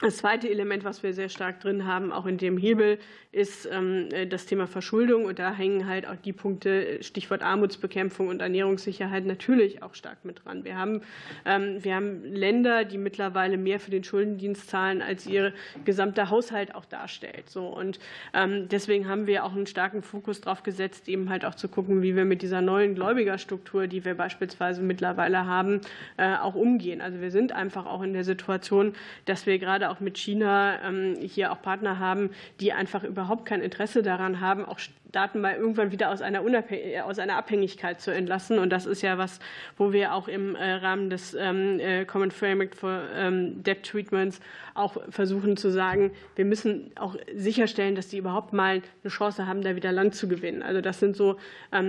Das 0.00 0.16
zweite 0.16 0.48
Element, 0.48 0.84
was 0.84 1.02
wir 1.02 1.12
sehr 1.12 1.28
stark 1.28 1.60
drin 1.60 1.86
haben, 1.86 2.10
auch 2.10 2.24
in 2.24 2.38
dem 2.38 2.56
Hebel, 2.56 2.98
ist 3.32 3.68
ähm, 3.70 4.08
das 4.30 4.46
Thema 4.46 4.66
Verschuldung. 4.66 5.26
Und 5.26 5.38
da 5.38 5.52
hängen 5.52 5.86
halt 5.86 6.08
auch 6.08 6.16
die 6.16 6.32
Punkte, 6.32 7.02
Stichwort 7.02 7.42
Armutsbekämpfung 7.42 8.28
und 8.28 8.40
Ernährungssicherheit, 8.40 9.26
natürlich 9.26 9.82
auch 9.82 9.94
stark 9.94 10.24
mit 10.24 10.44
dran. 10.44 10.64
Wir 10.64 10.78
haben, 10.78 11.02
ähm, 11.44 11.84
wir 11.84 11.94
haben 11.94 12.24
Länder, 12.24 12.86
die 12.86 12.96
mittlerweile 12.96 13.58
mehr 13.58 13.78
für 13.78 13.90
den 13.90 14.02
Schuldendienst 14.02 14.70
zahlen, 14.70 15.02
als 15.02 15.26
ihr 15.26 15.52
gesamter 15.84 16.30
Haushalt 16.30 16.74
auch 16.74 16.86
darstellt. 16.86 17.54
Und 17.54 18.00
ähm, 18.32 18.68
deswegen 18.68 19.06
haben 19.06 19.26
wir 19.26 19.44
auch 19.44 19.54
einen 19.54 19.66
starken 19.66 20.02
Fokus 20.02 20.40
darauf 20.40 20.62
gesetzt, 20.62 21.10
eben 21.10 21.28
halt 21.28 21.44
auch 21.44 21.54
zu 21.54 21.68
gucken, 21.68 22.00
wie 22.00 22.16
wir 22.16 22.24
mit 22.24 22.40
dieser 22.40 22.62
neuen 22.62 22.94
Gläubigerstruktur, 22.94 23.86
die 23.86 24.04
wir 24.04 24.14
beispielsweise 24.14 24.80
mittlerweile 24.80 25.44
haben, 25.44 25.82
äh, 26.16 26.36
auch 26.36 26.54
umgehen. 26.54 27.02
Also 27.02 27.20
wir 27.20 27.30
sind 27.30 27.52
einfach 27.52 27.84
auch 27.84 28.00
in 28.00 28.14
der 28.14 28.24
Situation, 28.24 28.94
dass 29.26 29.44
wir 29.44 29.58
gerade 29.58 29.89
auch 29.90 30.00
mit 30.00 30.16
China 30.18 30.80
ähm, 30.82 31.16
hier 31.20 31.52
auch 31.52 31.60
Partner 31.60 31.98
haben, 31.98 32.30
die 32.60 32.72
einfach 32.72 33.04
überhaupt 33.04 33.46
kein 33.46 33.60
Interesse 33.60 34.02
daran 34.02 34.40
haben, 34.40 34.64
auch 34.64 34.78
Daten 35.12 35.40
mal 35.40 35.54
irgendwann 35.54 35.92
wieder 35.92 36.10
aus 36.10 36.22
einer, 36.22 36.42
äh, 36.70 37.00
aus 37.00 37.18
einer 37.18 37.36
Abhängigkeit 37.36 38.00
zu 38.00 38.12
entlassen. 38.12 38.58
Und 38.58 38.70
das 38.70 38.86
ist 38.86 39.02
ja 39.02 39.18
was, 39.18 39.38
wo 39.76 39.92
wir 39.92 40.14
auch 40.14 40.28
im 40.28 40.54
äh, 40.56 40.72
Rahmen 40.74 41.10
des 41.10 41.34
ähm, 41.38 41.80
Common 42.06 42.30
Framework 42.30 42.76
for 42.76 43.02
ähm, 43.14 43.62
Debt 43.62 43.84
Treatments 43.84 44.40
auch 44.74 44.96
versuchen 45.10 45.56
zu 45.56 45.70
sagen, 45.70 46.12
wir 46.36 46.44
müssen 46.44 46.92
auch 46.96 47.16
sicherstellen, 47.34 47.94
dass 47.94 48.08
die 48.08 48.18
überhaupt 48.18 48.52
mal 48.52 48.82
eine 49.02 49.10
Chance 49.10 49.46
haben, 49.46 49.62
da 49.62 49.76
wieder 49.76 49.92
Land 49.92 50.14
zu 50.14 50.28
gewinnen. 50.28 50.62
Also 50.62 50.80
das 50.80 51.00
sind 51.00 51.16
so 51.16 51.36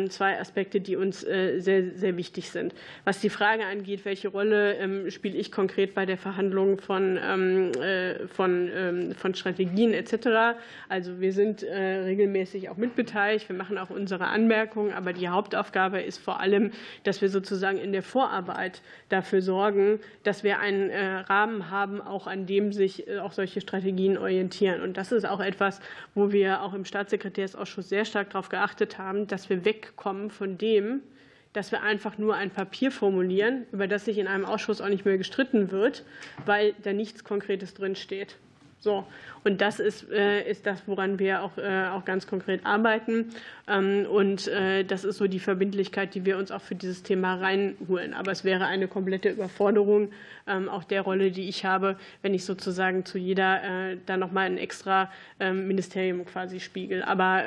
zwei 0.09 0.39
Aspekte, 0.39 0.81
die 0.81 0.95
uns 0.95 1.21
sehr, 1.21 1.91
sehr 1.91 2.17
wichtig 2.17 2.49
sind. 2.49 2.73
Was 3.05 3.21
die 3.21 3.29
Frage 3.29 3.65
angeht, 3.65 4.03
welche 4.03 4.29
Rolle 4.29 5.09
spiele 5.11 5.37
ich 5.37 5.51
konkret 5.51 5.93
bei 5.93 6.05
der 6.05 6.17
Verhandlung 6.17 6.79
von 6.79 7.17
äh, 7.81 8.27
von, 8.27 8.69
ähm, 8.73 9.15
von 9.15 9.35
Strategien 9.35 9.93
etc. 9.93 10.57
Also 10.89 11.19
wir 11.19 11.33
sind 11.33 11.63
äh, 11.63 12.01
regelmäßig 12.03 12.69
auch 12.69 12.77
mitbeteiligt, 12.77 13.10
wir 13.13 13.55
machen 13.55 13.77
auch 13.77 13.89
unsere 13.89 14.27
Anmerkungen, 14.27 14.93
aber 14.93 15.13
die 15.13 15.29
Hauptaufgabe 15.29 16.01
ist 16.01 16.17
vor 16.17 16.39
allem, 16.39 16.71
dass 17.03 17.21
wir 17.21 17.29
sozusagen 17.29 17.77
in 17.77 17.91
der 17.91 18.03
Vorarbeit 18.03 18.81
dafür 19.09 19.41
sorgen, 19.41 19.99
dass 20.23 20.43
wir 20.43 20.59
einen 20.59 20.89
äh, 20.89 21.17
Rahmen 21.17 21.69
haben, 21.69 22.01
auch 22.01 22.27
an 22.27 22.45
dem 22.45 22.71
sich 22.73 23.09
auch 23.19 23.31
solche 23.31 23.61
Strategien 23.61 24.17
orientieren. 24.17 24.81
Und 24.81 24.97
das 24.97 25.11
ist 25.11 25.25
auch 25.25 25.39
etwas, 25.39 25.79
wo 26.15 26.31
wir 26.31 26.61
auch 26.61 26.73
im 26.73 26.85
Staatssekretärsausschuss 26.85 27.89
sehr 27.89 28.05
stark 28.05 28.31
darauf 28.31 28.49
geachtet 28.49 28.97
haben, 28.97 29.27
dass 29.27 29.49
wir 29.49 29.65
wegkommen 29.65 30.29
von 30.29 30.57
dem, 30.57 31.01
dass 31.53 31.71
wir 31.71 31.81
einfach 31.81 32.17
nur 32.17 32.35
ein 32.35 32.49
Papier 32.49 32.91
formulieren, 32.91 33.65
über 33.71 33.87
das 33.87 34.05
sich 34.05 34.17
in 34.17 34.27
einem 34.27 34.45
Ausschuss 34.45 34.81
auch 34.81 34.89
nicht 34.89 35.05
mehr 35.05 35.17
gestritten 35.17 35.71
wird, 35.71 36.05
weil 36.45 36.73
da 36.83 36.93
nichts 36.93 37.23
Konkretes 37.23 37.73
drinsteht. 37.73 38.37
So, 38.81 39.05
und 39.43 39.61
das 39.61 39.79
ist, 39.79 40.09
äh, 40.11 40.49
ist 40.49 40.65
das, 40.65 40.81
woran 40.87 41.19
wir 41.19 41.43
auch, 41.43 41.55
äh, 41.59 41.85
auch 41.89 42.03
ganz 42.03 42.25
konkret 42.25 42.65
arbeiten. 42.65 43.29
Ähm, 43.67 44.07
und 44.09 44.47
äh, 44.47 44.83
das 44.83 45.03
ist 45.03 45.17
so 45.17 45.27
die 45.27 45.39
Verbindlichkeit, 45.39 46.15
die 46.15 46.25
wir 46.25 46.39
uns 46.39 46.49
auch 46.49 46.61
für 46.61 46.73
dieses 46.73 47.03
Thema 47.03 47.35
reinholen. 47.35 48.15
Aber 48.15 48.31
es 48.31 48.43
wäre 48.43 48.65
eine 48.65 48.87
komplette 48.87 49.29
Überforderung 49.29 50.09
ähm, 50.47 50.67
auch 50.67 50.83
der 50.83 51.03
Rolle, 51.03 51.29
die 51.29 51.47
ich 51.47 51.63
habe, 51.63 51.95
wenn 52.23 52.33
ich 52.33 52.43
sozusagen 52.43 53.05
zu 53.05 53.19
jeder 53.19 53.61
dann 54.07 54.19
nochmal 54.19 54.47
ein 54.47 54.57
extra 54.57 55.11
ähm, 55.39 55.67
Ministerium 55.67 56.25
quasi 56.25 56.59
spiegel. 56.59 57.03
Aber 57.03 57.43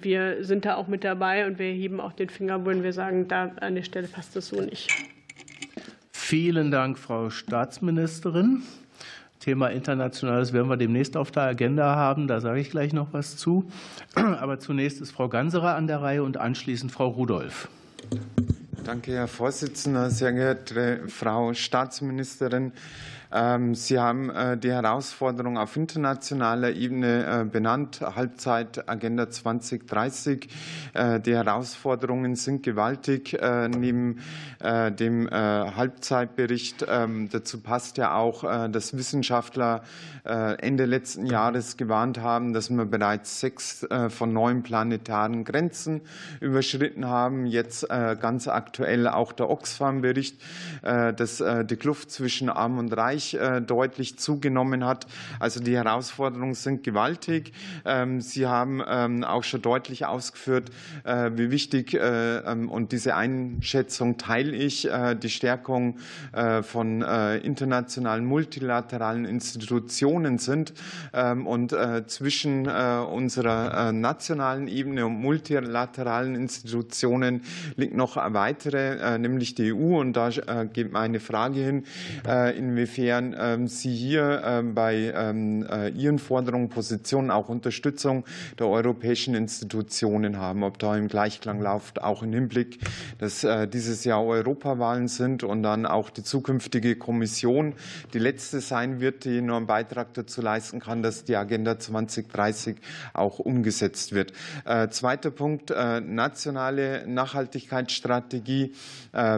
wir 0.00 0.44
sind 0.44 0.64
da 0.64 0.76
auch 0.76 0.88
mit 0.88 1.04
dabei 1.04 1.46
und 1.46 1.58
wir 1.58 1.70
heben 1.70 2.00
auch 2.00 2.12
den 2.12 2.30
Finger, 2.30 2.64
wenn 2.64 2.82
wir 2.82 2.92
sagen, 2.92 3.28
da 3.28 3.52
an 3.60 3.74
der 3.74 3.82
Stelle 3.82 4.08
passt 4.08 4.36
das 4.36 4.48
so 4.48 4.60
nicht. 4.60 4.90
Vielen 6.12 6.70
Dank, 6.70 6.98
Frau 6.98 7.30
Staatsministerin. 7.30 8.62
Thema 9.38 9.68
Internationales 9.68 10.52
werden 10.52 10.68
wir 10.68 10.76
demnächst 10.76 11.16
auf 11.16 11.30
der 11.30 11.44
Agenda 11.44 11.94
haben. 11.94 12.26
Da 12.26 12.40
sage 12.40 12.60
ich 12.60 12.70
gleich 12.70 12.92
noch 12.92 13.12
was 13.12 13.36
zu. 13.36 13.70
Aber 14.14 14.58
zunächst 14.58 15.00
ist 15.00 15.12
Frau 15.12 15.28
Ganserer 15.28 15.74
an 15.74 15.86
der 15.86 16.02
Reihe 16.02 16.22
und 16.22 16.36
anschließend 16.36 16.92
Frau 16.92 17.08
Rudolph. 17.08 17.68
Danke, 18.84 19.12
Herr 19.12 19.28
Vorsitzender. 19.28 20.10
Sehr 20.10 20.32
geehrte 20.32 21.02
Frau 21.08 21.52
Staatsministerin. 21.52 22.72
Ähm, 23.30 23.74
Sie 23.74 23.98
haben 23.98 24.30
äh, 24.30 24.56
die 24.56 24.72
Herausforderung 24.72 25.58
auf 25.58 25.76
internationaler 25.76 26.72
Ebene 26.72 27.42
äh, 27.42 27.44
benannt, 27.44 28.00
Halbzeit 28.00 28.88
Agenda 28.88 29.28
2030. 29.28 30.48
Äh, 30.94 31.20
die 31.20 31.34
Herausforderungen 31.34 32.36
sind 32.36 32.62
gewaltig. 32.62 33.38
Neben 33.38 34.20
dem 34.60 35.30
Halbzeitbericht 35.30 36.86
ähm, 36.88 37.28
dazu 37.30 37.60
passt 37.60 37.98
ja 37.98 38.14
auch, 38.14 38.42
dass 38.68 38.96
Wissenschaftler 38.96 39.82
Ende 40.24 40.84
letzten 40.84 41.26
Jahres 41.26 41.76
gewarnt 41.76 42.20
haben, 42.20 42.52
dass 42.52 42.70
wir 42.70 42.84
bereits 42.84 43.40
sechs 43.40 43.86
von 44.08 44.32
neun 44.32 44.62
planetaren 44.62 45.44
Grenzen 45.44 46.02
überschritten 46.40 47.06
haben. 47.06 47.46
Jetzt 47.46 47.88
ganz 47.88 48.48
aktuell 48.48 49.08
auch 49.08 49.32
der 49.32 49.48
Oxfam-Bericht, 49.50 50.40
dass 50.82 51.42
die 51.64 51.76
Kluft 51.76 52.10
zwischen 52.10 52.50
Arm 52.50 52.78
und 52.78 52.96
Reich 52.96 53.17
Bereich 53.18 53.34
äh, 53.34 53.60
deutlich 53.60 54.18
zugenommen 54.18 54.84
hat. 54.84 55.06
Also 55.40 55.60
die 55.60 55.76
Herausforderungen 55.76 56.54
sind 56.54 56.84
gewaltig. 56.84 57.52
Ähm, 57.84 58.20
Sie 58.20 58.46
haben 58.46 58.82
ähm, 58.86 59.24
auch 59.24 59.42
schon 59.42 59.62
deutlich 59.62 60.06
ausgeführt, 60.06 60.70
äh, 61.04 61.32
wie 61.34 61.50
wichtig 61.50 61.94
äh, 61.94 62.38
ähm, 62.38 62.68
und 62.68 62.92
diese 62.92 63.16
Einschätzung 63.16 64.18
teile 64.18 64.52
ich, 64.52 64.88
die 65.22 65.30
Stärkung 65.30 65.98
von 66.62 67.02
internationalen, 67.02 68.24
multilateralen 68.24 69.24
Institutionen 69.24 70.38
sind 70.38 70.72
und 71.44 71.74
zwischen 72.06 72.66
unserer 72.66 73.92
nationalen 73.92 74.68
Ebene 74.68 75.06
und 75.06 75.20
multilateralen 75.20 76.34
Institutionen 76.34 77.42
liegt 77.76 77.94
noch 77.94 78.16
eine 78.16 78.34
weitere, 78.34 79.18
nämlich 79.18 79.54
die 79.54 79.72
EU. 79.72 79.98
Und 79.98 80.14
da 80.14 80.30
geht 80.72 80.92
meine 80.92 81.20
Frage 81.20 81.60
hin, 81.60 81.84
inwiefern 82.56 83.07
inwiefern 83.08 83.34
ähm, 83.38 83.68
Sie 83.68 83.94
hier 83.94 84.42
ähm, 84.44 84.74
bei 84.74 85.12
ähm, 85.14 85.66
äh, 85.68 85.88
Ihren 85.90 86.18
Forderungen, 86.18 86.68
Positionen 86.68 87.30
auch 87.30 87.48
Unterstützung 87.48 88.24
der 88.58 88.68
europäischen 88.68 89.34
Institutionen 89.34 90.38
haben, 90.38 90.62
ob 90.62 90.78
da 90.78 90.96
im 90.96 91.08
Gleichklang 91.08 91.60
läuft, 91.60 92.02
auch 92.02 92.22
im 92.22 92.32
Hinblick, 92.32 92.78
dass 93.18 93.44
äh, 93.44 93.66
dieses 93.66 94.04
Jahr 94.04 94.24
Europawahlen 94.24 95.08
sind 95.08 95.44
und 95.44 95.62
dann 95.62 95.86
auch 95.86 96.10
die 96.10 96.22
zukünftige 96.22 96.96
Kommission 96.96 97.74
die 98.12 98.18
letzte 98.18 98.60
sein 98.60 99.00
wird, 99.00 99.24
die 99.24 99.40
nur 99.40 99.56
einen 99.56 99.66
Beitrag 99.66 100.14
dazu 100.14 100.42
leisten 100.42 100.80
kann, 100.80 101.02
dass 101.02 101.24
die 101.24 101.36
Agenda 101.36 101.78
2030 101.78 102.76
auch 103.14 103.38
umgesetzt 103.38 104.12
wird. 104.12 104.32
Äh, 104.64 104.88
zweiter 104.88 105.30
Punkt, 105.30 105.70
nationale 105.70 107.06
Nachhaltigkeitsstrategie. 107.06 108.72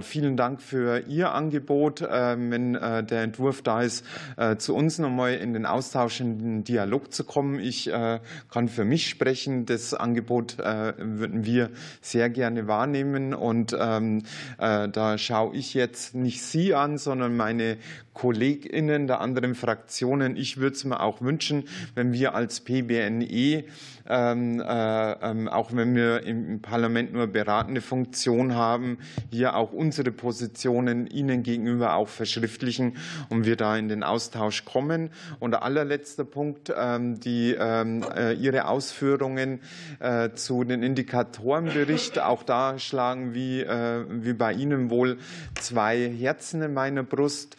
Vielen 0.02 0.36
Dank 0.36 0.62
für 0.62 1.00
Ihr 1.08 1.32
Angebot. 1.32 2.00
Wenn 2.00 2.72
der 2.72 3.22
Entwurf 3.22 3.59
da 3.62 3.82
ist, 3.82 4.04
äh, 4.36 4.56
zu 4.56 4.74
uns 4.74 4.98
nochmal 4.98 5.34
in 5.34 5.52
den 5.52 5.66
Austausch, 5.66 6.20
in 6.20 6.38
den 6.38 6.64
Dialog 6.64 7.12
zu 7.12 7.24
kommen. 7.24 7.60
Ich 7.60 7.88
äh, 7.92 8.20
kann 8.50 8.68
für 8.68 8.84
mich 8.84 9.08
sprechen. 9.08 9.66
Das 9.66 9.94
Angebot 9.94 10.58
äh, 10.58 10.94
würden 10.98 11.44
wir 11.44 11.70
sehr 12.00 12.30
gerne 12.30 12.66
wahrnehmen. 12.66 13.34
Und 13.34 13.76
ähm, 13.78 14.22
da 14.58 15.18
schaue 15.18 15.56
ich 15.56 15.74
jetzt 15.74 16.14
nicht 16.14 16.42
Sie 16.42 16.74
an, 16.74 16.98
sondern 16.98 17.36
meine 17.36 17.78
KollegInnen 18.20 19.06
der 19.06 19.20
anderen 19.20 19.54
Fraktionen. 19.54 20.36
Ich 20.36 20.58
würde 20.58 20.76
es 20.76 20.84
mir 20.84 21.00
auch 21.00 21.20
wünschen, 21.22 21.64
wenn 21.94 22.12
wir 22.12 22.34
als 22.34 22.60
PBNE, 22.60 23.64
ähm, 24.08 24.60
äh, 24.60 25.12
ähm, 25.12 25.48
auch 25.48 25.72
wenn 25.72 25.94
wir 25.94 26.22
im 26.24 26.60
Parlament 26.60 27.12
nur 27.12 27.28
beratende 27.28 27.80
Funktion 27.80 28.54
haben, 28.54 28.98
hier 29.30 29.56
auch 29.56 29.72
unsere 29.72 30.10
Positionen 30.10 31.06
Ihnen 31.06 31.42
gegenüber 31.42 31.94
auch 31.94 32.08
verschriftlichen 32.08 32.96
und 33.28 33.46
wir 33.46 33.49
da 33.56 33.76
in 33.76 33.88
den 33.88 34.02
Austausch 34.02 34.64
kommen. 34.64 35.10
Und 35.38 35.52
der 35.52 35.62
allerletzte 35.62 36.24
Punkt, 36.24 36.72
ähm, 36.76 37.20
die, 37.20 37.56
ähm, 37.58 38.04
äh, 38.16 38.32
Ihre 38.34 38.66
Ausführungen 38.66 39.60
äh, 39.98 40.30
zu 40.34 40.64
den 40.64 40.82
Indikatorenbericht. 40.82 42.18
Auch 42.18 42.42
da 42.42 42.78
schlagen 42.78 43.34
wie, 43.34 43.60
äh, 43.60 44.04
wie 44.08 44.32
bei 44.32 44.52
Ihnen 44.52 44.90
wohl 44.90 45.18
zwei 45.60 46.10
Herzen 46.10 46.62
in 46.62 46.74
meiner 46.74 47.02
Brust. 47.02 47.56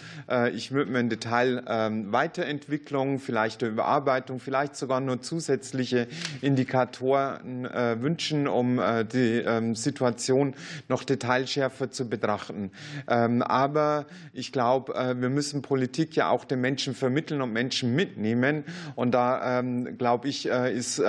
Ich 0.53 0.71
würde 0.71 0.91
mir 0.91 0.99
im 0.99 1.09
Detail 1.09 1.63
ähm, 1.67 2.11
Weiterentwicklung, 2.11 3.19
vielleicht 3.19 3.63
eine 3.63 3.71
Überarbeitung, 3.71 4.39
vielleicht 4.39 4.75
sogar 4.75 4.99
nur 4.99 5.21
zusätzliche 5.21 6.07
Indikatoren 6.41 7.67
wünschen, 8.01 8.47
um 8.47 8.79
die 9.13 9.73
Situation 9.73 10.55
noch 10.87 11.03
detailschärfer 11.03 11.91
zu 11.91 12.09
betrachten. 12.09 12.71
Aber 13.05 14.05
ich 14.33 14.51
glaube, 14.51 14.93
wir 14.93 15.29
müssen 15.29 15.61
Politik 15.81 16.15
ja 16.15 16.29
auch 16.29 16.45
den 16.45 16.61
Menschen 16.61 16.93
vermitteln 16.93 17.41
und 17.41 17.53
Menschen 17.53 17.95
mitnehmen. 17.95 18.65
Und 18.93 19.13
da, 19.15 19.63
glaube 19.97 20.27
ich, 20.27 20.45
ist 20.45 21.01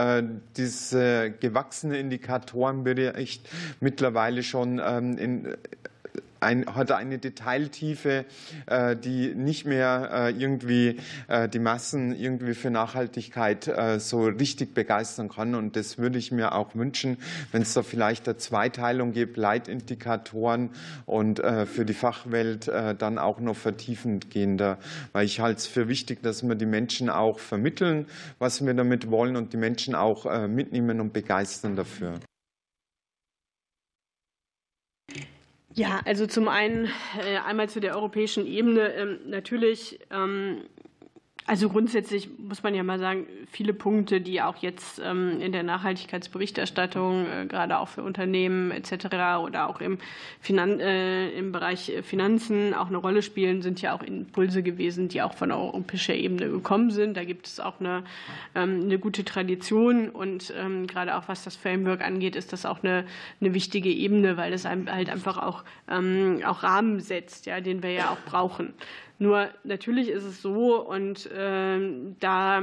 dieser 0.57 1.29
gewachsene 1.29 1.99
Indikatorenbericht 1.99 3.47
mittlerweile 3.81 4.43
schon 4.43 4.79
in 4.79 5.55
ein, 6.43 6.67
hat 6.67 6.93
eine 6.93 7.19
Detailtiefe, 7.19 8.25
äh, 8.67 8.97
die 8.97 9.35
nicht 9.35 9.65
mehr 9.65 10.11
äh, 10.13 10.31
irgendwie 10.31 10.99
äh, 11.29 11.49
die 11.49 11.59
Massen 11.59 12.15
irgendwie 12.15 12.55
für 12.55 12.71
Nachhaltigkeit 12.71 13.71
so 13.99 14.25
richtig 14.25 14.75
begeistern 14.75 15.29
kann. 15.29 15.55
Und 15.55 15.77
das 15.77 15.99
würde 15.99 16.19
ich 16.19 16.33
mir 16.33 16.55
auch 16.55 16.75
wünschen, 16.75 17.19
wenn 17.53 17.63
es 17.63 17.75
da 17.75 17.83
vielleicht 17.83 18.29
eine 18.29 18.37
Zweiteilung 18.37 19.13
gibt, 19.13 19.37
Leitindikatoren 19.37 20.71
und 21.07 21.41
für 21.41 21.85
die 21.85 21.95
Fachwelt 21.95 22.69
dann 22.69 23.19
auch 23.19 23.41
noch 23.41 23.57
vertiefend 23.57 24.31
gehender, 24.31 24.79
weil 25.13 25.25
ich 25.25 25.41
halte 25.41 25.59
es 25.59 25.67
für 25.67 25.89
wichtig, 25.89 26.23
dass 26.23 26.43
wir 26.43 26.55
die 26.55 26.67
Menschen 26.67 27.09
auch 27.09 27.39
vermitteln, 27.39 28.07
was 28.39 28.65
wir 28.65 28.75
damit 28.75 29.11
wollen 29.11 29.37
und 29.37 29.53
die 29.53 29.59
Menschen 29.59 29.95
auch 29.95 30.25
mitnehmen 30.49 31.01
und 31.01 31.13
begeistern 31.13 31.77
dafür. 31.77 32.15
Ja, 35.75 36.01
also 36.05 36.27
zum 36.27 36.49
einen 36.49 36.87
äh, 37.19 37.39
einmal 37.39 37.69
zu 37.69 37.81
der 37.81 37.97
europäischen 37.97 38.47
Ebene. 38.47 38.93
Ähm, 38.95 39.19
natürlich 39.27 40.01
ähm, 40.11 40.63
also 41.45 41.69
grundsätzlich 41.69 42.29
muss 42.39 42.63
man 42.63 42.73
ja 42.75 42.85
mal 42.85 43.01
sagen, 43.01 43.27
viele 43.51 43.75
Punkte, 43.75 44.21
die 44.21 44.41
auch 44.41 44.59
jetzt 44.59 45.03
ähm, 45.05 45.41
in 45.41 45.51
der 45.51 45.65
Nachhaltigkeitsberichterstattung, 45.65 47.27
äh, 47.27 47.47
gerade 47.47 47.79
auch 47.79 47.89
für 47.89 48.05
Unternehmen 48.05 48.71
etc. 48.71 49.07
oder 49.43 49.69
auch 49.69 49.81
im, 49.81 49.99
Finan 50.41 50.79
äh, 50.79 51.31
im 51.31 51.51
Bereich 51.51 51.93
Finanzen 52.03 52.75
auch 52.75 52.87
eine 52.87 52.97
Rolle 52.97 53.23
spielen, 53.23 53.61
sind 53.61 53.83
ja 53.83 53.93
auch 53.93 54.05
Impulse 54.05 54.63
gewesen, 54.63 55.09
die 55.09 55.21
auch 55.21 55.35
von 55.35 55.51
europäischer 55.51 56.15
Ebene 56.15 56.49
gekommen 56.49 56.93
sind. 56.93 57.17
Da 57.17 57.25
gibt 57.25 57.49
es 57.49 57.59
auch 57.59 57.81
eine, 57.81 58.05
ähm, 58.55 58.83
eine 58.85 59.01
gute 59.01 59.25
Tradition 59.25 60.11
und 60.11 60.55
ähm, 60.57 60.87
gerade 60.87 61.17
auch 61.17 61.27
was 61.27 61.43
das 61.43 61.57
Framework 61.57 62.03
angeht, 62.03 62.37
ist 62.37 62.53
das 62.53 62.65
auch 62.65 62.85
eine, 62.85 63.05
eine 63.41 63.53
wichtige 63.53 63.91
Ebene, 63.91 64.37
weil 64.37 64.53
es 64.53 64.65
halt 64.65 64.89
einfach 64.89 65.39
auch, 65.39 65.65
auch 65.87 66.63
Rahmen 66.63 67.01
setzt, 67.01 67.47
ja, 67.47 67.61
den 67.61 67.83
wir 67.83 67.91
ja 67.91 68.11
auch 68.11 68.19
brauchen. 68.25 68.73
Nur 69.23 69.51
natürlich 69.63 70.09
ist 70.09 70.25
es 70.25 70.43
so, 70.43 70.85
und 70.85 71.31
äh, 71.31 71.79
da 72.19 72.63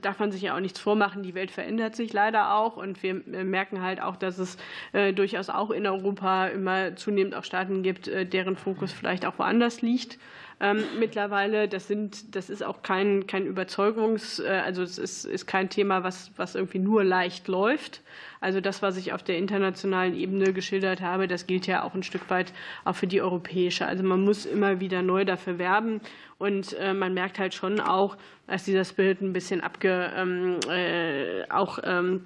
darf 0.00 0.18
man 0.18 0.32
sich 0.32 0.40
ja 0.40 0.56
auch 0.56 0.60
nichts 0.60 0.80
vormachen, 0.80 1.22
die 1.22 1.34
Welt 1.34 1.50
verändert 1.50 1.94
sich 1.94 2.12
leider 2.14 2.54
auch. 2.54 2.78
Und 2.78 3.02
wir 3.02 3.14
merken 3.44 3.82
halt 3.82 4.00
auch, 4.00 4.16
dass 4.16 4.38
es 4.38 4.56
äh, 4.94 5.12
durchaus 5.12 5.50
auch 5.50 5.70
in 5.70 5.86
Europa 5.86 6.46
immer 6.46 6.96
zunehmend 6.96 7.34
auch 7.34 7.44
Staaten 7.44 7.82
gibt, 7.82 8.08
äh, 8.08 8.24
deren 8.24 8.56
Fokus 8.56 8.92
vielleicht 8.92 9.26
auch 9.26 9.38
woanders 9.38 9.82
liegt 9.82 10.18
ähm, 10.60 10.82
mittlerweile. 10.98 11.68
Das 11.68 11.86
sind, 11.86 12.34
das 12.34 12.50
ist 12.50 12.62
auch 12.62 12.82
kein, 12.82 13.26
kein 13.26 13.46
Überzeugungs, 13.46 14.40
äh, 14.40 14.62
also 14.64 14.82
es 14.82 14.98
ist, 14.98 15.24
ist 15.24 15.46
kein 15.46 15.68
Thema, 15.68 16.02
was, 16.02 16.30
was 16.36 16.54
irgendwie 16.54 16.78
nur 16.78 17.04
leicht 17.04 17.48
läuft. 17.48 18.02
Also 18.40 18.60
das, 18.60 18.82
was 18.82 18.96
ich 18.96 19.12
auf 19.12 19.22
der 19.22 19.36
internationalen 19.36 20.14
Ebene 20.14 20.52
geschildert 20.52 21.00
habe, 21.00 21.28
das 21.28 21.46
gilt 21.46 21.66
ja 21.66 21.82
auch 21.82 21.94
ein 21.94 22.02
Stück 22.02 22.28
weit 22.30 22.52
auch 22.84 22.94
für 22.94 23.06
die 23.06 23.20
europäische. 23.20 23.86
Also 23.86 24.04
man 24.04 24.22
muss 24.22 24.46
immer 24.46 24.80
wieder 24.80 25.02
neu 25.02 25.24
dafür 25.24 25.58
werben. 25.58 26.00
Und 26.38 26.72
äh, 26.74 26.94
man 26.94 27.14
merkt 27.14 27.38
halt 27.38 27.52
schon 27.52 27.80
auch, 27.80 28.16
dass 28.46 28.64
dieser 28.64 28.84
Spirit 28.84 29.20
ein 29.20 29.32
bisschen 29.32 29.60
abge, 29.60 30.12
ähm, 30.16 30.60
äh, 30.70 31.50
auch 31.50 31.80
ähm, 31.82 32.24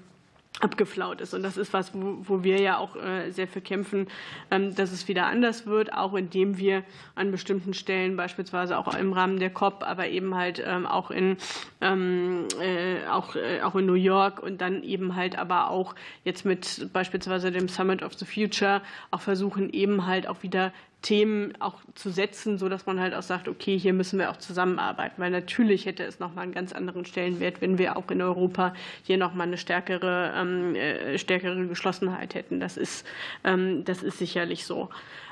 abgeflaut 0.61 1.21
ist. 1.21 1.35
Und 1.35 1.43
das 1.43 1.57
ist 1.57 1.73
was, 1.73 1.93
wo, 1.95 2.45
wir 2.45 2.61
ja 2.61 2.79
auch 2.79 2.95
äh, 2.97 3.31
sehr 3.31 3.49
für 3.49 3.61
kämpfen, 3.61 4.07
ähm, 4.51 4.75
dass 4.75 4.93
es 4.93 5.09
wieder 5.09 5.27
anders 5.27 5.67
wird, 5.67 5.93
auch 5.93 6.15
indem 6.15 6.59
wir 6.59 6.85
an 7.15 7.31
bestimmten 7.31 7.75
Stellen, 7.75 8.17
beispielsweise 8.17 8.79
auch 8.79 8.95
im 8.95 9.13
Rahmen 9.13 9.39
der 9.39 9.51
COP, 9.51 9.83
aber 9.83 10.09
eben 10.09 10.35
halt 10.35 10.63
ähm, 10.65 10.87
auch 10.87 11.11
in 11.11 11.37
ähm, 11.81 12.47
äh, 12.61 13.03
äh, 13.35 13.63
auch 13.63 13.75
in 13.75 13.87
New 13.87 13.95
York 13.95 14.43
und 14.43 14.61
dann 14.61 14.83
eben 14.83 15.17
halt 15.17 15.37
aber 15.39 15.71
auch 15.71 15.95
jetzt 16.25 16.45
mit 16.45 16.89
beispielsweise 16.93 17.51
dem 17.51 17.69
Summit 17.69 18.03
of 18.03 18.15
the 18.15 18.27
Future 18.27 18.83
auch 19.11 19.21
versuchen, 19.21 19.71
eben 19.71 20.07
halt 20.07 20.27
auch 20.27 20.43
wieder 20.43 20.73
Themen 21.03 21.53
auch 21.61 21.81
zu 21.95 22.11
setzen, 22.11 22.59
so 22.59 22.69
dass 22.69 22.87
man 22.87 23.01
halt 23.01 23.13
auch 23.13 23.23
sagt, 23.23 23.49
okay, 23.49 23.77
hier 23.77 23.93
müssen 23.93 24.19
wir 24.19 24.31
auch 24.31 24.37
zusammenarbeiten, 24.37 25.21
weil 25.21 25.31
natürlich 25.31 25.85
hätte 25.85 26.05
es 26.05 26.21
noch 26.21 26.35
mal 26.35 26.43
einen 26.43 26.53
ganz 26.53 26.73
anderen 26.73 27.05
Stellenwert, 27.05 27.61
wenn 27.61 27.77
wir 27.77 27.97
auch 27.97 28.11
in 28.11 28.23
Europa 28.23 28.73
hier 29.03 29.19
noch 29.19 29.35
mal 29.35 29.45
eine 29.45 29.59
stärkere, 29.59 30.33
ähm, 30.37 30.75
äh, 30.77 31.19
stärkere 31.19 31.67
Geschlossenheit 31.67 32.35
hätten. 32.35 32.61
Das 32.61 32.77
ist, 32.77 33.05
ähm, 33.45 33.85
das 33.85 34.03
ist 34.03 34.19
sicherlich 34.19 34.65
so. 34.65 34.91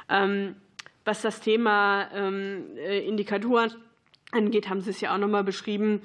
Ähm, 0.09 0.57
was 1.05 1.23
das 1.23 1.41
Thema 1.41 2.09
ähm, 2.15 2.65
äh, 2.77 3.07
Indikatoren 3.07 3.73
angeht, 4.33 4.69
haben 4.69 4.81
Sie 4.81 4.91
es 4.91 5.01
ja 5.01 5.15
auch 5.15 5.19
noch 5.19 5.29
mal 5.29 5.45
beschrieben. 5.45 6.03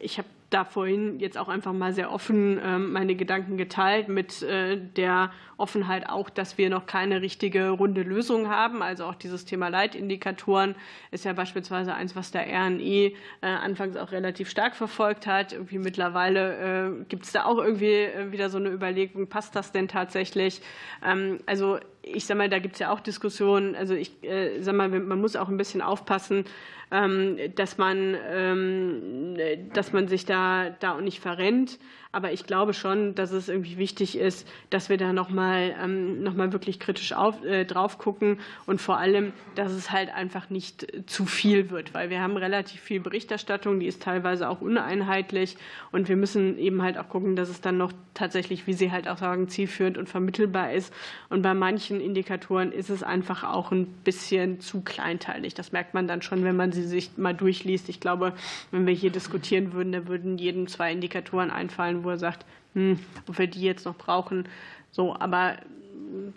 Ich 0.00 0.18
habe 0.18 0.28
da 0.50 0.64
vorhin 0.64 1.20
jetzt 1.20 1.36
auch 1.36 1.48
einfach 1.48 1.72
mal 1.72 1.92
sehr 1.92 2.10
offen 2.10 2.58
ähm, 2.64 2.92
meine 2.92 3.14
Gedanken 3.14 3.56
geteilt 3.56 4.08
mit 4.08 4.42
äh, 4.42 4.78
der 4.78 5.30
Offenheit 5.58 6.08
auch, 6.08 6.30
dass 6.30 6.56
wir 6.56 6.70
noch 6.70 6.86
keine 6.86 7.20
richtige 7.20 7.70
runde 7.70 8.02
Lösung 8.02 8.48
haben. 8.48 8.80
Also 8.82 9.04
auch 9.04 9.14
dieses 9.14 9.44
Thema 9.44 9.68
Leitindikatoren 9.68 10.74
ist 11.10 11.24
ja 11.24 11.32
beispielsweise 11.34 11.94
eins, 11.94 12.16
was 12.16 12.30
der 12.30 12.46
RNE 12.46 12.80
äh, 12.82 13.12
anfangs 13.42 13.96
auch 13.96 14.12
relativ 14.12 14.48
stark 14.48 14.74
verfolgt 14.74 15.26
hat. 15.26 15.52
Irgendwie 15.52 15.78
mittlerweile 15.78 17.00
äh, 17.00 17.04
gibt 17.08 17.24
es 17.24 17.32
da 17.32 17.44
auch 17.44 17.58
irgendwie 17.58 18.08
wieder 18.30 18.48
so 18.48 18.58
eine 18.58 18.70
Überlegung, 18.70 19.26
passt 19.28 19.54
das 19.54 19.72
denn 19.72 19.88
tatsächlich? 19.88 20.62
Ähm, 21.04 21.40
also 21.44 21.78
ich 22.12 22.26
sage 22.26 22.38
mal, 22.38 22.48
da 22.48 22.58
gibt 22.58 22.74
es 22.74 22.80
ja 22.80 22.90
auch 22.90 23.00
Diskussionen. 23.00 23.74
Also 23.74 23.94
ich 23.94 24.12
sage 24.60 24.76
mal, 24.76 24.88
man 24.88 25.20
muss 25.20 25.36
auch 25.36 25.48
ein 25.48 25.56
bisschen 25.56 25.82
aufpassen, 25.82 26.44
ähm, 26.90 27.36
dass 27.54 27.78
man, 27.78 28.16
ähm, 28.30 29.36
dass 29.72 29.92
man 29.92 30.08
sich 30.08 30.24
da, 30.24 30.70
da 30.80 30.94
auch 30.94 31.00
nicht 31.00 31.20
verrennt. 31.20 31.78
Aber 32.10 32.32
ich 32.32 32.46
glaube 32.46 32.72
schon, 32.72 33.14
dass 33.14 33.32
es 33.32 33.50
irgendwie 33.50 33.76
wichtig 33.76 34.16
ist, 34.16 34.48
dass 34.70 34.88
wir 34.88 34.96
da 34.96 35.12
nochmal 35.12 35.74
ähm, 35.82 36.22
noch 36.22 36.32
mal 36.32 36.52
wirklich 36.54 36.80
kritisch 36.80 37.12
auf, 37.12 37.44
äh, 37.44 37.66
drauf 37.66 37.98
gucken 37.98 38.40
und 38.64 38.80
vor 38.80 38.96
allem, 38.96 39.34
dass 39.56 39.72
es 39.72 39.90
halt 39.90 40.14
einfach 40.14 40.48
nicht 40.48 40.86
zu 41.06 41.26
viel 41.26 41.68
wird, 41.68 41.92
weil 41.92 42.08
wir 42.08 42.22
haben 42.22 42.38
relativ 42.38 42.80
viel 42.80 43.00
Berichterstattung, 43.00 43.78
die 43.78 43.86
ist 43.86 44.02
teilweise 44.02 44.48
auch 44.48 44.62
uneinheitlich 44.62 45.58
und 45.92 46.08
wir 46.08 46.16
müssen 46.16 46.56
eben 46.56 46.82
halt 46.82 46.96
auch 46.96 47.10
gucken, 47.10 47.36
dass 47.36 47.50
es 47.50 47.60
dann 47.60 47.76
noch 47.76 47.92
tatsächlich, 48.14 48.66
wie 48.66 48.72
Sie 48.72 48.90
halt 48.90 49.06
auch 49.06 49.18
sagen, 49.18 49.48
zielführend 49.48 49.98
und 49.98 50.08
vermittelbar 50.08 50.72
ist. 50.72 50.92
Und 51.28 51.42
bei 51.42 51.52
manchen 51.52 51.97
Indikatoren 52.00 52.72
ist 52.72 52.90
es 52.90 53.02
einfach 53.02 53.44
auch 53.44 53.72
ein 53.72 53.86
bisschen 54.04 54.60
zu 54.60 54.80
kleinteilig. 54.80 55.54
Das 55.54 55.72
merkt 55.72 55.94
man 55.94 56.08
dann 56.08 56.22
schon, 56.22 56.44
wenn 56.44 56.56
man 56.56 56.72
sie 56.72 56.84
sich 56.84 57.16
mal 57.16 57.34
durchliest. 57.34 57.88
Ich 57.88 58.00
glaube, 58.00 58.32
wenn 58.70 58.86
wir 58.86 58.94
hier 58.94 59.10
diskutieren 59.10 59.72
würden, 59.72 59.92
da 59.92 60.06
würden 60.06 60.38
jedem 60.38 60.66
zwei 60.66 60.92
Indikatoren 60.92 61.50
einfallen, 61.50 62.04
wo 62.04 62.10
er 62.10 62.18
sagt, 62.18 62.44
hm, 62.74 62.98
ob 63.26 63.38
wir 63.38 63.46
die 63.46 63.62
jetzt 63.62 63.84
noch 63.84 63.96
brauchen. 63.96 64.48
So, 64.90 65.14
aber 65.18 65.56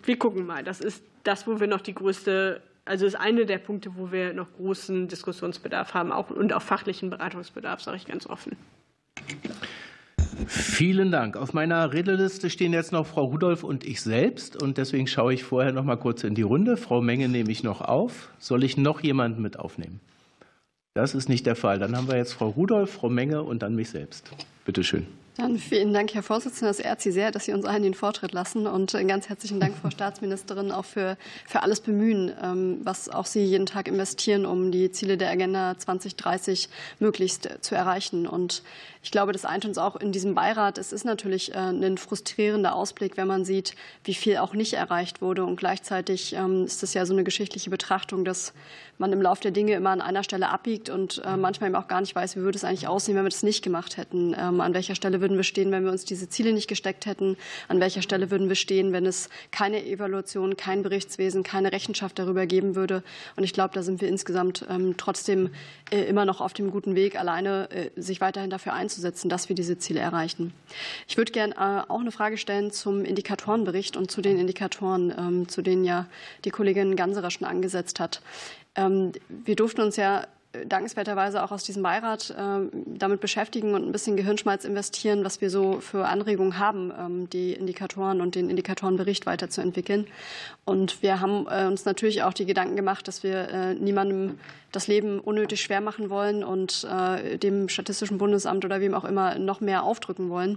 wir 0.04 0.18
gucken 0.18 0.46
mal. 0.46 0.64
Das 0.64 0.80
ist 0.80 1.02
das, 1.24 1.46
wo 1.46 1.60
wir 1.60 1.66
noch 1.66 1.80
die 1.80 1.94
größte, 1.94 2.62
also 2.84 3.06
ist 3.06 3.14
eine 3.14 3.46
der 3.46 3.58
Punkte, 3.58 3.96
wo 3.96 4.12
wir 4.12 4.32
noch 4.32 4.52
großen 4.56 5.08
Diskussionsbedarf 5.08 5.94
haben 5.94 6.12
auch, 6.12 6.30
und 6.30 6.52
auch 6.52 6.62
fachlichen 6.62 7.10
Beratungsbedarf, 7.10 7.80
sage 7.80 7.96
ich 7.96 8.06
ganz 8.06 8.26
offen. 8.26 8.56
Vielen 10.46 11.10
Dank. 11.10 11.36
Auf 11.36 11.52
meiner 11.52 11.92
Redeliste 11.92 12.50
stehen 12.50 12.72
jetzt 12.72 12.92
noch 12.92 13.06
Frau 13.06 13.24
Rudolph 13.24 13.64
und 13.64 13.84
ich 13.84 14.00
selbst. 14.00 14.60
Und 14.60 14.78
deswegen 14.78 15.06
schaue 15.06 15.34
ich 15.34 15.44
vorher 15.44 15.72
noch 15.72 15.84
mal 15.84 15.96
kurz 15.96 16.24
in 16.24 16.34
die 16.34 16.42
Runde. 16.42 16.76
Frau 16.76 17.00
Menge 17.00 17.28
nehme 17.28 17.50
ich 17.50 17.62
noch 17.62 17.80
auf. 17.80 18.30
Soll 18.38 18.64
ich 18.64 18.76
noch 18.76 19.00
jemanden 19.00 19.42
mit 19.42 19.58
aufnehmen? 19.58 20.00
Das 20.94 21.14
ist 21.14 21.28
nicht 21.28 21.46
der 21.46 21.56
Fall. 21.56 21.78
Dann 21.78 21.96
haben 21.96 22.08
wir 22.08 22.16
jetzt 22.16 22.32
Frau 22.32 22.48
Rudolph, 22.48 22.90
Frau 22.90 23.08
Menge 23.08 23.42
und 23.42 23.62
dann 23.62 23.74
mich 23.74 23.90
selbst. 23.90 24.30
Bitte 24.64 24.84
schön. 24.84 25.06
Dann 25.38 25.56
vielen 25.56 25.94
Dank, 25.94 26.12
Herr 26.12 26.22
Vorsitzender. 26.22 26.68
Das 26.68 26.78
ehrt 26.78 27.00
Sie 27.00 27.10
sehr, 27.10 27.30
dass 27.30 27.46
Sie 27.46 27.54
uns 27.54 27.64
allen 27.64 27.82
den 27.82 27.94
Vortritt 27.94 28.32
lassen. 28.32 28.66
Und 28.66 28.92
ganz 29.08 29.30
herzlichen 29.30 29.60
Dank, 29.60 29.74
Frau 29.80 29.88
Staatsministerin, 29.90 30.70
auch 30.70 30.84
für, 30.84 31.16
für 31.46 31.62
alles 31.62 31.80
Bemühen, 31.80 32.30
ähm, 32.42 32.80
was 32.84 33.08
auch 33.08 33.24
Sie 33.24 33.42
jeden 33.42 33.64
Tag 33.64 33.88
investieren, 33.88 34.44
um 34.44 34.70
die 34.70 34.90
Ziele 34.90 35.16
der 35.16 35.30
Agenda 35.30 35.78
2030 35.78 36.68
möglichst 36.98 37.48
zu 37.62 37.74
erreichen. 37.74 38.26
Und 38.26 38.62
ich 39.02 39.10
glaube, 39.10 39.32
das 39.32 39.46
eint 39.46 39.64
uns 39.64 39.78
auch 39.78 39.96
in 39.96 40.12
diesem 40.12 40.34
Beirat. 40.34 40.76
Es 40.76 40.92
ist 40.92 41.04
natürlich 41.04 41.54
äh, 41.54 41.58
ein 41.58 41.96
frustrierender 41.96 42.74
Ausblick, 42.74 43.16
wenn 43.16 43.26
man 43.26 43.46
sieht, 43.46 43.74
wie 44.04 44.14
viel 44.14 44.36
auch 44.36 44.52
nicht 44.52 44.74
erreicht 44.74 45.22
wurde. 45.22 45.46
Und 45.46 45.56
gleichzeitig 45.56 46.34
ähm, 46.34 46.66
ist 46.66 46.82
es 46.82 46.92
ja 46.92 47.06
so 47.06 47.14
eine 47.14 47.24
geschichtliche 47.24 47.70
Betrachtung, 47.70 48.26
dass 48.26 48.52
man 48.98 49.12
im 49.12 49.22
Lauf 49.22 49.40
der 49.40 49.50
Dinge 49.50 49.72
immer 49.72 49.90
an 49.90 50.02
einer 50.02 50.22
Stelle 50.22 50.50
abbiegt 50.50 50.90
und 50.90 51.22
äh, 51.24 51.38
manchmal 51.38 51.70
eben 51.70 51.76
auch 51.76 51.88
gar 51.88 52.02
nicht 52.02 52.14
weiß, 52.14 52.36
wie 52.36 52.40
würde 52.40 52.56
es 52.56 52.64
eigentlich 52.64 52.86
aussehen, 52.86 53.16
wenn 53.16 53.24
wir 53.24 53.30
das 53.30 53.42
nicht 53.42 53.64
gemacht 53.64 53.96
hätten. 53.96 54.36
Ähm, 54.38 54.60
an 54.60 54.74
welcher 54.74 54.94
Stelle 54.94 55.21
würden 55.22 55.38
wir 55.38 55.44
stehen, 55.44 55.70
wenn 55.70 55.84
wir 55.84 55.90
uns 55.90 56.04
diese 56.04 56.28
Ziele 56.28 56.52
nicht 56.52 56.68
gesteckt 56.68 57.06
hätten? 57.06 57.38
An 57.68 57.80
welcher 57.80 58.02
Stelle 58.02 58.30
würden 58.30 58.50
wir 58.50 58.56
stehen, 58.56 58.92
wenn 58.92 59.06
es 59.06 59.30
keine 59.50 59.82
Evaluation, 59.86 60.58
kein 60.58 60.82
Berichtswesen, 60.82 61.42
keine 61.42 61.72
Rechenschaft 61.72 62.18
darüber 62.18 62.44
geben 62.44 62.74
würde? 62.74 63.02
Und 63.36 63.44
ich 63.44 63.54
glaube, 63.54 63.72
da 63.72 63.82
sind 63.82 64.02
wir 64.02 64.08
insgesamt 64.08 64.66
ähm, 64.68 64.96
trotzdem 64.98 65.48
äh, 65.90 66.02
immer 66.02 66.26
noch 66.26 66.42
auf 66.42 66.52
dem 66.52 66.70
guten 66.70 66.94
Weg, 66.94 67.18
alleine 67.18 67.70
äh, 67.70 67.90
sich 67.96 68.20
weiterhin 68.20 68.50
dafür 68.50 68.74
einzusetzen, 68.74 69.30
dass 69.30 69.48
wir 69.48 69.56
diese 69.56 69.78
Ziele 69.78 70.00
erreichen. 70.00 70.52
Ich 71.08 71.16
würde 71.16 71.32
gerne 71.32 71.52
auch 71.88 72.00
eine 72.00 72.12
Frage 72.12 72.36
stellen 72.36 72.70
zum 72.70 73.04
Indikatorenbericht 73.04 73.96
und 73.96 74.10
zu 74.10 74.20
den 74.20 74.38
Indikatoren, 74.38 75.14
ähm, 75.16 75.48
zu 75.48 75.62
denen 75.62 75.84
ja 75.84 76.06
die 76.44 76.50
Kollegin 76.50 76.96
Ganserer 76.96 77.30
schon 77.30 77.46
angesetzt 77.46 78.00
hat. 78.00 78.20
Ähm, 78.74 79.12
wir 79.28 79.56
durften 79.56 79.80
uns 79.80 79.96
ja 79.96 80.26
dankenswerterweise 80.66 81.42
auch 81.42 81.50
aus 81.50 81.64
diesem 81.64 81.82
Beirat 81.82 82.34
ähm, 82.38 82.70
damit 82.86 83.20
beschäftigen 83.20 83.74
und 83.74 83.86
ein 83.86 83.92
bisschen 83.92 84.16
Gehirnschmalz 84.16 84.64
investieren, 84.64 85.24
was 85.24 85.40
wir 85.40 85.50
so 85.50 85.80
für 85.80 86.06
Anregungen 86.06 86.58
haben, 86.58 86.92
ähm, 86.98 87.30
die 87.30 87.52
Indikatoren 87.52 88.20
und 88.20 88.34
den 88.34 88.50
Indikatorenbericht 88.50 89.24
weiterzuentwickeln. 89.24 90.06
Und 90.64 91.02
wir 91.02 91.20
haben 91.20 91.46
äh, 91.48 91.66
uns 91.66 91.84
natürlich 91.84 92.22
auch 92.22 92.34
die 92.34 92.44
Gedanken 92.44 92.76
gemacht, 92.76 93.08
dass 93.08 93.22
wir 93.22 93.48
äh, 93.48 93.74
niemandem 93.74 94.38
das 94.72 94.86
Leben 94.88 95.20
unnötig 95.20 95.60
schwer 95.60 95.80
machen 95.80 96.08
wollen 96.08 96.44
und 96.44 96.86
äh, 96.90 97.38
dem 97.38 97.68
Statistischen 97.68 98.18
Bundesamt 98.18 98.64
oder 98.64 98.80
wem 98.80 98.94
auch 98.94 99.04
immer 99.04 99.38
noch 99.38 99.60
mehr 99.60 99.82
aufdrücken 99.82 100.30
wollen. 100.30 100.56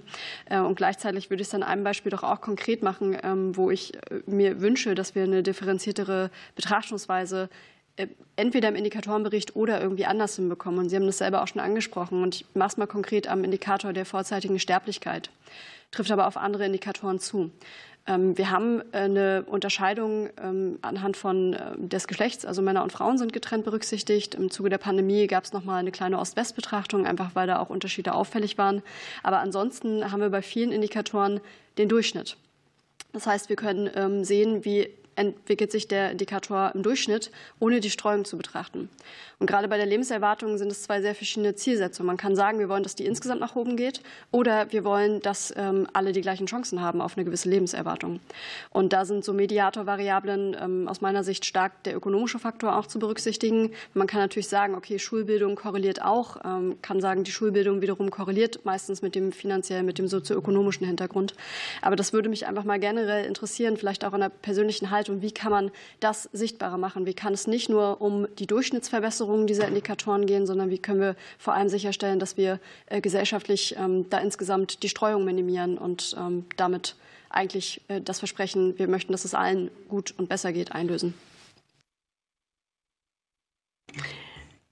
Und 0.50 0.76
gleichzeitig 0.76 1.30
würde 1.30 1.42
ich 1.42 1.50
es 1.50 1.54
an 1.54 1.64
einem 1.64 1.84
Beispiel 1.84 2.12
doch 2.12 2.24
auch 2.24 2.40
konkret 2.40 2.82
machen, 2.82 3.18
ähm, 3.24 3.58
wo 3.58 3.72
ich 3.72 3.92
mir 4.26 4.62
wünsche, 4.62 4.96
dass 4.96 5.16
wir 5.16 5.24
eine 5.24 5.44
differenziertere 5.44 6.30
Betrachtungsweise 6.56 7.50
entweder 8.36 8.70
im 8.70 8.76
Indikatorenbericht 8.76 9.56
oder 9.56 9.82
irgendwie 9.82 10.06
anders 10.06 10.36
hinbekommen. 10.36 10.80
Und 10.80 10.90
Sie 10.90 10.96
haben 10.96 11.06
das 11.06 11.18
selber 11.18 11.42
auch 11.42 11.48
schon 11.48 11.62
angesprochen. 11.62 12.22
Und 12.22 12.36
ich 12.36 12.46
mache 12.54 12.70
es 12.70 12.78
mal 12.78 12.88
konkret 12.88 13.28
am 13.28 13.44
Indikator 13.44 13.94
der 13.94 14.06
vorzeitigen 14.06 14.60
Sterblichkeit, 14.60 15.30
trifft 15.92 16.12
aber 16.12 16.28
auf 16.28 16.38
andere 16.38 16.66
Indikatoren 16.66 17.20
zu. 17.20 17.52
Ähm, 18.08 18.38
wir 18.38 18.52
haben 18.52 18.84
eine 18.92 19.44
Unterscheidung 19.48 20.30
ähm, 20.42 20.78
anhand 20.82 21.18
von 21.18 21.54
äh, 21.54 21.72
des 21.78 22.08
Geschlechts, 22.08 22.46
also 22.46 22.62
Männer 22.62 22.84
und 22.84 22.92
Frauen 22.92 23.18
sind 23.18 23.34
getrennt 23.34 23.66
berücksichtigt. 23.66 24.36
Im 24.36 24.52
Zuge 24.52 24.70
der 24.70 24.78
Pandemie 24.78 25.26
gab 25.28 25.44
es 25.44 25.54
noch 25.54 25.64
mal 25.64 25.78
eine 25.78 25.92
kleine 25.92 26.20
Ost-West-Betrachtung, 26.20 27.08
einfach 27.08 27.32
weil 27.34 27.48
da 27.48 27.60
auch 27.60 27.70
Unterschiede 27.70 28.14
auffällig 28.14 28.58
waren. 28.58 28.84
Aber 29.24 29.40
ansonsten 29.40 30.12
haben 30.12 30.22
wir 30.22 30.30
bei 30.30 30.42
vielen 30.42 30.72
Indikatoren 30.72 31.40
den 31.78 31.90
Durchschnitt. 31.90 32.38
Das 33.12 33.26
heißt, 33.26 33.50
wir 33.50 33.56
können 33.56 33.90
ähm, 33.96 34.24
sehen, 34.24 34.66
wie 34.66 34.90
entwickelt 35.16 35.72
sich 35.72 35.88
der 35.88 36.12
Indikator 36.12 36.72
im 36.74 36.84
Durchschnitt, 36.84 37.32
ohne 37.60 37.80
die 37.80 37.90
Streuung 37.90 38.26
zu 38.26 38.38
betrachten. 38.38 38.90
Und 39.40 39.48
gerade 39.48 39.68
bei 39.68 39.78
der 39.78 39.86
Lebenserwartung 39.86 40.58
sind 40.58 40.72
es 40.72 40.84
zwei 40.84 41.02
sehr 41.02 41.14
verschiedene 41.14 41.56
Zielsetzungen. 41.56 42.08
Man 42.08 42.18
kann 42.18 42.36
sagen, 42.36 42.60
wir 42.60 42.70
wollen, 42.70 42.84
dass 42.84 42.96
die 42.96 43.06
insgesamt 43.06 43.42
nach 43.42 43.56
oben 43.56 43.76
geht 43.76 44.02
oder 44.32 44.72
wir 44.72 44.86
wollen, 44.86 45.20
dass 45.22 45.54
ähm, 45.58 45.88
alle 45.94 46.14
die 46.14 46.22
gleichen 46.22 46.46
Chancen 46.46 46.82
haben 46.82 47.02
auf 47.02 47.18
eine 47.18 47.26
gewisse 47.26 47.50
Lebenserwartung. 47.50 48.22
Und 48.70 48.94
da 48.94 49.04
sind 49.04 49.26
so 49.26 49.34
Mediatorvariablen 49.34 50.56
ähm, 50.60 50.88
aus 50.88 51.02
meiner 51.02 51.24
Sicht 51.24 51.46
stark 51.46 51.84
der 51.84 51.98
ökonomische 51.98 52.40
Faktor 52.40 52.78
auch 52.78 52.88
zu 52.88 52.98
berücksichtigen. 52.98 53.72
Man 53.94 54.08
kann 54.08 54.22
natürlich 54.22 54.48
sagen, 54.48 54.74
okay, 54.74 55.00
Schulbildung 55.00 55.56
korreliert 55.56 56.02
auch, 56.02 56.38
ähm, 56.46 56.78
kann 56.82 57.02
sagen, 57.02 57.24
die 57.24 57.32
Schulbildung 57.32 57.82
wiederum 57.82 58.12
korreliert 58.12 58.64
meistens 58.64 59.02
mit 59.02 59.16
dem 59.16 59.34
finanziellen, 59.34 59.86
mit 59.86 59.98
dem 59.98 60.08
sozioökonomischen 60.08 60.88
Hintergrund. 60.88 61.34
Aber 61.82 61.98
das 61.98 62.14
würde 62.14 62.30
mich 62.30 62.48
einfach 62.48 62.64
mal 62.64 62.80
generell 62.80 63.26
interessieren, 63.26 63.76
vielleicht 63.76 64.06
auch 64.06 64.14
in 64.14 64.22
der 64.22 64.30
persönlichen 64.30 64.92
Haltung. 64.92 65.05
Wie 65.10 65.32
kann 65.32 65.52
man 65.52 65.72
das 66.00 66.30
sichtbarer 66.34 66.78
machen? 66.78 67.06
Wie 67.06 67.14
kann 67.14 67.34
es 67.34 67.48
nicht 67.48 67.70
nur 67.70 68.02
um 68.02 68.28
die 68.38 68.48
Durchschnittsverbesserung 68.48 69.16
Verbesserung 69.26 69.48
dieser 69.48 69.68
Indikatoren 69.68 70.26
gehen, 70.26 70.46
sondern 70.46 70.70
wie 70.70 70.78
können 70.78 71.00
wir 71.00 71.16
vor 71.38 71.54
allem 71.54 71.70
sicherstellen, 71.70 72.20
dass 72.20 72.38
wir 72.38 72.60
äh, 72.88 73.02
gesellschaftlich 73.02 73.76
ähm, 73.78 74.10
da 74.10 74.20
insgesamt 74.20 74.84
die 74.84 74.90
Streuung 74.90 75.26
minimieren 75.26 75.78
und 75.78 76.16
ähm, 76.18 76.46
damit 76.58 76.96
eigentlich 77.30 77.82
äh, 77.88 78.02
das 78.02 78.20
Versprechen, 78.20 78.78
wir 78.80 78.88
möchten, 78.88 79.12
dass 79.12 79.26
es 79.26 79.34
allen 79.34 79.70
gut 79.90 80.14
und 80.18 80.30
besser 80.30 80.54
geht, 80.54 80.72
einlösen. 80.72 81.14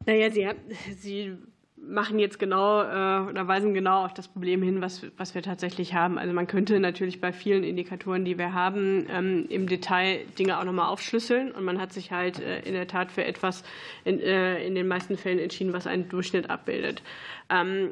Naja, 0.05 0.31
Sie, 0.31 0.49
Sie 0.97 1.38
machen 1.85 2.19
jetzt 2.19 2.39
genau 2.39 2.81
äh, 2.81 3.30
oder 3.30 3.47
weisen 3.47 3.73
genau 3.73 4.05
auf 4.05 4.14
das 4.14 4.27
Problem 4.27 4.61
hin, 4.64 4.81
was, 4.81 5.05
was 5.18 5.35
wir 5.35 5.41
tatsächlich 5.41 5.93
haben. 5.93 6.18
Also 6.18 6.34
man 6.34 6.47
könnte 6.47 6.80
natürlich 6.80 7.19
bei 7.19 7.34
vielen 7.34 7.64
Indikatoren, 7.64 8.26
die 8.26 8.38
wir 8.38 8.53
haben, 8.53 9.05
ähm, 9.10 9.45
im 9.49 9.68
Detail 9.68 10.26
Dinge 10.39 10.60
auch 10.60 10.64
nochmal 10.64 10.88
aufschlüsseln 10.88 11.51
und 11.51 11.64
man 11.64 11.80
hat 11.80 11.91
sich 11.93 12.11
halt 12.11 12.39
äh, 12.39 12.61
in 12.61 12.73
der 12.73 12.88
Tat 12.88 13.11
für 13.11 13.26
etwas 13.26 13.64
in, 14.05 14.19
äh, 14.19 14.65
in 14.65 14.76
den 14.76 14.88
meisten 14.88 15.18
Fällen 15.18 15.39
entschieden, 15.39 15.73
was 15.73 15.88
einen 15.88 16.10
Durchschnitt 16.10 16.49
abbildet. 16.49 17.03
Ähm, 17.49 17.91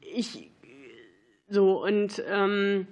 ich 0.00 0.50
so 1.48 1.84
und 1.84 2.22
ähm, 2.28 2.86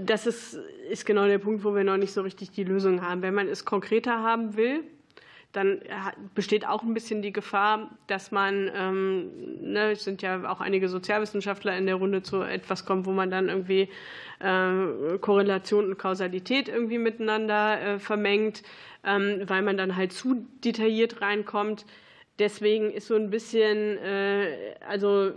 das 0.00 0.26
ist, 0.26 0.58
ist 0.90 1.04
genau 1.04 1.26
der 1.26 1.38
Punkt, 1.38 1.64
wo 1.64 1.74
wir 1.74 1.84
noch 1.84 1.96
nicht 1.96 2.12
so 2.12 2.22
richtig 2.22 2.50
die 2.50 2.64
Lösung 2.64 3.02
haben. 3.02 3.22
Wenn 3.22 3.34
man 3.34 3.48
es 3.48 3.64
konkreter 3.64 4.22
haben 4.22 4.56
will, 4.56 4.82
dann 5.54 5.80
besteht 6.34 6.66
auch 6.66 6.82
ein 6.82 6.94
bisschen 6.94 7.22
die 7.22 7.32
Gefahr, 7.32 7.90
dass 8.08 8.32
man, 8.32 8.70
ähm, 8.74 9.30
ne, 9.60 9.92
es 9.92 10.04
sind 10.04 10.20
ja 10.20 10.50
auch 10.50 10.60
einige 10.60 10.88
Sozialwissenschaftler 10.88 11.76
in 11.78 11.86
der 11.86 11.94
Runde 11.94 12.22
zu 12.22 12.42
etwas 12.42 12.84
kommt, 12.84 13.06
wo 13.06 13.12
man 13.12 13.30
dann 13.30 13.48
irgendwie 13.48 13.88
äh, 14.40 15.18
Korrelation 15.20 15.86
und 15.86 15.98
Kausalität 15.98 16.68
irgendwie 16.68 16.98
miteinander 16.98 17.80
äh, 17.80 17.98
vermengt, 18.00 18.62
ähm, 19.04 19.42
weil 19.46 19.62
man 19.62 19.76
dann 19.76 19.96
halt 19.96 20.12
zu 20.12 20.44
detailliert 20.64 21.20
reinkommt. 21.20 21.86
Deswegen 22.40 22.90
ist 22.90 23.06
so 23.06 23.14
ein 23.14 23.30
bisschen, 23.30 23.96
äh, 23.98 24.74
also 24.88 25.30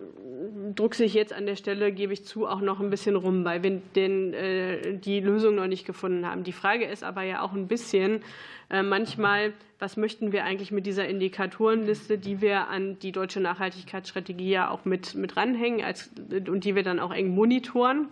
druckse 0.73 1.03
ich 1.03 1.13
jetzt 1.13 1.31
an 1.31 1.45
der 1.45 1.55
Stelle, 1.55 1.91
gebe 1.91 2.11
ich 2.11 2.25
zu, 2.25 2.47
auch 2.47 2.59
noch 2.59 2.79
ein 2.79 2.89
bisschen 2.89 3.15
rum, 3.15 3.45
weil 3.45 3.61
wir 3.61 3.81
den, 3.95 4.33
äh, 4.33 4.97
die 4.97 5.19
Lösung 5.19 5.55
noch 5.55 5.67
nicht 5.67 5.85
gefunden 5.85 6.25
haben. 6.25 6.43
Die 6.43 6.53
Frage 6.53 6.85
ist 6.85 7.03
aber 7.03 7.21
ja 7.21 7.41
auch 7.43 7.53
ein 7.53 7.67
bisschen, 7.67 8.15
äh, 8.15 8.21
manchmal, 8.69 9.53
was 9.79 9.95
möchten 9.95 10.31
wir 10.31 10.43
eigentlich 10.43 10.71
mit 10.71 10.85
dieser 10.85 11.07
Indikatorenliste, 11.07 12.17
die 12.17 12.41
wir 12.41 12.67
an 12.67 12.99
die 12.99 13.11
deutsche 13.11 13.39
Nachhaltigkeitsstrategie 13.39 14.49
ja 14.49 14.69
auch 14.69 14.85
mit, 14.85 15.15
mit 15.15 15.37
ranhängen 15.37 15.83
als, 15.85 16.09
und 16.47 16.63
die 16.63 16.75
wir 16.75 16.83
dann 16.83 16.99
auch 16.99 17.13
eng 17.13 17.29
monitoren. 17.29 18.09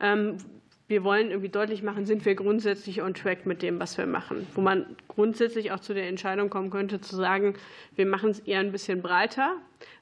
Ähm, 0.00 0.36
wir 0.88 1.04
wollen 1.04 1.28
irgendwie 1.28 1.50
deutlich 1.50 1.82
machen, 1.82 2.06
sind 2.06 2.24
wir 2.24 2.34
grundsätzlich 2.34 3.02
on 3.02 3.12
track 3.12 3.44
mit 3.44 3.62
dem, 3.62 3.78
was 3.78 3.98
wir 3.98 4.06
machen. 4.06 4.46
Wo 4.54 4.62
man 4.62 4.86
grundsätzlich 5.06 5.70
auch 5.72 5.80
zu 5.80 5.92
der 5.92 6.08
Entscheidung 6.08 6.48
kommen 6.48 6.70
könnte, 6.70 7.00
zu 7.00 7.14
sagen, 7.14 7.54
wir 7.94 8.06
machen 8.06 8.30
es 8.30 8.40
eher 8.40 8.60
ein 8.60 8.72
bisschen 8.72 9.02
breiter, 9.02 9.56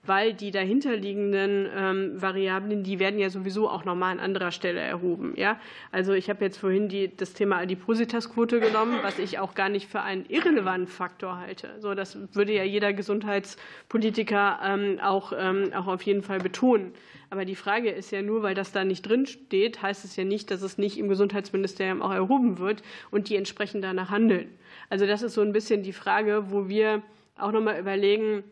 weil 0.05 0.33
die 0.35 0.51
dahinterliegenden 0.51 1.69
ähm, 1.75 2.23
Variablen, 2.23 2.83
die 2.83 2.99
werden 2.99 3.19
ja 3.19 3.31
sowieso 3.31 3.69
auch 3.69 3.85
nochmal 3.85 4.13
an 4.13 4.21
anderer 4.21 4.51
Stelle 4.51 4.81
erhoben. 4.81 5.35
Ja? 5.37 5.61
Also 5.93 6.13
ich 6.13 6.31
habe 6.31 6.45
jetzt 6.45 6.59
vorhin 6.59 6.89
die, 6.89 7.15
das 7.15 7.33
Thema 7.33 7.59
Adipositasquote 7.59 8.61
genommen, 8.61 8.99
was 9.03 9.19
ich 9.19 9.39
auch 9.39 9.55
gar 9.55 9.69
nicht 9.69 9.89
für 9.89 10.03
einen 10.03 10.27
irrelevanten 10.27 10.87
Faktor 10.87 11.39
halte. 11.39 11.71
So, 11.81 11.95
das 11.95 12.17
würde 12.35 12.53
ja 12.53 12.65
jeder 12.65 12.93
Gesundheitspolitiker 12.93 14.61
ähm, 14.65 14.99
auch, 15.03 15.33
ähm, 15.37 15.73
auch 15.75 15.87
auf 15.87 16.03
jeden 16.03 16.23
Fall 16.23 16.39
betonen. 16.39 16.93
Aber 17.31 17.45
die 17.45 17.57
Frage 17.57 17.91
ist 17.91 18.13
ja 18.13 18.23
nur, 18.23 18.43
weil 18.43 18.55
das 18.55 18.71
da 18.73 18.85
nicht 18.85 19.03
drin 19.03 19.27
steht, 19.27 19.83
heißt 19.83 20.05
es 20.05 20.15
ja 20.17 20.25
nicht, 20.25 20.51
dass 20.51 20.63
es 20.63 20.79
nicht 20.79 20.99
im 20.99 21.09
Gesundheitsministerium 21.09 22.01
auch 22.01 22.13
erhoben 22.13 22.59
wird 22.59 22.83
und 23.11 23.29
die 23.29 23.37
entsprechend 23.37 23.83
danach 23.83 24.11
handeln. 24.11 24.49
Also 24.91 25.07
das 25.07 25.23
ist 25.23 25.35
so 25.35 25.41
ein 25.41 25.53
bisschen 25.53 25.83
die 25.83 25.93
Frage, 25.93 26.51
wo 26.51 26.69
wir 26.69 27.03
auch 27.37 27.53
nochmal 27.53 27.81
überlegen, 27.81 28.45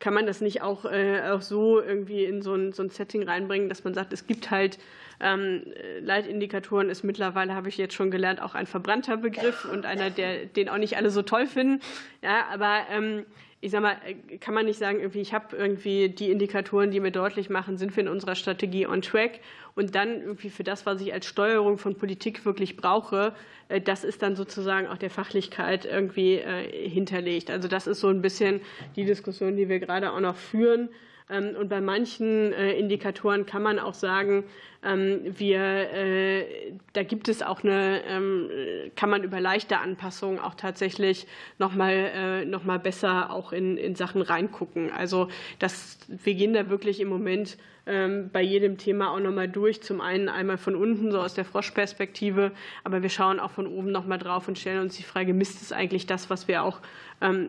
kann 0.00 0.14
man 0.14 0.26
das 0.26 0.40
nicht 0.40 0.62
auch, 0.62 0.84
äh, 0.84 1.22
auch 1.30 1.42
so 1.42 1.80
irgendwie 1.80 2.24
in 2.24 2.42
so 2.42 2.54
ein, 2.54 2.72
so 2.72 2.82
ein 2.82 2.90
Setting 2.90 3.24
reinbringen, 3.24 3.68
dass 3.68 3.84
man 3.84 3.94
sagt, 3.94 4.12
es 4.12 4.26
gibt 4.26 4.50
halt 4.50 4.78
ähm, 5.20 5.62
Leitindikatoren 6.00 6.90
ist 6.90 7.02
mittlerweile, 7.02 7.54
habe 7.54 7.68
ich 7.68 7.76
jetzt 7.76 7.94
schon 7.94 8.10
gelernt, 8.10 8.40
auch 8.40 8.54
ein 8.54 8.66
verbrannter 8.66 9.16
Begriff 9.16 9.64
und 9.64 9.84
einer, 9.84 10.10
der, 10.10 10.46
den 10.46 10.68
auch 10.68 10.78
nicht 10.78 10.96
alle 10.96 11.10
so 11.10 11.22
toll 11.22 11.46
finden. 11.46 11.80
Ja, 12.22 12.46
aber 12.52 12.82
ähm, 12.90 13.26
ich 13.60 13.72
sag 13.72 13.82
mal, 13.82 13.96
kann 14.40 14.54
man 14.54 14.66
nicht 14.66 14.78
sagen, 14.78 15.00
irgendwie, 15.00 15.20
ich 15.20 15.34
habe 15.34 15.56
irgendwie 15.56 16.08
die 16.08 16.30
Indikatoren, 16.30 16.92
die 16.92 17.00
mir 17.00 17.10
deutlich 17.10 17.50
machen, 17.50 17.76
sind 17.76 17.96
wir 17.96 18.02
in 18.04 18.08
unserer 18.08 18.36
Strategie 18.36 18.86
on 18.86 19.02
track 19.02 19.40
und 19.74 19.96
dann 19.96 20.22
irgendwie 20.22 20.50
für 20.50 20.62
das, 20.62 20.86
was 20.86 21.00
ich 21.00 21.12
als 21.12 21.26
Steuerung 21.26 21.76
von 21.76 21.96
Politik 21.96 22.44
wirklich 22.44 22.76
brauche, 22.76 23.34
äh, 23.68 23.80
das 23.80 24.04
ist 24.04 24.22
dann 24.22 24.36
sozusagen 24.36 24.86
auch 24.86 24.96
der 24.96 25.10
Fachlichkeit 25.10 25.86
irgendwie 25.86 26.34
äh, 26.34 26.88
hinterlegt. 26.88 27.50
Also 27.50 27.66
das 27.66 27.88
ist 27.88 27.98
so 27.98 28.08
ein 28.08 28.22
bisschen 28.22 28.60
die 28.94 29.04
Diskussion, 29.04 29.56
die 29.56 29.68
wir 29.68 29.80
gerade 29.80 30.12
auch 30.12 30.20
noch 30.20 30.36
führen. 30.36 30.88
Ähm, 31.28 31.56
und 31.58 31.68
bei 31.68 31.80
manchen 31.80 32.52
Indikatoren 32.52 33.44
kann 33.44 33.62
man 33.62 33.80
auch 33.80 33.94
sagen, 33.94 34.44
wir, 34.82 35.60
äh, 35.92 36.72
da 36.92 37.02
gibt 37.02 37.28
es 37.28 37.42
auch 37.42 37.64
eine, 37.64 38.02
ähm, 38.06 38.48
kann 38.94 39.10
man 39.10 39.24
über 39.24 39.40
leichte 39.40 39.78
Anpassungen 39.78 40.38
auch 40.38 40.54
tatsächlich 40.54 41.26
noch 41.58 41.74
mal, 41.74 41.92
äh, 41.92 42.44
noch 42.44 42.64
mal 42.64 42.78
besser 42.78 43.32
auch 43.32 43.52
in, 43.52 43.76
in 43.76 43.96
Sachen 43.96 44.22
reingucken. 44.22 44.92
Also 44.92 45.28
das, 45.58 45.98
wir 46.06 46.34
gehen 46.34 46.52
da 46.52 46.70
wirklich 46.70 47.00
im 47.00 47.08
Moment 47.08 47.58
ähm, 47.86 48.30
bei 48.32 48.40
jedem 48.40 48.78
Thema 48.78 49.10
auch 49.10 49.18
noch 49.18 49.32
mal 49.32 49.48
durch. 49.48 49.82
Zum 49.82 50.00
einen 50.00 50.28
einmal 50.28 50.58
von 50.58 50.76
unten, 50.76 51.10
so 51.10 51.18
aus 51.20 51.34
der 51.34 51.44
Froschperspektive, 51.44 52.52
aber 52.84 53.02
wir 53.02 53.10
schauen 53.10 53.40
auch 53.40 53.50
von 53.50 53.66
oben 53.66 53.90
noch 53.90 54.06
mal 54.06 54.18
drauf 54.18 54.46
und 54.46 54.58
stellen 54.58 54.80
uns 54.80 54.96
die 54.96 55.02
Frage, 55.02 55.34
misst 55.34 55.60
es 55.60 55.72
eigentlich 55.72 56.06
das, 56.06 56.30
was 56.30 56.46
wir 56.46 56.62
auch 56.62 56.80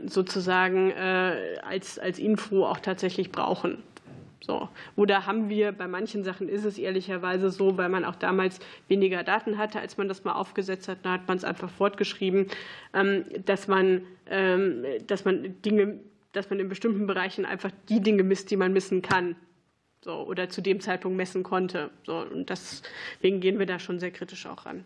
sozusagen 0.07 0.89
äh, 0.89 1.57
als, 1.61 1.99
als 1.99 2.17
Info 2.17 2.65
auch 2.65 2.79
tatsächlich 2.79 3.31
brauchen? 3.31 3.83
So. 4.41 4.69
Oder 4.95 5.25
haben 5.25 5.49
wir, 5.49 5.71
bei 5.71 5.87
manchen 5.87 6.23
Sachen 6.23 6.47
ist 6.47 6.63
es 6.63 6.77
ehrlicherweise 6.77 7.49
so, 7.49 7.77
weil 7.77 7.89
man 7.89 8.05
auch 8.05 8.15
damals 8.15 8.59
weniger 8.87 9.23
Daten 9.23 9.57
hatte, 9.57 9.79
als 9.79 9.97
man 9.97 10.07
das 10.07 10.23
mal 10.23 10.33
aufgesetzt 10.33 10.87
hat, 10.87 10.99
da 11.03 11.13
hat 11.13 11.27
man 11.27 11.37
es 11.37 11.43
einfach 11.43 11.69
fortgeschrieben, 11.69 12.47
ähm, 12.93 13.25
dass 13.45 13.67
man, 13.67 14.01
ähm, 14.27 14.85
dass 15.07 15.25
man 15.25 15.61
Dinge, 15.61 15.99
dass 16.31 16.49
man 16.49 16.59
in 16.59 16.69
bestimmten 16.69 17.07
Bereichen 17.07 17.45
einfach 17.45 17.71
die 17.89 18.01
Dinge 18.01 18.23
misst, 18.23 18.51
die 18.51 18.57
man 18.57 18.71
missen 18.71 19.01
kann. 19.01 19.35
So, 20.01 20.13
oder 20.25 20.47
zu 20.47 20.61
dem 20.61 20.79
Zeitpunkt 20.79 21.17
messen 21.17 21.43
konnte. 21.43 21.89
So, 22.05 22.19
und 22.19 22.49
deswegen 22.49 23.41
gehen 23.41 23.59
wir 23.59 23.65
da 23.65 23.79
schon 23.79 23.99
sehr 23.99 24.11
kritisch 24.11 24.45
auch 24.45 24.65
ran. 24.65 24.85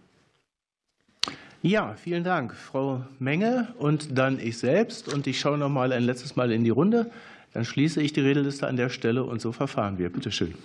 Ja, 1.61 1.95
vielen 1.95 2.23
Dank, 2.23 2.55
Frau 2.55 3.05
Menge 3.19 3.73
und 3.77 4.17
dann 4.17 4.39
ich 4.39 4.57
selbst. 4.57 5.13
Und 5.13 5.27
ich 5.27 5.39
schaue 5.39 5.57
noch 5.57 5.69
mal 5.69 5.93
ein 5.93 6.03
letztes 6.03 6.35
Mal 6.35 6.51
in 6.51 6.63
die 6.63 6.71
Runde. 6.71 7.11
Dann 7.53 7.65
schließe 7.65 8.01
ich 8.01 8.13
die 8.13 8.21
Redeliste 8.21 8.67
an 8.67 8.77
der 8.77 8.89
Stelle 8.89 9.23
und 9.23 9.39
so 9.39 9.51
verfahren 9.51 9.99
wir. 9.99 10.11
Bitte 10.11 10.31
schön. 10.31 10.55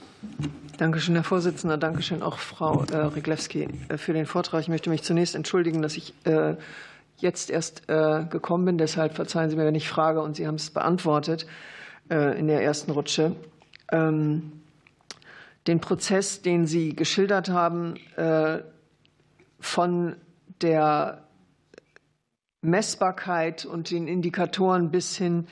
Danke 0.78 1.01
schön, 1.01 1.15
Herr 1.16 1.24
Vorsitzender. 1.24 1.77
Danke 1.77 2.02
schön 2.02 2.23
auch 2.23 2.39
Frau 2.39 2.85
äh, 2.85 2.97
Riglewski 2.97 3.69
äh, 3.89 3.98
für 3.98 4.15
den 4.15 4.24
Vortrag. 4.24 4.62
Ich 4.62 4.69
möchte 4.69 4.89
mich 4.89 5.02
zunächst 5.02 5.35
entschuldigen, 5.35 5.82
dass 5.82 5.97
ich 5.98 6.15
äh, 6.24 6.55
jetzt 7.19 7.51
erst 7.51 7.89
gekommen 7.89 8.65
bin. 8.65 8.78
Deshalb 8.78 9.16
verzeihen 9.16 9.51
Sie 9.51 9.56
mir, 9.56 9.65
wenn 9.65 9.74
ich 9.74 9.89
frage 9.89 10.23
und 10.23 10.36
Sie 10.36 10.47
haben 10.47 10.55
es 10.55 10.70
beantwortet 10.70 11.48
in 12.09 12.47
der 12.47 12.62
ersten 12.62 12.93
Rutsche. 12.93 13.35
Ähm, 13.90 14.52
den 15.66 15.81
Prozess, 15.81 16.43
den 16.43 16.69
Sie 16.69 16.94
geschildert 16.94 17.48
haben, 17.48 17.94
von 19.59 20.16
der 20.62 21.24
Messbarkeit 22.62 23.65
und 23.65 23.90
den 23.90 24.06
Indikatoren 24.06 24.93
bis 24.93 25.16
hin 25.16 25.48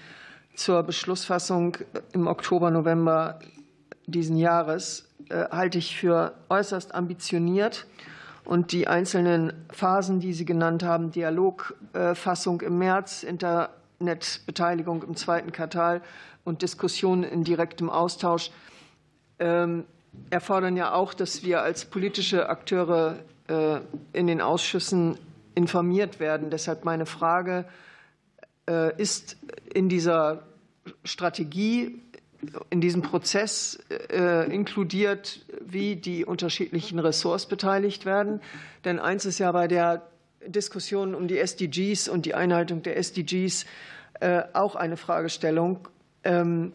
zur 0.57 0.83
Beschlussfassung 0.83 1.77
im 2.13 2.27
Oktober, 2.27 2.71
November 2.71 3.39
diesen 4.07 4.37
Jahres 4.37 5.09
äh, 5.29 5.45
halte 5.51 5.79
ich 5.79 5.97
für 5.97 6.35
äußerst 6.49 6.95
ambitioniert. 6.95 7.87
Und 8.45 8.71
die 8.71 8.87
einzelnen 8.87 9.53
Phasen, 9.73 10.21
die 10.21 10.33
Sie 10.33 10.45
genannt 10.45 10.85
haben, 10.85 11.11
Dialogfassung 11.11 12.61
im 12.61 12.79
März, 12.79 13.25
Internetbeteiligung 13.25 15.03
im 15.03 15.17
zweiten 15.17 15.51
Quartal 15.51 16.01
und 16.45 16.63
Diskussionen 16.63 17.25
in 17.25 17.43
direktem 17.43 17.91
Austausch, 17.91 18.53
ähm, 19.41 19.85
erfordern 20.31 20.77
ja 20.77 20.93
auch, 20.95 21.13
dass 21.13 21.43
wir 21.43 21.63
als 21.63 21.87
politische 21.87 22.49
Akteure 22.49 23.17
äh, 23.49 23.81
in 24.13 24.29
den 24.29 24.41
Ausschüssen 24.41 25.19
informiert 25.57 26.21
werden. 26.21 26.49
Deshalb 26.49 26.85
meine 26.85 27.05
Frage, 27.05 27.65
äh, 28.69 29.01
ist 29.01 29.37
in 29.77 29.91
dieser 29.91 30.43
Strategie, 31.05 32.01
in 32.71 32.81
diesem 32.81 33.03
Prozess 33.03 33.79
äh, 34.11 34.51
inkludiert, 34.51 35.45
wie 35.61 35.97
die 35.97 36.25
unterschiedlichen 36.25 36.99
Ressorts 36.99 37.45
beteiligt 37.45 38.07
werden. 38.07 38.41
Denn 38.87 38.99
eins 38.99 39.27
ist 39.27 39.39
ja 39.39 39.53
bei 39.53 39.69
der 39.69 40.07
Diskussion 40.47 41.15
um 41.15 41.29
die 41.29 41.39
SDGs 41.39 42.09
und 42.09 42.25
die 42.25 42.35
Einhaltung 42.35 42.83
der 42.83 42.97
SDGs 42.97 43.67
äh, 44.21 44.45
auch 44.55 44.77
eine 44.77 44.97
Fragestellung. 44.97 45.89
Ähm, 46.25 46.73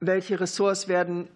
welche 0.00 0.38
Ressorts 0.38 0.86
werden 0.86 1.28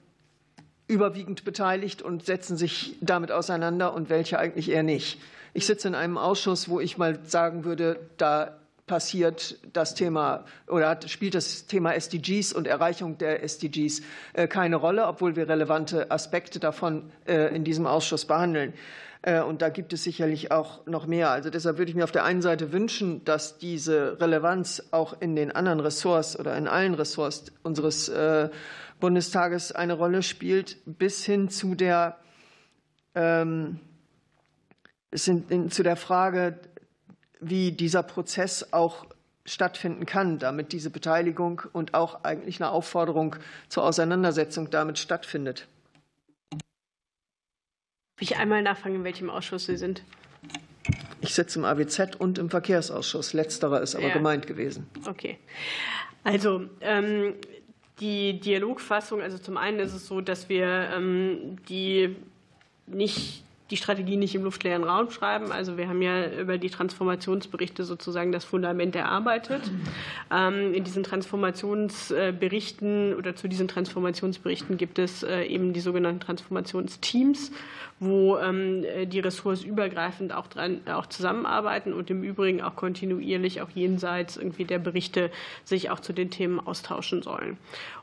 überwiegend 0.89 1.45
beteiligt 1.45 2.03
und 2.03 2.27
setzen 2.27 2.59
sich 2.59 2.97
damit 3.01 3.33
auseinander 3.33 3.95
und 3.95 4.11
welche 4.11 4.39
eigentlich 4.39 4.71
eher 4.71 4.83
nicht? 4.83 5.19
Ich 5.55 5.65
sitze 5.65 5.89
in 5.89 5.95
einem 5.95 6.19
Ausschuss, 6.19 6.69
wo 6.69 6.81
ich 6.81 6.99
mal 6.99 7.19
sagen 7.25 7.65
würde, 7.65 7.99
da 8.19 8.59
passiert 8.87 9.59
das 9.73 9.95
Thema 9.95 10.45
oder 10.67 10.99
spielt 11.07 11.35
das 11.35 11.67
Thema 11.67 11.95
SDGs 11.95 12.53
und 12.53 12.67
Erreichung 12.67 13.17
der 13.19 13.43
SDGs 13.43 14.03
äh, 14.33 14.49
keine 14.49 14.77
Rolle, 14.77 15.07
obwohl 15.07 15.37
wir 15.37 15.49
relevante 15.49 16.11
Aspekte 16.11 16.59
davon 16.59 17.11
äh, 17.27 17.55
in 17.55 17.65
diesem 17.65 17.87
Ausschuss 17.87 18.25
behandeln. 18.25 18.75
Äh, 19.23 19.41
und 19.41 19.63
da 19.63 19.69
gibt 19.69 19.93
es 19.93 20.03
sicherlich 20.03 20.51
auch 20.51 20.85
noch 20.87 21.07
mehr. 21.07 21.31
Also 21.31 21.49
deshalb 21.49 21.79
würde 21.79 21.91
ich 21.91 21.97
mir 21.97 22.05
auf 22.05 22.13
der 22.13 22.25
einen 22.25 22.43
Seite 22.43 22.73
wünschen, 22.73 23.25
dass 23.25 23.59
diese 23.59 24.21
Relevanz 24.21 24.83
auch 24.91 25.21
in 25.21 25.37
den 25.37 25.53
anderen 25.53 25.81
Ressorts 25.81 26.39
oder 26.39 26.57
in 26.57 26.67
allen 26.67 26.95
Ressorts 26.95 27.53
unseres 27.63 28.11
Bundestages 29.03 29.73
eine 29.73 29.95
Rolle 29.95 30.23
spielt, 30.23 30.77
bis 30.87 31.25
hin 31.25 31.49
zu 31.49 31.75
der, 31.75 32.19
ähm, 33.17 33.81
zu 35.13 35.83
der 35.83 35.97
Frage 35.97 36.59
wie 37.43 37.73
dieser 37.73 38.03
Prozess 38.03 38.73
auch 38.73 39.07
stattfinden 39.45 40.07
kann, 40.07 40.39
damit 40.39 40.73
diese 40.73 40.91
Beteiligung 40.91 41.63
und 41.73 41.95
auch 41.95 42.25
eigentlich 42.25 42.61
eine 42.63 42.71
Aufforderung 42.71 43.37
zur 43.69 43.85
Auseinandersetzung 43.85 44.71
damit 44.71 44.99
stattfindet. 44.99 45.67
Darf 46.51 46.61
ich 48.21 48.37
einmal 48.37 48.63
nachfragen, 48.63 48.97
in 48.97 49.05
welchem 49.05 49.31
Ausschuss 49.31 49.67
Sie 49.67 49.77
sind? 49.77 50.05
Ich 51.21 51.35
sitze 51.35 51.59
im 51.59 51.65
AWZ 51.65 52.17
und 52.19 52.39
im 52.39 52.51
Verkehrsausschuss. 52.51 53.33
Letzterer 53.33 53.81
ist 53.81 53.95
aber 53.95 54.09
ja. 54.09 54.13
gemeint 54.13 54.47
gewesen. 54.47 54.89
Okay. 55.07 55.39
Also 56.25 56.69
ähm, 56.81 57.35
die 58.01 58.41
Dialogfassung, 58.41 59.21
also 59.23 59.39
zum 59.39 59.57
einen 59.57 59.81
ist 59.81 59.95
es 59.95 60.07
so, 60.07 60.21
dass 60.21 60.49
wir 60.49 60.67
ähm, 60.95 61.57
die 61.69 62.17
nicht 62.87 63.45
die 63.73 63.77
Strategie 63.79 64.19
nicht 64.19 64.35
im 64.35 64.45
luftleeren 64.45 64.85
Raum 64.85 65.11
schreiben. 65.11 65.51
Also 65.51 65.79
wir 65.79 65.89
haben 65.89 66.03
ja 66.03 66.31
über 66.31 66.59
die 66.59 66.69
Transformationsberichte 66.69 67.85
sozusagen 67.85 68.31
das 68.31 68.45
Fundament 68.45 68.95
erarbeitet. 68.95 69.63
Ähm, 70.31 70.75
in 70.75 70.85
diesen 70.85 71.03
Transformationsberichten 71.03 73.15
oder 73.15 73.35
zu 73.35 73.49
diesen 73.49 73.69
Transformationsberichten 73.69 74.77
gibt 74.77 74.99
es 74.99 75.23
äh, 75.23 75.45
eben 75.45 75.73
die 75.73 75.81
sogenannten 75.81 76.21
Transformationsteams, 76.21 77.51
wo 77.99 78.37
ähm, 78.37 78.85
die 79.07 79.21
Ressorts 79.21 79.65
übergreifend 79.65 80.35
auch, 80.35 80.49
dran, 80.49 80.83
auch 80.87 81.07
zusammenarbeiten 81.07 81.95
und 81.95 82.11
im 82.11 82.23
Übrigen 82.23 82.61
auch 82.61 82.77
kontinuierlich 82.77 83.63
auch 83.63 83.71
jenseits 83.71 84.37
irgendwie 84.37 84.67
der 84.67 84.81
Berichte 84.81 85.31
sich 85.65 85.89
auch 85.89 86.01
zu 86.01 86.13
den 86.13 86.31
Themen 86.31 86.61
austauschen 86.61 87.23
sollen. 87.23 87.57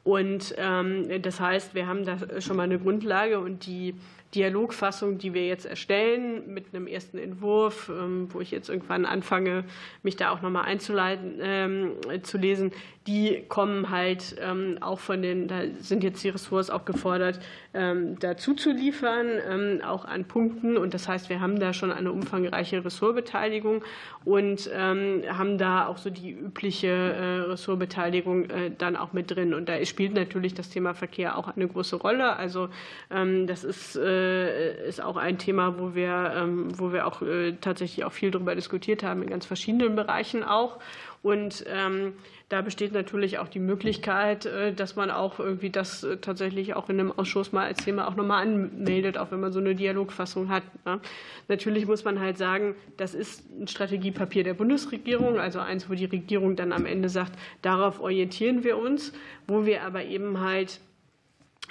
Und 0.04 0.56
ähm, 0.58 1.22
das 1.22 1.40
heißt, 1.40 1.76
wir 1.76 1.86
haben 1.86 2.06
da 2.06 2.42
schon 2.42 2.58
mal 2.58 2.64
eine 2.64 2.80
Grundlage 2.80 3.40
und 3.40 3.68
die 3.68 3.94
Dialogfassung, 4.36 5.18
die 5.18 5.34
wir 5.34 5.48
jetzt 5.48 5.66
erstellen, 5.66 6.54
mit 6.54 6.68
einem 6.74 6.88
ersten 6.88 7.18
Entwurf, 7.18 7.90
ähm, 7.90 8.28
wo 8.32 8.42
ich 8.42 8.52
jetzt 8.52 8.70
irgendwann 8.70 9.06
anfange, 9.06 9.64
mich 10.04 10.18
da 10.18 10.30
auch 10.30 10.42
nochmal 10.42 10.66
einzuleiten, 10.66 11.40
ähm, 11.42 11.92
zu 12.22 12.38
lesen, 12.38 12.72
die 13.10 13.44
kommen 13.48 13.90
halt 13.90 14.36
ähm, 14.40 14.78
auch 14.82 15.00
von 15.00 15.22
den, 15.22 15.48
da 15.48 15.62
sind 15.80 16.04
jetzt 16.04 16.24
die 16.24 16.30
Ressorts 16.30 16.70
auch 16.70 16.86
gefordert, 16.86 17.40
dazu 17.72 18.56
zu 18.56 18.72
liefern, 18.72 19.82
auch 19.84 20.06
an 20.06 20.26
Punkten. 20.26 20.76
Und 20.76 20.96
das 20.96 21.08
heißt, 21.08 21.30
wir 21.30 21.40
haben 21.40 21.60
da 21.60 21.72
schon 21.72 21.92
eine 21.92 22.12
umfangreiche 22.12 22.84
Ressortbeteiligung 22.84 23.84
und 24.26 24.70
haben 24.76 25.58
da 25.60 25.86
auch 25.86 25.98
so 25.98 26.10
die 26.10 26.32
übliche 26.32 26.88
äh, 26.88 27.40
Ressortbeteiligung 27.52 28.50
äh, 28.50 28.72
dann 28.76 28.96
auch 28.96 29.14
mit 29.14 29.30
drin. 29.30 29.54
Und 29.54 29.70
da 29.70 29.84
spielt 29.86 30.14
natürlich 30.14 30.56
das 30.56 30.70
Thema 30.70 30.96
Verkehr 30.96 31.38
auch 31.38 31.56
eine 31.56 31.68
große 31.68 31.96
Rolle. 31.98 32.36
Also 32.36 32.70
das 33.10 33.64
ist 33.64 33.96
äh, 33.96 34.88
ist 34.88 35.02
auch 35.02 35.18
ein 35.18 35.38
Thema, 35.38 35.80
wo 35.80 35.96
wir, 35.96 36.34
ähm, 36.36 36.68
wo 36.78 36.92
wir 36.92 37.08
auch 37.08 37.22
äh, 37.22 37.54
tatsächlich 37.54 38.06
auch 38.06 38.12
viel 38.12 38.32
darüber 38.32 38.56
diskutiert 38.56 39.04
haben, 39.04 39.22
in 39.24 39.30
ganz 39.30 39.46
verschiedenen 39.46 39.96
Bereichen 39.96 40.44
auch. 40.44 40.80
Und 41.22 41.66
ähm, 41.68 42.14
da 42.50 42.62
besteht 42.62 42.94
natürlich 42.94 43.38
auch 43.38 43.48
die 43.48 43.60
Möglichkeit, 43.60 44.46
äh, 44.46 44.74
dass 44.74 44.96
man 44.96 45.12
auch 45.12 45.40
irgendwie 45.40 45.70
das 45.70 46.06
tatsächlich 46.22 46.74
auch 46.74 46.90
in 46.90 47.00
einem 47.00 47.12
Ausschuss 47.12 47.52
mal 47.52 47.66
als 47.66 47.84
Thema 47.86 48.08
auch 48.08 48.16
nochmal 48.16 48.42
anmeldet, 48.42 49.18
auch 49.18 49.32
wenn 49.32 49.40
man 49.40 49.52
so 49.52 49.60
eine 49.60 49.76
Dialogfassung 49.76 50.50
hat. 50.50 50.64
Ne? 50.86 51.00
Natürlich 51.48 51.86
muss 51.86 52.04
man 52.04 52.20
halt 52.20 52.38
sagen, 52.38 52.76
das 52.98 53.14
ist 53.14 53.44
ein 53.52 53.68
Strategiepapier 53.68 54.44
der 54.44 54.56
Bundesregierung, 54.56 55.40
also 55.40 55.60
eins, 55.60 55.90
wo 55.90 55.94
die 55.94 56.06
Regierung 56.06 56.56
dann 56.56 56.74
am 56.74 56.86
Ende 56.86 57.10
sagt, 57.10 57.34
darauf 57.62 58.02
orientieren 58.02 58.64
wir 58.64 58.78
uns, 58.78 59.14
wo 59.48 59.66
wir 59.66 59.84
aber 59.84 60.04
eben 60.04 60.40
halt 60.40 60.80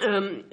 ähm, 0.01 0.43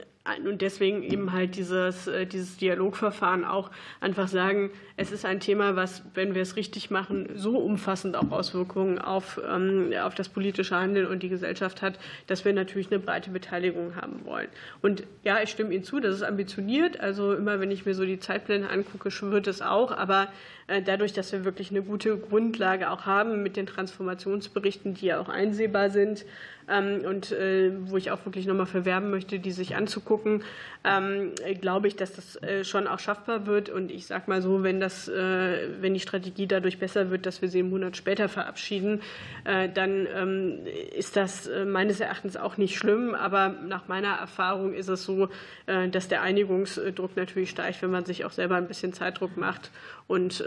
und 0.44 0.62
deswegen 0.62 1.03
eben 1.03 1.32
halt 1.32 1.57
dieses, 1.57 2.07
äh, 2.07 2.27
dieses 2.27 2.57
Dialogverfahren 2.57 3.44
auch 3.44 3.70
einfach 4.01 4.28
sagen, 4.28 4.70
es 4.97 5.12
ist 5.12 5.24
ein 5.24 5.40
Thema, 5.40 5.77
was, 5.77 6.03
wenn 6.15 6.35
wir 6.35 6.43
es 6.43 6.57
richtig 6.57 6.90
machen, 6.90 7.28
so 7.35 7.59
umfassend 7.59 8.16
auch 8.16 8.31
Auswirkungen 8.31 8.98
auf, 8.98 9.40
ähm, 9.48 9.93
auf 10.03 10.15
das 10.15 10.28
politische 10.28 10.77
Handeln 10.77 11.07
und 11.07 11.23
die 11.23 11.28
Gesellschaft 11.28 11.82
hat, 11.82 11.98
dass 12.27 12.44
wir 12.44 12.53
natürlich 12.53 12.90
eine 12.90 12.98
breite 12.98 13.31
Beteiligung 13.31 13.97
haben 13.97 14.24
wollen. 14.24 14.48
Und 14.82 15.05
ja, 15.23 15.43
ich 15.43 15.51
stimme 15.51 15.74
Ihnen 15.74 15.85
zu, 15.85 16.01
das 16.01 16.15
ist 16.15 16.23
ambitioniert. 16.23 16.98
Also 17.01 17.35
immer, 17.35 17.61
wenn 17.61 17.70
ich 17.70 17.86
mir 17.86 17.94
so 17.94 18.05
die 18.05 18.19
Zeitpläne 18.19 18.69
angucke, 18.70 19.11
wird 19.31 19.47
es 19.47 19.62
auch. 19.62 19.93
Aber 19.93 20.28
äh, 20.66 20.82
dadurch, 20.82 21.12
dass 21.12 21.32
wir 21.32 21.44
wirklich 21.44 21.70
eine 21.70 21.82
gute 21.82 22.16
Grundlage 22.16 22.90
auch 22.90 23.07
haben 23.07 23.43
mit 23.43 23.57
den 23.57 23.66
Transformationsberichten, 23.66 24.94
die 24.94 25.07
ja 25.07 25.20
auch 25.20 25.28
einsehbar 25.28 25.90
sind, 25.90 26.24
ähm, 26.68 27.02
und 27.05 27.32
äh, 27.32 27.72
wo 27.88 27.97
ich 27.97 28.10
auch 28.10 28.24
wirklich 28.24 28.47
nochmal 28.47 28.66
verwerben 28.66 29.10
möchte, 29.10 29.38
die 29.38 29.52
sich 29.52 29.76
anzugucken, 29.76 30.43
ähm, 30.84 31.32
glaube 31.60 31.88
ich, 31.88 31.97
dass 31.97 32.12
das 32.12 32.43
äh, 32.43 32.64
schon 32.64 32.86
auch 32.86 32.98
schaffbar 32.98 33.47
wird. 33.47 33.68
Und 33.68 33.90
ich 33.90 34.06
sage 34.06 34.24
mal 34.26 34.43
so, 34.43 34.62
wenn, 34.62 34.80
das, 34.80 35.09
äh, 35.09 35.68
wenn 35.80 35.94
die 35.94 36.01
Strategie 36.01 36.47
dadurch 36.47 36.78
besser 36.78 37.10
wird, 37.10 37.26
dass 37.26 37.43
wir 37.43 37.48
sie 37.48 37.60
einen 37.60 37.70
Monat 37.70 37.97
später 37.97 38.28
verabschieden, 38.28 39.01
dann 39.44 40.06
ähm, 40.14 40.59
ist 40.97 41.16
das 41.16 41.48
meines 41.66 42.01
Erachtens 42.01 42.36
auch 42.36 42.56
nicht 42.56 42.76
schlimm. 42.76 43.14
Aber 43.14 43.48
nach 43.48 43.88
meiner 43.88 44.14
Erfahrung 44.14 44.72
ist 44.72 44.88
es 44.88 45.05
so, 45.05 45.28
dass 45.66 46.09
der 46.09 46.22
Einigungsdruck 46.22 47.16
natürlich 47.16 47.51
steigt, 47.51 47.82
wenn 47.82 47.90
man 47.90 48.05
sich 48.05 48.24
auch 48.24 48.32
selber 48.32 48.56
ein 48.56 48.66
bisschen 48.66 48.93
Zeitdruck 48.93 49.36
macht. 49.36 49.70
Und 50.06 50.43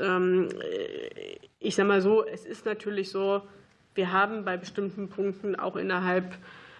ich 1.59 1.75
sage 1.75 1.87
mal 1.87 2.01
so, 2.01 2.25
es 2.25 2.45
ist 2.45 2.65
natürlich 2.65 3.09
so, 3.09 3.41
wir 3.95 4.11
haben 4.11 4.45
bei 4.45 4.57
bestimmten 4.57 5.09
Punkten 5.09 5.55
auch 5.55 5.75
innerhalb 5.75 6.37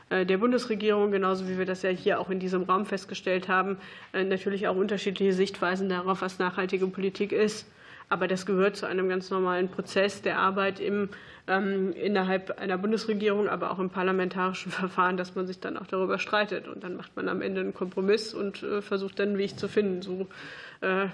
äh, 0.09 0.25
der 0.25 0.37
Bundesregierung, 0.37 1.11
genauso 1.11 1.47
wie 1.47 1.57
wir 1.57 1.65
das 1.65 1.81
ja 1.81 1.89
hier 1.89 2.19
auch 2.19 2.29
in 2.29 2.39
diesem 2.39 2.63
Raum 2.63 2.85
festgestellt 2.85 3.47
haben, 3.47 3.77
äh, 4.13 4.23
natürlich 4.23 4.67
auch 4.67 4.75
unterschiedliche 4.75 5.33
Sichtweisen 5.33 5.89
darauf, 5.89 6.21
was 6.21 6.39
nachhaltige 6.39 6.87
Politik 6.87 7.31
ist. 7.31 7.67
Aber 8.11 8.27
das 8.27 8.47
gehört 8.47 8.75
zu 8.75 8.87
einem 8.87 9.07
ganz 9.07 9.29
normalen 9.29 9.69
Prozess 9.69 10.23
der 10.23 10.39
Arbeit 10.39 10.79
im, 10.79 11.09
ähm, 11.47 11.93
innerhalb 11.93 12.57
einer 12.59 12.79
Bundesregierung, 12.79 13.47
aber 13.47 13.69
auch 13.69 13.77
im 13.77 13.91
parlamentarischen 13.91 14.71
Verfahren, 14.71 15.15
dass 15.15 15.35
man 15.35 15.45
sich 15.45 15.59
dann 15.59 15.77
auch 15.77 15.85
darüber 15.85 16.17
streitet. 16.17 16.67
Und 16.67 16.83
dann 16.83 16.95
macht 16.95 17.15
man 17.15 17.29
am 17.29 17.43
Ende 17.43 17.61
einen 17.61 17.73
Kompromiss 17.73 18.33
und 18.33 18.63
äh, 18.63 18.81
versucht 18.81 19.19
dann 19.19 19.29
einen 19.29 19.37
Weg 19.37 19.59
zu 19.59 19.67
finden. 19.67 20.01
So 20.01 20.27
äh, 20.81 21.07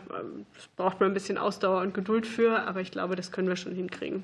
braucht 0.77 1.01
man 1.01 1.11
ein 1.11 1.13
bisschen 1.13 1.38
Ausdauer 1.38 1.81
und 1.81 1.93
Geduld 1.93 2.26
für, 2.26 2.59
aber 2.61 2.80
ich 2.80 2.91
glaube, 2.91 3.17
das 3.17 3.34
können 3.34 3.49
wir 3.49 3.57
schon 3.57 3.76
hinkriegen. 3.76 4.23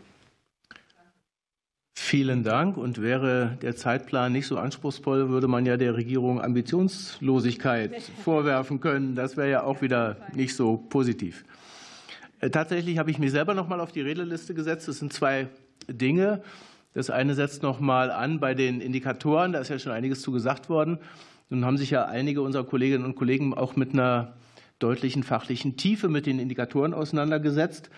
Vielen 2.04 2.44
Dank. 2.44 2.78
Und 2.78 3.00
wäre 3.00 3.58
der 3.62 3.76
Zeitplan 3.76 4.34
nicht 4.34 4.48
so 4.48 4.58
anspruchsvoll, 4.58 5.30
würde 5.30 5.48
man 5.48 5.66
ja 5.68 5.78
der 5.78 5.96
Regierung 5.96 6.42
Ambitionslosigkeit 6.42 8.02
vorwerfen 8.24 8.82
können. 8.82 9.16
Das 9.16 9.38
wäre 9.38 9.50
ja 9.50 9.64
auch 9.64 9.82
wieder 9.82 10.18
nicht 10.34 10.56
so 10.56 10.78
positiv. 10.78 11.46
Äh, 12.40 12.50
tatsächlich 12.50 12.98
habe 12.98 13.12
ich 13.12 13.20
mich 13.20 13.32
selber 13.32 13.54
noch 13.54 13.70
mal 13.70 13.80
auf 13.80 13.94
die 13.94 14.02
Redeliste 14.02 14.54
gesetzt. 14.54 14.90
Es 14.90 14.98
sind 14.98 15.14
zwei 15.14 15.48
Dinge. 15.88 16.42
Das 16.94 17.10
eine 17.12 17.36
setzt 17.36 17.62
noch 17.62 17.80
mal 17.80 18.12
an 18.12 18.40
bei 18.40 18.56
den 18.56 18.82
Indikatoren. 18.82 19.54
Da 19.54 19.60
ist 19.60 19.70
ja 19.70 19.80
schon 19.80 19.94
einiges 19.94 20.22
zu 20.22 20.32
gesagt 20.32 20.70
worden. 20.70 20.98
Nun 21.50 21.64
haben 21.64 21.78
sich 21.78 21.92
ja 21.92 22.06
einige 22.06 22.42
unserer 22.42 22.66
Kolleginnen 22.66 23.06
und 23.06 23.16
Kollegen 23.16 23.54
auch 23.54 23.76
mit 23.76 23.94
einer 23.94 24.34
deutlichen 24.80 25.22
fachlichen 25.22 25.78
Tiefe 25.78 26.10
mit 26.10 26.26
den 26.26 26.40
Indikatoren 26.40 26.96
auseinandergesetzt. 26.96 27.92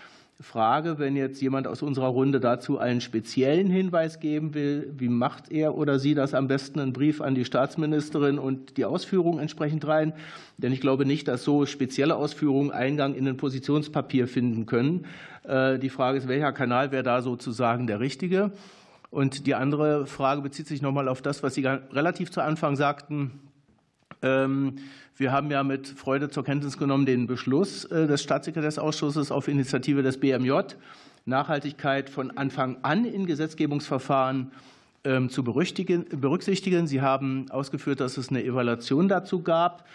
Frage, 0.44 0.98
wenn 0.98 1.16
jetzt 1.16 1.40
jemand 1.42 1.66
aus 1.66 1.82
unserer 1.82 2.06
Runde 2.06 2.38
dazu 2.38 2.78
einen 2.78 3.00
speziellen 3.00 3.68
Hinweis 3.70 4.20
geben 4.20 4.54
will, 4.54 4.92
wie 4.96 5.08
macht 5.08 5.50
er 5.50 5.74
oder 5.74 5.98
sie 5.98 6.14
das 6.14 6.34
am 6.34 6.46
besten 6.46 6.78
einen 6.78 6.92
Brief 6.92 7.20
an 7.20 7.34
die 7.34 7.44
Staatsministerin 7.44 8.38
und 8.38 8.76
die 8.76 8.84
Ausführungen 8.84 9.40
entsprechend 9.40 9.86
rein? 9.86 10.12
Denn 10.58 10.72
ich 10.72 10.80
glaube 10.80 11.06
nicht, 11.06 11.26
dass 11.26 11.42
so 11.42 11.66
spezielle 11.66 12.14
Ausführungen 12.14 12.70
Eingang 12.70 13.14
in 13.14 13.26
ein 13.26 13.36
Positionspapier 13.36 14.28
finden 14.28 14.66
können. 14.66 15.06
Äh, 15.42 15.78
die 15.78 15.90
Frage 15.90 16.18
ist, 16.18 16.28
welcher 16.28 16.52
Kanal 16.52 16.92
wäre 16.92 17.02
da 17.02 17.22
sozusagen 17.22 17.86
der 17.86 17.98
richtige? 17.98 18.52
Und 19.10 19.46
die 19.46 19.54
andere 19.54 20.06
Frage 20.06 20.42
bezieht 20.42 20.66
sich 20.66 20.82
nochmal 20.82 21.08
auf 21.08 21.22
das, 21.22 21.42
was 21.42 21.54
Sie 21.54 21.64
relativ 21.64 22.30
zu 22.30 22.42
Anfang 22.42 22.76
sagten. 22.76 23.40
Ähm, 24.24 24.76
wir 25.16 25.30
haben 25.30 25.50
ja 25.50 25.62
mit 25.62 25.86
Freude 25.86 26.30
zur 26.30 26.44
Kenntnis 26.44 26.78
genommen 26.78 27.06
den 27.06 27.26
Beschluss 27.26 27.84
äh, 27.84 28.06
des 28.06 28.22
Staatssekretärsausschusses 28.22 29.30
auf 29.30 29.46
Initiative 29.48 30.02
des 30.02 30.18
BMJ, 30.18 30.52
Nachhaltigkeit 31.26 32.10
von 32.10 32.36
Anfang 32.36 32.78
an 32.82 33.04
in 33.04 33.26
Gesetzgebungsverfahren 33.26 34.50
ähm, 35.04 35.28
zu 35.28 35.44
berücksichtigen. 35.44 36.86
Sie 36.86 37.02
haben 37.02 37.50
ausgeführt, 37.50 38.00
dass 38.00 38.16
es 38.16 38.30
eine 38.30 38.42
Evaluation 38.42 39.08
dazu 39.08 39.42
gab, 39.42 39.86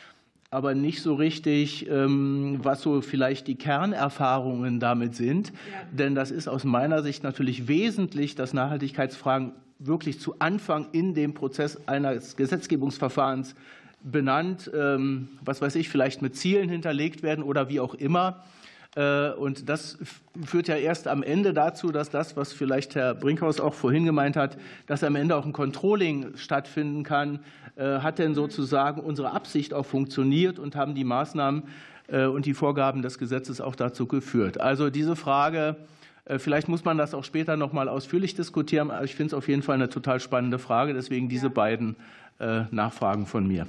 aber 0.52 0.76
nicht 0.76 1.02
so 1.02 1.16
richtig, 1.16 1.90
ähm, 1.90 2.60
was 2.62 2.82
so 2.82 3.02
vielleicht 3.02 3.48
die 3.48 3.56
Kernerfahrungen 3.56 4.80
damit 4.80 5.16
sind. 5.16 5.50
Ja. 5.50 5.54
Denn 5.92 6.14
das 6.16 6.30
ist 6.30 6.48
aus 6.48 6.64
meiner 6.64 7.02
Sicht 7.02 7.24
natürlich 7.24 7.68
wesentlich, 7.68 8.36
dass 8.36 8.54
Nachhaltigkeitsfragen 8.54 9.54
wirklich 9.80 10.20
zu 10.20 10.36
Anfang 10.40 10.88
in 10.92 11.14
dem 11.14 11.34
Prozess 11.34 11.88
eines 11.88 12.36
Gesetzgebungsverfahrens 12.36 13.56
benannt, 14.02 14.72
ähm, 14.74 15.30
was 15.44 15.62
weiß 15.62 15.76
ich, 15.76 15.90
vielleicht 15.90 16.22
mit 16.22 16.36
Zielen 16.36 16.70
hinterlegt 16.70 17.24
werden 17.24 17.44
oder 17.44 17.70
wie 17.70 17.80
auch 17.80 17.94
immer. 17.94 18.44
Äh, 18.96 19.32
und 19.32 19.70
das 19.70 19.98
führt 20.46 20.68
ja 20.68 20.76
erst 20.76 21.08
am 21.08 21.22
Ende 21.24 21.54
dazu, 21.54 21.92
dass 21.92 22.10
das, 22.10 22.36
was 22.36 22.54
vielleicht 22.54 22.96
Herr 22.96 23.14
Brinkhaus 23.14 23.60
auch 23.60 23.74
vorhin 23.74 24.06
gemeint 24.06 24.36
hat, 24.36 24.58
dass 24.88 25.04
am 25.04 25.16
Ende 25.16 25.36
auch 25.36 25.46
ein 25.46 25.54
Controlling 25.54 26.36
stattfinden 26.36 27.04
kann. 27.04 27.40
Äh, 27.76 28.00
hat 28.00 28.20
denn 28.20 28.34
sozusagen 28.36 29.02
unsere 29.02 29.32
Absicht 29.32 29.74
auch 29.74 29.86
funktioniert 29.86 30.60
und 30.60 30.76
haben 30.76 30.96
die 30.96 31.04
Maßnahmen 31.04 31.64
äh, 32.08 32.26
und 32.26 32.46
die 32.46 32.54
Vorgaben 32.54 33.02
des 33.02 33.18
Gesetzes 33.20 33.62
auch 33.62 33.76
dazu 33.76 34.08
geführt? 34.08 34.60
Also 34.60 34.90
diese 34.90 35.16
Frage, 35.16 35.76
vielleicht 36.38 36.68
muss 36.68 36.86
man 36.86 36.96
das 36.98 37.16
auch 37.16 37.24
später 37.24 37.58
noch 37.58 37.74
mal 37.74 37.90
ausführlich 37.90 38.36
diskutieren. 38.36 38.92
Aber 38.92 39.04
ich 39.04 39.16
finde 39.16 39.28
es 39.28 39.34
auf 39.34 39.48
jeden 39.48 39.64
Fall 39.64 39.76
eine 39.76 39.90
total 39.90 40.20
spannende 40.20 40.60
Frage. 40.60 40.94
Deswegen 40.94 41.28
diese 41.28 41.50
beiden 41.50 41.96
Nachfragen 42.70 43.26
von 43.26 43.48
mir. 43.48 43.66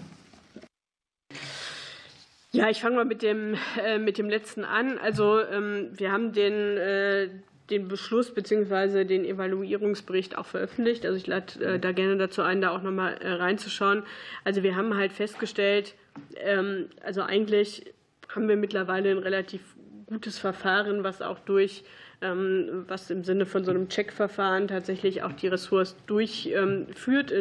Ja, 2.53 2.69
ich 2.69 2.81
fange 2.81 2.97
mal 2.97 3.05
mit 3.05 3.23
dem, 3.23 3.57
äh, 3.83 3.99
mit 3.99 4.19
dem 4.19 4.29
letzten 4.29 4.65
an. 4.65 4.99
Also 4.99 5.41
ähm, 5.41 5.91
wir 5.93 6.11
haben 6.11 6.33
den, 6.33 6.77
äh, 6.77 7.29
den 7.71 7.87
Beschluss 7.87 8.35
bzw. 8.35 9.05
den 9.05 9.25
Evaluierungsbericht 9.25 10.37
auch 10.37 10.47
veröffentlicht. 10.47 11.07
Also 11.07 11.17
ich 11.17 11.29
lade 11.29 11.65
äh, 11.65 11.79
da 11.79 11.93
gerne 11.93 12.17
dazu 12.17 12.43
ein, 12.43 12.61
da 12.61 12.71
auch 12.71 12.83
nochmal 12.83 13.15
äh, 13.21 13.31
reinzuschauen. 13.31 14.03
Also 14.45 14.65
wir 14.65 14.75
haben 14.75 14.97
halt 14.97 15.13
festgestellt, 15.13 15.95
ähm, 16.37 16.89
also 17.05 17.23
eigentlich 17.23 17.93
haben 18.35 18.49
wir 18.49 18.57
mittlerweile 18.57 19.11
ein 19.13 19.19
relativ 19.19 19.61
gutes 20.07 20.39
Verfahren, 20.39 21.05
was 21.05 21.23
auch 21.23 21.39
durch 21.39 21.85
was 22.21 23.11
im 23.11 23.25
Sinne 23.25 23.47
von 23.47 23.65
so 23.65 23.71
einem 23.71 23.89
Checkverfahren 23.89 24.69
tatsächlich 24.69 25.23
auch 25.23 25.33
die 25.33 25.49
Ressorts 25.49 25.97
durchführt, 26.07 27.33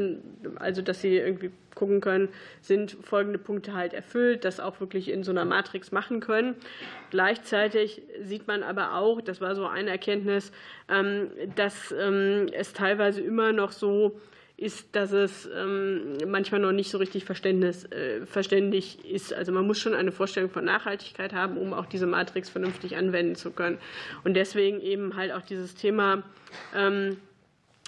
also 0.55 0.81
dass 0.81 1.01
sie 1.01 1.17
irgendwie 1.17 1.51
gucken 1.75 2.01
können, 2.01 2.29
sind 2.61 2.97
folgende 3.03 3.39
Punkte 3.39 3.73
halt 3.73 3.93
erfüllt, 3.93 4.45
das 4.45 4.59
auch 4.59 4.79
wirklich 4.79 5.09
in 5.09 5.23
so 5.23 5.31
einer 5.31 5.45
Matrix 5.45 5.91
machen 5.91 6.19
können. 6.19 6.55
Gleichzeitig 7.09 8.01
sieht 8.21 8.47
man 8.47 8.63
aber 8.63 8.95
auch, 8.95 9.21
das 9.21 9.41
war 9.41 9.55
so 9.55 9.65
eine 9.65 9.89
Erkenntnis, 9.89 10.51
ähm, 10.89 11.29
dass 11.55 11.93
ähm, 11.97 12.47
es 12.53 12.73
teilweise 12.73 13.21
immer 13.21 13.53
noch 13.53 13.71
so 13.71 14.19
ist, 14.59 14.95
dass 14.95 15.11
es 15.11 15.49
ähm, 15.55 16.17
manchmal 16.27 16.59
noch 16.59 16.71
nicht 16.71 16.91
so 16.91 16.97
richtig 16.97 17.23
äh, 17.29 18.25
verständlich 18.25 19.05
ist. 19.05 19.33
Also 19.33 19.51
man 19.51 19.65
muss 19.65 19.79
schon 19.79 19.93
eine 19.93 20.11
Vorstellung 20.11 20.49
von 20.49 20.65
Nachhaltigkeit 20.65 21.33
haben, 21.33 21.57
um 21.57 21.73
auch 21.73 21.85
diese 21.85 22.07
Matrix 22.07 22.49
vernünftig 22.49 22.97
anwenden 22.97 23.35
zu 23.35 23.51
können. 23.51 23.77
Und 24.23 24.33
deswegen 24.33 24.81
eben 24.81 25.15
halt 25.15 25.31
auch 25.31 25.41
dieses 25.41 25.75
Thema 25.75 26.23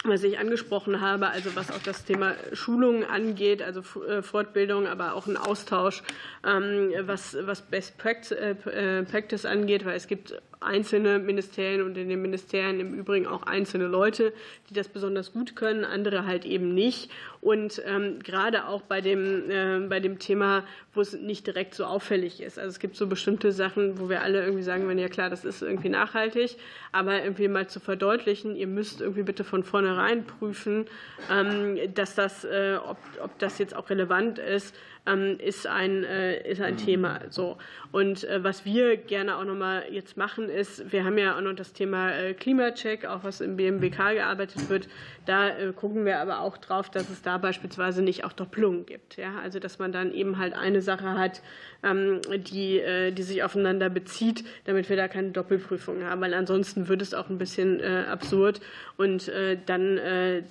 was 0.04 0.24
ich 0.24 0.40
angesprochen 0.40 1.00
habe, 1.00 1.28
also 1.28 1.56
was 1.56 1.70
auch 1.70 1.82
das 1.84 2.06
Thema 2.06 2.34
Schulungen 2.54 3.04
angeht, 3.04 3.62
also 3.62 3.82
äh, 4.02 4.24
Fortbildung, 4.24 4.88
aber 4.88 5.14
auch 5.14 5.28
ein 5.28 5.38
Austausch, 5.38 6.02
ähm, 6.46 6.92
was, 7.02 7.38
was 7.42 7.62
Best 7.62 7.94
äh, 8.04 8.56
Practice 9.04 9.46
angeht, 9.46 9.86
weil 9.86 9.96
es 9.96 10.08
gibt 10.08 10.42
einzelne 10.62 11.20
Ministerien 11.20 11.82
und 11.82 11.98
in 11.98 12.08
den 12.08 12.22
Ministerien 12.22 12.80
im 12.80 12.94
Übrigen 12.94 13.26
auch 13.26 13.44
einzelne 13.44 13.88
Leute, 13.88 14.32
die 14.70 14.74
das 14.74 14.88
besonders 14.88 15.34
gut 15.34 15.56
können, 15.56 15.84
andere 15.84 16.26
halt 16.26 16.46
eben 16.46 16.74
nicht. 16.74 17.12
Und 17.42 17.82
ähm, 17.86 18.20
gerade 18.20 18.68
auch 18.68 18.82
bei 18.84 19.02
dem, 19.02 19.50
äh, 19.50 19.80
bei 19.88 20.00
dem 20.00 20.20
Thema, 20.20 20.64
wo 20.94 21.02
es 21.02 21.14
nicht 21.14 21.48
direkt 21.48 21.74
so 21.74 21.86
auffällig 21.86 22.42
ist. 22.42 22.60
Also 22.60 22.70
es 22.70 22.80
gibt 22.80 22.96
so 22.96 23.08
bestimmte 23.08 23.52
Sachen, 23.52 24.00
wo 24.00 24.08
wir 24.08 24.22
alle 24.22 24.42
irgendwie 24.44 24.64
sagen, 24.64 24.88
wenn 24.88 25.00
ja 25.00 25.10
klar, 25.10 25.32
das 25.32 25.44
ist 25.44 25.64
irgendwie 25.64 25.90
nachhaltig, 25.90 26.58
aber 26.92 27.24
irgendwie 27.24 27.48
mal 27.48 27.68
zu 27.68 27.80
verdeutlichen, 27.80 28.56
ihr 28.56 28.68
müsst 28.68 29.02
irgendwie 29.02 29.24
bitte 29.24 29.44
von 29.44 29.64
vornherein 29.64 30.26
prüfen, 30.26 30.86
ähm, 31.32 31.80
dass 31.96 32.14
das, 32.14 32.46
äh, 32.46 32.78
ob, 32.86 32.98
ob 33.24 33.40
das 33.40 33.58
jetzt 33.58 33.76
auch 33.76 33.90
relevant 33.90 34.38
ist, 34.38 34.76
ähm, 35.06 35.38
ist 35.40 35.66
ein, 35.66 36.04
äh, 36.04 36.48
ist 36.48 36.62
ein 36.62 36.78
Thema. 36.78 37.22
So. 37.30 37.58
Und 37.92 38.24
äh, 38.24 38.44
was 38.44 38.66
wir 38.66 38.98
gerne 38.98 39.38
auch 39.38 39.44
nochmal 39.44 39.84
jetzt 39.90 40.16
machen, 40.16 40.48
ist, 40.48 40.92
wir 40.92 41.04
haben 41.04 41.18
ja 41.18 41.36
auch 41.36 41.42
noch 41.42 41.54
das 41.54 41.74
Thema 41.74 42.12
äh, 42.12 42.34
Klimacheck, 42.34 43.06
auch 43.06 43.24
was 43.24 43.42
im 43.42 43.58
BMWK 43.58 44.14
gearbeitet 44.14 44.70
wird. 44.70 44.88
Da 45.26 45.52
gucken 45.76 46.06
wir 46.06 46.20
aber 46.20 46.40
auch 46.40 46.58
drauf, 46.58 46.90
dass 46.90 47.10
es 47.10 47.22
da 47.22 47.38
beispielsweise 47.38 48.02
nicht 48.02 48.24
auch 48.24 48.34
Doppelungen 48.34 48.86
gibt. 48.86 49.18
Ja? 49.18 49.40
Also 49.44 49.60
dass 49.60 49.78
man 49.78 49.92
dann 49.92 50.14
eben 50.14 50.38
halt 50.38 50.54
eine 50.54 50.82
Sache 50.82 51.18
hat, 51.18 51.42
ähm, 51.84 52.22
die, 52.28 52.82
die 53.12 53.24
sich 53.24 53.44
aufeinander 53.44 53.90
bezieht, 53.90 54.44
damit 54.66 54.90
wir 54.90 54.98
da 54.98 55.08
keine 55.08 55.30
Doppelprüfung 55.30 56.04
haben. 56.04 56.22
Weil 56.22 56.34
ansonsten 56.34 56.88
wird 56.88 57.02
es 57.02 57.14
auch 57.14 57.30
ein 57.30 57.38
bisschen 57.38 57.82
absurd 57.84 58.62
und 58.98 59.32
dann, 59.66 60.00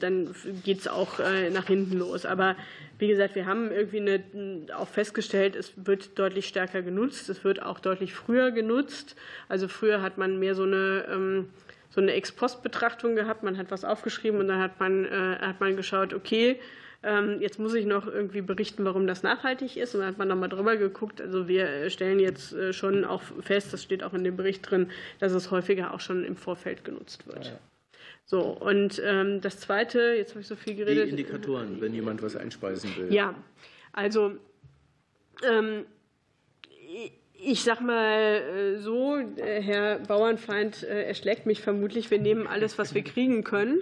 dann 0.01 0.35
geht 0.65 0.79
es 0.79 0.89
auch 0.89 1.19
nach 1.53 1.67
hinten 1.67 1.99
los. 1.99 2.27
Aber 2.27 2.57
wie 3.01 3.09
gesagt, 3.09 3.35
wir 3.35 3.47
haben 3.47 3.71
irgendwie 3.71 4.01
eine, 4.01 4.77
auch 4.77 4.89
festgestellt, 4.89 5.57
es 5.57 5.73
wird 5.77 6.19
deutlich 6.19 6.47
stärker 6.47 6.83
genutzt. 6.83 7.29
Es 7.29 7.45
wird 7.45 7.63
auch 7.63 7.81
deutlich 7.81 8.15
früher 8.15 8.51
genutzt. 8.51 9.17
Also 9.49 9.69
früher 9.69 10.03
hat 10.03 10.19
man 10.19 10.39
mehr 10.39 10.55
so 10.55 10.65
eine 10.65 11.07
ähm, 11.11 11.49
so 11.91 12.01
eine 12.01 12.13
Ex-Post-Betrachtung 12.13 13.17
gehabt. 13.17 13.43
Man 13.43 13.59
hat 13.59 13.71
was 13.71 13.85
aufgeschrieben 13.85 14.41
und 14.41 14.49
dann 14.49 14.61
hat 14.61 14.81
man, 14.81 15.05
äh, 15.05 15.39
hat 15.41 15.61
man 15.61 15.77
geschaut, 15.77 16.15
okay, 16.15 16.59
ähm, 17.03 17.41
jetzt 17.41 17.59
muss 17.59 17.75
ich 17.75 17.87
noch 17.87 18.07
irgendwie 18.07 18.43
berichten, 18.43 18.85
warum 18.85 19.07
das 19.07 19.23
nachhaltig 19.23 19.77
ist. 19.77 19.95
Und 19.95 20.03
dann 20.03 20.11
hat 20.11 20.19
man 20.19 20.29
nochmal 20.29 20.49
drüber 20.49 20.77
geguckt. 20.77 21.21
Also 21.21 21.49
wir 21.49 21.91
stellen 21.91 22.21
jetzt 22.21 22.53
äh, 22.53 22.73
schon 22.73 23.05
auch 23.05 23.23
fest, 23.41 23.73
das 23.73 23.83
steht 23.83 24.05
auch 24.05 24.15
in 24.15 24.23
dem 24.23 24.37
Bericht 24.37 24.71
drin, 24.71 24.91
dass 25.19 25.33
es 25.33 25.51
häufiger 25.51 25.93
auch 25.93 26.01
schon 26.01 26.25
im 26.25 26.37
Vorfeld 26.37 26.85
genutzt 26.85 27.27
wird. 27.27 27.47
Ja. 27.47 27.59
So, 28.31 28.43
und 28.43 29.03
ähm, 29.05 29.41
das 29.41 29.59
Zweite, 29.59 30.15
jetzt 30.17 30.31
habe 30.31 30.43
ich 30.43 30.47
so 30.47 30.55
viel 30.55 30.77
geredet. 30.77 31.07
Die 31.07 31.11
Indikatoren, 31.11 31.81
wenn 31.81 31.93
jemand 31.93 32.23
was 32.23 32.37
einspeisen 32.37 32.97
will. 32.97 33.13
Ja, 33.13 33.35
also 33.93 34.37
ähm, 35.43 35.85
ich 37.35 37.65
sag 37.65 37.81
mal 37.81 38.37
äh, 38.37 38.77
so, 38.77 39.17
äh, 39.17 39.61
Herr 39.61 39.99
Bauernfeind 39.99 40.85
äh, 40.85 41.07
erschlägt 41.07 41.45
mich 41.45 41.61
vermutlich. 41.61 42.09
Wir 42.13 42.21
nehmen 42.21 42.47
alles, 42.47 42.79
was 42.79 42.95
wir 42.95 43.03
kriegen 43.03 43.43
können. 43.43 43.81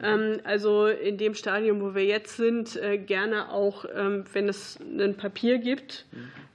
Ähm, 0.00 0.40
also 0.44 0.86
in 0.86 1.18
dem 1.18 1.34
Stadium, 1.34 1.80
wo 1.80 1.94
wir 1.94 2.04
jetzt 2.04 2.36
sind, 2.36 2.78
gerne 3.06 3.50
auch, 3.50 3.84
ähm, 3.94 4.24
wenn 4.32 4.48
es 4.48 4.78
ein 4.80 5.16
Papier 5.16 5.58
gibt. 5.58 6.06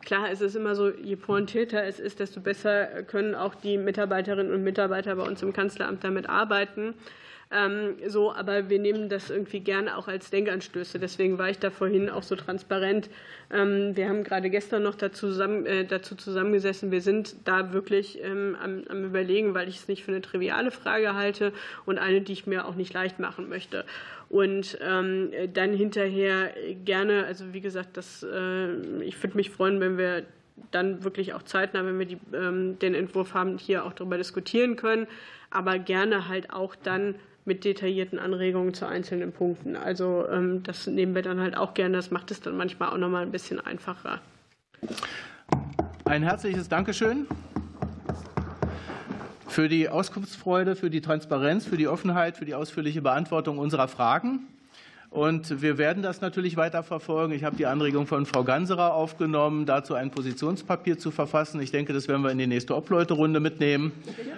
Klar, 0.06 0.32
es 0.32 0.40
ist 0.40 0.56
immer 0.56 0.74
so, 0.74 0.90
je 0.90 1.18
pointierter 1.18 1.84
es 1.84 2.00
ist, 2.00 2.22
desto 2.22 2.40
besser 2.40 3.04
können 3.04 3.36
auch 3.36 3.56
die 3.56 3.78
Mitarbeiterinnen 3.78 4.54
und 4.54 4.64
Mitarbeiter 4.64 5.16
bei 5.16 5.24
uns 5.24 5.42
im 5.44 5.52
Kanzleramt 5.52 6.04
damit 6.04 6.30
arbeiten. 6.30 6.94
Ähm, 7.50 7.96
so, 8.06 8.34
aber 8.34 8.70
wir 8.70 8.78
nehmen 8.78 9.08
das 9.08 9.30
irgendwie 9.30 9.62
gerne 9.62 9.98
auch 9.98 10.10
als 10.10 10.30
Denkanstöße. 10.30 11.00
Deswegen 11.00 11.38
war 11.38 11.50
ich 11.50 11.60
da 11.60 11.70
vorhin 11.70 12.10
auch 12.10 12.24
so 12.24 12.36
transparent. 12.36 13.10
Ähm, 13.52 13.96
wir 13.96 14.10
haben 14.10 14.26
gerade 14.26 14.50
gestern 14.50 14.84
noch 14.84 14.96
dazu, 14.96 15.28
zusammen, 15.28 15.66
äh, 15.66 15.86
dazu 15.86 16.16
zusammengesessen. 16.16 16.92
Wir 16.92 17.02
sind 17.02 17.36
da 17.46 17.72
wirklich 17.72 18.22
ähm, 18.22 18.58
am, 18.62 18.84
am, 18.90 19.06
Überlegen, 19.06 19.54
weil 19.54 19.70
ich 19.70 19.78
es 19.78 19.88
nicht 19.88 20.04
für 20.04 20.12
eine 20.12 20.22
triviale 20.22 20.72
Frage 20.72 21.14
halte 21.14 21.54
und 21.86 22.00
eine, 22.00 22.20
die 22.20 22.34
ich 22.34 22.48
mir 22.48 22.68
auch 22.68 22.76
nicht 22.76 22.94
leicht 22.94 23.20
machen 23.20 23.48
möchte. 23.48 23.86
Und 24.28 24.78
ähm, 24.82 25.32
dann 25.54 25.74
hinterher 25.74 26.54
gerne, 26.84 27.26
also 27.26 27.54
wie 27.54 27.62
gesagt, 27.62 27.96
das, 27.96 28.24
äh, 28.24 29.04
ich 29.04 29.24
würde 29.24 29.38
mich 29.38 29.52
freuen, 29.52 29.80
wenn 29.80 29.98
wir 29.98 30.24
dann 30.72 31.06
wirklich 31.06 31.34
auch 31.34 31.44
zeitnah, 31.44 31.86
wenn 31.86 31.98
wir 31.98 32.08
die, 32.08 32.18
ähm, 32.34 32.78
den 32.80 32.94
Entwurf 32.94 33.34
haben, 33.34 33.58
hier 33.58 33.86
auch 33.86 33.94
darüber 33.94 34.18
diskutieren 34.18 34.76
können, 34.76 35.08
aber 35.50 35.80
gerne 35.80 36.28
halt 36.28 36.52
auch 36.52 36.76
dann 36.76 37.16
mit 37.48 37.64
detaillierten 37.64 38.20
Anregungen 38.20 38.74
zu 38.74 38.86
einzelnen 38.86 39.32
Punkten. 39.32 39.76
Also 39.76 40.28
ähm, 40.30 40.64
das 40.64 40.86
nehmen 40.86 41.16
wir 41.16 41.22
dann 41.22 41.40
halt 41.40 41.58
auch 41.58 41.74
gerne. 41.74 41.96
Das 41.96 42.12
macht 42.12 42.30
es 42.30 42.42
dann 42.42 42.58
manchmal 42.58 42.90
auch 42.90 42.98
noch 42.98 43.10
mal 43.10 43.24
ein 43.24 43.32
bisschen 43.32 43.60
einfacher. 43.60 44.22
Ein 46.06 46.24
herzliches 46.24 46.70
Dankeschön 46.70 47.26
für 49.48 49.70
die 49.70 49.90
Auskunftsfreude, 49.90 50.76
für 50.76 50.90
die 50.90 51.02
Transparenz, 51.02 51.66
für 51.66 51.78
die 51.78 51.88
Offenheit, 51.88 52.38
für 52.38 52.46
die 52.46 52.54
ausführliche 52.54 53.02
Beantwortung 53.02 53.58
unserer 53.58 53.88
Fragen. 53.88 54.42
Und 55.10 55.62
wir 55.62 55.78
werden 55.78 56.04
das 56.04 56.20
natürlich 56.20 56.58
weiter 56.58 56.84
verfolgen. 56.84 57.34
Ich 57.34 57.44
habe 57.46 57.56
die 57.56 57.66
Anregung 57.66 58.08
von 58.08 58.26
Frau 58.26 58.44
Ganserer 58.44 58.94
aufgenommen, 58.94 59.66
dazu 59.66 59.94
ein 59.94 60.12
Positionspapier 60.12 61.00
zu 61.00 61.12
verfassen. 61.12 61.62
Ich 61.62 61.72
denke, 61.72 61.94
das 61.94 62.08
werden 62.10 62.24
wir 62.24 62.32
in 62.32 62.38
die 62.38 62.46
nächste 62.46 62.76
Obleuterunde 62.76 63.40
mitnehmen, 63.40 63.94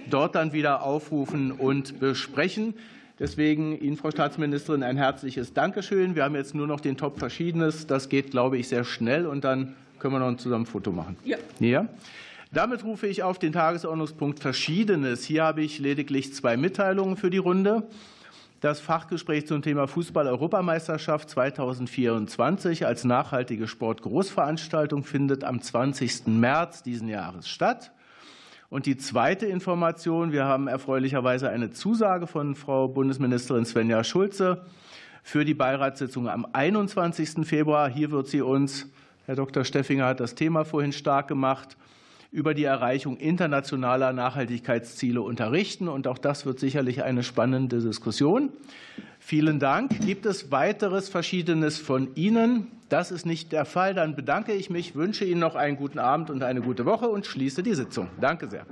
dort 0.09 0.35
dann 0.35 0.53
wieder 0.53 0.83
aufrufen 0.83 1.51
und 1.51 1.99
besprechen. 1.99 2.75
Deswegen 3.19 3.77
Ihnen, 3.77 3.97
Frau 3.97 4.11
Staatsministerin, 4.11 4.81
ein 4.81 4.95
herzliches 4.95 5.53
Dankeschön. 5.53 6.15
Wir 6.15 6.23
haben 6.23 6.35
jetzt 6.35 6.55
nur 6.55 6.67
noch 6.67 6.79
den 6.79 6.95
Top 6.95 7.19
Verschiedenes. 7.19 7.85
Das 7.85 8.07
geht, 8.07 8.31
glaube 8.31 8.57
ich, 8.57 8.69
sehr 8.69 8.85
schnell. 8.85 9.27
Und 9.27 9.43
dann 9.43 9.75
können 9.99 10.13
wir 10.13 10.19
noch 10.19 10.37
zusammen 10.37 10.63
ein 10.63 10.65
Foto 10.65 10.93
machen. 10.93 11.17
Ja. 11.25 11.37
ja. 11.59 11.85
Damit 12.53 12.85
rufe 12.85 13.07
ich 13.07 13.21
auf 13.21 13.37
den 13.37 13.51
Tagesordnungspunkt 13.51 14.39
Verschiedenes. 14.39 15.25
Hier 15.25 15.43
habe 15.43 15.61
ich 15.61 15.79
lediglich 15.79 16.33
zwei 16.33 16.55
Mitteilungen 16.55 17.17
für 17.17 17.29
die 17.29 17.37
Runde. 17.37 17.83
Das 18.61 18.79
Fachgespräch 18.79 19.47
zum 19.47 19.61
Thema 19.61 19.87
Fußball-Europameisterschaft 19.87 21.29
2024 21.29 22.85
als 22.85 23.03
nachhaltige 23.03 23.67
Sportgroßveranstaltung 23.67 25.03
findet 25.03 25.43
am 25.43 25.61
20. 25.61 26.27
März 26.27 26.83
diesen 26.83 27.09
Jahres 27.09 27.49
statt. 27.49 27.91
Und 28.69 28.85
die 28.85 28.97
zweite 28.97 29.47
Information, 29.47 30.31
wir 30.31 30.45
haben 30.45 30.67
erfreulicherweise 30.67 31.49
eine 31.49 31.71
Zusage 31.71 32.27
von 32.27 32.53
Frau 32.53 32.87
Bundesministerin 32.87 33.65
Svenja 33.65 34.03
Schulze 34.03 34.63
für 35.23 35.43
die 35.43 35.55
Beiratssitzung 35.55 36.29
am 36.29 36.45
21. 36.53 37.47
Februar. 37.47 37.89
Hier 37.89 38.11
wird 38.11 38.27
sie 38.27 38.41
uns, 38.41 38.85
Herr 39.25 39.35
Dr. 39.35 39.63
Steffinger 39.63 40.05
hat 40.05 40.19
das 40.19 40.35
Thema 40.35 40.65
vorhin 40.65 40.91
stark 40.91 41.27
gemacht, 41.27 41.77
über 42.31 42.53
die 42.53 42.63
Erreichung 42.63 43.17
internationaler 43.17 44.13
Nachhaltigkeitsziele 44.13 45.21
unterrichten. 45.21 45.87
Und 45.87 46.07
auch 46.07 46.17
das 46.17 46.45
wird 46.45 46.59
sicherlich 46.59 47.03
eine 47.03 47.23
spannende 47.23 47.79
Diskussion. 47.79 48.49
Vielen 49.19 49.59
Dank. 49.59 49.99
Gibt 50.01 50.25
es 50.25 50.51
weiteres 50.51 51.09
Verschiedenes 51.09 51.79
von 51.79 52.15
Ihnen? 52.15 52.67
Das 52.87 53.11
ist 53.11 53.25
nicht 53.25 53.51
der 53.51 53.65
Fall. 53.65 53.93
Dann 53.93 54.15
bedanke 54.15 54.53
ich 54.53 54.69
mich, 54.69 54.95
wünsche 54.95 55.25
Ihnen 55.25 55.39
noch 55.39 55.55
einen 55.55 55.77
guten 55.77 55.99
Abend 55.99 56.29
und 56.29 56.43
eine 56.43 56.61
gute 56.61 56.85
Woche 56.85 57.09
und 57.09 57.25
schließe 57.25 57.63
die 57.63 57.73
Sitzung. 57.73 58.09
Danke 58.19 58.49
sehr. 58.49 58.65